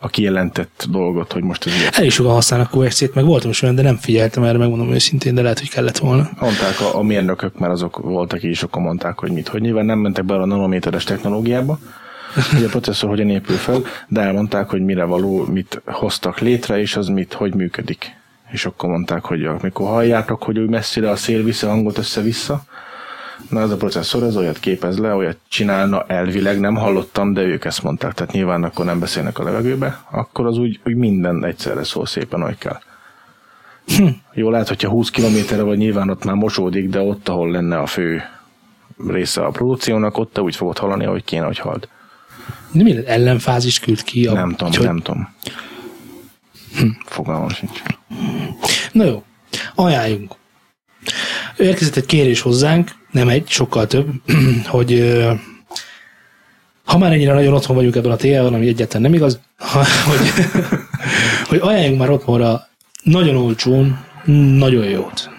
a 0.00 0.08
kijelentett 0.08 0.86
dolgot, 0.90 1.32
hogy 1.32 1.42
most 1.42 1.66
ez 1.66 1.74
ilyen. 1.74 1.92
El 1.92 2.04
is 2.04 2.14
sokan 2.14 2.32
használnak 2.32 2.74
QXC-t, 2.74 3.14
meg 3.14 3.24
voltam 3.24 3.50
is 3.50 3.62
olyan, 3.62 3.74
de 3.74 3.82
nem 3.82 3.96
figyeltem 3.96 4.42
erre, 4.42 4.58
megmondom 4.58 4.92
őszintén, 4.92 5.34
de 5.34 5.42
lehet, 5.42 5.58
hogy 5.58 5.70
kellett 5.70 5.98
volna. 5.98 6.30
Mondták 6.40 6.80
a, 6.80 6.98
a 6.98 7.02
mérnökök, 7.02 7.58
mert 7.58 7.72
azok 7.72 7.98
voltak 7.98 8.42
így, 8.42 8.58
akkor 8.62 8.82
mondták, 8.82 9.18
hogy 9.18 9.30
mit, 9.30 9.48
hogy 9.48 9.60
nyilván 9.60 9.84
nem 9.84 9.98
mentek 9.98 10.24
bele 10.24 10.42
a 10.42 10.46
nanométeres 10.46 11.04
technológiába, 11.04 11.78
hogy 12.54 12.64
a 12.64 12.68
processzor 12.68 13.08
hogyan 13.08 13.28
épül 13.28 13.56
fel, 13.56 13.82
de 14.08 14.20
elmondták, 14.20 14.70
hogy 14.70 14.84
mire 14.84 15.04
való, 15.04 15.44
mit 15.44 15.82
hoztak 15.84 16.38
létre, 16.38 16.80
és 16.80 16.96
az 16.96 17.08
mit, 17.08 17.32
hogy 17.32 17.54
működik. 17.54 18.16
És 18.50 18.66
akkor 18.66 18.88
mondták, 18.88 19.24
hogy 19.24 19.44
amikor 19.44 19.88
halljátok, 19.88 20.42
hogy 20.42 20.58
úgy 20.58 20.68
messzire 20.68 21.10
a 21.10 21.16
szél 21.16 21.42
viszi 21.42 21.66
a 21.66 21.68
hangot 21.68 21.98
össze-vissza, 21.98 22.64
na 23.50 23.60
ez 23.60 23.70
a 23.70 23.76
processzor, 23.76 24.22
ez 24.22 24.36
olyat 24.36 24.58
képez 24.58 24.98
le, 24.98 25.14
olyat 25.14 25.36
csinálna 25.48 26.04
elvileg, 26.06 26.60
nem 26.60 26.74
hallottam, 26.76 27.32
de 27.32 27.42
ők 27.42 27.64
ezt 27.64 27.82
mondták, 27.82 28.12
tehát 28.12 28.32
nyilván 28.32 28.64
akkor 28.64 28.84
nem 28.84 28.98
beszélnek 28.98 29.38
a 29.38 29.42
levegőbe, 29.42 30.04
akkor 30.10 30.46
az 30.46 30.58
úgy, 30.58 30.80
úgy 30.84 30.94
minden 30.94 31.44
egyszerre 31.44 31.84
szól 31.84 32.06
szépen, 32.06 32.40
ahogy 32.40 32.58
kell. 32.58 32.78
Jó, 34.32 34.50
lehet, 34.50 34.68
hogyha 34.68 34.88
20 34.88 35.10
kilométerre 35.10 35.62
vagy 35.62 35.78
nyilván 35.78 36.10
ott 36.10 36.24
már 36.24 36.34
mosódik, 36.34 36.88
de 36.88 37.00
ott, 37.00 37.28
ahol 37.28 37.50
lenne 37.50 37.78
a 37.78 37.86
fő 37.86 38.22
része 39.06 39.44
a 39.44 39.50
produkciónak, 39.50 40.18
ott 40.18 40.32
te 40.32 40.40
úgy 40.40 40.56
fogod 40.56 40.78
hallani, 40.78 41.04
ahogy 41.04 41.24
kéne, 41.24 41.44
hogy 41.44 41.58
hald. 41.58 41.88
De 42.72 42.82
mi? 42.82 43.06
Ellenfázis 43.06 43.80
küld 43.80 44.02
ki? 44.02 44.26
A, 44.26 44.32
Nem 44.32 44.54
tudom, 44.54 44.84
nem 44.84 44.98
tudom. 44.98 45.28
Fogalmam 47.04 47.48
sincs. 47.48 47.82
Na 48.92 49.04
jó, 49.04 49.22
ajánljunk. 49.74 50.34
Érkezett 51.58 51.96
egy 51.96 52.06
kérés 52.06 52.40
hozzánk, 52.40 52.90
nem 53.10 53.28
egy, 53.28 53.48
sokkal 53.48 53.86
több, 53.86 54.06
hogy 54.66 55.18
ha 56.84 56.98
már 56.98 57.12
ennyire 57.12 57.32
nagyon 57.32 57.54
otthon 57.54 57.76
vagyunk 57.76 57.96
ebben 57.96 58.10
a 58.10 58.16
témában, 58.16 58.54
ami 58.54 58.68
egyáltalán 58.68 59.02
nem 59.02 59.14
igaz, 59.14 59.40
ha, 59.72 59.84
hogy, 60.06 60.44
hogy 61.48 61.58
ajánljunk 61.62 61.98
már 61.98 62.10
otthonra 62.10 62.68
nagyon 63.02 63.36
olcsón, 63.36 64.04
nagyon 64.58 64.84
jót. 64.84 65.30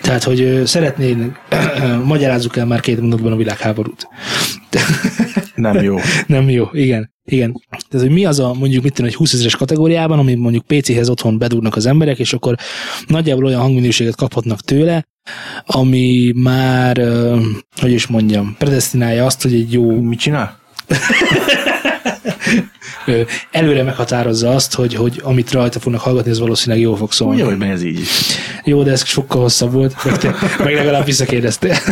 Tehát, 0.00 0.22
hogy 0.22 0.40
ö, 0.40 0.64
szeretnénk, 0.64 1.40
magyarázzuk 2.04 2.56
el 2.56 2.66
már 2.66 2.80
két 2.80 3.00
mondatban 3.00 3.32
a 3.32 3.36
világháborút. 3.36 4.08
Nem 5.54 5.82
jó. 5.82 5.98
Nem 6.26 6.50
jó, 6.50 6.68
igen. 6.72 7.11
Igen. 7.24 7.62
Tehát, 7.88 8.06
hogy 8.06 8.14
mi 8.14 8.24
az 8.24 8.38
a 8.38 8.52
mondjuk 8.52 8.82
mit 8.82 8.92
tudom, 8.92 9.10
egy 9.10 9.16
20 9.16 9.32
ezeres 9.32 9.56
kategóriában, 9.56 10.18
ami 10.18 10.34
mondjuk 10.34 10.66
PC-hez 10.66 11.08
otthon 11.08 11.38
bedugnak 11.38 11.76
az 11.76 11.86
emberek, 11.86 12.18
és 12.18 12.32
akkor 12.32 12.54
nagyjából 13.06 13.44
olyan 13.44 13.60
hangminőséget 13.60 14.16
kaphatnak 14.16 14.60
tőle, 14.60 15.06
ami 15.66 16.32
már, 16.36 16.96
hogy 17.80 17.90
is 17.90 18.06
mondjam, 18.06 18.54
predestinálja 18.58 19.24
azt, 19.24 19.42
hogy 19.42 19.54
egy 19.54 19.72
jó, 19.72 20.00
Mit 20.00 20.18
csinál? 20.18 20.60
előre 23.50 23.82
meghatározza 23.82 24.50
azt, 24.50 24.74
hogy, 24.74 24.94
hogy 24.94 25.20
amit 25.24 25.52
rajta 25.52 25.80
fognak 25.80 26.00
hallgatni, 26.00 26.30
az 26.30 26.38
valószínűleg 26.38 26.84
jól 26.84 26.96
fog 26.96 27.12
szólni. 27.12 27.42
Ugye, 27.42 27.54
hogy 27.54 27.68
ez 27.68 27.82
így. 27.82 28.00
Jó, 28.64 28.82
de 28.82 28.90
ez 28.90 29.06
sokkal 29.06 29.40
hosszabb 29.40 29.72
volt, 29.72 30.04
meg, 30.04 30.18
te, 30.18 30.34
meg 30.58 30.74
legalább 30.74 31.04
visszakérdeztél. 31.04 31.76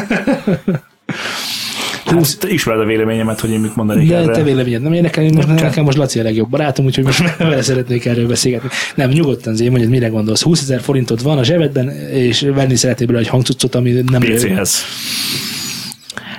Hát, 2.17 2.39
te 2.39 2.49
ismered 2.49 2.81
a 2.81 2.85
véleményemet, 2.85 3.41
hogy 3.41 3.51
én 3.51 3.61
mit 3.61 3.77
mondanék 3.77 4.09
De 4.09 4.17
erre. 4.17 4.33
te 4.33 4.43
véleményed 4.43 4.83
nem 4.83 4.93
érdekel, 4.93 5.25
én 5.25 5.33
most, 5.35 5.49
nekem 5.49 5.85
most 5.85 5.97
Laci 5.97 6.19
a 6.19 6.23
legjobb 6.23 6.49
barátom, 6.49 6.85
úgyhogy 6.85 7.05
most 7.05 7.37
vele 7.37 7.63
szeretnék 7.63 8.05
erről 8.05 8.27
beszélgetni. 8.27 8.69
Nem, 8.95 9.11
nyugodtan 9.11 9.55
Zé, 9.55 9.69
mondjad, 9.69 9.91
mire 9.91 10.09
gondolsz. 10.09 10.43
20 10.43 10.61
ezer 10.61 10.81
forintot 10.81 11.23
van 11.23 11.39
a 11.39 11.45
zsebedben, 11.45 11.91
és 12.13 12.41
venni 12.41 12.77
szeretnél 12.77 13.07
belőle 13.07 13.25
egy 13.25 13.31
hangcuccot, 13.31 13.75
ami 13.75 13.91
nem 13.91 14.21
PC-hez. 14.21 14.85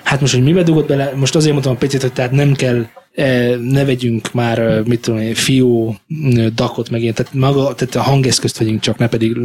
Hát 0.03 0.22
most, 0.22 0.34
hogy 0.34 0.43
mi 0.43 0.53
bedugott 0.53 0.88
bele, 0.88 1.13
most 1.15 1.36
azért 1.36 1.51
mondtam 1.51 1.74
a 1.74 1.86
PC-t, 1.86 2.01
hogy 2.01 2.13
tehát 2.13 2.32
nem 2.32 2.53
kell 2.53 2.86
eh, 3.11 3.55
ne 3.57 3.86
vegyünk 3.86 4.34
már, 4.34 4.59
eh, 4.59 4.84
mit 4.86 5.01
tudom 5.01 5.19
én, 5.19 5.34
fió, 5.34 5.95
eh, 6.36 6.45
dakot 6.45 6.89
meg 6.89 7.01
ilyen, 7.01 7.13
tehát, 7.13 7.34
maga, 7.34 7.74
tehát 7.74 7.95
a 7.95 8.01
hangeszközt 8.01 8.57
vegyünk 8.57 8.80
csak, 8.80 8.97
ne 8.97 9.07
pedig 9.07 9.38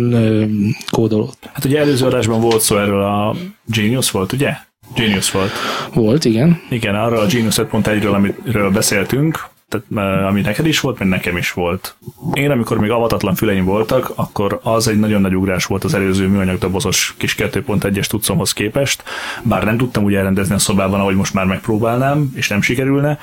kódolót. 0.91 1.37
Hát 1.53 1.65
ugye 1.65 1.79
előző 1.79 2.07
adásban 2.07 2.41
volt 2.41 2.61
szó 2.61 2.79
erről 2.79 3.03
a 3.03 3.37
Genius 3.65 4.11
volt, 4.11 4.33
ugye? 4.33 4.53
Genius 4.95 5.31
volt. 5.31 5.51
Volt, 5.95 6.25
igen. 6.25 6.61
Igen, 6.71 6.95
arra 6.95 7.21
a 7.21 7.27
Genius 7.27 7.57
5.1-ről, 7.57 8.15
amiről 8.15 8.71
beszéltünk, 8.71 9.49
tehát, 9.69 9.87
eh, 10.21 10.27
ami 10.27 10.41
neked 10.41 10.67
is 10.67 10.81
volt, 10.81 10.99
meg 10.99 11.09
nekem 11.09 11.37
is 11.37 11.53
volt. 11.53 11.97
Én, 12.33 12.51
amikor 12.51 12.79
még 12.79 12.91
avatatlan 12.91 13.35
füleim 13.35 13.65
voltak, 13.65 14.13
akkor 14.15 14.61
az 14.63 14.89
egy 14.89 14.99
nagyon 14.99 15.21
nagy 15.21 15.37
ugrás 15.37 15.65
volt 15.65 15.85
az 15.85 15.95
előző 15.95 16.27
műanyag 16.27 16.59
dobozos 16.59 17.15
kis 17.17 17.35
2.1-es 17.35 18.07
tudszomhoz 18.07 18.53
képest, 18.53 19.03
bár 19.43 19.65
nem 19.65 19.77
tudtam 19.77 20.05
úgy 20.05 20.15
elrendezni 20.15 20.55
a 20.55 20.59
szobában, 20.59 21.01
ahogy 21.01 21.17
most 21.17 21.35
már 21.35 21.45
megpróbálnám, 21.47 22.33
és 22.35 22.49
nem 22.49 22.63
sikerülne, 22.63 23.19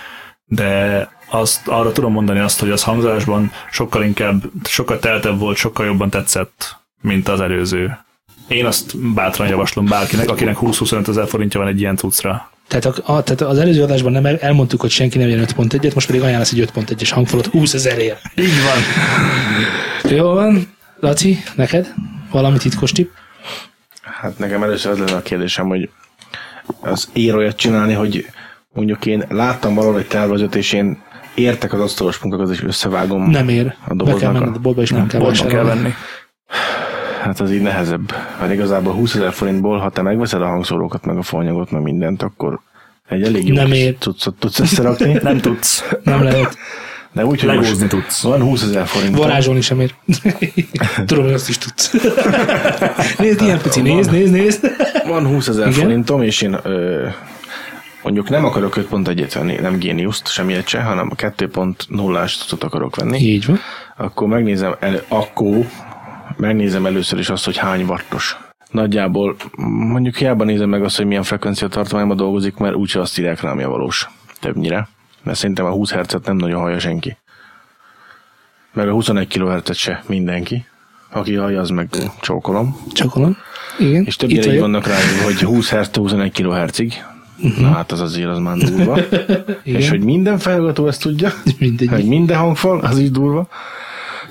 de 0.45 1.09
azt, 1.29 1.67
arra 1.67 1.91
tudom 1.91 2.11
mondani 2.11 2.39
azt, 2.39 2.59
hogy 2.59 2.71
az 2.71 2.83
hangzásban 2.83 3.51
sokkal 3.71 4.03
inkább, 4.03 4.43
sokkal 4.63 4.99
teltebb 4.99 5.39
volt, 5.39 5.57
sokkal 5.57 5.85
jobban 5.85 6.09
tetszett, 6.09 6.77
mint 7.01 7.27
az 7.27 7.41
előző. 7.41 7.97
Én 8.47 8.65
azt 8.65 8.97
bátran 9.13 9.47
javaslom 9.47 9.85
bárkinek, 9.85 10.29
akinek 10.29 10.57
20-25 10.61 11.07
ezer 11.07 11.27
forintja 11.27 11.59
van 11.59 11.69
egy 11.69 11.79
ilyen 11.79 11.95
cuccra. 11.95 12.49
Tehát, 12.67 12.85
a, 12.85 13.13
a, 13.13 13.23
tehát 13.23 13.41
az 13.41 13.57
előző 13.57 13.83
adásban 13.83 14.11
nem 14.11 14.25
el- 14.25 14.37
elmondtuk, 14.39 14.81
hogy 14.81 14.89
senki 14.89 15.17
nem 15.17 15.27
jön 15.27 15.45
5.1-et, 15.45 15.93
most 15.93 16.07
pedig 16.07 16.21
ajánlasz 16.21 16.51
egy 16.51 16.69
5.1-es 16.75 17.09
hangfalot 17.13 17.45
20 17.45 17.73
ezerért. 17.73 18.21
Így 18.35 18.61
van. 18.63 20.11
Jó 20.11 20.33
van, 20.33 20.73
Laci, 20.99 21.37
neked? 21.55 21.93
Valami 22.31 22.57
titkos 22.57 22.91
tipp? 22.91 23.11
Hát 24.01 24.37
nekem 24.37 24.63
először 24.63 24.91
az 24.91 24.97
lenne 24.97 25.15
a 25.15 25.21
kérdésem, 25.21 25.67
hogy 25.67 25.89
az 26.81 27.09
ér 27.13 27.35
olyat 27.35 27.55
csinálni, 27.55 27.93
hogy 27.93 28.25
mondjuk 28.73 29.05
én 29.05 29.25
láttam 29.29 29.73
valahol 29.75 29.99
egy 29.99 30.07
tervezőt, 30.07 30.55
és 30.55 30.73
én 30.73 31.01
értek 31.35 31.73
az 31.73 31.79
asztalos 31.79 32.17
munkákat, 32.17 32.51
és 32.53 32.63
összevágom. 32.63 33.29
Nem 33.29 33.49
ér. 33.49 33.75
A 33.87 33.93
Be 33.93 34.13
kell 34.13 34.29
a- 34.29 34.31
menned 34.31 34.55
a 34.55 34.59
boltba, 34.59 34.81
és 34.81 34.89
nem, 34.89 35.07
kell 35.07 35.19
Boltban 35.19 35.47
kell 35.47 35.57
vásárolni. 35.63 35.81
venni. 35.81 35.93
Hát 37.23 37.39
az 37.39 37.51
így 37.51 37.61
nehezebb. 37.61 38.13
Mert 38.39 38.53
igazából 38.53 38.93
20 38.93 39.15
ezer 39.15 39.33
forintból, 39.33 39.77
ha 39.79 39.89
te 39.89 40.01
megveszed 40.01 40.41
a 40.41 40.45
hangszórókat, 40.45 41.05
meg 41.05 41.17
a 41.17 41.21
faanyagot, 41.21 41.71
meg 41.71 41.81
mindent, 41.81 42.21
akkor 42.21 42.59
egy 43.09 43.23
elég 43.23 43.47
jó 43.47 43.55
Nem 43.55 43.71
ér. 43.71 43.95
cuccot 43.99 44.35
tudsz 44.35 44.59
összerakni. 44.59 45.13
Nem 45.23 45.37
tudsz. 45.37 45.83
Nem 46.03 46.23
lehet. 46.23 46.57
De 47.11 47.25
úgy, 47.25 47.39
hogy 47.39 47.49
Legózni 47.49 47.77
most 47.77 47.89
tudsz. 47.89 48.21
van 48.21 48.41
20 48.41 48.63
ezer 48.63 48.85
forint. 48.87 49.17
Varázsolni 49.17 49.61
sem 49.61 49.79
ér. 49.79 49.93
Tudom, 51.05 51.23
hogy 51.23 51.33
azt 51.33 51.49
is 51.49 51.57
tudsz. 51.57 51.91
nézd, 53.17 53.41
ilyen 53.41 53.61
pici, 53.61 53.81
nézd, 53.81 54.11
nézd, 54.11 54.31
nézd. 54.33 54.71
Van 55.07 55.27
20 55.27 55.47
ezer 55.47 55.71
forintom, 55.73 56.21
és 56.21 56.41
én 56.41 56.57
ö, 56.63 57.07
mondjuk 58.03 58.29
nem 58.29 58.45
akarok 58.45 58.75
5.1-et 58.77 59.31
venni, 59.33 59.55
nem 59.55 59.77
géniuszt, 59.77 60.27
semmilyet 60.27 60.67
se, 60.67 60.81
hanem 60.81 61.09
a 61.11 61.15
2.0-ás 61.15 62.37
cuccot 62.37 62.63
akarok 62.63 62.95
venni. 62.95 63.17
Így 63.19 63.45
van. 63.45 63.59
Akkor 63.97 64.27
megnézem, 64.27 64.75
el, 64.79 65.01
akkor 65.07 65.65
megnézem 66.37 66.85
először 66.85 67.19
is 67.19 67.29
azt, 67.29 67.45
hogy 67.45 67.57
hány 67.57 67.83
wattos. 67.83 68.37
Nagyjából 68.71 69.35
mondjuk 69.57 70.15
hiába 70.15 70.43
nézem 70.43 70.69
meg 70.69 70.83
azt, 70.83 70.97
hogy 70.97 71.05
milyen 71.05 71.23
frekvencia 71.23 71.67
tartományban 71.67 72.17
dolgozik, 72.17 72.57
mert 72.57 72.75
úgyse 72.75 72.99
azt 72.99 73.19
írják 73.19 73.41
rá, 73.41 73.51
ami 73.51 73.63
a 73.63 73.69
valós. 73.69 74.09
Többnyire. 74.39 74.87
Mert 75.23 75.37
szerintem 75.37 75.65
a 75.65 75.71
20 75.71 75.91
Hz-et 75.91 76.25
nem 76.25 76.35
nagyon 76.35 76.59
hallja 76.59 76.79
senki. 76.79 77.17
Meg 78.73 78.87
a 78.87 78.91
21 78.91 79.27
kHz-et 79.27 79.75
se 79.75 80.03
mindenki. 80.07 80.65
Aki 81.11 81.35
hallja, 81.35 81.59
az 81.59 81.69
meg 81.69 81.89
csókolom. 82.21 82.77
Csakolom. 82.93 83.37
Igen. 83.79 84.03
És 84.05 84.15
többnyire 84.15 84.53
így 84.53 84.59
vannak 84.59 84.87
rá, 84.87 84.95
hogy 85.23 85.39
20 85.41 85.69
Hz 85.69 85.89
21 85.93 86.31
kHz-ig. 86.31 87.03
Na 87.57 87.67
hát 87.67 87.91
az 87.91 88.01
azért 88.01 88.29
az 88.29 88.37
már 88.37 88.57
durva. 88.57 88.97
És 89.63 89.89
hogy 89.89 90.03
minden 90.03 90.37
felhallgató 90.37 90.87
ezt 90.87 91.01
tudja, 91.01 91.29
Mindegy. 91.59 91.87
hogy 91.87 92.05
minden 92.05 92.37
hangfal, 92.37 92.79
az 92.79 92.97
is 92.97 93.11
durva. 93.11 93.47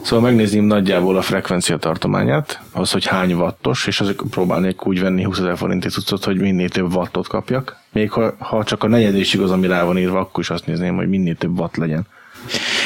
Szóval 0.03 0.24
megnézném 0.30 0.64
nagyjából 0.64 1.16
a 1.16 1.22
frekvencia 1.22 1.76
tartományát, 1.76 2.61
az, 2.72 2.90
hogy 2.90 3.07
hány 3.07 3.32
wattos, 3.32 3.86
és 3.86 4.00
azok 4.00 4.24
próbálnék 4.30 4.86
úgy 4.86 5.00
venni 5.00 5.22
20 5.22 5.38
ezer 5.38 5.57
forinti 5.57 5.88
cuccot, 5.88 6.24
hogy 6.24 6.36
minél 6.36 6.68
több 6.68 6.94
wattot 6.94 7.28
kapjak. 7.28 7.76
Még 7.92 8.11
ha, 8.11 8.34
ha 8.38 8.64
csak 8.64 8.84
a 8.84 8.88
negyedésig 8.88 9.40
az, 9.40 9.50
ami 9.50 9.66
rá 9.66 9.84
van 9.84 9.98
írva, 9.98 10.18
akkor 10.18 10.42
is 10.42 10.50
azt 10.50 10.66
nézném, 10.66 10.96
hogy 10.96 11.09
minél 11.09 11.36
több 11.36 11.59
watt 11.59 11.76
legyen. 11.76 12.07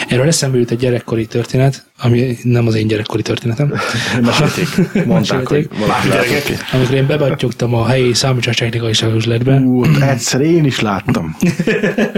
Erről 0.08 0.26
eszembe 0.26 0.58
jut 0.58 0.70
egy 0.70 0.78
gyerekkori 0.78 1.26
történet, 1.26 1.86
ami 1.98 2.36
nem 2.42 2.66
az 2.66 2.74
én 2.74 2.86
gyerekkori 2.86 3.22
történetem. 3.22 3.72
Mesélték, 4.22 5.04
mondták, 5.04 5.48
hogy 5.48 5.68
valaki. 5.78 6.54
Amikor 6.72 6.94
én 6.94 7.06
bebattyogtam 7.06 7.74
a 7.74 7.86
helyi 7.86 8.14
számítástechnikai 8.14 8.94
szaküzletbe, 8.94 9.58
Ú, 9.58 9.84
egyszer 10.00 10.40
én 10.40 10.64
is 10.64 10.80
láttam. 10.80 11.36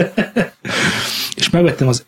és 1.36 1.50
megvettem 1.50 1.88
az 1.88 2.04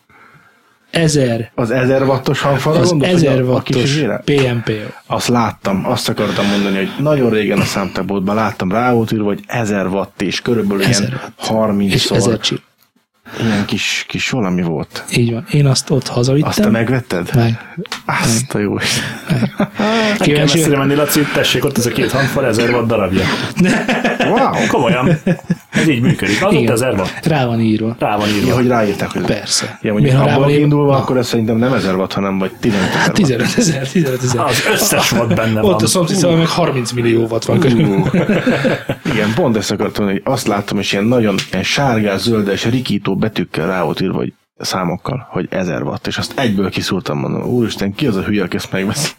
1000 0.91 1.51
Az 1.55 1.71
1000 1.71 2.03
wattos 2.03 2.41
hangfalra 2.41 2.79
az 2.79 2.89
gondolsz, 2.89 3.13
1000 3.13 3.39
hogy 3.39 3.47
a- 3.49 3.55
a 3.55 3.61
kis 3.61 3.75
wattos? 4.01 4.35
PMP. 4.35 4.71
Azt 5.07 5.27
láttam, 5.27 5.85
azt 5.89 6.09
akartam 6.09 6.45
mondani, 6.45 6.75
hogy 6.75 6.89
nagyon 6.99 7.29
régen 7.29 7.59
a 7.59 7.63
számtáblódban 7.63 8.35
láttam 8.35 8.71
rá 8.71 8.91
volt 8.93 9.11
írva, 9.11 9.25
hogy 9.25 9.39
1000 9.47 9.87
watt, 9.87 10.21
és 10.21 10.41
körülbelül 10.41 10.83
1000 10.83 11.07
ilyen 11.07 11.19
watt. 11.23 11.47
30 11.47 11.93
És 11.93 12.01
szor, 12.01 12.17
1000 12.17 12.37
chip. 12.39 12.61
Ilyen 13.39 13.65
kis, 13.65 14.05
kis 14.07 14.29
valami 14.29 14.61
volt. 14.61 15.03
Így 15.15 15.33
van. 15.33 15.45
Én 15.51 15.65
azt 15.65 15.89
ott 15.89 16.07
hazavittem. 16.07 16.49
Azt 16.49 16.61
te 16.61 16.69
megvetted? 16.69 17.29
Meg. 17.35 17.75
Azt 18.05 18.53
a 18.53 18.59
jó 18.59 18.77
Isten. 18.77 19.03
Nem 19.27 19.69
kell 19.77 20.15
Kíváncsi- 20.17 20.57
messzire 20.57 20.77
menni, 20.77 20.95
Laci, 20.95 21.21
tessék, 21.33 21.65
ott 21.65 21.77
ez 21.77 21.85
a 21.85 21.89
két 21.91 22.11
hangfal, 22.11 22.45
ezer 22.45 22.69
watt 22.69 22.87
darabja. 22.87 23.23
Wow! 24.27 24.67
Komolyan. 24.67 25.09
Ez 25.69 25.87
így 25.87 26.01
működik. 26.01 26.41
Az 26.43 26.53
ott 26.53 26.59
Igen. 26.59 26.71
ezer 26.71 26.93
watt. 26.93 27.25
Rá 27.25 27.45
van 27.45 27.59
írva. 27.59 27.95
Rá 27.99 28.17
van 28.17 28.27
Ja, 28.27 28.35
írva. 28.35 28.53
hogy 28.55 28.67
ráírták, 28.67 29.09
hogy 29.11 29.21
Persze. 29.21 29.77
Ja, 29.81 29.91
mondjuk 29.93 30.13
Miért, 30.17 30.35
abból 30.35 30.49
indulva, 30.51 30.91
Na. 30.91 30.97
akkor 30.97 31.17
ez 31.17 31.27
szerintem 31.27 31.57
nem 31.57 31.73
1000 31.73 31.95
watt, 31.95 32.13
hanem 32.13 32.37
vagy 32.39 32.51
15 32.59 32.87
ezer 32.87 32.97
Hát 32.99 33.07
watt. 33.07 33.15
15 33.17 33.57
ezer, 33.57 33.87
15 33.87 34.23
ezer. 34.23 34.41
Az 34.43 34.63
összes 34.73 35.11
watt 35.11 35.33
benne 35.33 35.61
van. 35.61 35.73
Ott 35.73 35.81
a 35.81 35.87
szomszédban 35.87 36.37
meg 36.37 36.47
30 36.47 36.91
millió 36.91 37.25
watt 37.29 37.45
van 37.45 37.59
körülbelül. 37.59 38.09
Igen, 39.11 39.33
pont 39.35 39.57
ezt 39.57 39.71
akartam 39.71 40.05
hogy 40.05 40.21
azt 40.23 40.47
láttam, 40.47 40.79
és 40.79 40.91
ilyen 40.91 41.05
nagyon 41.05 41.35
ilyen 41.51 41.63
sárgás, 41.63 42.19
zöldes, 42.21 42.65
rikító 42.65 43.15
betűkkel 43.21 43.67
rá 43.67 43.83
volt 43.83 44.01
írva, 44.01 44.17
hogy 44.17 44.33
számokkal, 44.57 45.27
hogy 45.29 45.47
1000 45.49 45.83
watt, 45.83 46.07
és 46.07 46.17
azt 46.17 46.39
egyből 46.39 46.69
kiszúrtam, 46.69 47.19
mondom, 47.19 47.43
úristen, 47.43 47.93
ki 47.93 48.07
az 48.07 48.15
a 48.15 48.23
hülye, 48.23 48.43
aki 48.43 48.55
ezt 48.55 48.71
megveszi? 48.71 49.09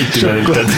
Mit 0.00 0.12
csináltad? 0.12 0.66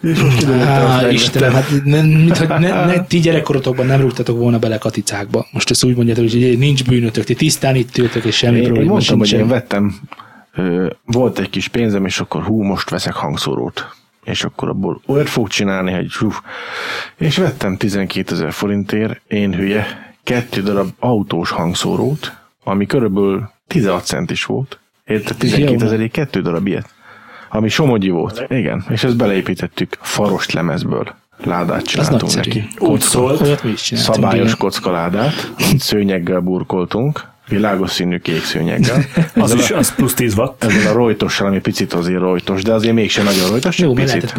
És 0.00 0.20
most 0.20 0.36
kiderült, 0.38 0.64
hogy 0.64 0.72
azt 0.72 0.80
Á, 0.80 0.86
megvettem. 0.86 1.10
Istenem, 1.10 1.52
hát 1.52 1.70
ne, 1.84 2.02
mint, 2.02 2.36
hogy 2.36 2.48
ne, 2.48 2.84
ne, 2.84 3.04
ti 3.04 3.18
gyerekkorotokban 3.18 3.86
nem 3.86 4.00
rúgtatok 4.00 4.38
volna 4.38 4.58
bele 4.58 4.78
katicákba. 4.78 5.46
Most 5.52 5.70
ezt 5.70 5.84
úgy 5.84 5.96
mondjátok, 5.96 6.30
hogy 6.30 6.58
nincs 6.58 6.84
bűnötök, 6.84 7.24
ti 7.24 7.34
tisztán 7.34 7.74
itt 7.74 7.98
ültök, 7.98 8.24
és 8.24 8.36
semmi 8.36 8.56
Én, 8.56 8.62
én 8.62 8.68
probléma 8.68 8.90
mondtam, 8.90 9.18
hogy 9.18 9.32
én 9.32 9.48
vettem, 9.48 9.94
volt 11.04 11.38
egy 11.38 11.50
kis 11.50 11.68
pénzem, 11.68 12.04
és 12.04 12.20
akkor 12.20 12.42
hú, 12.42 12.62
most 12.62 12.90
veszek 12.90 13.12
hangszórót. 13.12 13.86
És 14.24 14.44
akkor 14.44 14.68
abból 14.68 15.00
olyat 15.06 15.28
fog 15.28 15.48
csinálni, 15.48 15.92
hogy 15.92 16.14
hú. 16.14 16.30
És 17.16 17.36
vettem 17.36 17.76
12 17.76 18.34
ezer 18.34 18.52
forintért, 18.52 19.20
én 19.26 19.54
hülye, 19.54 20.13
kettő 20.24 20.62
darab 20.62 20.88
autós 20.98 21.50
hangszórót, 21.50 22.32
ami 22.64 22.86
körülbelül 22.86 23.50
16 23.66 24.04
centis 24.04 24.44
volt. 24.44 24.78
Érted? 25.04 25.36
12 25.36 25.84
ezerért 25.84 26.12
kettő 26.12 26.40
darab 26.40 26.66
ilyet. 26.66 26.94
Ami 27.50 27.68
somogyi 27.68 28.08
volt. 28.08 28.44
Igen. 28.48 28.84
És 28.88 29.04
ezt 29.04 29.16
beleépítettük 29.16 29.98
farost 30.00 30.52
lemezből. 30.52 31.14
Ládát 31.38 31.82
csináltunk 31.82 32.34
neki. 32.34 32.68
Úgy 32.78 33.00
szólt. 33.00 33.64
Szabályos 33.76 34.56
kockaládát, 34.56 35.52
szőnyeggel 35.78 36.40
burkoltunk, 36.40 37.32
világos 37.48 37.90
színű 37.90 38.18
kék 38.18 38.44
szőnyeggel. 38.44 39.04
Az 39.34 39.54
is, 39.54 39.70
a, 39.70 39.76
az 39.78 39.94
plusz 39.94 40.14
10 40.14 40.34
watt. 40.36 40.64
ezzel 40.64 40.92
a 40.92 40.94
rojtossal, 40.94 41.46
ami 41.46 41.60
picit 41.60 41.92
azért 41.92 42.20
rojtos, 42.20 42.62
de 42.62 42.72
azért 42.72 42.94
mégsem 42.94 43.24
nagyon 43.24 43.48
rojtos, 43.48 43.76
csak 43.76 43.86
Jó, 43.86 43.92
picit. 43.92 44.08
lehetett 44.08 44.32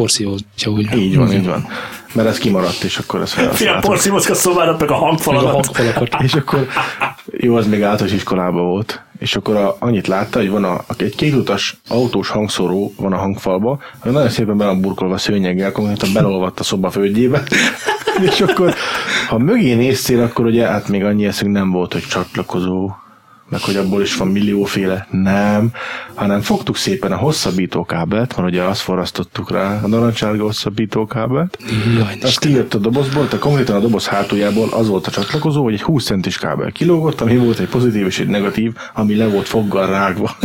ha 0.64 0.70
úgy. 0.70 0.96
Így 0.96 1.16
van, 1.16 1.32
így 1.32 1.46
van. 1.46 1.68
Mert 2.12 2.28
ez 2.28 2.38
kimaradt, 2.38 2.82
és 2.82 2.96
akkor 2.98 3.20
Fia, 3.28 3.36
felhasználtuk. 3.36 3.90
porszívocska 3.90 4.34
szobára, 4.34 4.76
meg 4.78 4.90
a 4.90 5.00
Meg 5.32 5.42
a 5.42 5.48
hangfalakat. 5.48 6.22
És 6.22 6.34
akkor, 6.34 6.66
jó, 7.30 7.56
az 7.56 7.66
még 7.66 7.82
általános 7.82 8.16
iskolában 8.16 8.64
volt, 8.64 9.02
és 9.18 9.36
akkor 9.36 9.56
a, 9.56 9.76
annyit 9.78 10.06
látta, 10.06 10.38
hogy 10.38 10.50
van 10.50 10.64
a, 10.64 10.84
egy 10.96 11.14
kétutas 11.14 11.76
autós 11.88 12.28
hangszóró 12.28 12.92
van 12.96 13.12
a 13.12 13.16
hangfalba, 13.16 13.78
ami 14.00 14.12
nagyon 14.12 14.28
szépen 14.28 14.56
be 14.56 14.64
szőnyeggel, 15.18 15.72
konkrétan 15.72 16.12
belolvadt 16.12 16.60
a 16.60 16.64
szoba 16.64 16.90
földjébe. 16.90 17.42
és 18.30 18.40
akkor, 18.40 18.74
ha 19.28 19.38
mögé 19.38 19.74
néztél, 19.74 20.22
akkor 20.22 20.44
ugye 20.44 20.66
hát 20.66 20.88
még 20.88 21.04
annyi 21.04 21.26
eszünk 21.26 21.52
nem 21.52 21.70
volt, 21.70 21.92
hogy 21.92 22.02
csatlakozó, 22.02 22.90
meg 23.48 23.60
hogy 23.60 23.76
abból 23.76 24.02
is 24.02 24.16
van 24.16 24.28
millióféle. 24.28 25.06
Nem, 25.10 25.72
hanem 26.14 26.40
fogtuk 26.40 26.76
szépen 26.76 27.12
a 27.12 27.16
hosszabbítókábelt, 27.16 28.36
mert 28.36 28.48
ugye 28.48 28.62
azt 28.62 28.80
forrasztottuk 28.80 29.50
rá, 29.50 29.80
a 29.82 29.86
narancsárga 29.86 30.42
hosszabbítókábelt, 30.42 31.58
Jaj, 31.96 32.18
az 32.22 32.38
kijött 32.38 32.74
a 32.74 32.78
dobozból, 32.78 33.24
tehát 33.24 33.38
konkrétan 33.38 33.76
a 33.76 33.80
doboz 33.80 34.06
hátuljából 34.06 34.68
az 34.72 34.88
volt 34.88 35.06
a 35.06 35.10
csatlakozó, 35.10 35.62
hogy 35.62 35.72
egy 35.72 35.82
20 35.82 36.04
centis 36.04 36.38
kábel 36.38 36.72
kilógott, 36.72 37.20
ami 37.20 37.36
volt 37.36 37.58
egy 37.58 37.68
pozitív 37.68 38.06
és 38.06 38.18
egy 38.18 38.28
negatív, 38.28 38.72
ami 38.94 39.16
le 39.16 39.26
volt 39.26 39.48
foggal 39.48 39.86
rágva. 39.86 40.36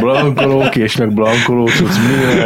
Blankolók 0.00 0.76
és 0.76 0.96
meg 0.96 1.14
blankoló 1.14 1.66
cucc. 1.66 1.96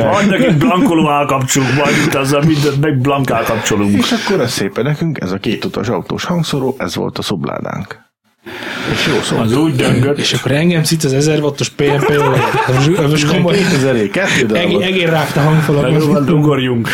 Adnak 0.01 0.41
egy 0.41 0.57
blankoló 0.57 1.09
állkapcsolunk, 1.09 1.75
majd 1.75 1.97
itt 2.07 2.15
azzal 2.15 2.43
mindent 2.47 2.81
meg 2.81 2.99
blankál 2.99 3.45
kapcsolunk. 3.45 3.99
És 3.99 4.13
akkor 4.13 4.41
ez 4.41 4.53
szépen 4.53 4.85
nekünk, 4.85 5.21
ez 5.21 5.33
a 5.33 5.39
két 5.39 5.65
utas 5.65 5.89
autós 5.89 6.25
hangszóró, 6.25 6.75
ez 6.79 6.95
volt 6.95 7.19
a 7.19 7.23
szobládánk. 7.23 8.08
És 8.93 9.07
jó 9.07 9.21
szó. 9.23 9.37
Az 9.37 9.57
úgy 9.57 9.75
döngött. 9.75 10.19
És 10.19 10.33
akkor 10.33 10.53
engem 10.53 10.83
szít 10.83 11.05
az 11.05 11.13
1000 11.13 11.43
wattos 11.43 11.69
PMP. 11.69 12.23
Most 13.11 13.27
komoly. 13.27 13.57
2000 13.57 14.09
kettő 14.09 14.47
darabot. 14.47 14.83
egér 14.83 15.09
rágta 15.09 15.41
hangfalakon. 15.41 16.13
van, 16.13 16.29
ugorjunk. 16.29 16.89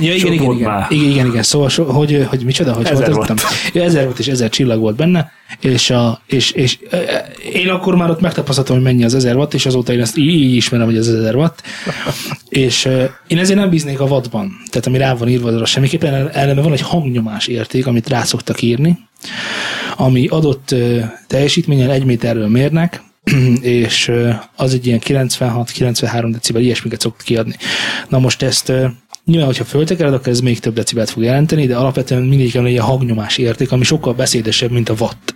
Ja, 0.00 0.14
igen, 0.14 0.32
igen, 0.32 0.52
igen, 0.52 0.86
igen, 0.88 1.10
igen, 1.10 1.26
igen. 1.26 1.42
Szóval, 1.42 1.68
so, 1.68 1.84
hogy, 1.84 2.26
hogy 2.28 2.44
micsoda, 2.44 2.72
hogy 2.72 2.86
Ezer 2.86 3.12
volt 3.12 3.28
volt. 3.28 3.42
Ja, 3.72 3.82
ezer 3.82 4.04
volt, 4.04 4.18
és 4.18 4.26
ezer 4.26 4.48
csillag 4.48 4.80
volt 4.80 4.96
benne, 4.96 5.30
és, 5.60 5.90
a, 5.90 6.20
és, 6.26 6.50
és 6.50 6.78
e, 6.90 7.26
én 7.52 7.68
akkor 7.68 7.94
már 7.94 8.10
ott 8.10 8.20
megtapasztaltam, 8.20 8.74
hogy 8.74 8.84
mennyi 8.84 9.04
az 9.04 9.14
ezer 9.14 9.36
watt, 9.36 9.54
és 9.54 9.66
azóta 9.66 9.92
én 9.92 10.00
ezt 10.00 10.16
így, 10.16 10.26
így 10.26 10.54
ismerem, 10.54 10.86
hogy 10.86 10.96
az 10.96 11.08
ezer 11.08 11.34
watt, 11.34 11.62
és 12.48 12.86
e, 12.86 13.18
én 13.26 13.38
ezért 13.38 13.58
nem 13.58 13.70
bíznék 13.70 14.00
a 14.00 14.04
wattban, 14.04 14.52
tehát 14.70 14.86
ami 14.86 14.98
rá 14.98 15.14
van 15.14 15.28
írva, 15.28 15.48
arra 15.48 15.64
semmiképpen 15.64 16.28
ellene 16.28 16.62
van 16.62 16.72
egy 16.72 16.80
hangnyomás 16.80 17.46
érték, 17.46 17.86
amit 17.86 18.08
rá 18.08 18.22
szoktak 18.22 18.62
írni, 18.62 18.98
ami 19.96 20.26
adott 20.26 20.74
teljesítménnyel 21.26 21.90
egy 21.90 22.04
méterről 22.04 22.48
mérnek, 22.48 23.02
és 23.60 24.12
az 24.56 24.74
egy 24.74 24.86
ilyen 24.86 25.00
96-93 25.04 26.28
decibel, 26.32 26.62
ilyesmiket 26.62 27.00
szokott 27.00 27.22
kiadni. 27.22 27.56
Na 28.08 28.18
most 28.18 28.42
ezt 28.42 28.72
Nyilván, 29.28 29.46
hogyha 29.46 29.64
föltekered, 29.64 30.14
akkor 30.14 30.28
ez 30.28 30.40
még 30.40 30.58
több 30.58 30.74
decibelt 30.74 31.10
fog 31.10 31.22
jelenteni, 31.22 31.66
de 31.66 31.76
alapvetően 31.76 32.22
mindig 32.22 32.52
van 32.52 32.66
egy 32.66 32.78
hangnyomás 32.78 33.38
érték, 33.38 33.72
ami 33.72 33.84
sokkal 33.84 34.14
beszédesebb, 34.14 34.70
mint 34.70 34.88
a 34.88 34.94
watt. 34.98 35.34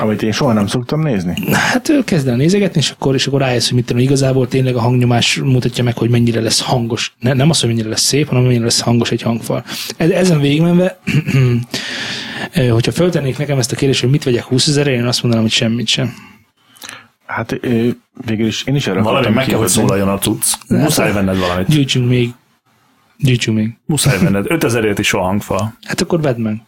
Amit 0.00 0.22
én 0.22 0.32
soha 0.32 0.52
nem 0.52 0.66
szoktam 0.66 1.02
nézni. 1.02 1.34
Hát 1.52 1.92
kezd 2.04 2.28
el 2.28 2.36
nézegetni, 2.36 2.80
és 2.80 2.90
akkor, 2.90 3.14
és 3.14 3.26
akkor 3.26 3.40
rájössz, 3.40 3.66
hogy 3.66 3.76
mit 3.76 3.86
tudom, 3.86 4.02
igazából 4.02 4.48
tényleg 4.48 4.76
a 4.76 4.80
hangnyomás 4.80 5.40
mutatja 5.44 5.84
meg, 5.84 5.96
hogy 5.98 6.10
mennyire 6.10 6.40
lesz 6.40 6.60
hangos. 6.60 7.14
Ne, 7.20 7.32
nem 7.32 7.50
az, 7.50 7.60
hogy 7.60 7.68
mennyire 7.68 7.88
lesz 7.88 8.02
szép, 8.02 8.28
hanem 8.28 8.42
mennyire 8.42 8.64
lesz 8.64 8.80
hangos 8.80 9.10
egy 9.10 9.22
hangfal. 9.22 9.64
E- 9.96 10.18
Ezen 10.18 10.40
végigmenve, 10.40 10.98
hogyha 12.70 12.92
föltennék 12.92 13.38
nekem 13.38 13.58
ezt 13.58 13.72
a 13.72 13.76
kérdést, 13.76 14.00
hogy 14.00 14.10
mit 14.10 14.24
vegyek 14.24 14.44
20 14.44 14.66
ezerért, 14.66 14.98
én 14.98 15.06
azt 15.06 15.22
mondanám, 15.22 15.46
hogy 15.46 15.54
semmit 15.54 15.86
sem. 15.86 16.14
Hát 17.26 17.60
végül 18.26 18.46
is 18.46 18.62
én 18.62 18.74
is 18.74 18.86
erre 18.86 19.00
Valami 19.00 19.28
meg 19.28 19.46
kell, 19.46 19.58
hogy 19.58 19.68
szólaljon 19.68 20.08
a 20.08 20.18
cucc. 20.18 20.44
Muszáj 20.68 21.12
venned 21.12 21.38
valamit. 21.38 21.66
Gyűjtsünk 21.68 22.08
még. 22.08 22.30
Gyűjtsünk 23.18 23.56
még. 23.56 23.76
Muszáj 23.86 24.18
venned. 24.18 24.46
5000ért 24.48 24.96
is 24.98 25.12
a 25.12 25.20
hangfal. 25.20 25.74
Hát 25.82 26.00
akkor 26.00 26.20
vedd 26.20 26.40
meg. 26.40 26.62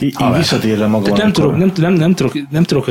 Így, 0.00 0.16
így 0.20 0.36
visszatérve 0.36 0.86
magam, 0.86 1.16
nem 1.16 1.32
tudok, 1.32 1.56
nem, 1.56 1.72
nem, 1.76 1.92
nem 1.92 2.14
tudok, 2.14 2.50
nem 2.50 2.62
tudok 2.62 2.88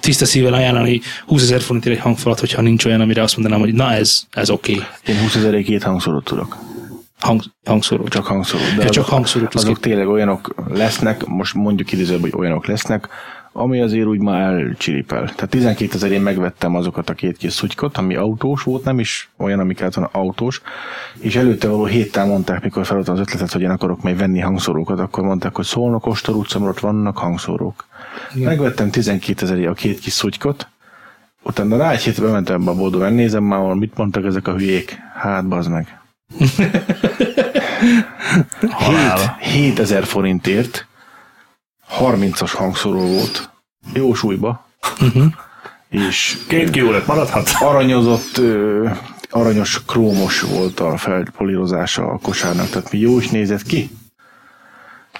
tiszta 0.00 0.24
szívvel 0.24 0.52
ajánlani 0.52 1.00
20 1.26 1.42
ezer 1.42 1.60
forintért 1.60 1.96
egy 1.96 2.02
hangfalat, 2.02 2.40
hogyha 2.40 2.62
nincs 2.62 2.84
olyan, 2.84 3.00
amire 3.00 3.22
azt 3.22 3.36
mondanám, 3.36 3.60
hogy 3.60 3.74
na 3.74 3.92
ez, 3.92 4.22
ez 4.30 4.50
oké. 4.50 4.72
Okay. 4.72 4.86
Én 5.06 5.20
20 5.20 5.34
ezerért 5.36 5.64
két 5.64 5.82
hangszórót 5.82 6.24
tudok. 6.24 6.58
Hang, 7.20 7.42
hangszóró. 7.64 8.08
Csak 8.08 8.26
hangszóró. 8.26 8.62
Ja, 8.78 8.88
csak 8.88 9.04
hangszóró 9.04 9.46
tudsz 9.46 9.64
Azok 9.64 9.80
tényleg 9.80 10.08
olyanok 10.08 10.54
lesznek, 10.68 11.26
most 11.26 11.54
mondjuk 11.54 11.92
idézőben, 11.92 12.20
hogy 12.20 12.40
olyanok 12.40 12.66
lesznek, 12.66 13.08
ami 13.52 13.80
azért 13.80 14.06
úgy 14.06 14.20
már 14.20 14.52
elcsiripel. 14.52 15.24
Tehát 15.24 15.48
12 15.48 15.94
ezerén 15.94 16.20
megvettem 16.20 16.76
azokat 16.76 17.10
a 17.10 17.14
két 17.14 17.36
kis 17.36 17.52
szutykot, 17.52 17.96
ami 17.96 18.14
autós 18.14 18.62
volt, 18.62 18.84
nem 18.84 18.98
is 18.98 19.30
olyan, 19.36 19.58
ami 19.58 19.74
kellett 19.74 19.94
volna 19.94 20.10
autós, 20.12 20.62
és 21.18 21.36
előtte 21.36 21.68
való 21.68 21.84
héttel 21.84 22.26
mondták, 22.26 22.62
mikor 22.62 22.86
feladtam 22.86 23.14
az 23.14 23.20
ötletet, 23.20 23.52
hogy 23.52 23.62
én 23.62 23.70
akarok 23.70 24.02
majd 24.02 24.18
venni 24.18 24.38
hangszórókat, 24.38 24.98
akkor 24.98 25.24
mondták, 25.24 25.56
hogy 25.56 25.64
szólnak 25.64 26.06
Ostor 26.06 26.36
ott 26.36 26.78
vannak 26.78 27.18
hangszórók. 27.18 27.86
Igen. 28.34 28.48
Megvettem 28.48 28.90
12 28.90 29.44
ezeré 29.44 29.66
a 29.66 29.72
két 29.72 29.98
kis 29.98 30.12
szutykot, 30.12 30.68
utána 31.42 31.76
rá 31.76 31.90
egy 31.90 32.02
hétre 32.02 32.24
bementem 32.24 32.68
a 32.68 32.74
boldogan, 32.74 33.12
nézem 33.12 33.44
már, 33.44 33.74
mit 33.74 33.96
mondtak 33.96 34.24
ezek 34.24 34.48
a 34.48 34.52
hülyék. 34.52 34.98
Hát, 35.14 35.48
bazd 35.48 35.70
meg. 35.70 35.99
Halál. 38.70 39.36
7000 39.40 40.04
forintért 40.04 40.86
30-as 42.00 42.50
hangszóró 42.54 43.00
volt, 43.00 43.50
jó 43.92 44.14
súlyba, 44.14 44.66
és 45.88 46.38
Két 46.48 46.70
kiúrat 46.70 47.06
maradhat. 47.06 47.50
aranyozott, 47.58 48.40
aranyos 49.30 49.82
krómos 49.86 50.40
volt 50.40 50.80
a 50.80 50.96
felpolírozása 50.96 52.06
a 52.06 52.18
kosárnak, 52.18 52.68
tehát 52.68 52.92
mi 52.92 52.98
jó 52.98 53.18
is 53.18 53.28
nézett 53.28 53.62
ki, 53.62 53.90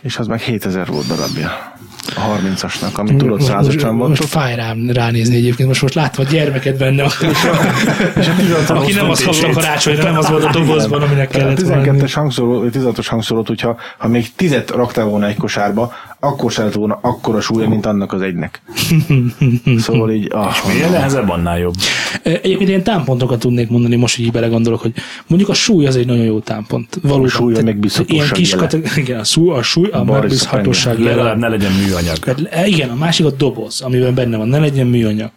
és 0.01 0.19
az 0.19 0.27
meg 0.27 0.41
7000 0.41 0.87
volt 0.87 1.07
darabja. 1.07 1.73
A 2.17 2.21
30-asnak, 2.21 2.93
ami 2.93 3.17
tudod 3.17 3.39
most, 3.39 3.51
százasra 3.51 3.93
most 3.93 4.19
volt. 4.19 4.31
fáj 4.31 4.55
rám 4.55 4.91
ránézni 4.91 5.37
egyébként, 5.37 5.69
most, 5.69 5.83
most 5.83 5.95
látom 5.95 6.25
a 6.27 6.31
gyermeket 6.31 6.77
benne, 6.77 7.03
aki 8.69 8.93
nem 8.93 9.11
az 9.11 9.25
kapta 9.25 9.51
karácsonyra, 9.51 10.03
nem 10.03 10.19
az 10.19 10.29
volt 10.29 10.45
a 10.45 10.51
dobozban, 10.51 11.03
aminek 11.03 11.29
kellett 11.29 11.61
volna. 11.61 11.83
12-es 11.83 12.13
hangszóró, 12.15 12.65
16-os 12.73 13.07
hangszórót, 13.09 13.47
hogyha 13.47 13.77
ha 13.99 14.09
még 14.09 14.35
10 14.37 14.57
raktál 14.67 15.05
volna 15.05 15.27
egy 15.27 15.37
kosárba, 15.37 15.93
akkor 16.21 16.51
se 16.51 16.63
lett 16.63 16.73
volna 16.73 16.99
akkora 17.03 17.41
súlya, 17.41 17.69
mint 17.69 17.87
annak 17.87 18.13
az 18.13 18.23
egynek. 18.23 18.63
Szóval 19.79 20.11
így, 20.11 20.29
ah, 20.33 20.55
Minél 20.67 20.89
nehezebb, 20.91 21.29
annál 21.29 21.59
jobb. 21.59 21.75
Egyébként 22.23 22.69
ilyen 22.69 22.83
támpontokat 22.83 23.39
tudnék 23.39 23.71
mondani, 23.71 23.97
most 23.97 24.19
így 24.19 24.33
belegondolok, 24.33 24.81
hogy 24.81 24.93
mondjuk 25.27 25.51
a 25.51 25.55
súly 25.55 25.87
az 25.87 25.97
egy 25.97 26.07
nagyon 26.07 26.25
jó 26.25 26.39
támpont. 26.39 26.99
Valóban. 27.03 27.29
súly 27.29 27.55
a 27.55 27.63
megbízhatóság 27.63 28.17
Ilyen 28.17 28.33
kis 28.33 28.51
jele. 28.51 28.63
kate- 28.67 28.97
igen, 28.97 29.19
a 29.21 29.25
súly, 29.25 29.51
a, 29.57 29.63
súly, 29.63 29.89
a 29.91 30.05
megbízhatóság 30.05 30.99
Legalább 30.99 31.39
ne 31.39 31.49
legyen 31.49 31.73
műanyag. 31.73 32.17
Tehát, 32.19 32.41
e, 32.51 32.67
igen, 32.67 32.89
a 32.91 32.95
másik 32.95 33.27
a 33.27 33.31
doboz, 33.31 33.81
amiben 33.81 34.15
benne 34.15 34.37
van, 34.37 34.49
ne 34.49 34.59
legyen 34.59 34.87
műanyag. 34.87 35.31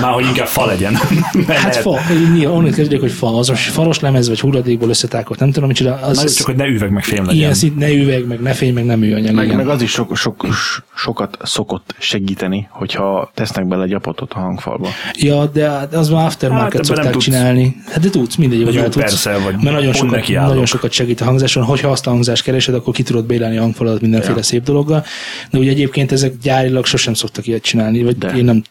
Már 0.00 0.12
hogy 0.12 0.24
inkább 0.26 0.46
fa 0.46 0.66
legyen. 0.66 0.94
Hát 1.46 1.76
fa, 1.76 1.98
nyilván 2.34 2.56
onnan 2.56 2.70
kezdődik, 2.72 3.00
hogy 3.00 3.12
fa, 3.12 3.38
az 3.38 3.50
a 3.50 3.54
faros 3.54 4.00
lemez, 4.00 4.28
vagy 4.28 4.40
hulladékból 4.40 4.88
összetákolt, 4.88 5.38
nem 5.40 5.50
tudom, 5.52 5.68
micsoda, 5.68 5.94
az, 5.94 6.16
Na, 6.16 6.22
az 6.22 6.34
csak 6.34 6.46
hogy 6.46 6.56
ne 6.56 6.66
üveg 6.66 6.90
meg 6.90 7.04
fém 7.04 7.18
legyen. 7.24 7.34
ilyen 7.40 7.54
szint, 7.54 7.76
ne 7.76 7.92
üveg, 7.92 8.26
meg 8.26 8.40
ne 8.40 8.52
fény, 8.52 8.72
meg 8.74 8.84
nem 8.84 8.98
műanyag. 8.98 9.34
meg, 9.34 9.44
igen. 9.44 9.56
meg 9.56 9.68
az 9.68 9.82
is 9.82 9.90
sok, 9.90 10.16
sok, 10.16 10.46
sokat 10.94 11.36
szokott 11.42 11.94
segíteni, 11.98 12.68
hogyha 12.70 13.30
tesznek 13.34 13.66
bele 13.66 13.86
gyapotot 13.86 14.32
a 14.32 14.38
hangfalba. 14.38 14.88
Ja, 15.18 15.46
de 15.46 15.68
hát 15.70 15.94
az 15.94 16.08
már 16.08 16.24
aftermarket 16.26 16.72
Hát, 16.72 16.86
nem 16.86 16.96
szokták 16.96 17.16
csinálni. 17.16 17.76
Hát 17.90 18.00
de 18.00 18.10
tudsz, 18.10 18.34
mindegy, 18.36 18.62
hogy 18.64 18.74
Jó, 18.74 18.82
tudsz. 18.82 18.96
persze, 18.96 19.32
vagy 19.38 19.54
mert 19.62 19.76
nagyon 19.76 19.92
sokat, 19.92 20.28
nagyon 20.28 20.66
sokat 20.66 20.92
segít 20.92 21.20
a 21.20 21.24
hangzáson. 21.24 21.64
Hogyha 21.64 21.88
azt 21.88 22.06
a 22.06 22.10
hangzást 22.10 22.42
keresed, 22.42 22.74
akkor 22.74 22.94
ki 22.94 23.02
tudod 23.02 23.24
bélelni 23.26 23.56
a 23.56 23.60
hangfalat 23.60 24.00
mindenféle 24.00 24.36
Ja. 24.36 24.42
szép 24.42 24.62
dologgal. 24.62 25.04
De 25.50 25.58
ugye 25.58 25.70
egyébként 25.70 26.12
ezek 26.12 26.32
gyárilag 26.42 26.84
sosem 26.86 27.14
szoktak 27.14 27.46
ilyet 27.46 27.62
csinálni, 27.62 28.02
vagy 28.02 28.18
De. 28.18 28.28
én 28.28 28.44
nem 28.44 28.62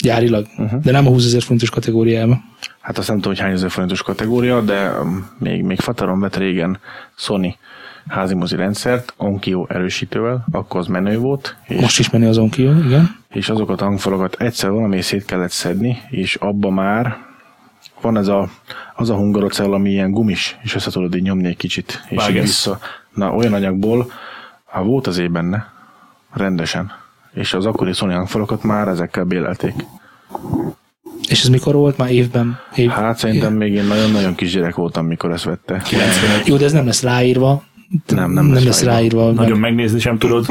gyárilag, 0.00 0.46
uh-huh. 0.58 0.80
de 0.82 0.90
nem 0.90 1.06
a 1.06 1.10
20 1.10 1.24
ezer 1.24 1.42
fontos 1.42 1.70
kategóriában. 1.70 2.44
Hát 2.80 2.98
azt 2.98 3.08
nem 3.08 3.16
tudom, 3.16 3.32
hogy 3.32 3.42
hány 3.42 3.52
ezer 3.52 3.70
forintos 3.70 4.02
kategória, 4.02 4.60
de 4.60 4.90
um, 5.00 5.30
még, 5.38 5.62
még 5.62 5.80
Fataron 5.80 6.20
vett 6.20 6.36
régen 6.36 6.78
Sony 7.16 7.56
házimozi 8.08 8.56
rendszert, 8.56 9.14
Onkyo 9.16 9.66
erősítővel, 9.68 10.44
akkor 10.50 10.80
az 10.80 10.86
menő 10.86 11.18
volt, 11.18 11.56
és, 11.66 11.80
Most 11.80 11.98
is 11.98 12.10
menni 12.10 12.26
azon 12.26 12.50
kívül, 12.50 12.84
igen. 12.84 13.16
és 13.28 13.48
azokat 13.48 13.80
a 13.80 13.84
hangfalakat 13.84 14.36
egyszer 14.38 14.70
valami 14.70 15.00
szét 15.00 15.24
kellett 15.24 15.50
szedni, 15.50 15.98
és 16.10 16.34
abba 16.34 16.70
már 16.70 17.16
van 18.00 18.16
ez 18.16 18.28
a, 18.28 18.48
az 18.94 19.10
a 19.10 19.14
hungarocell, 19.14 19.72
ami 19.72 19.90
ilyen 19.90 20.10
gumis, 20.10 20.56
és 20.62 20.74
össze 20.74 20.90
tudod 20.90 21.14
így 21.14 21.22
nyomni 21.22 21.46
egy 21.46 21.56
kicsit, 21.56 22.02
és 22.04 22.10
így 22.10 22.18
Vágesz. 22.18 22.42
vissza. 22.42 22.78
Na, 23.14 23.34
olyan 23.34 23.52
anyagból, 23.52 24.12
ha 24.64 24.82
volt 24.82 25.06
az 25.06 25.22
benne, 25.30 25.72
rendesen, 26.32 26.92
és 27.34 27.54
az 27.54 27.66
akkori 27.66 27.92
Sony 27.92 28.12
hangfalakat 28.12 28.62
már 28.62 28.88
ezekkel 28.88 29.24
bélelték. 29.24 29.74
És 31.28 31.42
ez 31.42 31.48
mikor 31.48 31.74
volt? 31.74 31.96
Már 31.96 32.10
évben? 32.10 32.58
Év... 32.74 32.88
Hát 32.88 33.18
szerintem 33.18 33.52
még 33.52 33.72
én 33.72 33.84
nagyon-nagyon 33.84 34.34
kisgyerek 34.34 34.74
voltam, 34.74 35.06
mikor 35.06 35.32
ezt 35.32 35.44
vette. 35.44 35.82
Jó, 36.44 36.56
de 36.56 36.64
ez 36.64 36.72
nem 36.72 36.86
lesz 36.86 37.02
ráírva. 37.02 37.62
Nem, 38.06 38.30
nem 38.30 38.44
nem 38.44 38.54
lesz 38.54 38.64
lesz 38.64 38.82
ráírva. 38.82 39.30
Nagyon 39.30 39.58
megnézni 39.58 40.00
sem 40.00 40.18
tudod. 40.18 40.46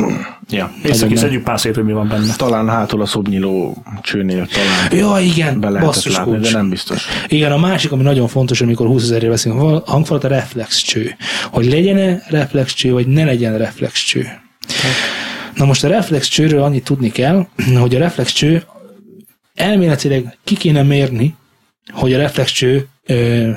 Ja. 0.49 0.71
Észre 0.83 1.07
nem. 1.07 1.15
szedjük 1.15 1.43
pár 1.43 1.59
szét, 1.59 1.75
hogy 1.75 1.83
mi 1.83 1.91
van 1.93 2.07
benne. 2.07 2.35
Talán 2.35 2.69
hátul 2.69 3.01
a 3.01 3.05
szobnyiló 3.05 3.83
csőnél 4.01 4.47
talán 4.47 5.09
Ja, 5.09 5.19
igen, 5.23 5.59
be 5.59 5.71
basszus 5.71 6.15
látni, 6.15 6.31
kulcs. 6.31 6.51
de 6.51 6.57
nem 6.57 6.69
biztos. 6.69 7.07
Igen, 7.27 7.51
a 7.51 7.57
másik, 7.57 7.91
ami 7.91 8.03
nagyon 8.03 8.27
fontos, 8.27 8.61
amikor 8.61 8.87
20 8.87 9.03
ezerről 9.03 9.29
beszélünk, 9.29 9.61
a 9.61 9.83
hangfalat 9.85 10.23
a 10.23 10.27
reflexcső. 10.27 11.15
Hogy 11.51 11.65
legyen-e 11.65 12.23
reflexcső, 12.29 12.91
vagy 12.91 13.07
ne 13.07 13.23
legyen 13.23 13.57
reflexcső. 13.57 14.27
Na 15.59 15.65
most 15.65 15.83
a 15.83 15.87
reflexcsőről 15.87 16.63
annyit 16.63 16.83
tudni 16.83 17.11
kell, 17.11 17.47
hogy 17.79 17.95
a 17.95 17.99
reflexcső 17.99 18.63
elméletileg 19.55 20.37
ki 20.43 20.55
kéne 20.55 20.83
mérni, 20.83 21.35
hogy 21.93 22.13
a 22.13 22.17
reflexcső 22.17 22.87
ö, 23.05 23.51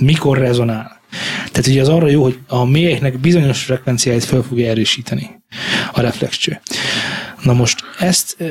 mikor 0.00 0.38
rezonál. 0.38 1.00
Tehát 1.50 1.66
ugye 1.66 1.80
az 1.80 1.88
arra 1.88 2.08
jó, 2.08 2.22
hogy 2.22 2.38
a 2.46 2.64
mélyeknek 2.64 3.18
bizonyos 3.18 3.62
frekvenciáit 3.62 4.24
fel 4.24 4.42
fogja 4.42 4.70
erősíteni 4.70 5.42
a 5.92 6.00
reflexcső. 6.00 6.60
Na 7.42 7.52
most 7.52 7.80
ezt 7.98 8.34
ö, 8.38 8.46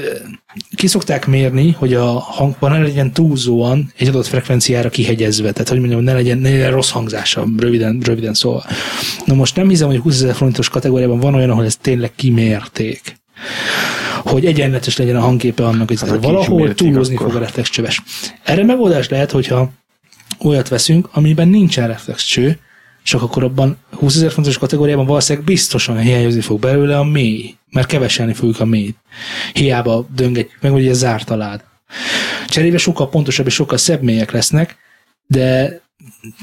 ki 0.76 0.88
szokták 0.88 1.28
mérni, 1.28 1.72
hogy 1.72 1.94
a 1.94 2.20
hangban 2.20 2.72
ne 2.72 2.78
legyen 2.78 3.12
túlzóan 3.14 3.92
egy 3.98 4.08
adott 4.08 4.28
frekvenciára 4.28 4.90
kihegyezve, 4.90 5.52
tehát 5.52 5.70
hogy 5.70 5.80
mondjam, 5.80 6.04
ne 6.04 6.14
legyen, 6.14 6.38
ne 6.38 6.50
legyen 6.50 6.72
rossz 6.72 6.90
hangzása, 6.90 7.48
röviden, 7.58 8.00
röviden 8.06 8.34
szóval. 8.34 8.66
Na 9.26 9.34
most 9.34 9.56
nem 9.56 9.70
hiszem, 9.70 9.88
hogy 9.88 10.00
20 10.00 10.16
ezer 10.16 10.36
forintos 10.36 10.70
kategóriában 10.70 11.20
van 11.20 11.36
olyan, 11.36 11.50
ahol 11.50 11.66
ezt 11.66 11.82
tényleg 11.82 12.12
kimérték 12.16 13.20
hogy 14.24 14.46
egyenletes 14.46 14.98
legyen 14.98 15.16
a 15.16 15.22
hangképe 15.22 15.66
annak, 15.66 15.88
hogy 15.88 16.00
Hát, 16.00 16.24
valahol 16.24 16.74
túlozni 16.74 17.16
fog 17.16 17.36
a 17.36 17.40
reflexcsöves. 17.40 18.02
Erre 18.44 18.64
megoldás 18.64 19.10
lehet, 19.10 19.32
hogyha 19.32 19.72
olyat 20.44 20.68
veszünk, 20.68 21.10
amiben 21.12 21.48
nincsen 21.48 21.88
reflexcső, 21.88 22.60
csak 23.04 23.22
akkor 23.22 23.44
abban 23.44 23.78
20 23.92 24.16
ezer 24.16 24.32
fontos 24.32 24.58
kategóriában 24.58 25.06
valószínűleg 25.06 25.48
biztosan 25.48 25.98
hiányozni 26.00 26.42
fog 26.42 26.60
belőle 26.60 26.98
a 26.98 27.04
mély, 27.04 27.56
mert 27.70 27.88
keveselni 27.88 28.34
fogjuk 28.34 28.60
a 28.60 28.66
mélyt. 28.66 28.98
Hiába 29.54 30.06
döngetjük 30.16 30.62
meg, 30.62 30.72
hogy 30.72 30.88
ez 30.88 30.98
zárt 30.98 31.30
a 31.30 31.36
lád. 31.36 31.64
Cserébe 32.48 32.78
sokkal 32.78 33.10
pontosabb 33.10 33.46
és 33.46 33.54
sokkal 33.54 33.78
szebb 33.78 34.02
mélyek 34.02 34.32
lesznek, 34.32 34.78
de 35.28 35.80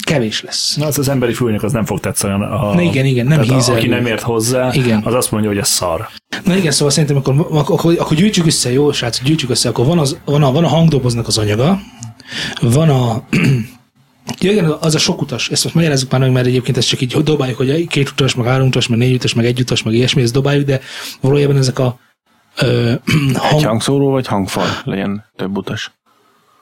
kevés 0.03 0.41
lesz. 0.41 0.75
Na, 0.75 0.85
az 0.85 0.99
az 0.99 1.09
emberi 1.09 1.33
fülnek 1.33 1.63
az 1.63 1.71
nem 1.71 1.85
fog 1.85 1.99
tetszeni. 1.99 2.33
A, 2.43 2.71
Na 2.73 2.81
igen, 2.81 3.05
igen, 3.05 3.25
nem 3.25 3.41
hízelgő. 3.41 3.79
Aki 3.79 3.87
nem 3.87 4.05
ért 4.05 4.21
hozzá, 4.21 4.73
Igen. 4.73 5.01
az 5.03 5.13
azt 5.13 5.31
mondja, 5.31 5.49
hogy 5.49 5.59
ez 5.59 5.67
szar. 5.67 6.07
Na 6.43 6.55
igen, 6.55 6.71
szóval 6.71 6.89
szerintem 6.89 7.17
akkor, 7.17 7.47
akkor, 7.49 7.95
akkor, 7.99 8.17
gyűjtsük 8.17 8.45
össze, 8.45 8.71
jó, 8.71 8.91
srácok, 8.91 9.25
gyűjtsük 9.25 9.49
össze, 9.49 9.69
akkor 9.69 9.85
van, 9.85 9.99
az, 9.99 10.17
van, 10.25 10.43
a, 10.43 10.51
van 10.51 10.63
a 10.63 10.67
hangdoboznak 10.67 11.27
az 11.27 11.37
anyaga, 11.37 11.79
van 12.61 12.89
a 12.89 13.23
Ja, 14.39 14.51
igen, 14.51 14.65
az 14.65 14.95
a 14.95 14.97
sok 14.97 15.21
utas, 15.21 15.49
ezt 15.49 15.63
most 15.63 15.75
magyarázzuk 15.75 16.11
már 16.11 16.21
meg, 16.21 16.31
mert 16.31 16.45
egyébként 16.45 16.77
ezt 16.77 16.87
csak 16.87 17.01
így 17.01 17.23
dobáljuk, 17.23 17.57
hogy 17.57 17.87
két 17.87 18.09
utas, 18.09 18.35
meg 18.35 18.45
három 18.45 18.67
utas, 18.67 18.87
meg 18.87 18.97
négy 18.97 19.13
utas, 19.13 19.33
meg 19.33 19.45
egy 19.45 19.59
utas, 19.59 19.83
meg 19.83 19.93
ilyesmi, 19.93 20.21
ezt 20.21 20.33
dobáljuk, 20.33 20.65
de 20.65 20.79
valójában 21.21 21.57
ezek 21.57 21.79
a 21.79 21.99
ö, 22.57 22.91
Egy 22.91 23.35
hang, 23.35 23.63
hangszóró 23.65 24.09
vagy 24.09 24.27
hangfal 24.27 24.67
legyen 24.83 25.25
több 25.35 25.57
utas. 25.57 25.91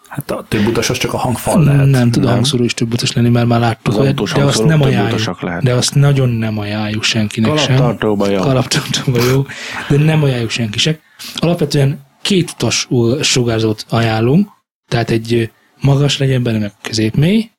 Hát 0.08 0.32
a 0.32 0.46
több 0.48 0.68
utas 0.68 0.90
az 0.90 0.98
csak 0.98 1.14
a 1.14 1.18
hangfal 1.18 1.64
lehet. 1.64 1.86
nem 1.86 2.12
tud 2.12 2.26
a 2.26 2.30
hangszóró 2.30 2.64
is 2.64 2.74
több 2.74 2.94
utas 2.94 3.12
lenni, 3.14 3.30
mert 3.30 3.48
már 3.48 3.60
láttuk, 3.60 3.94
Az 3.94 4.00
hogy, 4.00 4.14
de 4.14 4.44
azt 4.44 4.64
nem 4.64 4.82
ajánljuk, 4.82 5.42
lehet. 5.42 5.64
de 5.64 5.74
azt 5.74 5.96
nagyon 5.96 6.30
nem 6.30 6.58
ajánljuk 6.58 7.04
senkinek 7.04 7.58
sem. 7.58 7.76
Kalaptartóba 7.76 8.30
jó. 8.30 8.40
kalaptartóba 8.40 9.24
jó, 9.24 9.46
de 9.90 9.98
nem 9.98 10.24
ajánljuk 10.24 10.50
senki 10.50 10.80
sem. 10.80 10.98
Alapvetően 11.36 12.00
két 12.22 12.52
utas 12.52 12.88
sugárzót 13.22 13.86
ajánlunk, 13.90 14.50
tehát 14.88 15.10
egy 15.10 15.52
magas 15.82 16.18
legyen 16.18 16.44
benne, 16.44 16.58
meg 16.58 16.72
középmély, 16.82 17.50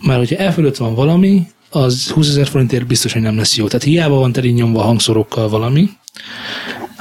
már 0.00 0.18
hogyha 0.18 0.36
e 0.36 0.50
fölött 0.52 0.76
van 0.76 0.94
valami, 0.94 1.46
az 1.70 2.08
20 2.10 2.28
ezer 2.28 2.46
forintért 2.48 2.86
biztos, 2.86 3.12
hogy 3.12 3.22
nem 3.22 3.36
lesz 3.36 3.56
jó. 3.56 3.66
Tehát 3.66 3.82
hiába 3.82 4.14
van 4.14 4.32
teli 4.32 4.50
nyomva 4.50 4.82
hangszorokkal 4.82 5.48
valami, 5.48 5.90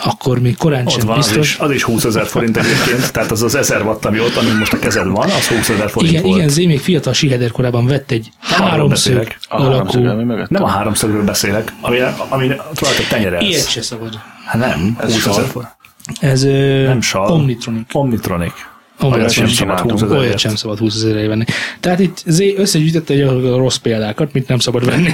akkor 0.04 0.40
még 0.40 0.58
korán 0.58 0.86
Ott 0.86 0.92
sem 0.92 1.06
van, 1.08 1.18
az 1.18 1.28
is, 1.28 1.34
biztos. 1.38 1.60
az 1.60 1.72
is 1.72 1.84
20 1.84 2.04
ezer 2.04 2.26
forint 2.26 2.58
egyébként, 2.58 3.12
tehát 3.12 3.32
az 3.32 3.42
az 3.44 3.56
1000 3.56 3.82
watt, 3.82 4.06
ami 4.06 4.20
ott, 4.20 4.36
ami 4.36 4.50
most 4.60 4.74
a 4.74 4.80
kezed 4.80 5.08
van, 5.08 5.30
az 5.30 5.48
20 5.48 5.70
ezer 5.70 5.90
forint 5.90 6.12
Igen, 6.12 6.24
volt. 6.24 6.36
igen, 6.38 6.50
Zé 6.50 6.66
még 6.66 6.80
fiatal 6.80 7.14
siheder 7.14 7.52
korában 7.52 7.86
vett 7.86 8.12
egy 8.12 8.30
háromszög. 8.40 9.28
A 9.50 9.62
háromszög, 9.62 10.00
ami 10.02 10.10
alakú, 10.12 10.26
mögött. 10.26 10.50
Nem 10.50 10.64
a 10.64 10.68
háromszögről 10.68 11.24
beszélek, 11.24 11.74
ami, 11.82 11.98
ami 12.30 12.48
rajta 12.48 13.04
tenyerelsz. 13.10 13.44
ilyet 13.48 13.70
se 13.70 13.82
szabad. 13.82 14.20
Hát 14.46 14.60
nem, 14.62 14.98
Ez 15.00 15.14
20 15.14 15.26
ezer 15.26 15.46
forint. 15.46 15.76
Ez 16.20 16.44
ö, 16.44 16.84
Nem 16.84 17.02
sal. 17.02 17.32
Omnitronic. 17.32 17.96
Omnitronic. 17.96 18.54
Olyat 19.02 19.32
sem 19.32 19.48
szabad 19.48 19.78
csináltunk. 19.78 20.00
20 20.00 20.12
Olyat 20.12 20.38
sem 20.38 20.56
szabad 20.56 20.78
20 20.78 20.96
ezerre 20.96 21.28
venni. 21.28 21.44
Tehát 21.80 22.00
itt 22.00 22.24
Zé 22.26 22.56
összegyűjtette 22.58 23.14
egy 23.14 23.22
a 23.22 23.58
rossz 23.58 23.76
példákat, 23.76 24.34
mit 24.34 24.48
nem 24.48 24.60
szabad 24.60 24.86
venni. 24.86 25.14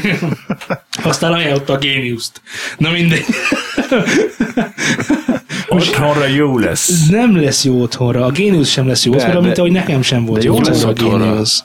Aztán 1.04 1.34
ajánlotta 1.34 1.74
a 1.74 1.78
géniuszt. 1.78 2.42
Na 2.78 2.92
mindegy. 2.92 3.26
Otthonra 5.68 6.26
jó 6.26 6.58
lesz. 6.58 7.08
Nem 7.10 7.42
lesz 7.42 7.64
jó 7.64 7.82
otthonra. 7.82 8.26
A 8.26 8.32
géniusz 8.32 8.70
sem 8.70 8.88
lesz 8.88 9.06
jó 9.06 9.12
De- 9.12 9.18
otthonra, 9.18 9.42
mint 9.42 9.54
de- 9.54 9.60
ahogy 9.62 9.72
nekem 9.74 10.02
sem 10.02 10.26
volt 10.26 10.40
de 10.40 10.46
jó 10.48 10.54
jó 10.54 10.62
lesz 10.62 10.84
otthonra 10.84 11.26
a 11.26 11.30
géniusz. 11.30 11.64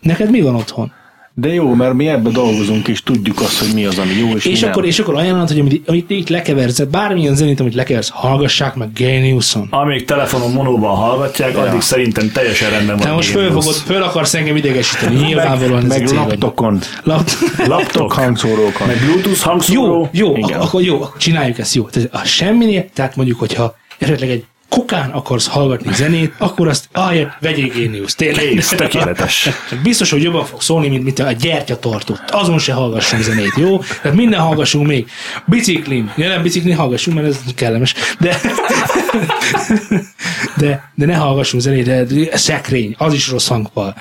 Neked 0.00 0.30
mi 0.30 0.40
van 0.40 0.54
otthon? 0.54 0.92
De 1.34 1.48
jó, 1.54 1.74
mert 1.74 1.92
mi 1.94 2.08
ebbe 2.08 2.30
dolgozunk, 2.30 2.88
és 2.88 3.02
tudjuk 3.02 3.40
azt, 3.40 3.58
hogy 3.58 3.74
mi 3.74 3.84
az, 3.84 3.98
ami 3.98 4.12
jó, 4.12 4.28
és, 4.36 4.44
És 4.44 4.60
mi 4.60 4.66
akkor, 4.66 4.80
nem. 4.80 4.90
és 4.90 4.98
akkor 4.98 5.14
ajánlod, 5.16 5.48
hogy 5.48 5.58
amit, 5.58 5.88
amit 5.88 6.10
itt 6.10 6.28
lekeversz, 6.28 6.80
bármilyen 6.80 7.34
zenét, 7.34 7.60
amit 7.60 7.74
lekeversz, 7.74 8.08
hallgassák 8.08 8.74
meg 8.74 8.92
Geniuson. 8.92 9.66
Amíg 9.70 10.04
telefonon 10.04 10.52
monóban 10.52 10.96
hallgatják, 10.96 11.56
addig 11.56 11.80
szerintem 11.80 12.30
teljesen 12.32 12.70
rendben 12.70 12.96
van. 12.96 13.06
Te 13.06 13.12
most 13.12 13.28
föl, 13.30 13.46
fogod, 13.50 13.74
föl 13.74 14.02
akarsz 14.02 14.34
engem 14.34 14.56
idegesíteni, 14.56 15.14
nyilvánvalóan 15.16 15.82
meg 15.84 16.04
vagy. 16.06 16.14
laptokon, 16.14 16.78
Lap... 17.02 17.28
Laptop, 17.66 18.12
hangszórókon. 18.12 18.86
meg 18.86 18.96
Bluetooth 19.04 19.40
hangszóró. 19.40 20.08
Jó, 20.12 20.26
jó, 20.28 20.36
Igen. 20.36 20.58
ak- 20.58 20.64
akkor 20.66 20.82
jó, 20.82 20.94
akkor 21.02 21.16
csináljuk 21.20 21.58
ezt 21.58 21.74
jó. 21.74 21.84
Tehát 21.84 22.08
a 22.12 22.24
semminél, 22.24 22.84
tehát 22.94 23.16
mondjuk, 23.16 23.38
hogyha 23.38 23.74
esetleg 23.98 24.30
egy 24.30 24.44
kukán 24.70 25.10
akarsz 25.10 25.46
hallgatni 25.46 25.94
zenét, 25.94 26.32
akkor 26.38 26.68
azt 26.68 26.88
ahelyett 26.92 27.36
vegyél 27.40 27.68
géniusz, 27.68 28.14
tényleg. 28.14 28.48
Kész, 28.48 28.68
tökéletes. 28.68 29.48
Biztos, 29.82 30.10
hogy 30.10 30.22
jobban 30.22 30.44
fog 30.44 30.62
szólni, 30.62 30.88
mint, 30.88 31.04
mint 31.04 31.18
a 31.18 31.32
gyertyatartó. 31.32 32.16
Azon 32.28 32.58
se 32.58 32.72
hallgassunk 32.72 33.22
zenét, 33.22 33.52
jó? 33.56 33.78
Tehát 34.02 34.16
minden 34.16 34.40
hallgassunk 34.40 34.86
még. 34.86 35.06
Biciklin. 35.46 36.12
Ja, 36.16 36.28
nem 36.28 36.42
biciklin 36.42 36.76
hallgassunk, 36.76 37.16
mert 37.16 37.28
ez 37.28 37.38
kellemes. 37.54 37.94
De, 38.20 38.40
de, 40.60 40.92
de 40.94 41.06
ne 41.06 41.14
hallgassunk 41.14 41.62
zenét, 41.62 41.84
de 41.84 42.36
szekrény, 42.36 42.94
az 42.98 43.14
is 43.14 43.28
rossz 43.28 43.48
hangfal. 43.48 43.96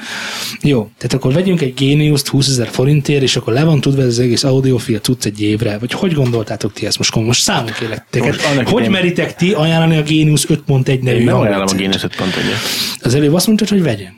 Jó, 0.61 0.89
tehát 0.97 1.13
akkor 1.13 1.33
vegyünk 1.33 1.61
egy 1.61 1.73
géniuszt 1.73 2.27
20 2.27 2.47
ezer 2.47 2.67
forintért, 2.67 3.21
és 3.21 3.35
akkor 3.35 3.53
le 3.53 3.63
van 3.63 3.81
tudva 3.81 4.01
ez 4.01 4.07
az 4.07 4.19
egész 4.19 4.43
audiofil 4.43 5.01
tudsz 5.01 5.25
egy 5.25 5.41
évre. 5.41 5.77
Vagy 5.77 5.91
hogy 5.91 6.13
gondoltátok 6.13 6.73
ti 6.73 6.85
ezt 6.85 6.97
most? 6.97 7.15
Most 7.15 7.41
számunk 7.41 7.73
kérlek 7.73 8.05
teket. 8.09 8.55
Most 8.55 8.69
Hogy 8.69 8.89
meritek 8.89 9.35
ti 9.35 9.51
ajánlani 9.51 9.97
a 9.97 10.01
Géniusz 10.01 10.45
5.1 10.67 11.01
nevű 11.01 11.17
Én 11.17 11.23
nem 11.23 11.39
ajánlom 11.39 11.67
a 11.71 11.75
Génius 11.75 12.01
5.1-et. 12.01 13.03
Az 13.03 13.15
előbb 13.15 13.33
azt 13.33 13.47
mondtad, 13.47 13.69
hogy 13.69 13.83
vegyen. 13.83 14.17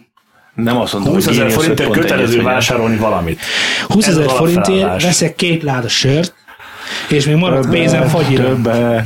Nem 0.56 0.78
azt 0.78 0.94
mondom, 0.94 1.14
20 1.14 1.26
hogy 1.26 1.34
ezer 1.34 1.52
forintért 1.52 1.90
5.1-et 1.90 1.94
kötelező 1.94 2.42
vásárolni 2.42 2.98
valamit. 2.98 3.40
20 3.88 4.08
Ez 4.08 4.18
ezer 4.18 4.30
forintért 4.30 5.04
veszek 5.04 5.36
két 5.36 5.64
láda 5.64 5.88
sört, 5.88 6.34
és 7.10 7.26
még 7.26 7.36
marad 7.36 7.70
pénzem 7.70 8.08
fagyira. 8.08 8.44
Többe. 8.44 9.06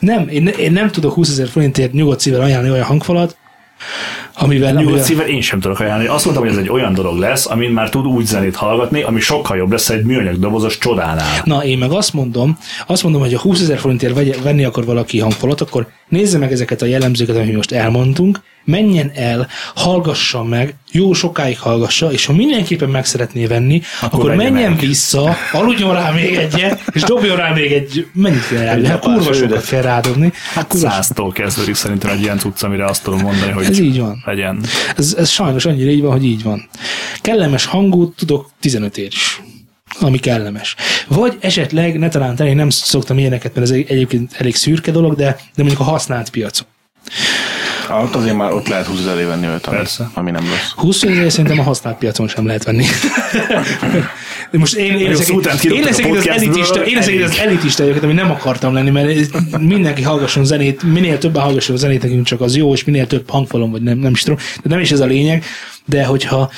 Nem, 0.00 0.28
én, 0.28 0.46
én 0.46 0.72
nem 0.72 0.90
tudok 0.90 1.14
20 1.14 1.30
ezer 1.30 1.48
forintért 1.48 1.92
nyugodt 1.92 2.20
szívvel 2.20 2.40
ajánlani 2.40 2.72
olyan 2.72 2.84
hangfalat, 2.84 3.36
amivel, 4.42 4.70
Nyugodt 4.70 4.86
amivel 4.86 5.04
szívvel 5.04 5.26
én 5.26 5.40
sem 5.40 5.60
tudok 5.60 5.80
ajánlani. 5.80 6.08
Azt 6.08 6.24
mondtam, 6.24 6.46
hogy 6.46 6.56
ez 6.56 6.62
egy 6.62 6.70
olyan 6.70 6.94
dolog 6.94 7.18
lesz, 7.18 7.46
amin 7.46 7.70
már 7.70 7.88
tud 7.88 8.06
úgy 8.06 8.24
zenét 8.24 8.56
hallgatni, 8.56 9.02
ami 9.02 9.20
sokkal 9.20 9.56
jobb 9.56 9.70
lesz 9.70 9.88
egy 9.88 10.04
műanyag 10.04 10.38
dobozos 10.38 10.78
csodánál. 10.78 11.42
Na, 11.44 11.64
én 11.64 11.78
meg 11.78 11.90
azt 11.90 12.12
mondom, 12.12 12.58
azt 12.86 13.02
mondom, 13.02 13.20
hogy 13.20 13.32
ha 13.32 13.40
20 13.40 13.60
ezer 13.60 13.78
forintért 13.78 14.42
venni 14.42 14.64
akar 14.64 14.84
valaki 14.84 15.18
hangfalat, 15.18 15.60
akkor 15.60 15.86
nézze 16.08 16.38
meg 16.38 16.52
ezeket 16.52 16.82
a 16.82 16.86
jellemzőket, 16.86 17.36
amit 17.36 17.56
most 17.56 17.72
elmondtunk, 17.72 18.40
menjen 18.64 19.10
el, 19.14 19.48
hallgassa 19.74 20.42
meg, 20.42 20.74
jó 20.92 21.12
sokáig 21.12 21.58
hallgassa, 21.58 22.12
és 22.12 22.26
ha 22.26 22.32
mindenképpen 22.32 22.88
meg 22.88 23.04
szeretné 23.04 23.46
venni, 23.46 23.82
akkor, 24.00 24.18
akkor 24.18 24.34
menjen 24.34 24.70
meg. 24.70 24.80
vissza, 24.80 25.36
aludjon 25.52 25.94
rá 25.94 26.10
még 26.10 26.34
egyet, 26.34 26.82
és 26.92 27.02
dobjon 27.02 27.36
rá 27.36 27.52
még 27.52 27.72
egy, 27.72 28.06
mennyit 28.12 28.48
kell 28.48 28.64
rá, 28.80 28.88
hát 28.88 28.98
kurva 28.98 29.32
sokat 29.32 29.66
kell 29.66 29.82
rádobni. 29.82 30.32
Hát 30.54 30.66
kurva 30.66 30.90
száztól 30.90 31.32
kezdődik 31.32 31.74
szerintem 31.74 32.10
egy 32.10 32.20
ilyen 32.20 32.38
cucc, 32.38 32.62
amire 32.62 32.84
azt 32.84 33.02
tudom 33.04 33.20
mondani, 33.20 33.52
hogy 33.52 33.64
Ez 33.64 33.78
így 33.78 33.98
van. 34.00 34.22
legyen. 34.26 34.60
Ez, 34.96 35.14
ez 35.18 35.28
sajnos 35.28 35.64
annyira 35.64 35.90
így 35.90 36.00
van, 36.02 36.10
hogy 36.12 36.24
így 36.24 36.42
van. 36.42 36.68
Kellemes 37.20 37.64
hangút 37.64 38.16
tudok 38.16 38.50
15 38.60 38.98
ér 38.98 39.06
is 39.12 39.40
ami 40.00 40.18
kellemes. 40.18 40.74
Vagy 41.08 41.36
esetleg, 41.40 41.98
ne 41.98 42.08
talán 42.08 42.36
én 42.36 42.56
nem 42.56 42.70
szoktam 42.70 43.18
ilyeneket, 43.18 43.54
mert 43.54 43.66
ez 43.66 43.72
egy- 43.72 43.90
egyébként 43.90 44.34
elég 44.38 44.56
szürke 44.56 44.90
dolog, 44.90 45.16
de, 45.16 45.24
de 45.54 45.62
mondjuk 45.62 45.80
a 45.80 45.84
használt 45.84 46.30
piacon. 46.30 46.66
Ott 47.90 48.14
azért 48.14 48.36
már 48.36 48.52
ott 48.52 48.68
lehet 48.68 48.86
20 48.86 48.98
ezer 48.98 49.26
venni 49.26 49.46
olyat, 49.46 49.66
ami, 49.66 49.76
Persze. 49.76 50.10
ami 50.14 50.30
nem 50.30 50.42
rossz. 50.42 50.72
20 50.76 51.02
ezer 51.02 51.30
szerintem 51.30 51.58
a 51.58 51.62
használt 51.62 51.98
piacon 51.98 52.28
sem 52.28 52.46
lehet 52.46 52.64
venni. 52.64 52.84
De 54.50 54.58
most 54.58 54.74
én, 54.74 54.96
én, 54.96 55.08
leszek, 55.08 55.28
én 55.64 55.82
leszek 55.82 56.06
itt 56.06 56.16
az 56.16 56.28
elitista, 56.28 56.84
én 56.84 56.94
leszek 56.94 57.22
az 57.22 57.38
elitista 57.38 57.82
egyébként, 57.82 58.04
ami 58.04 58.14
nem 58.14 58.30
akartam 58.30 58.72
lenni, 58.72 58.90
mert 58.90 59.58
mindenki 59.58 60.02
hallgasson 60.02 60.44
zenét, 60.44 60.82
minél 60.82 61.18
többen 61.18 61.42
hallgasson 61.42 61.76
zenét, 61.76 62.02
nekünk 62.02 62.24
csak 62.24 62.40
az 62.40 62.56
jó, 62.56 62.72
és 62.72 62.84
minél 62.84 63.06
több 63.06 63.30
hangfalon, 63.30 63.70
vagy 63.70 63.82
nem, 63.82 63.98
nem 63.98 64.12
is 64.12 64.22
tudom, 64.22 64.38
de 64.62 64.68
nem 64.68 64.80
is 64.80 64.90
ez 64.90 65.00
a 65.00 65.06
lényeg, 65.06 65.44
de 65.84 66.04
hogyha 66.04 66.50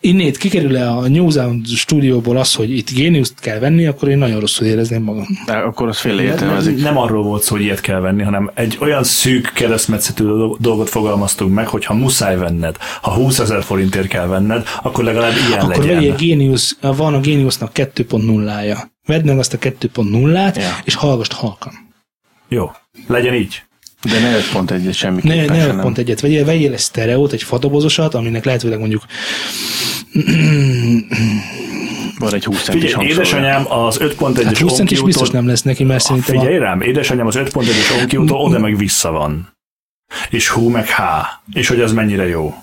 innét 0.00 0.36
kikerül 0.36 0.76
-e 0.76 0.90
a 0.90 1.08
New 1.08 1.30
Sound 1.30 1.66
stúdióból 1.66 2.36
az, 2.36 2.54
hogy 2.54 2.70
itt 2.76 2.90
géniuszt 2.90 3.40
kell 3.40 3.58
venni, 3.58 3.86
akkor 3.86 4.08
én 4.08 4.18
nagyon 4.18 4.40
rosszul 4.40 4.66
érezném 4.66 5.02
magam. 5.02 5.26
De 5.46 5.52
akkor 5.52 5.88
az 5.88 6.02
Nem, 6.02 6.12
félreértelmezik. 6.12 6.82
nem 6.82 6.98
arról 6.98 7.22
volt 7.22 7.42
szó, 7.42 7.54
hogy 7.54 7.64
ilyet 7.64 7.80
kell 7.80 8.00
venni, 8.00 8.22
hanem 8.22 8.50
egy 8.54 8.78
olyan 8.80 9.04
szűk 9.04 9.52
keresztmetszetű 9.54 10.24
dolgot 10.58 10.88
fogalmaztunk 10.88 11.54
meg, 11.54 11.66
hogy 11.66 11.84
ha 11.84 11.94
muszáj 11.94 12.36
venned, 12.36 12.76
ha 13.02 13.10
20 13.14 13.38
ezer 13.38 13.62
forintért 13.62 14.08
kell 14.08 14.26
venned, 14.26 14.66
akkor 14.82 15.04
legalább 15.04 15.32
ilyen 15.48 15.60
Akkor 15.60 15.76
legyen. 15.76 15.94
vegyél 15.94 16.14
Genius, 16.16 16.76
van 16.80 17.14
a 17.14 17.20
Geniusnak 17.20 17.70
2.0-ja. 17.74 18.78
Vedd 19.06 19.24
meg 19.24 19.38
azt 19.38 19.52
a 19.54 19.58
2.0-át, 19.58 20.56
Ja. 20.56 20.76
és 20.84 20.94
hallgass 20.94 21.28
halkan. 21.34 21.72
Jó, 22.48 22.70
legyen 23.06 23.34
így. 23.34 23.62
De 24.02 24.20
ne 24.20 24.38
5.1-et 24.38 24.84
Ne, 24.84 24.92
semmiképpen 24.92 25.56
ne 25.56 25.62
sem, 25.62 25.80
pont 25.80 25.96
nem. 25.96 26.04
egyet 26.04 26.20
vegyél, 26.20 26.44
vegyél 26.44 26.72
egy 26.72 26.78
sztereót, 26.78 27.32
egy 27.32 27.42
fadobozosat, 27.42 28.14
aminek 28.14 28.44
lehetőleg 28.44 28.78
mondjuk 28.78 29.02
Van 32.18 32.34
egy 32.34 32.44
20 32.44 32.62
centis 32.62 32.92
Figyelj, 32.92 33.10
édesanyám 33.10 33.72
az 33.72 33.98
5.1-es 33.98 34.42
hát 34.44 34.58
20 34.58 34.74
centis 34.74 35.02
biztos 35.02 35.30
nem 35.30 35.46
lesz 35.46 35.62
neki, 35.62 35.84
mert 35.84 36.02
szerintem 36.02 36.38
Figyelj 36.38 36.56
a, 36.56 36.60
rám, 36.60 36.80
édesanyám 36.80 37.26
az 37.26 37.36
5.1-es 37.36 38.00
onkiútól 38.00 38.40
oda 38.40 38.58
meg 38.58 38.76
vissza 38.76 39.10
van. 39.10 39.56
És 40.30 40.48
hú 40.48 40.68
meg 40.68 40.88
há. 40.88 41.40
És 41.52 41.68
hogy 41.68 41.80
az 41.80 41.92
mennyire 41.92 42.28
jó. 42.28 42.54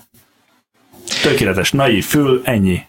Tökéletes, 1.22 1.70
naív, 1.70 2.04
fül, 2.04 2.40
ennyi. 2.44 2.80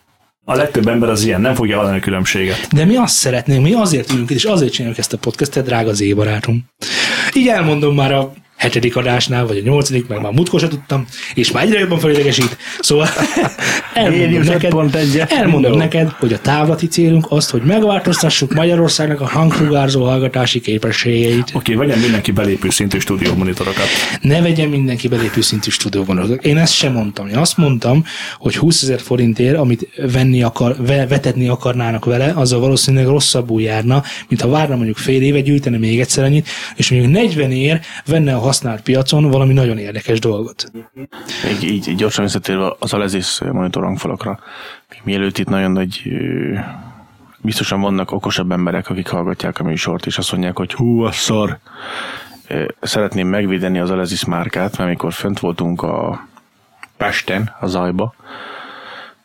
A 0.45 0.55
legtöbb 0.55 0.87
ember 0.87 1.09
az 1.09 1.23
ilyen, 1.23 1.41
nem 1.41 1.55
fogja 1.55 1.77
hallani 1.77 1.97
a 1.97 2.01
különbséget. 2.01 2.67
de 2.73 2.85
mi 2.85 2.95
azt 2.95 3.15
szeretnénk, 3.15 3.63
mi 3.63 3.73
azért 3.73 4.11
ülünk 4.11 4.29
itt, 4.29 4.35
és 4.35 4.43
azért 4.43 4.73
csináljuk 4.73 4.99
ezt 4.99 5.13
a 5.13 5.17
podcastet, 5.17 5.65
drága 5.65 5.93
Z 5.93 6.13
barátom. 6.13 6.65
Így 7.33 7.47
elmondom 7.47 7.95
már 7.95 8.11
a 8.11 8.33
hetedik 8.59 8.95
adásnál, 8.95 9.45
vagy 9.45 9.57
a 9.57 9.61
nyolcadik, 9.61 10.07
meg 10.07 10.21
már 10.21 10.31
múltkor 10.31 10.59
sem 10.59 10.69
tudtam, 10.69 11.05
és 11.33 11.51
már 11.51 11.63
egyre 11.63 11.79
jobban 11.79 11.99
felidegesít. 11.99 12.57
Szóval 12.79 13.07
elmondom 13.93 14.41
neked, 14.41 14.71
5.1-et. 14.73 15.31
elmondom 15.31 15.77
neked, 15.77 16.09
hogy 16.09 16.33
a 16.33 16.39
távlati 16.39 16.87
célunk 16.87 17.25
az, 17.29 17.49
hogy 17.49 17.61
megváltoztassuk 17.61 18.53
Magyarországnak 18.53 19.21
a 19.21 19.27
hangsugárzó 19.27 20.03
hallgatási 20.03 20.61
képességeit. 20.61 21.51
Oké, 21.53 21.73
vegyen 21.73 21.99
mindenki 21.99 22.31
belépő 22.31 22.69
szintű 22.69 22.99
stúdió 22.99 23.33
monitorokat. 23.33 23.85
ne 24.21 24.41
vegyen 24.41 24.69
mindenki 24.69 25.07
belépő 25.07 25.41
szintű 25.41 25.69
stúdióban. 25.69 26.39
Én 26.41 26.57
ezt 26.57 26.73
sem 26.73 26.93
mondtam. 26.93 27.27
Én 27.27 27.37
azt 27.37 27.57
mondtam, 27.57 28.05
hogy 28.37 28.57
20 28.57 28.81
ezer 28.81 28.99
forintért, 28.99 29.57
amit 29.57 29.87
venni 30.11 30.43
akar, 30.43 30.75
ve, 30.85 31.07
vetetni 31.07 31.47
akarnának 31.47 32.05
vele, 32.05 32.31
azzal 32.35 32.59
valószínűleg 32.59 33.07
rosszabbul 33.07 33.61
járna, 33.61 34.03
mint 34.27 34.41
ha 34.41 34.49
várna 34.49 34.75
mondjuk 34.75 34.97
fél 34.97 35.21
éve, 35.21 35.41
gyűjtene 35.41 35.77
még 35.77 35.99
egyszer 35.99 36.23
annyit, 36.23 36.47
és 36.75 36.91
mondjuk 36.91 37.11
40 37.11 37.51
ér 37.51 37.79
venne 38.05 38.35
a 38.35 38.48
használt 38.49 38.81
piacon 38.81 39.29
valami 39.29 39.53
nagyon 39.53 39.77
érdekes 39.77 40.19
dolgot. 40.19 40.71
Így, 41.61 41.63
így 41.63 41.95
gyorsan 41.95 42.23
visszatérve 42.23 42.73
az 42.79 42.93
Alezis 42.93 43.39
monitor 43.39 43.83
hangfalakra. 43.83 44.39
Mielőtt 45.03 45.37
itt 45.37 45.49
nagyon 45.49 45.71
nagy 45.71 46.01
biztosan 47.37 47.81
vannak 47.81 48.11
okosabb 48.11 48.51
emberek, 48.51 48.89
akik 48.89 49.07
hallgatják 49.07 49.59
a 49.59 49.63
műsort, 49.63 50.05
és 50.05 50.17
azt 50.17 50.31
mondják, 50.31 50.57
hogy 50.57 50.73
hú, 50.73 51.01
a 51.03 51.11
szar. 51.11 51.57
Szeretném 52.81 53.27
megvédeni 53.27 53.79
az 53.79 53.89
Alezis 53.89 54.25
márkát, 54.25 54.77
mert 54.77 54.89
amikor 54.89 55.13
fönt 55.13 55.39
voltunk 55.39 55.81
a 55.81 56.27
Pesten, 56.97 57.55
a 57.59 57.67
Zajba, 57.67 58.13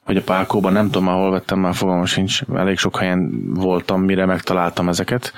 vagy 0.05 0.17
a 0.17 0.23
Pálkóban, 0.23 0.73
nem 0.73 0.85
tudom 0.85 1.05
már 1.05 1.15
hol 1.15 1.31
vettem, 1.31 1.59
már 1.59 1.75
fogalmam 1.75 2.05
sincs, 2.05 2.43
elég 2.55 2.79
sok 2.79 2.97
helyen 2.97 3.53
voltam, 3.55 4.01
mire 4.03 4.27
megtaláltam 4.27 4.89
ezeket, 4.89 5.33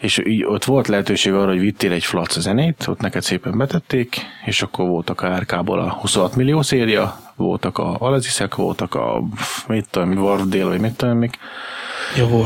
és 0.00 0.22
így 0.24 0.44
ott 0.44 0.64
volt 0.64 0.88
lehetőség 0.88 1.32
arra, 1.32 1.50
hogy 1.50 1.60
vittél 1.60 1.92
egy 1.92 2.04
flac 2.04 2.38
zenét, 2.38 2.84
ott 2.86 3.00
neked 3.00 3.22
szépen 3.22 3.58
betették, 3.58 4.16
és 4.44 4.62
akkor 4.62 4.88
voltak 4.88 5.20
a 5.20 5.38
RK-ból 5.38 5.78
a 5.78 5.90
26 5.92 6.36
millió 6.36 6.62
széria, 6.62 7.20
voltak 7.36 7.78
a 7.78 7.96
Aleziszek, 7.98 8.54
voltak 8.54 8.94
a 8.94 9.22
mit 9.66 9.88
tudom, 9.90 10.18
Warf 10.18 10.42
Dél, 10.44 10.68
vagy 10.68 10.80
mit 10.80 10.96
tudom, 10.96 11.18
mik, 11.18 11.38
Ja, 12.16 12.24
ó, 12.24 12.44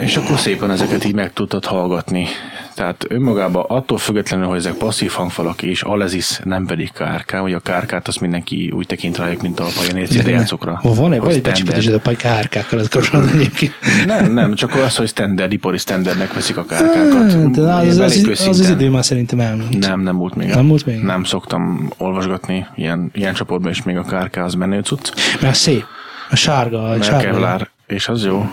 és 0.00 0.16
akkor 0.16 0.38
szépen 0.38 0.70
ezeket 0.70 1.04
így 1.04 1.14
meg 1.14 1.32
tudtad 1.32 1.64
hallgatni. 1.64 2.26
Tehát 2.74 3.04
önmagában 3.08 3.64
attól 3.68 3.98
függetlenül, 3.98 4.46
hogy 4.46 4.56
ezek 4.56 4.72
passzív 4.72 5.10
hangfalak 5.10 5.62
és 5.62 5.82
Alezis 5.82 6.38
nem 6.44 6.66
pedig 6.66 6.92
KRK, 6.92 7.30
hogy 7.30 7.52
a 7.52 7.60
KRK-t 7.60 8.08
azt 8.08 8.20
mindenki 8.20 8.72
úgy 8.74 8.86
tekint 8.86 9.16
rájuk, 9.16 9.42
mint 9.42 9.60
a 9.60 9.66
Pioneer 9.80 10.08
CD 10.08 10.26
játszokra. 10.26 10.80
Van 10.82 11.12
egy, 11.12 11.20
van 11.20 11.30
egy 11.30 12.00
a 12.04 12.16
kárkákkal, 12.16 12.78
az 12.78 12.88
kapcsolatban 12.88 13.34
egyébként. 13.34 13.72
Nem, 14.06 14.32
nem, 14.32 14.54
csak 14.54 14.74
az, 14.74 14.96
hogy 14.96 15.08
standard, 15.08 15.52
ipari 15.52 15.78
standardnek 15.78 16.34
veszik 16.34 16.56
a 16.56 16.64
Hát, 16.68 16.87
KRK-kat. 16.88 17.50
de 17.50 17.72
az, 17.72 17.98
az, 17.98 18.28
az, 18.30 18.46
az, 18.46 18.70
idő 18.70 18.90
már 18.90 19.04
szerintem 19.04 19.40
elmúlt. 19.40 19.78
Nem, 19.78 20.00
nem 20.00 20.16
múlt 20.16 20.34
még. 20.34 20.48
Nem 20.48 20.64
múlt 20.64 20.86
még? 20.86 21.02
Nem 21.02 21.24
szoktam 21.24 21.90
olvasgatni 21.96 22.66
ilyen, 22.74 23.10
ilyen 23.14 23.34
csoportban, 23.34 23.70
és 23.70 23.82
még 23.82 23.96
a 23.96 24.02
KRK 24.02 24.36
az 24.36 24.54
menő 24.54 24.80
cucc. 24.80 25.12
Mert 25.40 25.54
szép. 25.54 25.84
A 26.30 26.36
sárga, 26.36 26.88
a 26.88 27.02
sárga. 27.02 27.30
Kevlar, 27.30 27.70
és 27.86 28.08
az 28.08 28.24
jó. 28.24 28.50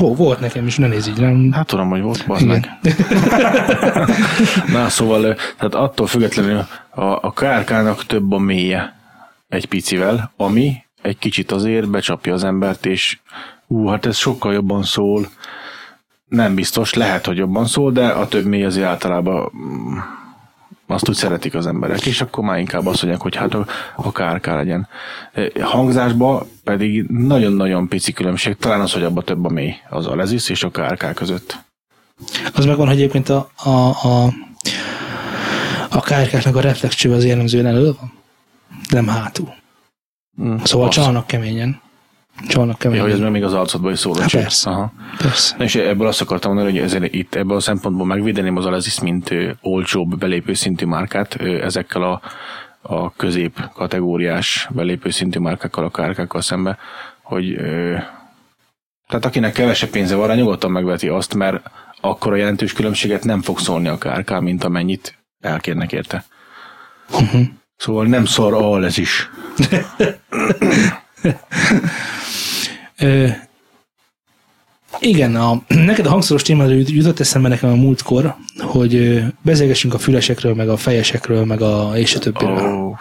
Ó, 0.00 0.14
volt 0.14 0.40
nekem 0.40 0.66
is, 0.66 0.76
ne 0.76 0.86
nézz 0.86 1.08
így 1.08 1.18
rám. 1.18 1.52
Hát 1.52 1.66
tudom, 1.66 1.88
hogy 1.88 2.00
volt, 2.00 2.24
bazd 2.26 2.46
meg. 2.46 2.78
Na, 4.72 4.88
szóval, 4.88 5.34
tehát 5.56 5.74
attól 5.74 6.06
függetlenül 6.06 6.66
a, 6.90 7.02
a 7.02 7.32
KRK-nak 7.34 8.06
több 8.06 8.32
a 8.32 8.38
mélye 8.38 8.96
egy 9.48 9.66
picivel, 9.66 10.32
ami 10.36 10.84
egy 11.02 11.18
kicsit 11.18 11.52
azért 11.52 11.90
becsapja 11.90 12.34
az 12.34 12.44
embert, 12.44 12.86
és 12.86 13.18
ú, 13.66 13.86
hát 13.86 14.06
ez 14.06 14.16
sokkal 14.16 14.52
jobban 14.52 14.82
szól. 14.82 15.28
Nem 16.28 16.54
biztos, 16.54 16.94
lehet, 16.94 17.26
hogy 17.26 17.36
jobban 17.36 17.66
szól, 17.66 17.92
de 17.92 18.08
a 18.08 18.28
több 18.28 18.44
mély 18.44 18.64
azért 18.64 18.86
általában 18.86 19.52
mm, 19.56 19.98
azt 20.86 21.08
úgy 21.08 21.14
szeretik 21.14 21.54
az 21.54 21.66
emberek, 21.66 22.06
és 22.06 22.20
akkor 22.20 22.44
már 22.44 22.58
inkább 22.58 22.86
azt 22.86 23.02
mondják, 23.02 23.22
hogy 23.22 23.36
hát 23.36 23.54
a, 23.54 23.66
a 23.96 24.12
KRK 24.12 24.46
legyen. 24.46 24.88
Hangzásba 25.60 26.46
pedig 26.64 27.04
nagyon-nagyon 27.08 27.88
pici 27.88 28.12
különbség, 28.12 28.56
talán 28.56 28.80
az, 28.80 28.92
hogy 28.92 29.02
abba 29.02 29.22
több 29.22 29.44
a 29.44 29.48
mély 29.48 29.74
az 29.88 30.06
a 30.06 30.16
Lezis 30.16 30.48
és 30.48 30.62
a 30.62 30.70
KRK 30.70 31.14
között. 31.14 31.58
Az 32.54 32.64
megvan, 32.64 32.86
hogy 32.86 32.96
egyébként 32.96 33.28
a, 33.28 33.50
a, 33.56 33.68
a, 33.88 34.32
a 35.88 36.00
KRK-knak 36.00 36.56
a 36.56 36.60
reflexcső 36.60 37.12
az 37.12 37.24
jellemzően 37.24 37.66
elő 37.66 37.92
van, 38.00 38.12
nem 38.90 39.06
hátul. 39.06 39.54
Mm, 40.42 40.56
Szóval 40.62 40.88
az. 40.88 40.94
csalnak 40.94 41.26
keményen. 41.26 41.80
Csalnak 42.46 42.84
Ja, 42.84 43.02
hogy 43.02 43.10
ez 43.10 43.18
még 43.18 43.44
az 43.44 43.54
arcodba 43.54 43.90
is 43.90 43.98
szól. 43.98 44.20
Hát 44.20 44.30
persze. 44.30 44.70
Aha. 44.70 44.92
Persze. 45.18 45.56
És 45.58 45.74
ebből 45.74 46.06
azt 46.06 46.20
akartam 46.20 46.54
mondani, 46.54 46.76
hogy 46.76 46.86
ezért 46.86 47.14
itt 47.14 47.34
ebből 47.34 47.56
a 47.56 47.60
szempontból 47.60 48.06
megvédeném 48.06 48.56
az 48.56 48.66
Alezis, 48.66 49.00
mint 49.00 49.30
ö, 49.30 49.50
olcsóbb 49.60 50.18
belépő 50.18 50.54
szintű 50.54 50.86
márkát 50.86 51.40
ö, 51.40 51.62
ezekkel 51.62 52.02
a, 52.02 52.20
a 52.82 53.12
közép 53.12 53.70
kategóriás 53.74 54.68
belépő 54.70 55.10
szintű 55.10 55.38
márkákkal, 55.38 55.84
a 55.84 55.90
kárkákkal 55.90 56.40
szembe, 56.40 56.78
hogy 57.22 57.52
ö, 57.52 57.96
tehát 59.08 59.24
akinek 59.24 59.52
kevesebb 59.52 59.90
pénze 59.90 60.14
van, 60.14 60.36
nyugodtan 60.36 60.70
megveti 60.70 61.08
azt, 61.08 61.34
mert 61.34 61.70
akkor 62.00 62.32
a 62.32 62.36
jelentős 62.36 62.72
különbséget 62.72 63.24
nem 63.24 63.42
fog 63.42 63.58
szólni 63.58 63.88
a 63.88 63.98
kárká, 63.98 64.38
mint 64.38 64.64
amennyit 64.64 65.18
elkérnek 65.40 65.92
érte. 65.92 66.24
Uh-huh. 67.10 67.40
Szóval 67.76 68.06
nem 68.06 68.24
szar 68.24 68.52
a 68.52 68.72
Alezis. 68.72 69.30
Ö, 72.98 73.28
igen, 75.00 75.36
a, 75.36 75.62
neked 75.74 76.06
a 76.06 76.10
hangszoros 76.10 76.42
témáról 76.42 76.74
jut- 76.74 76.90
jutott 76.90 77.20
eszembe 77.20 77.48
nekem 77.48 77.70
a 77.70 77.74
múltkor, 77.74 78.34
hogy 78.58 79.22
beszélgessünk 79.42 79.94
a 79.94 79.98
fülesekről, 79.98 80.54
meg 80.54 80.68
a 80.68 80.76
fejesekről, 80.76 81.44
meg 81.44 81.62
a 81.62 81.92
és 81.94 82.14
a 82.14 82.18
többiről. 82.18 82.56
Oh. 82.56 82.98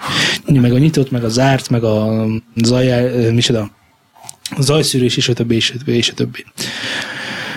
Meg 0.62 0.74
a 0.74 0.78
nyitott, 0.78 1.12
meg 1.12 1.24
a 1.24 1.30
zárt, 1.30 1.70
meg 1.70 1.84
a 1.84 2.26
zaj, 2.56 2.88
ö, 2.88 3.32
micsoda, 3.32 3.72
a 4.50 4.62
zajszűrés, 4.62 5.18
és 5.18 5.30
a 5.30 5.34
többi, 5.34 5.56
és 5.56 5.72
a 5.72 5.78
többi, 5.78 5.98
és 5.98 6.10
a 6.10 6.14
többi. 6.14 6.46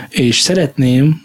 És 0.09 0.41
szeretném, 0.41 1.23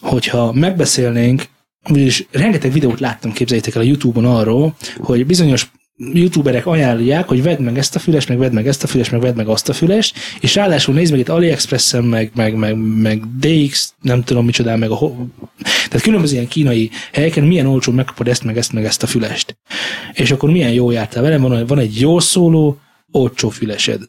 hogyha 0.00 0.52
megbeszélnénk, 0.52 1.44
vagyis 1.88 2.26
rengeteg 2.30 2.72
videót 2.72 3.00
láttam, 3.00 3.32
képzeljétek 3.32 3.74
el 3.74 3.80
a 3.80 3.84
Youtube-on 3.84 4.24
arról, 4.24 4.74
hogy 4.96 5.26
bizonyos 5.26 5.70
youtuberek 6.12 6.66
ajánlják, 6.66 7.28
hogy 7.28 7.42
vedd 7.42 7.62
meg 7.62 7.78
ezt 7.78 7.96
a 7.96 7.98
fülest, 7.98 8.28
meg 8.28 8.38
vedd 8.38 8.52
meg 8.52 8.66
ezt 8.66 8.82
a 8.82 8.86
fülest, 8.86 9.10
meg 9.10 9.20
vedd 9.20 9.36
meg 9.36 9.48
azt 9.48 9.68
a 9.68 9.72
fülest, 9.72 10.18
és 10.40 10.54
ráadásul 10.54 10.94
nézd 10.94 11.10
meg 11.10 11.20
itt 11.20 11.28
AliExpress-en, 11.28 12.04
meg, 12.04 12.30
meg, 12.34 12.54
meg, 12.54 12.76
meg 12.76 13.36
DX, 13.38 13.94
nem 14.00 14.22
tudom 14.22 14.44
micsodán, 14.44 14.78
meg 14.78 14.90
a 14.90 14.94
ho- 14.94 15.16
tehát 15.62 16.02
különböző 16.02 16.34
ilyen 16.34 16.48
kínai 16.48 16.90
helyeken 17.12 17.44
milyen 17.44 17.66
olcsón 17.66 17.94
megkapod 17.94 18.28
ezt, 18.28 18.44
meg 18.44 18.56
ezt, 18.56 18.72
meg 18.72 18.84
ezt 18.84 19.02
a 19.02 19.06
fülest. 19.06 19.56
És 20.12 20.30
akkor 20.30 20.50
milyen 20.50 20.72
jó 20.72 20.90
jártál 20.90 21.22
velem, 21.22 21.40
van, 21.40 21.66
van 21.66 21.78
egy 21.78 22.00
jó 22.00 22.20
szóló, 22.20 22.78
olcsó 23.10 23.48
fülesed. 23.48 24.00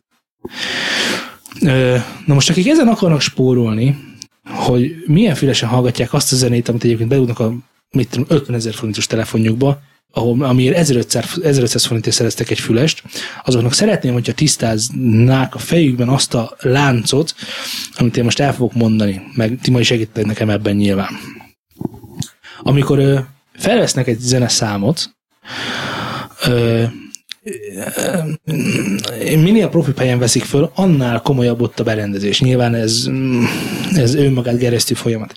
Na 2.26 2.34
most 2.34 2.50
akik 2.50 2.68
ezen 2.68 2.88
akarnak 2.88 3.22
spórolni, 3.22 3.98
hogy 4.44 4.96
milyen 5.06 5.36
fülesen 5.36 5.70
hallgatják 5.70 6.14
azt 6.14 6.32
a 6.32 6.36
zenét, 6.36 6.70
amit 6.70 6.84
egyébként 6.84 7.10
bedugnak 7.10 7.40
a 7.40 7.54
mit 7.92 8.10
tudom, 8.10 8.26
50 8.30 8.56
ezer 8.56 8.74
forintos 8.74 9.08
telefonjukba, 9.08 9.82
ahol, 10.16 10.44
amiért 10.44 10.76
1500, 10.76 11.40
1500 11.44 11.86
forintért 11.86 12.16
szereztek 12.16 12.50
egy 12.50 12.60
fülest, 12.60 13.04
azoknak 13.44 13.74
szeretném, 13.74 14.14
hogyha 14.14 14.34
tisztáznák 14.34 15.56
a 15.56 15.60
fejükben 15.60 16.10
azt 16.10 16.34
a 16.34 16.56
láncot, 16.60 17.36
amit 17.96 18.18
én 18.18 18.24
most 18.24 18.40
el 18.40 18.54
fogok 18.54 18.74
mondani, 18.74 19.22
meg 19.36 19.60
ti 19.62 19.72
majd 19.72 19.86
segítetek 19.86 20.26
nekem 20.26 20.50
ebben 20.50 20.76
nyilván. 20.76 21.10
Amikor 22.60 23.00
ö, 23.00 23.20
felvesznek 23.54 24.08
egy 24.08 24.20
zeneszámot, 24.20 25.16
ö, 26.46 26.84
minél 29.20 29.70
profi 29.70 29.92
helyen 29.98 30.20
veszik 30.20 30.44
föl, 30.44 30.72
annál 30.76 31.22
komolyabb 31.22 31.62
ott 31.62 31.80
a 31.80 31.84
berendezés. 31.84 32.42
Nyilván 32.42 32.76
ez, 32.76 33.10
ez 33.96 34.16
önmagát 34.16 34.58
geresztő 34.58 34.94
folyamat. 34.94 35.34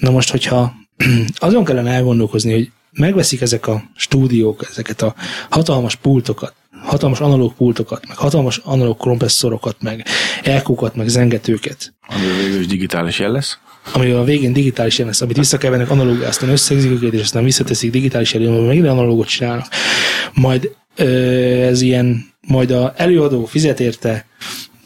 Na 0.00 0.10
most, 0.10 0.30
hogyha 0.30 0.72
azon 1.34 1.64
kellene 1.64 1.90
elgondolkozni, 1.90 2.52
hogy 2.52 2.70
megveszik 2.92 3.40
ezek 3.40 3.66
a 3.66 3.82
stúdiók, 3.96 4.66
ezeket 4.70 5.02
a 5.02 5.14
hatalmas 5.50 5.96
pultokat, 5.96 6.54
hatalmas 6.82 7.20
analóg 7.20 7.54
pultokat, 7.54 8.06
meg 8.08 8.16
hatalmas 8.16 8.60
analóg 8.64 8.96
kompresszorokat, 8.96 9.76
meg 9.80 10.06
elkókat, 10.42 10.94
meg 10.94 11.08
zengetőket, 11.08 11.94
Ami 12.08 12.26
végül 12.42 12.60
is 12.60 12.66
digitális 12.66 13.18
jel 13.18 13.30
lesz. 13.30 13.58
amivel 13.92 14.18
a 14.18 14.24
végén 14.24 14.52
digitális 14.52 14.98
jelen 14.98 15.12
lesz, 15.12 15.20
amit 15.20 15.36
visszakevernek 15.36 15.90
analóg, 15.90 16.20
aztán 16.20 16.48
összegzik 16.48 16.90
őket, 16.90 17.12
és 17.12 17.20
aztán 17.20 17.44
visszateszik 17.44 17.90
digitális 17.90 18.32
jelön, 18.32 18.64
megint 18.64 18.86
analógot 18.86 19.26
csinálnak. 19.26 19.66
Majd 20.34 20.76
ez 20.96 21.80
ilyen, 21.80 22.24
majd 22.46 22.70
a 22.70 22.92
előadó 22.96 23.44
fizet 23.44 23.80
érte 23.80 24.26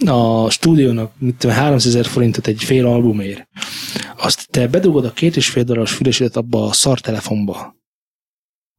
a 0.07 0.51
stúdiónak 0.51 1.13
mit 1.19 1.35
tudom, 1.35 1.57
300 1.57 1.95
ezer 1.95 2.07
forintot 2.07 2.47
egy 2.47 2.65
fél 2.65 2.87
albumért. 2.87 3.49
Azt 4.17 4.49
te 4.51 4.69
bedugod 4.69 5.05
a 5.05 5.13
két 5.13 5.37
és 5.37 5.49
fél 5.49 5.65
darajas 5.65 5.93
fülesedet 5.93 6.37
abba 6.37 6.67
a 6.67 6.73
szar 6.73 7.01
telefonba. 7.01 7.75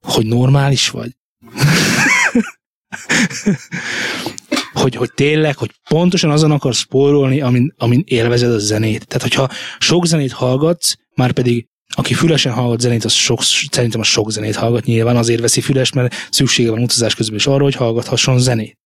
Hogy 0.05 0.25
normális 0.25 0.89
vagy? 0.89 1.11
hogy, 4.73 4.95
hogy 4.95 5.11
tényleg, 5.13 5.57
hogy 5.57 5.71
pontosan 5.89 6.29
azon 6.29 6.51
akarsz 6.51 6.77
spórolni, 6.77 7.41
amin, 7.41 7.73
amin 7.77 8.03
élvezed 8.05 8.51
a 8.51 8.59
zenét. 8.59 9.07
Tehát, 9.07 9.21
hogyha 9.21 9.49
sok 9.79 10.05
zenét 10.05 10.31
hallgatsz, 10.31 10.95
már 11.15 11.31
pedig 11.31 11.67
aki 11.95 12.13
fülesen 12.13 12.53
hallgat 12.53 12.79
zenét, 12.79 13.03
az 13.03 13.11
sok, 13.11 13.43
szerintem 13.71 13.99
az 13.99 14.07
sok 14.07 14.31
zenét 14.31 14.55
hallgat 14.55 14.85
nyilván, 14.85 15.17
azért 15.17 15.41
veszi 15.41 15.61
füles, 15.61 15.91
mert 15.91 16.13
szüksége 16.29 16.69
van 16.69 16.81
utazás 16.81 17.15
közben 17.15 17.37
is 17.37 17.47
arra, 17.47 17.63
hogy 17.63 17.75
hallgathasson 17.75 18.39
zenét. 18.39 18.77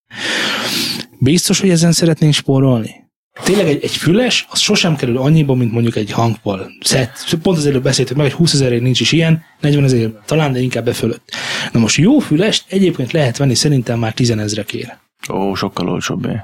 Biztos, 1.19 1.59
hogy 1.59 1.69
ezen 1.69 1.91
szeretnénk 1.91 2.33
spórolni? 2.33 3.10
Tényleg 3.43 3.67
egy, 3.67 3.83
egy 3.83 3.95
füles, 3.95 4.47
az 4.49 4.59
sosem 4.59 4.95
kerül 4.95 5.17
annyiba, 5.17 5.55
mint 5.55 5.71
mondjuk 5.71 5.95
egy 5.95 6.11
hangpal. 6.11 6.71
Szett. 6.79 7.37
Pont 7.41 7.57
az 7.57 7.65
előbb 7.65 7.83
beszéltük 7.83 8.17
meg, 8.17 8.25
hogy 8.25 8.35
20 8.35 8.53
ezerért 8.53 8.81
nincs 8.81 8.99
is 8.99 9.11
ilyen, 9.11 9.43
40 9.59 9.83
ezerért 9.83 10.13
talán, 10.25 10.51
de 10.51 10.59
inkább 10.59 10.85
befölött. 10.85 11.31
Na 11.71 11.79
most 11.79 11.97
jó 11.97 12.19
fülest 12.19 12.65
egyébként 12.67 13.11
lehet 13.11 13.37
venni 13.37 13.55
szerintem 13.55 13.99
már 13.99 14.13
10 14.13 14.29
ezrekért. 14.29 14.97
Ó, 15.29 15.55
sokkal 15.55 15.89
olcsóbbé. 15.89 16.35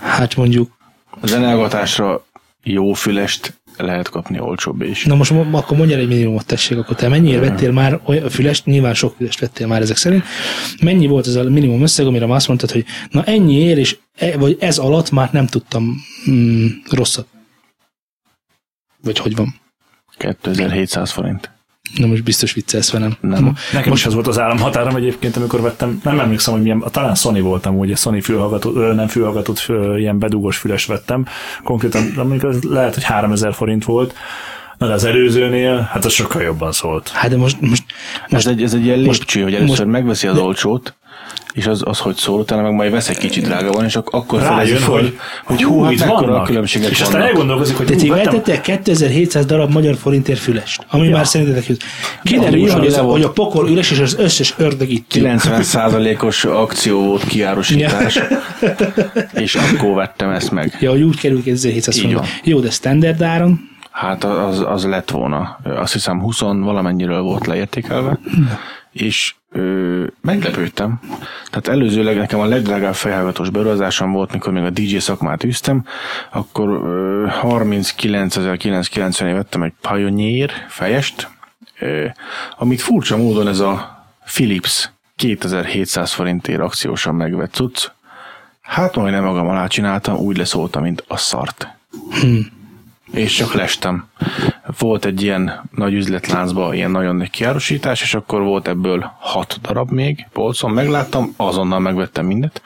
Hát 0.00 0.36
mondjuk, 0.36 0.78
A 1.20 1.26
zenehallgatásra 1.26 2.24
jó 2.62 2.92
fülest 2.92 3.59
lehet 3.84 4.08
kapni 4.08 4.40
olcsóbb 4.40 4.82
is. 4.82 5.04
na 5.04 5.14
most 5.14 5.30
mo- 5.30 5.54
akkor 5.54 5.76
mondjál 5.76 6.00
egy 6.00 6.08
minimumot 6.08 6.46
tessék, 6.46 6.78
akkor 6.78 6.96
te 6.96 7.08
mennyire 7.08 7.40
vettél 7.40 7.72
már 7.72 8.00
olyan 8.04 8.28
fülest, 8.28 8.64
nyilván 8.64 8.94
sok 8.94 9.14
fülest 9.16 9.40
vettél 9.40 9.66
már 9.66 9.80
ezek 9.80 9.96
szerint, 9.96 10.24
mennyi 10.82 11.06
volt 11.06 11.26
ez 11.26 11.34
a 11.34 11.42
minimum 11.42 11.82
összeg, 11.82 12.06
amire 12.06 12.34
azt 12.34 12.48
mondtad, 12.48 12.70
hogy 12.70 12.84
na 13.10 13.24
ennyi 13.24 13.54
ér, 13.54 13.78
és 13.78 13.96
e, 14.16 14.38
vagy 14.38 14.56
ez 14.60 14.78
alatt 14.78 15.10
már 15.10 15.32
nem 15.32 15.46
tudtam 15.46 15.96
mm, 16.30 16.66
rosszat. 16.90 17.26
Vagy 19.02 19.18
hogy 19.18 19.36
van? 19.36 19.54
2700 20.16 21.10
forint. 21.10 21.50
Na 21.96 22.06
most 22.06 22.22
biztos 22.24 22.52
viccelsz 22.52 22.90
velem. 22.90 23.16
Nem. 23.20 23.54
Nekem 23.72 23.92
is 23.92 24.06
az 24.06 24.14
volt 24.14 24.26
az 24.26 24.38
államhatárom 24.38 24.96
egyébként, 24.96 25.36
amikor 25.36 25.60
vettem, 25.60 26.00
nem 26.04 26.20
emlékszem, 26.20 26.52
hogy 26.52 26.62
milyen, 26.62 26.84
talán 26.90 27.14
Sony 27.14 27.42
voltam, 27.42 27.78
ugye 27.78 27.94
Sony 27.94 28.22
fülhallgató, 28.22 28.76
ö, 28.76 28.94
nem 28.94 29.06
fülhallgatót, 29.06 29.66
ilyen 29.96 30.18
bedugós 30.18 30.56
füles 30.56 30.84
vettem. 30.86 31.26
Konkrétan, 31.64 32.12
amikor 32.16 32.48
ez 32.50 32.62
lehet, 32.62 32.94
hogy 32.94 33.04
3000 33.04 33.54
forint 33.54 33.84
volt, 33.84 34.14
Na 34.78 34.86
de 34.86 34.92
az 34.92 35.04
előzőnél, 35.04 35.88
hát 35.92 36.04
az 36.04 36.12
sokkal 36.12 36.42
jobban 36.42 36.72
szólt. 36.72 37.08
Hát 37.08 37.30
de 37.30 37.36
most, 37.36 37.60
most, 37.60 37.84
Ez 38.26 38.32
most 38.32 38.46
egy, 38.46 38.62
ez 38.62 38.74
egy 38.74 38.84
ilyen 38.84 38.98
most- 39.00 39.18
lépcső, 39.18 39.42
hogy 39.42 39.54
először 39.54 39.68
most- 39.86 39.90
megveszi 39.98 40.26
az 40.26 40.38
olcsót, 40.38 40.94
és 41.52 41.66
az, 41.66 41.82
az 41.84 41.98
hogy 41.98 42.16
szól, 42.16 42.40
utána 42.40 42.62
meg 42.62 42.72
majd 42.72 42.90
vesz 42.92 43.08
egy 43.08 43.18
kicsit 43.18 43.44
drága 43.44 43.72
van, 43.72 43.84
és 43.84 43.96
ak- 43.96 44.14
akkor 44.14 44.40
felezi 44.40 44.70
Rájön, 44.72 44.84
hogy, 44.86 45.18
hogy 45.44 45.62
hú, 45.62 45.82
hát 45.82 45.92
itt 45.92 45.98
mekkora 45.98 46.26
a 46.26 46.30
vannak. 46.30 46.46
különbségek 46.46 46.90
És 46.90 47.00
aztán 47.00 47.22
elgondolkozik, 47.22 47.76
hogy 47.76 47.88
vettem, 48.08 48.08
vettetek 48.32 48.60
2700 48.60 49.46
darab 49.46 49.70
magyar 49.72 49.96
forintért 49.96 50.38
fülest, 50.38 50.86
ami 50.88 51.06
Ja. 51.08 51.16
már 51.16 51.26
szerintetek 51.26 51.66
jut. 51.66 51.82
Kiderül, 52.22 52.70
hogy, 52.70 52.94
hogy 52.96 53.22
a 53.22 53.30
pokol 53.30 53.68
üres, 53.68 53.90
és 53.90 53.98
az 53.98 54.16
összes 54.18 54.54
ördög 54.58 54.88
itt 54.90 55.14
ül. 55.16 55.22
90%-os 55.38 56.44
akció 56.44 57.04
volt 57.04 57.24
kiárosítás, 57.24 58.20
és 59.44 59.54
akkor 59.54 59.94
vettem 59.94 60.30
ezt 60.30 60.50
meg. 60.50 60.76
Ja, 60.80 60.90
hogy 60.90 61.02
úgy 61.02 61.20
kerül 61.20 61.42
2700 61.42 61.96
Így 61.96 62.02
forint. 62.02 62.40
Jó, 62.44 62.60
de 62.60 62.70
standard 62.70 63.22
áron, 63.22 63.68
Hát 63.90 64.24
az, 64.24 64.64
az 64.68 64.84
lett 64.84 65.10
volna. 65.10 65.58
Azt 65.64 65.92
hiszem 65.92 66.20
20 66.20 66.40
valamennyiről 66.40 67.20
volt 67.20 67.46
leértékelve, 67.46 68.18
és 68.92 69.34
ö, 69.50 70.04
meglepődtem. 70.20 71.00
Tehát 71.50 71.68
előzőleg 71.68 72.16
nekem 72.16 72.40
a 72.40 72.44
legdrágább 72.44 72.94
fejhallgatós 72.94 73.50
beruházásom 73.50 74.12
volt, 74.12 74.32
mikor 74.32 74.52
még 74.52 74.62
a 74.62 74.70
DJ 74.70 74.96
szakmát 74.96 75.44
űztem, 75.44 75.84
akkor 76.30 76.68
ö, 76.68 77.26
39.990 77.42 79.30
vettem 79.34 79.62
egy 79.62 79.74
Pioneer 79.80 80.50
fejest, 80.68 81.28
ö, 81.78 82.06
amit 82.58 82.80
furcsa 82.80 83.16
módon 83.16 83.48
ez 83.48 83.58
a 83.58 84.04
Philips 84.34 84.90
2700 85.16 86.12
forintért 86.12 86.60
akciósan 86.60 87.14
megvett 87.14 87.52
cucc, 87.52 87.88
Hát 88.70 88.96
majdnem 88.96 89.24
magam 89.24 89.48
alá 89.48 89.66
csináltam, 89.66 90.16
úgy 90.16 90.36
leszóltam, 90.36 90.82
mint 90.82 91.04
a 91.08 91.16
szart. 91.16 91.68
Hmm. 92.20 92.59
És 93.10 93.34
csak 93.34 93.54
lestem. 93.54 94.08
Volt 94.78 95.04
egy 95.04 95.22
ilyen 95.22 95.68
nagy 95.70 95.94
üzletláncban 95.94 96.74
ilyen 96.74 96.90
nagyon 96.90 97.16
nagy 97.16 97.30
kiárusítás, 97.30 98.02
és 98.02 98.14
akkor 98.14 98.42
volt 98.42 98.68
ebből 98.68 99.12
hat 99.18 99.58
darab 99.62 99.90
még 99.90 100.26
polcon. 100.32 100.70
Megláttam, 100.70 101.34
azonnal 101.36 101.78
megvettem 101.78 102.26
mindet. 102.26 102.62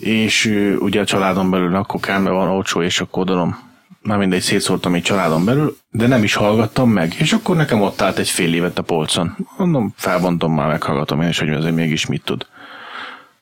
És 0.00 0.44
ugye 0.78 1.00
a 1.00 1.04
családon 1.04 1.50
belül 1.50 1.74
akkor 1.74 2.00
kárme 2.00 2.30
van 2.30 2.48
olcsó, 2.48 2.82
és 2.82 3.00
akkor 3.00 3.22
odaadom. 3.22 3.66
Már 4.02 4.18
mindegy, 4.18 4.40
szétszórtam 4.40 4.94
egy 4.94 5.02
családon 5.02 5.44
belül, 5.44 5.76
de 5.90 6.06
nem 6.06 6.22
is 6.22 6.34
hallgattam 6.34 6.90
meg. 6.90 7.14
És 7.18 7.32
akkor 7.32 7.56
nekem 7.56 7.82
ott 7.82 8.00
állt 8.00 8.18
egy 8.18 8.28
fél 8.28 8.54
évet 8.54 8.78
a 8.78 8.82
polcon. 8.82 9.36
Mondom, 9.56 9.92
felbontom 9.96 10.54
már, 10.54 10.68
meghallgatom 10.68 11.20
én 11.20 11.28
is, 11.28 11.38
hogy 11.38 11.48
ez 11.48 11.64
mégis 11.64 12.06
mit 12.06 12.24
tud. 12.24 12.46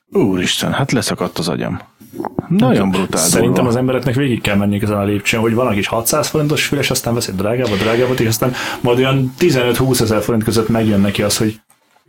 Úristen, 0.09 0.73
hát 0.73 0.91
leszakadt 0.91 1.37
az 1.37 1.49
agyam. 1.49 1.79
Nagyon 2.47 2.91
brutál 2.91 3.21
Szerintem 3.21 3.53
dolga. 3.53 3.69
az 3.69 3.75
embereknek 3.75 4.15
végig 4.15 4.41
kell 4.41 4.55
menni 4.55 4.79
ezen 4.81 4.97
a 4.97 5.03
lépcsőn, 5.03 5.39
hogy 5.39 5.53
van, 5.53 5.67
aki 5.67 5.77
is 5.77 5.87
600 5.87 6.27
forintos 6.27 6.65
füles, 6.65 6.91
aztán 6.91 7.13
vesz 7.13 7.27
egy 7.27 7.35
drágábbat, 7.35 7.77
drágábbat, 7.77 8.19
és 8.19 8.27
aztán 8.27 8.53
majd 8.81 8.97
olyan 8.97 9.33
15-20 9.39 10.01
ezer 10.01 10.21
forint 10.21 10.43
között 10.43 10.69
megjön 10.69 11.01
neki 11.01 11.23
az, 11.23 11.37
hogy 11.37 11.59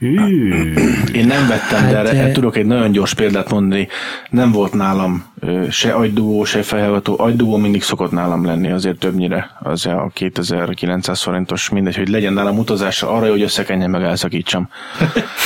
Én 0.01 1.27
nem 1.27 1.47
vettem, 1.49 1.83
Hát, 1.83 1.91
de 1.91 1.99
erre 1.99 2.33
tudok 2.33 2.57
egy 2.57 2.67
nagyon 2.67 2.91
gyors 2.91 3.15
példát 3.15 3.51
mondani. 3.51 3.89
Nem 4.31 4.53
volt 4.53 4.73
nálam 4.73 5.25
se 5.71 5.93
agydugó, 5.93 6.45
se 6.45 6.63
fejhallgató. 6.63 7.15
Agydugó 7.19 7.57
mindig 7.57 7.83
szokott 7.83 8.11
nálam 8.11 8.45
lenni, 8.45 8.71
azért 8.71 8.99
többnyire. 8.99 9.51
Az 9.61 9.87
a 9.87 10.11
2900 10.15 11.23
forintos, 11.23 11.69
mindegy, 11.69 11.97
hogy 11.97 12.09
legyen 12.09 12.33
nálam 12.33 12.59
utazásra 12.59 13.11
arra, 13.11 13.31
hogy 13.31 13.43
összekenjen 13.43 13.91
meg 13.91 14.03
elszakítsam. 14.03 14.69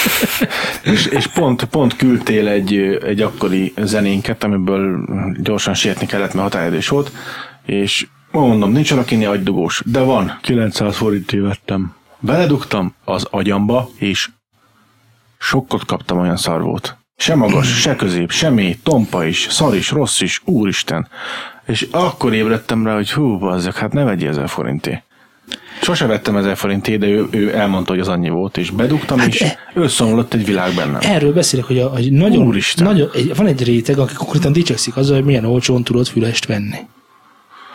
és, 0.93 1.07
és 1.07 1.27
pont, 1.27 1.65
pont 1.65 1.97
küldtél 1.97 2.49
egy, 2.49 2.75
egy 3.05 3.21
akkori 3.21 3.73
zenénket, 3.83 4.45
amiből 4.45 5.09
gyorsan 5.43 5.75
sietni 5.75 6.07
kellett, 6.07 6.35
mert 6.35 6.53
határidős 6.53 6.89
volt, 6.89 7.13
és 7.67 8.07
mondom, 8.31 8.73
nincs 8.73 8.91
alakinni 8.91 9.25
agydugós, 9.25 9.83
de 9.87 10.01
van, 10.01 10.39
900 10.43 10.97
forintért 10.97 11.43
vettem. 11.43 11.95
Beledugtam 12.21 12.95
az 13.05 13.27
agyamba, 13.31 13.89
és 13.99 14.29
sokkot 15.43 15.85
kaptam 15.85 16.19
olyan 16.19 16.37
szar 16.37 16.63
volt. 16.63 16.97
Se 17.17 17.35
magas, 17.35 17.81
se 17.81 17.97
közép, 17.97 18.31
se 18.31 18.51
mély, 18.51 18.79
tompa 18.83 19.25
is, 19.25 19.47
szar 19.51 19.75
is, 19.75 19.91
rossz 19.91 20.21
is, 20.21 20.41
úristen. 20.45 21.09
És 21.67 21.87
akkor 21.91 22.35
ébredtem 22.35 22.87
rá, 22.87 22.95
hogy 22.95 23.13
hú, 23.13 23.39
bazzak, 23.39 23.77
hát 23.77 23.93
ne 23.93 24.05
vegyél 24.05 24.29
ezer 24.29 24.49
forinté. 24.49 25.03
Sose 25.83 26.07
vettem 26.07 26.37
ezer 26.37 26.57
forintét, 26.57 26.99
de 26.99 27.07
ő, 27.07 27.27
ő 27.31 27.57
elmondta, 27.57 27.93
hogy 27.93 28.01
az 28.01 28.09
annyi 28.09 28.29
volt, 28.29 28.57
és 28.57 28.71
bedugtam, 28.71 29.19
hát 29.19 29.29
és 29.29 29.41
e- 29.41 29.59
összeomlott 29.75 30.35
egy 30.35 30.45
világ 30.45 30.75
bennem. 30.75 30.99
Erről 31.01 31.33
beszélek, 31.33 31.65
hogy, 31.65 31.79
a, 31.79 31.89
hogy 31.89 32.13
nagyon, 32.13 32.47
Úristen. 32.47 32.87
nagyon 32.87 33.11
egy, 33.15 33.37
van 33.37 33.47
egy 33.47 33.65
réteg, 33.65 33.99
aki 33.99 34.15
konkrétan 34.15 34.53
dicsekszik 34.53 34.97
azzal, 34.97 35.17
hogy 35.17 35.25
milyen 35.25 35.45
olcsón 35.45 35.85
tudod 35.85 36.07
fülest 36.07 36.47
venni. 36.47 36.79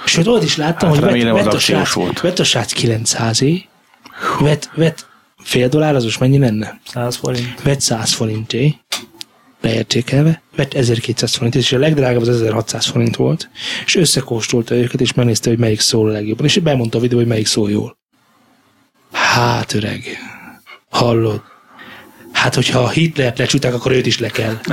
Sőt, 0.05 0.27
olyat 0.27 0.43
is 0.43 0.57
láttam, 0.57 0.89
Hát 0.89 0.99
hogy 0.99 1.23
vett, 1.23 1.33
vett, 1.33 1.53
a 1.53 1.59
srác, 1.59 1.91
volt. 1.91 2.21
vett 2.21 2.39
a 2.39 2.43
srác 2.43 2.71
900 2.71 3.41
é 3.41 3.67
vett, 4.39 4.69
vett 4.75 5.07
fél 5.47 5.67
dollár, 5.67 5.95
az 5.95 6.03
most 6.03 6.19
mennyi 6.19 6.37
lenne? 6.37 6.79
100 6.85 7.15
forint. 7.15 7.61
Vett 7.61 7.81
100 7.81 8.13
forinté, 8.13 8.75
leértékelve, 9.61 10.41
vett 10.55 10.73
1200 10.73 11.35
forint, 11.35 11.55
és 11.55 11.71
a 11.71 11.77
legdrágább 11.77 12.21
az 12.21 12.29
1600 12.29 12.85
forint 12.85 13.15
volt, 13.15 13.49
és 13.85 13.95
összekóstolta 13.95 14.75
őket, 14.75 15.01
és 15.01 15.13
megnézte, 15.13 15.49
hogy 15.49 15.59
melyik 15.59 15.79
szól 15.79 16.09
a 16.09 16.11
legjobban, 16.11 16.45
és 16.45 16.57
bemondta 16.57 16.97
a 16.97 17.01
videó, 17.01 17.17
hogy 17.17 17.27
melyik 17.27 17.47
szól 17.47 17.71
jól. 17.71 17.97
Hát 19.11 19.73
öreg, 19.73 20.03
hallod? 20.89 21.41
Hát, 22.31 22.55
hogyha 22.55 22.89
Hitlert 22.89 23.37
lecsúták, 23.37 23.73
akkor 23.73 23.91
őt 23.91 24.05
is 24.05 24.19
le 24.19 24.29
kell. 24.29 24.57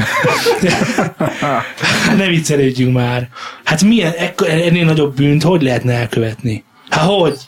Ne 2.16 2.28
viccelődjünk 2.28 2.94
már. 2.94 3.28
Hát 3.64 3.82
milyen, 3.82 4.12
ekkor, 4.12 4.48
ennél 4.48 4.84
nagyobb 4.84 5.14
bűnt 5.14 5.42
hogy 5.42 5.62
lehetne 5.62 5.92
elkövetni? 5.92 6.64
Hát 6.88 7.04
hogy? 7.04 7.38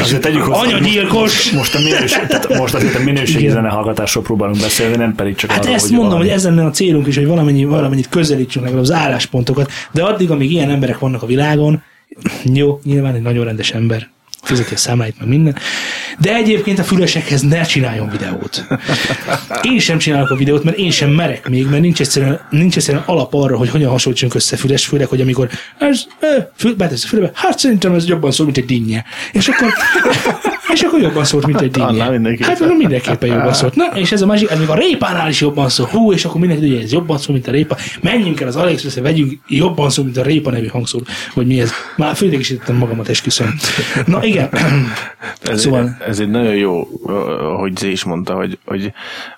Azért 0.00 0.22
tegyük 0.22 0.42
hozzá, 0.42 0.60
Anyagyilkos! 0.60 1.50
Most, 1.50 1.52
most, 1.52 1.74
a 1.74 1.78
minőség, 1.78 2.26
tehát 2.26 2.58
most 2.58 2.74
azért 2.74 2.94
a 2.94 3.02
minőségi 3.02 3.48
zenehallgatásról 3.48 4.24
próbálunk 4.24 4.60
beszélni, 4.60 4.96
nem 4.96 5.14
pedig 5.14 5.34
csak 5.34 5.50
Hát 5.50 5.62
arról, 5.62 5.74
ezt 5.74 5.82
hogy 5.84 5.92
mondom, 5.92 6.10
valami- 6.10 6.28
hogy 6.28 6.38
ez 6.38 6.44
lenne 6.44 6.64
a 6.64 6.70
célunk 6.70 7.06
is, 7.06 7.16
hogy 7.16 7.26
valamennyi, 7.26 7.64
valamennyit 7.64 8.08
közelítsünk 8.08 8.64
legalább 8.64 8.84
az 8.84 8.92
álláspontokat, 8.92 9.70
de 9.92 10.02
addig, 10.02 10.30
amíg 10.30 10.50
ilyen 10.52 10.70
emberek 10.70 10.98
vannak 10.98 11.22
a 11.22 11.26
világon, 11.26 11.82
jó, 12.44 12.80
nyilván 12.84 13.14
egy 13.14 13.22
nagyon 13.22 13.44
rendes 13.44 13.70
ember, 13.70 14.08
fizeti 14.46 14.74
a 14.74 14.76
számláit, 14.76 15.18
meg 15.18 15.28
minden, 15.28 15.56
de 16.18 16.34
egyébként 16.34 16.78
a 16.78 16.84
fülesekhez 16.84 17.42
ne 17.42 17.62
csináljon 17.62 18.10
videót. 18.10 18.66
Én 19.62 19.78
sem 19.78 19.98
csinálok 19.98 20.30
a 20.30 20.36
videót, 20.36 20.64
mert 20.64 20.76
én 20.76 20.90
sem 20.90 21.10
merek 21.10 21.48
még, 21.48 21.66
mert 21.66 21.82
nincs 21.82 22.00
egyszerűen, 22.00 22.40
nincs 22.50 22.76
egyszerűen 22.76 23.02
alap 23.06 23.34
arra, 23.34 23.56
hogy 23.56 23.70
hogyan 23.70 23.90
hasonlítsunk 23.90 24.34
össze 24.34 24.56
füles, 24.56 24.86
főleg, 24.86 25.06
hogy 25.06 25.20
amikor 25.20 25.48
ez, 25.78 26.02
e, 26.20 26.50
fül, 26.56 26.74
betesz 26.74 27.04
a 27.04 27.06
fülebe, 27.06 27.30
hát 27.34 27.58
szerintem 27.58 27.94
ez 27.94 28.08
jobban 28.08 28.30
szól, 28.30 28.46
mint 28.46 28.58
egy 28.58 28.64
dinnye. 28.64 29.04
És 29.32 29.48
akkor, 29.48 29.72
és 30.76 30.82
akkor 30.82 31.00
jobban 31.00 31.24
szólt, 31.24 31.46
mint 31.46 31.60
egy 31.60 31.70
dinnye. 31.70 31.86
annál 31.86 32.10
mindenképpen. 32.10 32.48
Hát 32.48 32.58
mondom, 32.58 32.76
mindenképpen 32.78 33.28
jobban 33.28 33.52
szólt. 33.52 33.74
Na, 33.74 33.84
és 33.94 34.12
ez 34.12 34.22
a 34.22 34.26
másik, 34.26 34.50
ez 34.50 34.58
még 34.58 34.68
a 34.68 34.74
répánál 34.74 35.28
is 35.28 35.40
jobban 35.40 35.68
szól. 35.68 35.86
Hú, 35.86 36.12
és 36.12 36.24
akkor 36.24 36.40
mindenki 36.40 36.62
tudja, 36.62 36.76
hogy 36.78 36.86
ez 36.86 36.92
jobban 36.92 37.18
szól, 37.18 37.34
mint 37.34 37.48
a 37.48 37.50
répa. 37.50 37.76
Menjünk 38.00 38.40
el 38.40 38.48
az 38.48 38.56
AliExpress-re, 38.56 39.02
vegyünk 39.02 39.32
jobban 39.48 39.90
szól, 39.90 40.04
mint 40.04 40.16
a 40.16 40.22
répa 40.22 40.50
nevű 40.50 40.66
hangszóró. 40.66 41.04
Vagy 41.34 41.46
mi 41.46 41.60
ez? 41.60 41.72
Már 41.96 42.14
főidékesítettem 42.16 42.76
magamat, 42.76 43.08
esküszöm. 43.08 43.54
Na 44.06 44.24
igen. 44.24 44.48
Ez, 45.42 45.60
Szóval- 45.60 45.96
ez 46.06 46.18
egy 46.20 46.30
nagyon 46.30 46.54
jó, 46.54 46.88
hogy 47.58 47.76
Zé 47.76 47.90
is 47.90 48.04
mondta, 48.04 48.34
hogy, 48.34 48.58
hogy 48.64 48.92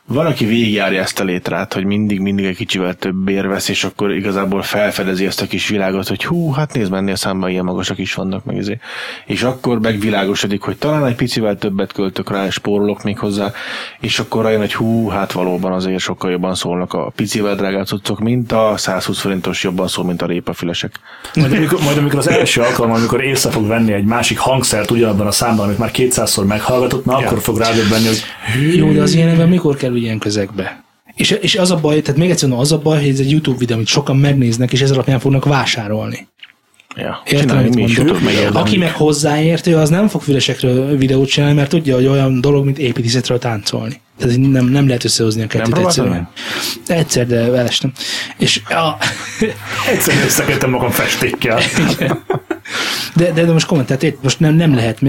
van, 0.07 0.27
aki 0.27 0.45
végigjárja 0.45 1.01
ezt 1.01 1.21
a 1.21 1.25
létrát, 1.25 1.73
hogy 1.73 1.85
mindig, 1.85 2.21
mindig 2.21 2.45
egy 2.45 2.57
kicsivel 2.57 2.95
több 2.95 3.31
vesz, 3.49 3.69
és 3.69 3.85
akkor 3.85 4.15
igazából 4.15 4.63
felfedezi 4.63 5.27
ezt 5.27 5.41
a 5.41 5.47
kis 5.47 5.69
világot, 5.69 6.09
hogy 6.09 6.25
hú, 6.25 6.51
hát 6.53 6.73
nézd, 6.73 6.91
mennél 6.91 7.17
számban 7.17 7.51
ilyen 7.51 7.65
magasak 7.65 7.99
is 7.99 8.15
vannak 8.15 8.45
meg 8.45 8.59
ezért. 8.59 8.81
És 9.27 9.43
akkor 9.43 9.81
megvilágosodik, 9.81 10.63
hogy 10.63 10.77
talán 10.77 11.07
egy 11.07 11.15
picivel 11.29 11.57
többet 11.57 11.93
költök 11.93 12.31
rá, 12.31 12.47
és 12.47 12.55
spórolok 12.55 13.03
még 13.03 13.19
hozzá, 13.19 13.53
és 14.01 14.19
akkor 14.19 14.45
rájön, 14.45 14.61
hogy 14.61 14.75
hú, 14.75 15.09
hát 15.09 15.33
valóban 15.33 15.73
azért 15.73 15.99
sokkal 15.99 16.31
jobban 16.31 16.55
szólnak 16.55 16.93
a 16.93 17.13
picivel 17.17 17.55
drágább 17.55 17.87
cuccok, 17.87 18.21
mint 18.21 18.53
a 18.53 18.75
120 18.77 19.19
forintos 19.19 19.63
jobban 19.63 19.89
szól, 19.89 20.05
mint 20.05 20.23
a 20.23 20.27
répafülesek. 20.27 21.01
Majd 21.35 21.53
amikor, 21.53 21.81
majd 21.83 21.99
amikor 21.99 22.19
az 22.19 22.29
első 22.29 22.61
alkalom, 22.61 22.93
amikor 22.93 23.25
észre 23.25 23.51
fog 23.51 23.67
venni 23.67 23.93
egy 23.93 24.05
másik 24.05 24.39
hangszert 24.39 24.91
ugyanabban 24.91 25.27
a 25.27 25.31
számban, 25.31 25.65
amit 25.65 25.79
már 25.79 25.91
200-szor 25.95 26.47
meghallgatott, 26.47 27.05
na 27.05 27.17
akkor 27.17 27.41
fog 27.41 27.59
rádöbbenni, 27.59 28.07
hogy 28.07 28.23
Jó, 28.77 28.93
de 28.93 29.03
az 29.03 29.15
ilyen 29.15 29.29
ember 29.29 29.49
mikor 29.49 29.77
kerül 29.77 29.97
ilyen 29.97 30.19
közegbe? 30.19 30.83
És, 31.15 31.31
és 31.31 31.57
az 31.57 31.71
a 31.71 31.77
baj, 31.77 32.01
tehát 32.01 32.21
még 32.21 32.31
egyszer, 32.31 32.51
az 32.53 32.73
a 32.73 32.79
baj, 32.79 32.99
hogy 32.99 33.09
ez 33.09 33.19
egy 33.19 33.31
YouTube 33.31 33.59
videó, 33.59 33.77
amit 33.77 33.89
sokan 33.89 34.17
megnéznek, 34.17 34.73
és 34.73 34.81
ez 34.81 34.91
alapján 34.91 35.19
fognak 35.19 35.45
vásárolni. 35.45 36.29
Ja, 36.99 37.23
Értem, 37.25 37.57
amit 37.57 37.75
mi 37.75 37.83
is. 37.83 37.99
Aki 38.53 38.77
meg 38.77 38.93
hozzáértő, 38.93 39.77
az 39.77 39.89
nem 39.89 40.09
fog 40.09 40.23
fülesekről 40.23 40.97
videót 40.97 41.29
csinálni, 41.29 41.55
mert 41.55 41.69
tudja, 41.69 41.95
hogy 41.95 42.07
olyan 42.07 42.41
dolog, 42.41 42.65
mint 42.65 42.79
építészetről 42.79 43.39
táncolni. 43.39 44.01
Tehát 44.19 44.37
nem, 44.37 44.67
nem 44.67 44.87
lehet 44.87 45.05
összehozni 45.05 45.43
a 45.43 45.47
kettőt 45.47 45.73
próbáltad 45.73 46.05
egyszerűen. 46.05 46.29
Egyszer, 46.87 47.27
de 47.27 47.37
elestem. 47.37 47.93
És 48.39 48.61
a, 48.65 48.97
egyszerűen 49.93 50.25
összekötöm 50.25 50.71
magam 50.71 50.91
festékkel. 50.91 51.61
de, 53.15 53.33
de, 53.33 53.45
de 53.45 53.53
most 53.53 53.67
komment, 53.67 53.89
tehát 53.89 54.03
itt 54.03 54.23
most 54.23 54.41
nem, 54.41 54.55
nem 54.55 54.75
lehet, 54.75 55.01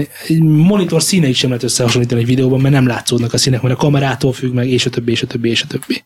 monitor 0.42 1.02
színeit 1.02 1.34
sem 1.34 1.48
lehet 1.48 1.64
összehasonlítani 1.64 2.20
egy 2.20 2.26
videóban, 2.26 2.60
mert 2.60 2.74
nem 2.74 2.86
látszódnak 2.86 3.32
a 3.32 3.38
színek, 3.38 3.62
mert 3.62 3.74
a 3.74 3.78
kamerától 3.78 4.32
függ 4.32 4.52
meg, 4.52 4.68
és 4.68 4.86
a 4.86 4.90
többi, 4.90 5.10
és 5.10 5.22
a 5.22 5.26
többi, 5.26 5.48
és 5.48 5.62
a 5.62 5.66
többi. 5.66 6.04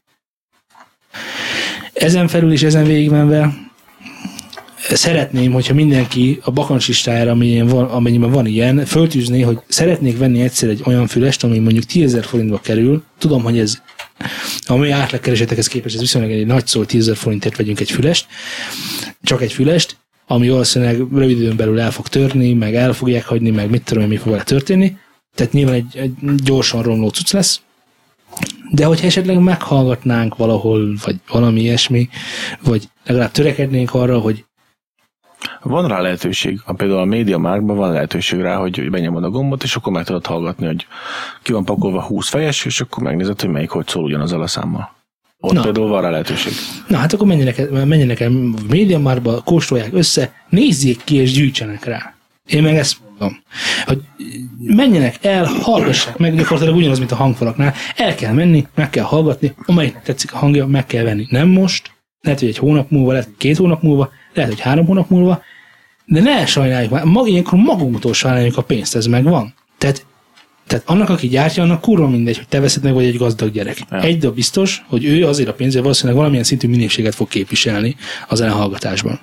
Ezen 1.92 2.28
felül 2.28 2.52
és 2.52 2.62
ezen 2.62 2.84
végigmenve 2.84 3.72
szeretném, 4.90 5.52
hogyha 5.52 5.74
mindenki 5.74 6.38
a 6.42 6.50
bakancslistájára, 6.50 7.30
amennyiben 7.30 7.66
van, 7.66 7.84
amennyiben 7.84 8.30
van 8.30 8.46
ilyen, 8.46 8.84
föltűzné, 8.84 9.40
hogy 9.40 9.58
szeretnék 9.68 10.18
venni 10.18 10.42
egyszer 10.42 10.68
egy 10.68 10.82
olyan 10.84 11.06
fülest, 11.06 11.44
ami 11.44 11.58
mondjuk 11.58 11.84
10 11.84 12.12
000 12.12 12.24
forintba 12.24 12.58
kerül. 12.58 13.02
Tudom, 13.18 13.42
hogy 13.42 13.58
ez 13.58 13.82
a 14.66 14.74
mi 14.76 14.90
átlagkeresetekhez 14.90 15.66
képest 15.68 15.94
ez 15.94 16.00
viszonylag 16.00 16.30
egy 16.30 16.46
nagy 16.46 16.66
szó, 16.66 16.84
10 16.84 17.04
000 17.04 17.18
forintért 17.18 17.56
vegyünk 17.56 17.80
egy 17.80 17.90
fülest, 17.90 18.26
csak 19.22 19.42
egy 19.42 19.52
fülest, 19.52 19.96
ami 20.26 20.48
valószínűleg 20.48 21.02
rövid 21.12 21.40
időn 21.40 21.56
belül 21.56 21.80
el 21.80 21.90
fog 21.90 22.08
törni, 22.08 22.52
meg 22.52 22.74
el 22.74 22.92
fogják 22.92 23.24
hagyni, 23.24 23.50
meg 23.50 23.70
mit 23.70 23.84
tudom 23.84 24.08
mi 24.08 24.16
fog 24.16 24.30
vele 24.30 24.42
történni. 24.42 24.96
Tehát 25.34 25.52
nyilván 25.52 25.74
egy, 25.74 25.96
egy 25.96 26.34
gyorsan 26.34 26.82
romló 26.82 27.08
cucc 27.08 27.32
lesz. 27.32 27.60
De 28.70 28.84
hogyha 28.84 29.06
esetleg 29.06 29.38
meghallgatnánk 29.38 30.36
valahol, 30.36 30.96
vagy 31.04 31.16
valami 31.28 31.60
ilyesmi, 31.60 32.08
vagy 32.62 32.88
legalább 33.04 33.30
törekednénk 33.30 33.94
arra, 33.94 34.18
hogy 34.18 34.44
Van 35.62 35.88
rá 35.88 36.00
lehetőség. 36.00 36.60
A 36.64 36.72
például 36.72 37.00
a 37.00 37.04
média 37.04 37.38
márkban 37.38 37.76
van 37.76 37.92
lehetőség 37.92 38.40
rá, 38.40 38.56
hogy 38.56 38.90
benyomod 38.90 39.24
a 39.24 39.30
gombot, 39.30 39.62
és 39.62 39.76
akkor 39.76 39.92
meg 39.92 40.04
tudod 40.04 40.26
hallgatni, 40.26 40.66
hogy 40.66 40.86
ki 41.42 41.52
van 41.52 41.64
pakolva 41.64 42.02
20 42.02 42.28
fejes, 42.28 42.64
és 42.64 42.80
akkor 42.80 43.02
megnézed, 43.02 43.40
hogy 43.40 43.50
melyik 43.50 43.70
hogy 43.70 43.86
szól 43.86 44.04
ugyanazzal 44.04 44.42
a 44.42 44.46
számmal. 44.46 44.94
Ott 45.40 45.52
Na. 45.52 45.62
Például 45.62 45.88
van 45.88 46.02
rá 46.02 46.10
lehetőség. 46.10 46.52
Na 46.88 46.96
hát 46.96 47.12
akkor 47.12 47.26
menjenek, 47.26 47.70
menjenek 47.70 48.20
el 48.20 48.30
médiamárba, 48.68 49.42
kóstolják 49.44 49.92
össze, 49.92 50.32
nézzék 50.48 51.04
ki 51.04 51.16
és 51.16 51.32
gyűjtsenek 51.32 51.84
rá. 51.84 52.14
Én 52.46 52.62
meg 52.62 52.76
ezt 52.76 52.96
mondom, 53.08 53.38
hogy 53.84 54.02
menjenek 54.58 55.24
el, 55.24 55.44
hallgassák 55.44 56.16
meg, 56.16 56.36
gyakorlatilag 56.36 56.76
ugyanaz, 56.76 56.98
mint 56.98 57.12
a 57.12 57.16
hangfalaknál. 57.16 57.74
El 57.96 58.14
kell 58.14 58.32
menni, 58.32 58.66
meg 58.74 58.90
kell 58.90 59.04
hallgatni, 59.04 59.54
amelyiknek 59.66 60.02
tetszik 60.02 60.32
a 60.32 60.36
hangja, 60.36 60.66
meg 60.66 60.86
kell 60.86 61.04
venni. 61.04 61.26
Nem 61.30 61.48
most, 61.48 61.90
lehet, 62.20 62.38
hogy 62.38 62.48
egy 62.48 62.58
hónap 62.58 62.90
múlva, 62.90 63.12
lehet, 63.12 63.28
két 63.38 63.56
hónap 63.56 63.82
múlva, 63.82 64.10
lehet, 64.34 64.50
hogy 64.52 64.60
három 64.60 64.86
hónap 64.86 65.08
múlva, 65.10 65.42
de 66.04 66.20
ne 66.20 66.46
sajnáljuk 66.46 66.90
már, 66.90 67.04
mag, 67.04 67.28
ilyenkor 67.28 67.58
magunktól 67.58 68.12
sajnáljuk 68.14 68.56
a 68.56 68.62
pénzt, 68.62 68.96
ez 68.96 69.06
megvan. 69.06 69.54
Tehát, 69.78 70.06
tehát 70.66 70.88
annak, 70.88 71.08
aki 71.08 71.28
gyártja, 71.28 71.62
annak 71.62 71.80
kurva 71.80 72.08
mindegy, 72.08 72.36
hogy 72.36 72.48
te 72.48 72.60
veszed 72.60 72.82
meg, 72.82 72.92
vagy 72.94 73.04
egy 73.04 73.16
gazdag 73.16 73.52
gyerek. 73.52 73.78
Ja. 73.90 74.00
Egy 74.00 74.18
dolog 74.18 74.36
biztos, 74.36 74.84
hogy 74.88 75.04
ő 75.04 75.26
azért 75.26 75.48
a 75.48 75.54
pénzért 75.54 75.82
valószínűleg 75.82 76.16
valamilyen 76.16 76.44
szintű 76.44 76.68
minőséget 76.68 77.14
fog 77.14 77.28
képviselni 77.28 77.96
az 78.28 78.40
elhallgatásban. 78.40 79.20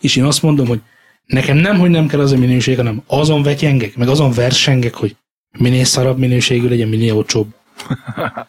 És 0.00 0.16
én 0.16 0.24
azt 0.24 0.42
mondom, 0.42 0.66
hogy 0.66 0.80
nekem 1.26 1.56
nem, 1.56 1.78
hogy 1.78 1.90
nem 1.90 2.06
kell 2.06 2.20
az 2.20 2.32
a 2.32 2.36
minőség, 2.36 2.76
hanem 2.76 3.02
azon 3.06 3.42
vetyengek, 3.42 3.96
meg 3.96 4.08
azon 4.08 4.32
versengek, 4.32 4.94
hogy 4.94 5.16
minél 5.58 5.84
szarabb 5.84 6.18
minőségű 6.18 6.68
legyen, 6.68 6.88
minél 6.88 7.16
olcsóbb. 7.16 7.48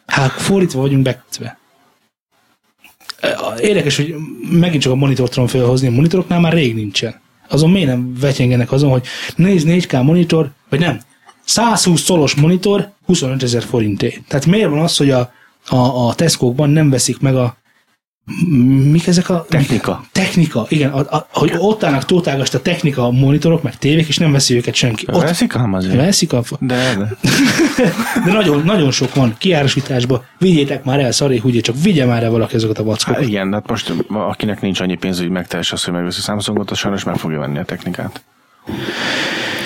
Hát 0.06 0.30
fordítva 0.30 0.80
vagyunk 0.80 1.02
bekötve. 1.02 1.58
Érdekes, 3.60 3.96
hogy 3.96 4.14
megint 4.50 4.82
csak 4.82 4.92
a 4.92 4.96
monitort 4.96 5.30
tudom 5.32 5.46
felhozni, 5.46 5.88
a 5.88 5.90
monitoroknál 5.90 6.40
már 6.40 6.52
rég 6.52 6.74
nincsen. 6.74 7.20
Azon 7.48 7.70
miért 7.70 7.88
nem 7.88 8.14
vetyengenek 8.20 8.72
azon, 8.72 8.90
hogy 8.90 9.06
nézd 9.36 9.68
4K 9.70 10.02
monitor, 10.02 10.50
vagy 10.68 10.80
nem, 10.80 11.00
120 11.44 12.00
szolos 12.00 12.34
monitor 12.34 12.90
25 13.06 13.42
ezer 13.42 13.62
forinté. 13.62 14.22
Tehát 14.28 14.46
miért 14.46 14.70
van 14.70 14.78
az, 14.78 14.96
hogy 14.96 15.10
a, 15.10 15.32
a, 15.66 15.76
a 15.76 16.14
Tesco-kban 16.14 16.70
nem 16.70 16.90
veszik 16.90 17.20
meg 17.20 17.36
a 17.36 17.56
mik 18.90 19.06
ezek 19.06 19.28
a... 19.28 19.46
Technika. 19.48 19.98
Mik? 20.00 20.10
Technika, 20.12 20.66
igen. 20.68 20.90
A, 20.90 20.98
a, 20.98 21.26
hogy 21.30 21.52
ott 21.58 21.84
állnak 21.84 22.04
tótágast 22.04 22.54
a 22.54 22.60
technika, 22.60 23.06
a 23.06 23.10
monitorok, 23.10 23.62
meg 23.62 23.78
tévék, 23.78 24.08
és 24.08 24.18
nem 24.18 24.32
veszi 24.32 24.56
őket 24.56 24.74
senki. 24.74 25.06
Ott 25.12 25.22
Veszik 25.22 25.56
ám 25.56 25.74
azért. 25.74 25.96
veszik 25.96 26.32
a... 26.32 26.42
De, 26.58 26.94
de. 26.98 27.16
De 28.24 28.32
nagyon, 28.32 28.62
nagyon 28.64 28.90
sok 28.90 29.14
van 29.14 29.34
kiárosításba. 29.38 30.24
Vigyétek 30.38 30.84
már 30.84 31.00
el, 31.00 31.12
szaré, 31.12 31.40
ugye 31.44 31.60
csak 31.60 31.74
vigye 31.82 32.04
már 32.04 32.22
el 32.22 32.30
valaki 32.30 32.54
ezeket 32.54 32.78
a 32.78 32.84
vackokat. 32.84 33.20
Hát 33.20 33.28
igen, 33.28 33.50
de 33.50 33.56
hát 33.56 33.68
most 33.68 33.92
akinek 34.08 34.60
nincs 34.60 34.80
annyi 34.80 34.96
pénz, 34.96 35.18
hogy 35.18 35.30
megtehesse 35.30 35.74
azt, 35.74 35.84
hogy 35.84 35.94
megveszi 35.94 36.20
Samsungot, 36.20 36.70
az 36.70 36.78
sajnos 36.78 37.04
meg 37.04 37.16
fogja 37.16 37.38
venni 37.38 37.58
a 37.58 37.64
technikát. 37.64 38.22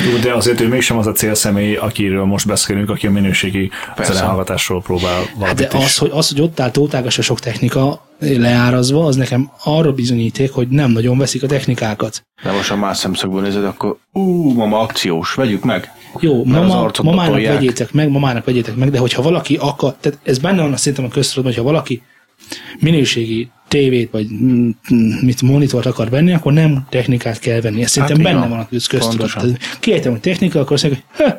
Jó, 0.04 0.16
de 0.18 0.34
azért 0.34 0.60
ő 0.60 0.68
mégsem 0.68 0.98
az 0.98 1.06
a 1.06 1.12
célszemély, 1.12 1.74
akiről 1.76 2.24
most 2.24 2.46
beszélünk, 2.46 2.90
aki 2.90 3.06
a 3.06 3.10
minőségi 3.10 3.70
zenehallgatásról 4.02 4.82
próbál 4.82 5.14
Hát 5.14 5.32
valamit 5.34 5.68
de 5.68 5.78
is. 5.78 5.84
az 5.84 5.96
hogy, 5.96 6.10
az, 6.12 6.28
hogy 6.28 6.40
ott 6.40 6.60
áll 6.60 6.70
tótágas 6.70 7.18
a 7.18 7.22
sok 7.22 7.40
technika 7.40 8.06
leárazva, 8.18 9.04
az 9.04 9.16
nekem 9.16 9.50
arra 9.64 9.92
bizonyíték, 9.92 10.52
hogy 10.52 10.68
nem 10.68 10.90
nagyon 10.90 11.18
veszik 11.18 11.42
a 11.42 11.46
technikákat. 11.46 12.26
De 12.42 12.52
most 12.52 12.68
ha 12.68 12.76
más 12.76 12.96
szemszögből 12.96 13.40
nézed, 13.40 13.64
akkor 13.64 13.96
ú, 14.12 14.52
mama 14.52 14.78
akciós, 14.78 15.34
vegyük 15.34 15.64
meg. 15.64 15.92
Jó, 16.20 16.44
mama, 16.44 16.90
mamának 17.02 17.30
tolják. 17.30 17.54
vegyétek 17.54 17.92
meg, 17.92 18.10
mamának 18.10 18.44
vegyétek 18.44 18.74
meg, 18.76 18.90
de 18.90 18.98
hogyha 18.98 19.22
valaki 19.22 19.56
akar, 19.60 19.94
tehát 20.00 20.18
ez 20.22 20.38
benne 20.38 20.62
van 20.62 20.76
szerintem 20.76 21.04
a 21.04 21.08
köztudatban, 21.08 21.52
hogyha 21.52 21.70
valaki 21.70 22.02
minőségi 22.80 23.50
tévét, 23.68 24.10
vagy 24.10 24.26
mit 25.20 25.42
monitort 25.42 25.86
akar 25.86 26.10
venni, 26.10 26.32
akkor 26.32 26.52
nem 26.52 26.86
technikát 26.88 27.38
kell 27.38 27.60
venni. 27.60 27.82
Ez 27.82 27.90
szerintem 27.90 28.16
így 28.18 28.22
benne 28.22 28.46
van. 28.48 28.58
a 28.58 28.68
köz- 28.68 28.86
köztudat. 28.86 29.16
Pontosan. 29.16 29.42
Tehát 29.42 29.78
Kiejtem, 29.80 30.12
hogy 30.12 30.20
technika, 30.20 30.60
akkor 30.60 30.72
azt 30.72 30.82
mondja, 30.82 31.02
hogy 31.16 31.34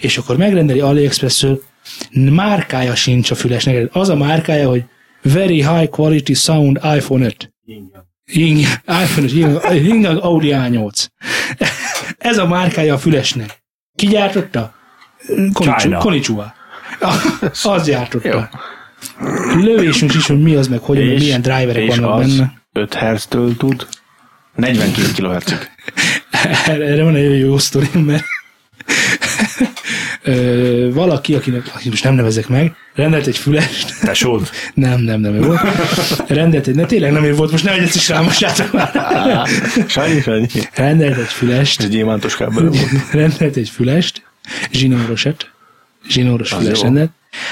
és 0.00 0.18
akkor 0.18 0.36
megrendeli 0.36 0.80
AliExpress-ről, 0.80 1.62
márkája 2.10 2.94
sincs 2.94 3.30
a 3.30 3.34
fülesnek. 3.34 3.88
Az 3.92 4.08
a 4.08 4.16
márkája, 4.16 4.68
hogy 4.68 4.84
Very 5.22 5.54
High 5.54 5.88
Quality 5.88 6.32
Sound 6.34 6.76
iPhone 6.96 7.26
5. 7.26 7.52
Ying, 8.32 8.58
iPhone 8.86 9.26
5, 9.26 9.32
Ying, 9.32 9.60
Ying 9.72 10.04
Audi 10.04 10.50
A8. 10.52 11.06
Ez 12.18 12.38
a 12.38 12.46
márkája 12.46 12.94
a 12.94 12.98
fülesnek. 12.98 13.62
Ki 13.96 14.06
gyártotta? 14.06 14.74
China. 15.76 15.98
Konicsua. 15.98 16.54
Az 17.62 17.84
gyártotta. 17.86 18.28
Jó. 18.28 18.40
Lövésünk 19.56 20.14
is, 20.14 20.26
hogy 20.26 20.42
mi 20.42 20.54
az, 20.54 20.68
meg 20.68 20.80
meg 20.80 20.98
És- 21.14 21.20
milyen 21.22 21.42
driverek 21.42 21.82
és 21.82 21.96
vannak 21.96 22.18
az 22.20 22.36
benne. 22.36 22.52
5 22.72 22.94
Hz-től 22.94 23.56
tud 23.56 23.86
42 24.54 25.08
kHz-ig. 25.12 25.70
Erre 26.66 27.02
van 27.02 27.14
egy 27.14 27.38
jó 27.38 27.58
sztorim, 27.58 28.00
mert 28.04 28.24
ö, 30.22 30.90
valaki, 30.92 31.34
akinek, 31.34 31.70
akit 31.74 31.90
most 31.90 32.04
nem 32.04 32.14
nevezek 32.14 32.48
meg, 32.48 32.74
rendelt 32.94 33.26
egy 33.26 33.36
fülest, 33.38 34.00
Tesód? 34.00 34.50
nem, 34.74 35.00
nem, 35.00 35.20
nem 35.20 35.34
ő 35.34 35.40
volt, 35.40 35.60
rendelt 36.28 36.66
egy, 36.66 36.74
ne 36.74 36.84
tényleg 36.86 37.12
nem 37.12 37.24
ő 37.24 37.34
volt, 37.34 37.50
most 37.50 37.64
ne 37.64 37.70
vegyed 37.70 37.94
is 37.94 38.08
rámossátok 38.08 38.72
már. 38.72 39.46
Sanyi, 39.88 40.20
Sanyi. 40.20 40.46
Rendelt 40.74 41.18
egy 41.18 41.32
fülest, 41.32 41.80
Ez 41.82 41.88
gyémántos 41.88 42.36
kábel 42.36 42.64
volt. 42.64 42.76
rendelt 43.12 43.56
egy 43.56 43.68
fülest, 43.68 44.22
zsinórosat, 44.72 45.50
zsinóros 46.08 46.52
Az 46.52 46.62
füles 46.62 46.76
jó. 46.78 46.82
rendelt. 46.84 47.10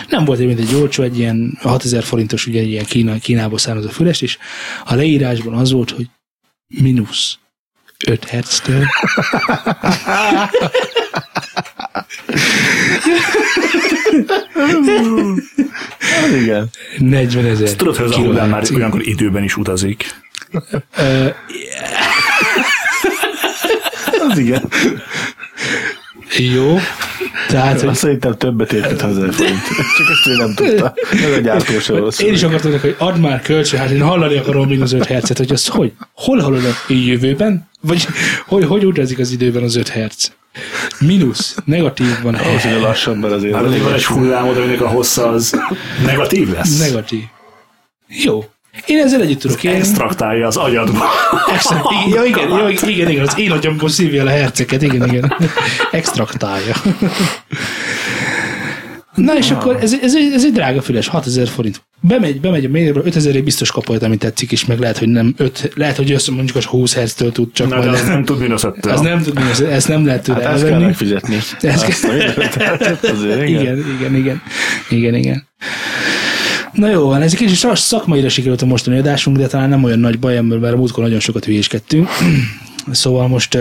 Nem 0.09 0.25
volt 0.25 0.39
egy, 0.39 0.47
mint 0.47 0.59
egy 0.59 0.75
olcsó, 0.75 1.03
egy 1.03 1.19
ilyen 1.19 1.59
6000 1.63 2.03
forintos, 2.03 2.47
ugye 2.47 2.61
egy 2.61 2.69
ilyen 2.71 2.85
Kína, 2.85 3.19
Kínából 3.19 3.59
származó 3.59 3.89
fülest, 3.89 4.23
és 4.23 4.39
a 4.85 4.95
leírásban 4.95 5.55
az 5.55 5.71
volt, 5.71 5.91
hogy 5.91 6.07
mínusz 6.67 7.39
5 8.07 8.25
Hz-től. 8.25 8.85
Az 16.25 16.33
igen. 16.43 16.71
40 16.99 17.45
ezer. 17.45 17.69
Tudod, 17.69 17.97
hogy 17.97 18.05
az 18.05 18.13
a 18.13 18.17
hullám 18.17 18.49
már 18.49 18.63
olyankor 18.75 19.07
időben 19.07 19.43
is 19.43 19.57
utazik. 19.57 20.15
Az 24.29 24.39
igen. 24.39 24.69
Jó. 26.39 26.79
Tehát, 27.49 27.81
hogy 27.81 27.89
Azt 27.89 27.99
szerintem 27.99 28.37
többet 28.37 28.73
ért, 28.73 28.89
mint 28.89 29.03
1000 29.03 29.33
forint. 29.33 29.63
Csak 29.97 30.09
ezt 30.11 30.27
ő 30.27 30.37
nem 30.37 30.55
tudta. 30.55 30.95
Ez 31.25 31.37
a 31.37 31.41
gyártó 31.41 31.97
rossz. 31.97 32.21
én 32.21 32.33
is 32.33 32.43
akartam 32.43 32.81
hogy 32.81 32.95
add 32.99 33.19
már 33.19 33.43
kölcsön, 33.43 33.81
hát 33.81 33.91
én 33.91 34.03
hallani 34.03 34.37
akarom 34.37 34.69
mínusz 34.69 34.93
5 34.93 35.07
Hz-et, 35.07 35.39
hogy 35.39 35.53
az 35.53 35.67
hogy? 35.67 35.93
Hol 36.13 36.39
hallod 36.39 36.65
a 36.65 36.93
jövőben? 36.93 37.69
Vagy 37.81 38.07
hogy, 38.47 38.65
hogy 38.65 38.85
utazik 38.87 39.19
az 39.19 39.31
időben 39.31 39.63
az 39.63 39.77
5 39.77 39.89
Hz? 39.89 40.33
Mínusz, 41.01 41.57
negatív 41.65 42.21
van. 42.23 42.35
Az, 42.35 42.63
hogy 42.63 42.73
a 42.73 42.81
lassabban 42.81 43.33
azért. 43.33 43.53
Már 43.53 43.63
van 43.63 43.93
egy 43.93 44.05
hullámod, 44.05 44.57
aminek 44.57 44.81
a 44.81 44.89
hossza 44.89 45.29
az 45.29 45.61
negatív 46.05 46.53
lesz. 46.53 46.79
Negatív. 46.79 47.23
Jó. 48.09 48.45
Én 48.87 48.99
ezzel 48.99 49.21
együtt 49.21 49.41
tudok 49.41 49.65
élni. 49.65 49.79
Extraktálja 49.79 50.47
az 50.47 50.57
agyadba. 50.57 51.05
Ja, 52.15 52.25
igen, 52.25 52.49
ja, 52.49 52.69
igen, 52.89 53.11
igen, 53.11 53.27
az 53.27 53.39
én 53.39 53.51
agyamból 53.51 53.89
szívja 53.89 54.25
le 54.25 54.31
herceket, 54.31 54.83
igen, 54.83 55.09
igen. 55.09 55.35
Extraktálja. 55.91 56.75
Na 59.15 59.37
és 59.37 59.51
akkor 59.51 59.77
ez, 59.81 59.95
ez, 60.03 60.17
egy- 60.17 60.33
ez 60.35 60.45
egy 60.45 60.53
drága 60.53 60.83
füles, 60.83 61.09
6000 61.09 61.49
forint. 61.49 61.83
Bemegy, 62.01 62.41
bemegy 62.41 62.65
a 62.65 62.69
mailből, 62.69 63.03
5000 63.07 63.43
biztos 63.43 63.71
kap 63.71 63.89
olyat, 63.89 64.03
amit 64.03 64.19
tetszik 64.19 64.53
is, 64.53 64.65
meg 64.65 64.79
lehet, 64.79 64.99
hogy 64.99 65.09
nem 65.09 65.35
5, 65.37 65.73
lehet, 65.75 65.97
hogy 65.97 66.13
össze 66.13 66.33
mondjuk 66.33 66.57
az 66.57 66.65
20 66.65 66.95
Hz-től 66.97 67.33
tud 67.33 67.49
csak 67.53 67.69
Na, 67.69 67.77
majd 67.77 67.91
lenni. 67.91 68.09
nem 68.09 68.25
tud 68.25 68.39
mínusz 68.39 68.65
öttől. 68.65 68.93
Az 68.93 69.01
nem 69.01 69.23
tud, 69.23 69.39
ezt, 69.51 69.61
ezt 69.61 69.89
nem 69.89 70.07
lehet 70.07 70.23
tőle 70.23 70.39
Hát 70.43 70.47
ezt 70.53 70.57
kell 70.57 70.67
elvenni. 70.67 70.85
megfizetni. 70.85 71.37
Ez 71.61 71.83
Azt 71.83 72.05
a 72.05 72.09
mindent. 72.09 73.05
Azért, 73.15 73.49
igen. 73.49 73.61
Igen, 73.61 73.79
igen, 73.99 74.15
igen. 74.15 74.43
Igen, 74.89 75.15
igen. 75.15 75.49
Na 76.77 76.89
jó, 76.89 77.09
van, 77.09 77.23
ez 77.23 77.33
egy 77.33 77.39
kicsit 77.39 77.57
szak- 77.57 77.77
szakmaira 77.77 78.29
sikerült 78.29 78.63
a 78.63 78.67
mostani 78.67 78.99
adásunk, 78.99 79.37
de 79.37 79.47
talán 79.47 79.69
nem 79.69 79.85
olyan 79.85 79.99
nagy 79.99 80.19
baj, 80.19 80.41
mert 80.41 80.73
a 80.73 80.77
múltkor 80.77 81.05
nagyon 81.05 81.21
sokat 81.21 81.45
hülyéskedtünk. 81.45 82.09
Szóval 82.91 83.29
most 83.29 83.59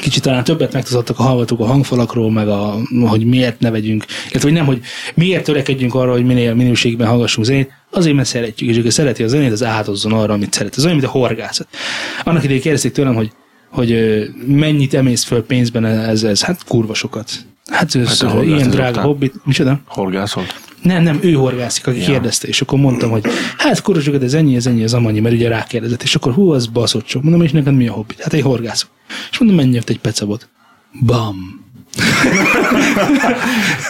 kicsit 0.00 0.22
talán 0.22 0.44
többet 0.44 0.72
megtudhattak 0.72 1.18
a 1.18 1.22
hallgatók 1.22 1.60
a 1.60 1.64
hangfalakról, 1.64 2.30
meg 2.30 2.48
a, 2.48 2.76
hogy 3.06 3.24
miért 3.24 3.60
ne 3.60 3.70
vegyünk, 3.70 4.04
illetve 4.30 4.48
hogy 4.48 4.52
nem, 4.52 4.64
hogy 4.64 4.80
miért 5.14 5.44
törekedjünk 5.44 5.94
arra, 5.94 6.12
hogy 6.12 6.24
minél 6.24 6.54
minőségben 6.54 7.08
hallgassunk 7.08 7.46
zenét, 7.46 7.70
azért, 7.90 8.16
mert 8.16 8.28
szeretjük, 8.28 8.70
és 8.70 8.78
aki 8.78 8.90
szereti 8.90 9.22
a 9.22 9.28
zenét, 9.28 9.52
az 9.52 9.62
átozzon 9.62 10.12
arra, 10.12 10.32
amit 10.32 10.52
szeret. 10.52 10.76
Ez 10.76 10.84
olyan, 10.84 10.96
mint 10.96 11.08
a 11.08 11.12
horgászat. 11.12 11.68
Annak 12.24 12.42
idején 12.44 12.62
kérdezték 12.62 12.92
tőlem, 12.92 13.14
hogy, 13.14 13.30
hogy 13.70 14.20
mennyit 14.46 14.94
emész 14.94 15.24
föl 15.24 15.44
pénzben 15.44 15.84
ez, 15.84 16.22
ez, 16.22 16.42
hát 16.42 16.64
kurva 16.64 16.94
sokat. 16.94 17.30
Hát, 17.66 17.94
ez, 17.94 18.08
hát 18.08 18.30
horgászol 18.30 18.56
ilyen 18.56 18.70
drága 18.70 19.00
hobbit. 19.00 19.34
Micsoda? 19.44 19.80
Horgászolt. 19.86 20.69
Nem, 20.82 21.02
nem, 21.02 21.18
ő 21.22 21.32
horgászik, 21.32 21.86
aki 21.86 21.98
ja. 21.98 22.04
kérdezte, 22.04 22.48
és 22.48 22.60
akkor 22.60 22.78
mondtam, 22.78 23.10
hogy 23.10 23.24
hát 23.56 23.82
kurva 23.82 24.24
ez 24.24 24.34
ennyi, 24.34 24.56
ez 24.56 24.66
ennyi, 24.66 24.82
ez 24.82 24.92
amannyi, 24.92 25.20
mert 25.20 25.34
ugye 25.34 25.48
rákérdezett, 25.48 26.02
és 26.02 26.14
akkor 26.14 26.32
hú, 26.32 26.52
az 26.52 26.66
baszott 26.66 27.06
sok. 27.06 27.22
Mondom, 27.22 27.42
és 27.42 27.52
neked 27.52 27.74
mi 27.74 27.88
a 27.88 27.92
hobbi? 27.92 28.14
Hát 28.18 28.32
egy 28.32 28.42
horgászok. 28.42 28.90
És 29.30 29.38
mondom, 29.38 29.58
mennyi 29.58 29.78
egy 29.86 29.98
pecabot? 29.98 30.48
Bam. 31.04 31.68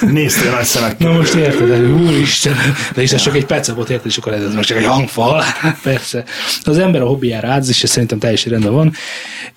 Néztél 0.13 0.51
nagy 0.51 0.65
szemekkel. 0.65 1.11
Na 1.11 1.17
most 1.17 1.35
érted, 1.35 1.91
úristen, 1.91 2.57
de 2.95 3.03
is 3.03 3.13
ez 3.13 3.23
csak 3.23 3.37
egy 3.37 3.47
pecabot 3.47 3.91
érted, 3.91 4.07
és 4.07 4.17
akkor 4.17 4.33
ez 4.33 4.55
most 4.55 4.69
csak 4.69 4.79
egy 4.79 4.85
hangfal. 4.85 5.45
Persze. 5.83 6.25
Az 6.63 6.79
ember 6.79 7.03
a 7.03 7.07
hobbiára 7.07 7.49
ádz, 7.49 7.69
és 7.69 7.83
ez 7.83 7.91
szerintem 7.91 8.19
teljesen 8.19 8.53
rendben 8.53 8.73
van. 8.73 8.93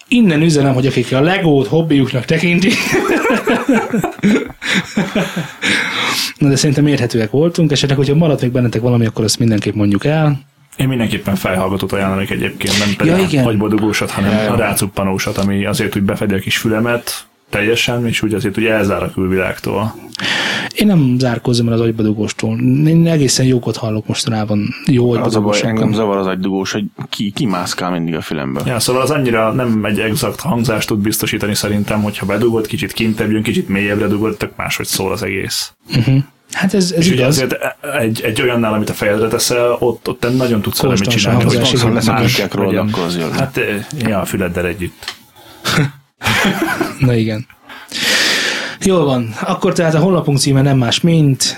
Innen 0.08 0.42
üzenem, 0.42 0.74
hogy 0.74 0.88
akik 0.88 1.14
a 1.14 1.22
legót 1.22 1.68
hobbiuknak 1.68 2.26
tekintik, 2.26 2.76
Na 6.38 6.50
de 6.50 6.56
szerintem 6.56 6.88
érthetőek 6.88 7.32
voltunk, 7.32 7.72
esetleg, 7.72 7.98
hogyha 7.98 8.16
maradt 8.16 8.42
még 8.42 8.52
bennetek 8.52 8.82
valami, 8.82 9.06
akkor 9.06 9.24
azt 9.24 9.40
mindenképp 9.40 9.74
mondjuk 9.74 10.06
el. 10.06 10.40
Én 10.78 10.88
mindenképpen 10.88 11.36
fejhallgatót 11.36 11.92
ajánlanék 11.92 12.30
egyébként, 12.30 12.80
nem 12.80 12.96
pedig 12.96 13.12
Ja, 13.12 13.18
ja, 13.18 13.24
igen. 13.24 13.46
agybodogósat, 13.46 14.12
hanem 14.12 14.52
a 14.52 14.56
rácuppanósat, 14.56 15.38
ami 15.38 15.66
azért 15.66 15.96
úgy 15.96 16.04
befedi 16.04 16.34
a 16.34 16.40
kis 16.40 16.58
fülemet 16.58 17.26
teljesen, 17.54 18.08
és 18.08 18.22
úgy 18.22 18.34
azért 18.34 18.58
úgy 18.58 18.66
elzár 18.66 19.04
a 19.04 19.12
külvilágtól. 19.12 19.96
Én 20.76 20.88
nem 20.88 21.16
zárkozom 21.20 21.68
el 21.68 21.74
az 21.74 21.80
agybadugóstól. 21.80 22.60
Én 22.86 23.08
egészen 23.08 23.46
jókat 23.46 23.78
hallok 23.78 24.08
mostanában. 24.08 24.68
Jó 24.86 25.12
Az 25.12 25.36
a 25.36 25.42
baj, 25.42 25.60
engem 25.64 25.94
zavar 25.94 26.18
az 26.18 26.28
agydugós, 26.28 26.72
hogy 26.72 26.84
ki, 27.10 27.32
ki 27.32 27.46
mászkál 27.46 27.92
mindig 27.92 28.16
a 28.16 28.22
fülembe. 28.22 28.62
Ja, 28.66 28.80
szóval 28.80 29.02
az 29.02 29.10
annyira 29.10 29.52
nem 29.52 29.86
egy 29.86 30.00
exakt 30.00 30.40
hangzást 30.40 30.88
tud 30.88 31.00
biztosítani 31.00 31.56
szerintem, 31.56 32.02
hogyha 32.02 32.26
bedugod, 32.26 32.68
kicsit 32.68 32.92
kintebb 32.94 33.32
jön, 33.32 33.44
kicsit 33.44 33.68
mélyebbre 33.70 34.08
dugod, 34.08 34.38
tök 34.38 34.56
máshogy 34.56 34.86
szól 34.86 35.12
az 35.12 35.24
egész. 35.24 35.74
Hát 36.52 36.74
ez, 36.74 36.92
ez 36.92 36.98
És 36.98 37.06
ugye 37.12 37.22
igaz. 37.22 37.28
azért 37.38 37.56
egy, 38.00 38.22
egy 38.24 38.42
olyannál, 38.42 38.74
amit 38.74 38.90
a 38.90 38.94
fejedre 38.94 39.28
teszel, 39.28 39.78
ott, 39.80 40.08
ott 40.10 40.20
te 40.20 40.30
nagyon 40.30 40.62
tudsz 40.62 40.82
vele 40.82 40.94
mit 40.94 41.04
Konstansan 41.04 41.40
csinálni. 41.40 41.56
hangzás, 41.58 41.82
hogy 41.82 41.94
Leszakítják 41.94 42.54
rólad, 42.54 42.72
legyen. 42.74 42.88
akkor 42.92 43.04
az 43.04 43.18
jól. 43.18 43.30
Hát, 43.30 43.58
eh, 43.58 43.86
ja, 44.00 44.20
a 44.20 44.26
füleddel 44.26 44.66
együtt. 44.66 45.16
Na 47.00 47.16
igen. 47.16 47.46
Jól 48.86 49.06
van. 49.06 49.34
Akkor 49.42 49.74
tehát 49.74 49.94
a 49.94 50.00
honlapunk 50.00 50.38
címe 50.38 50.62
nem 50.62 50.78
más, 50.78 51.02
mint 51.02 51.58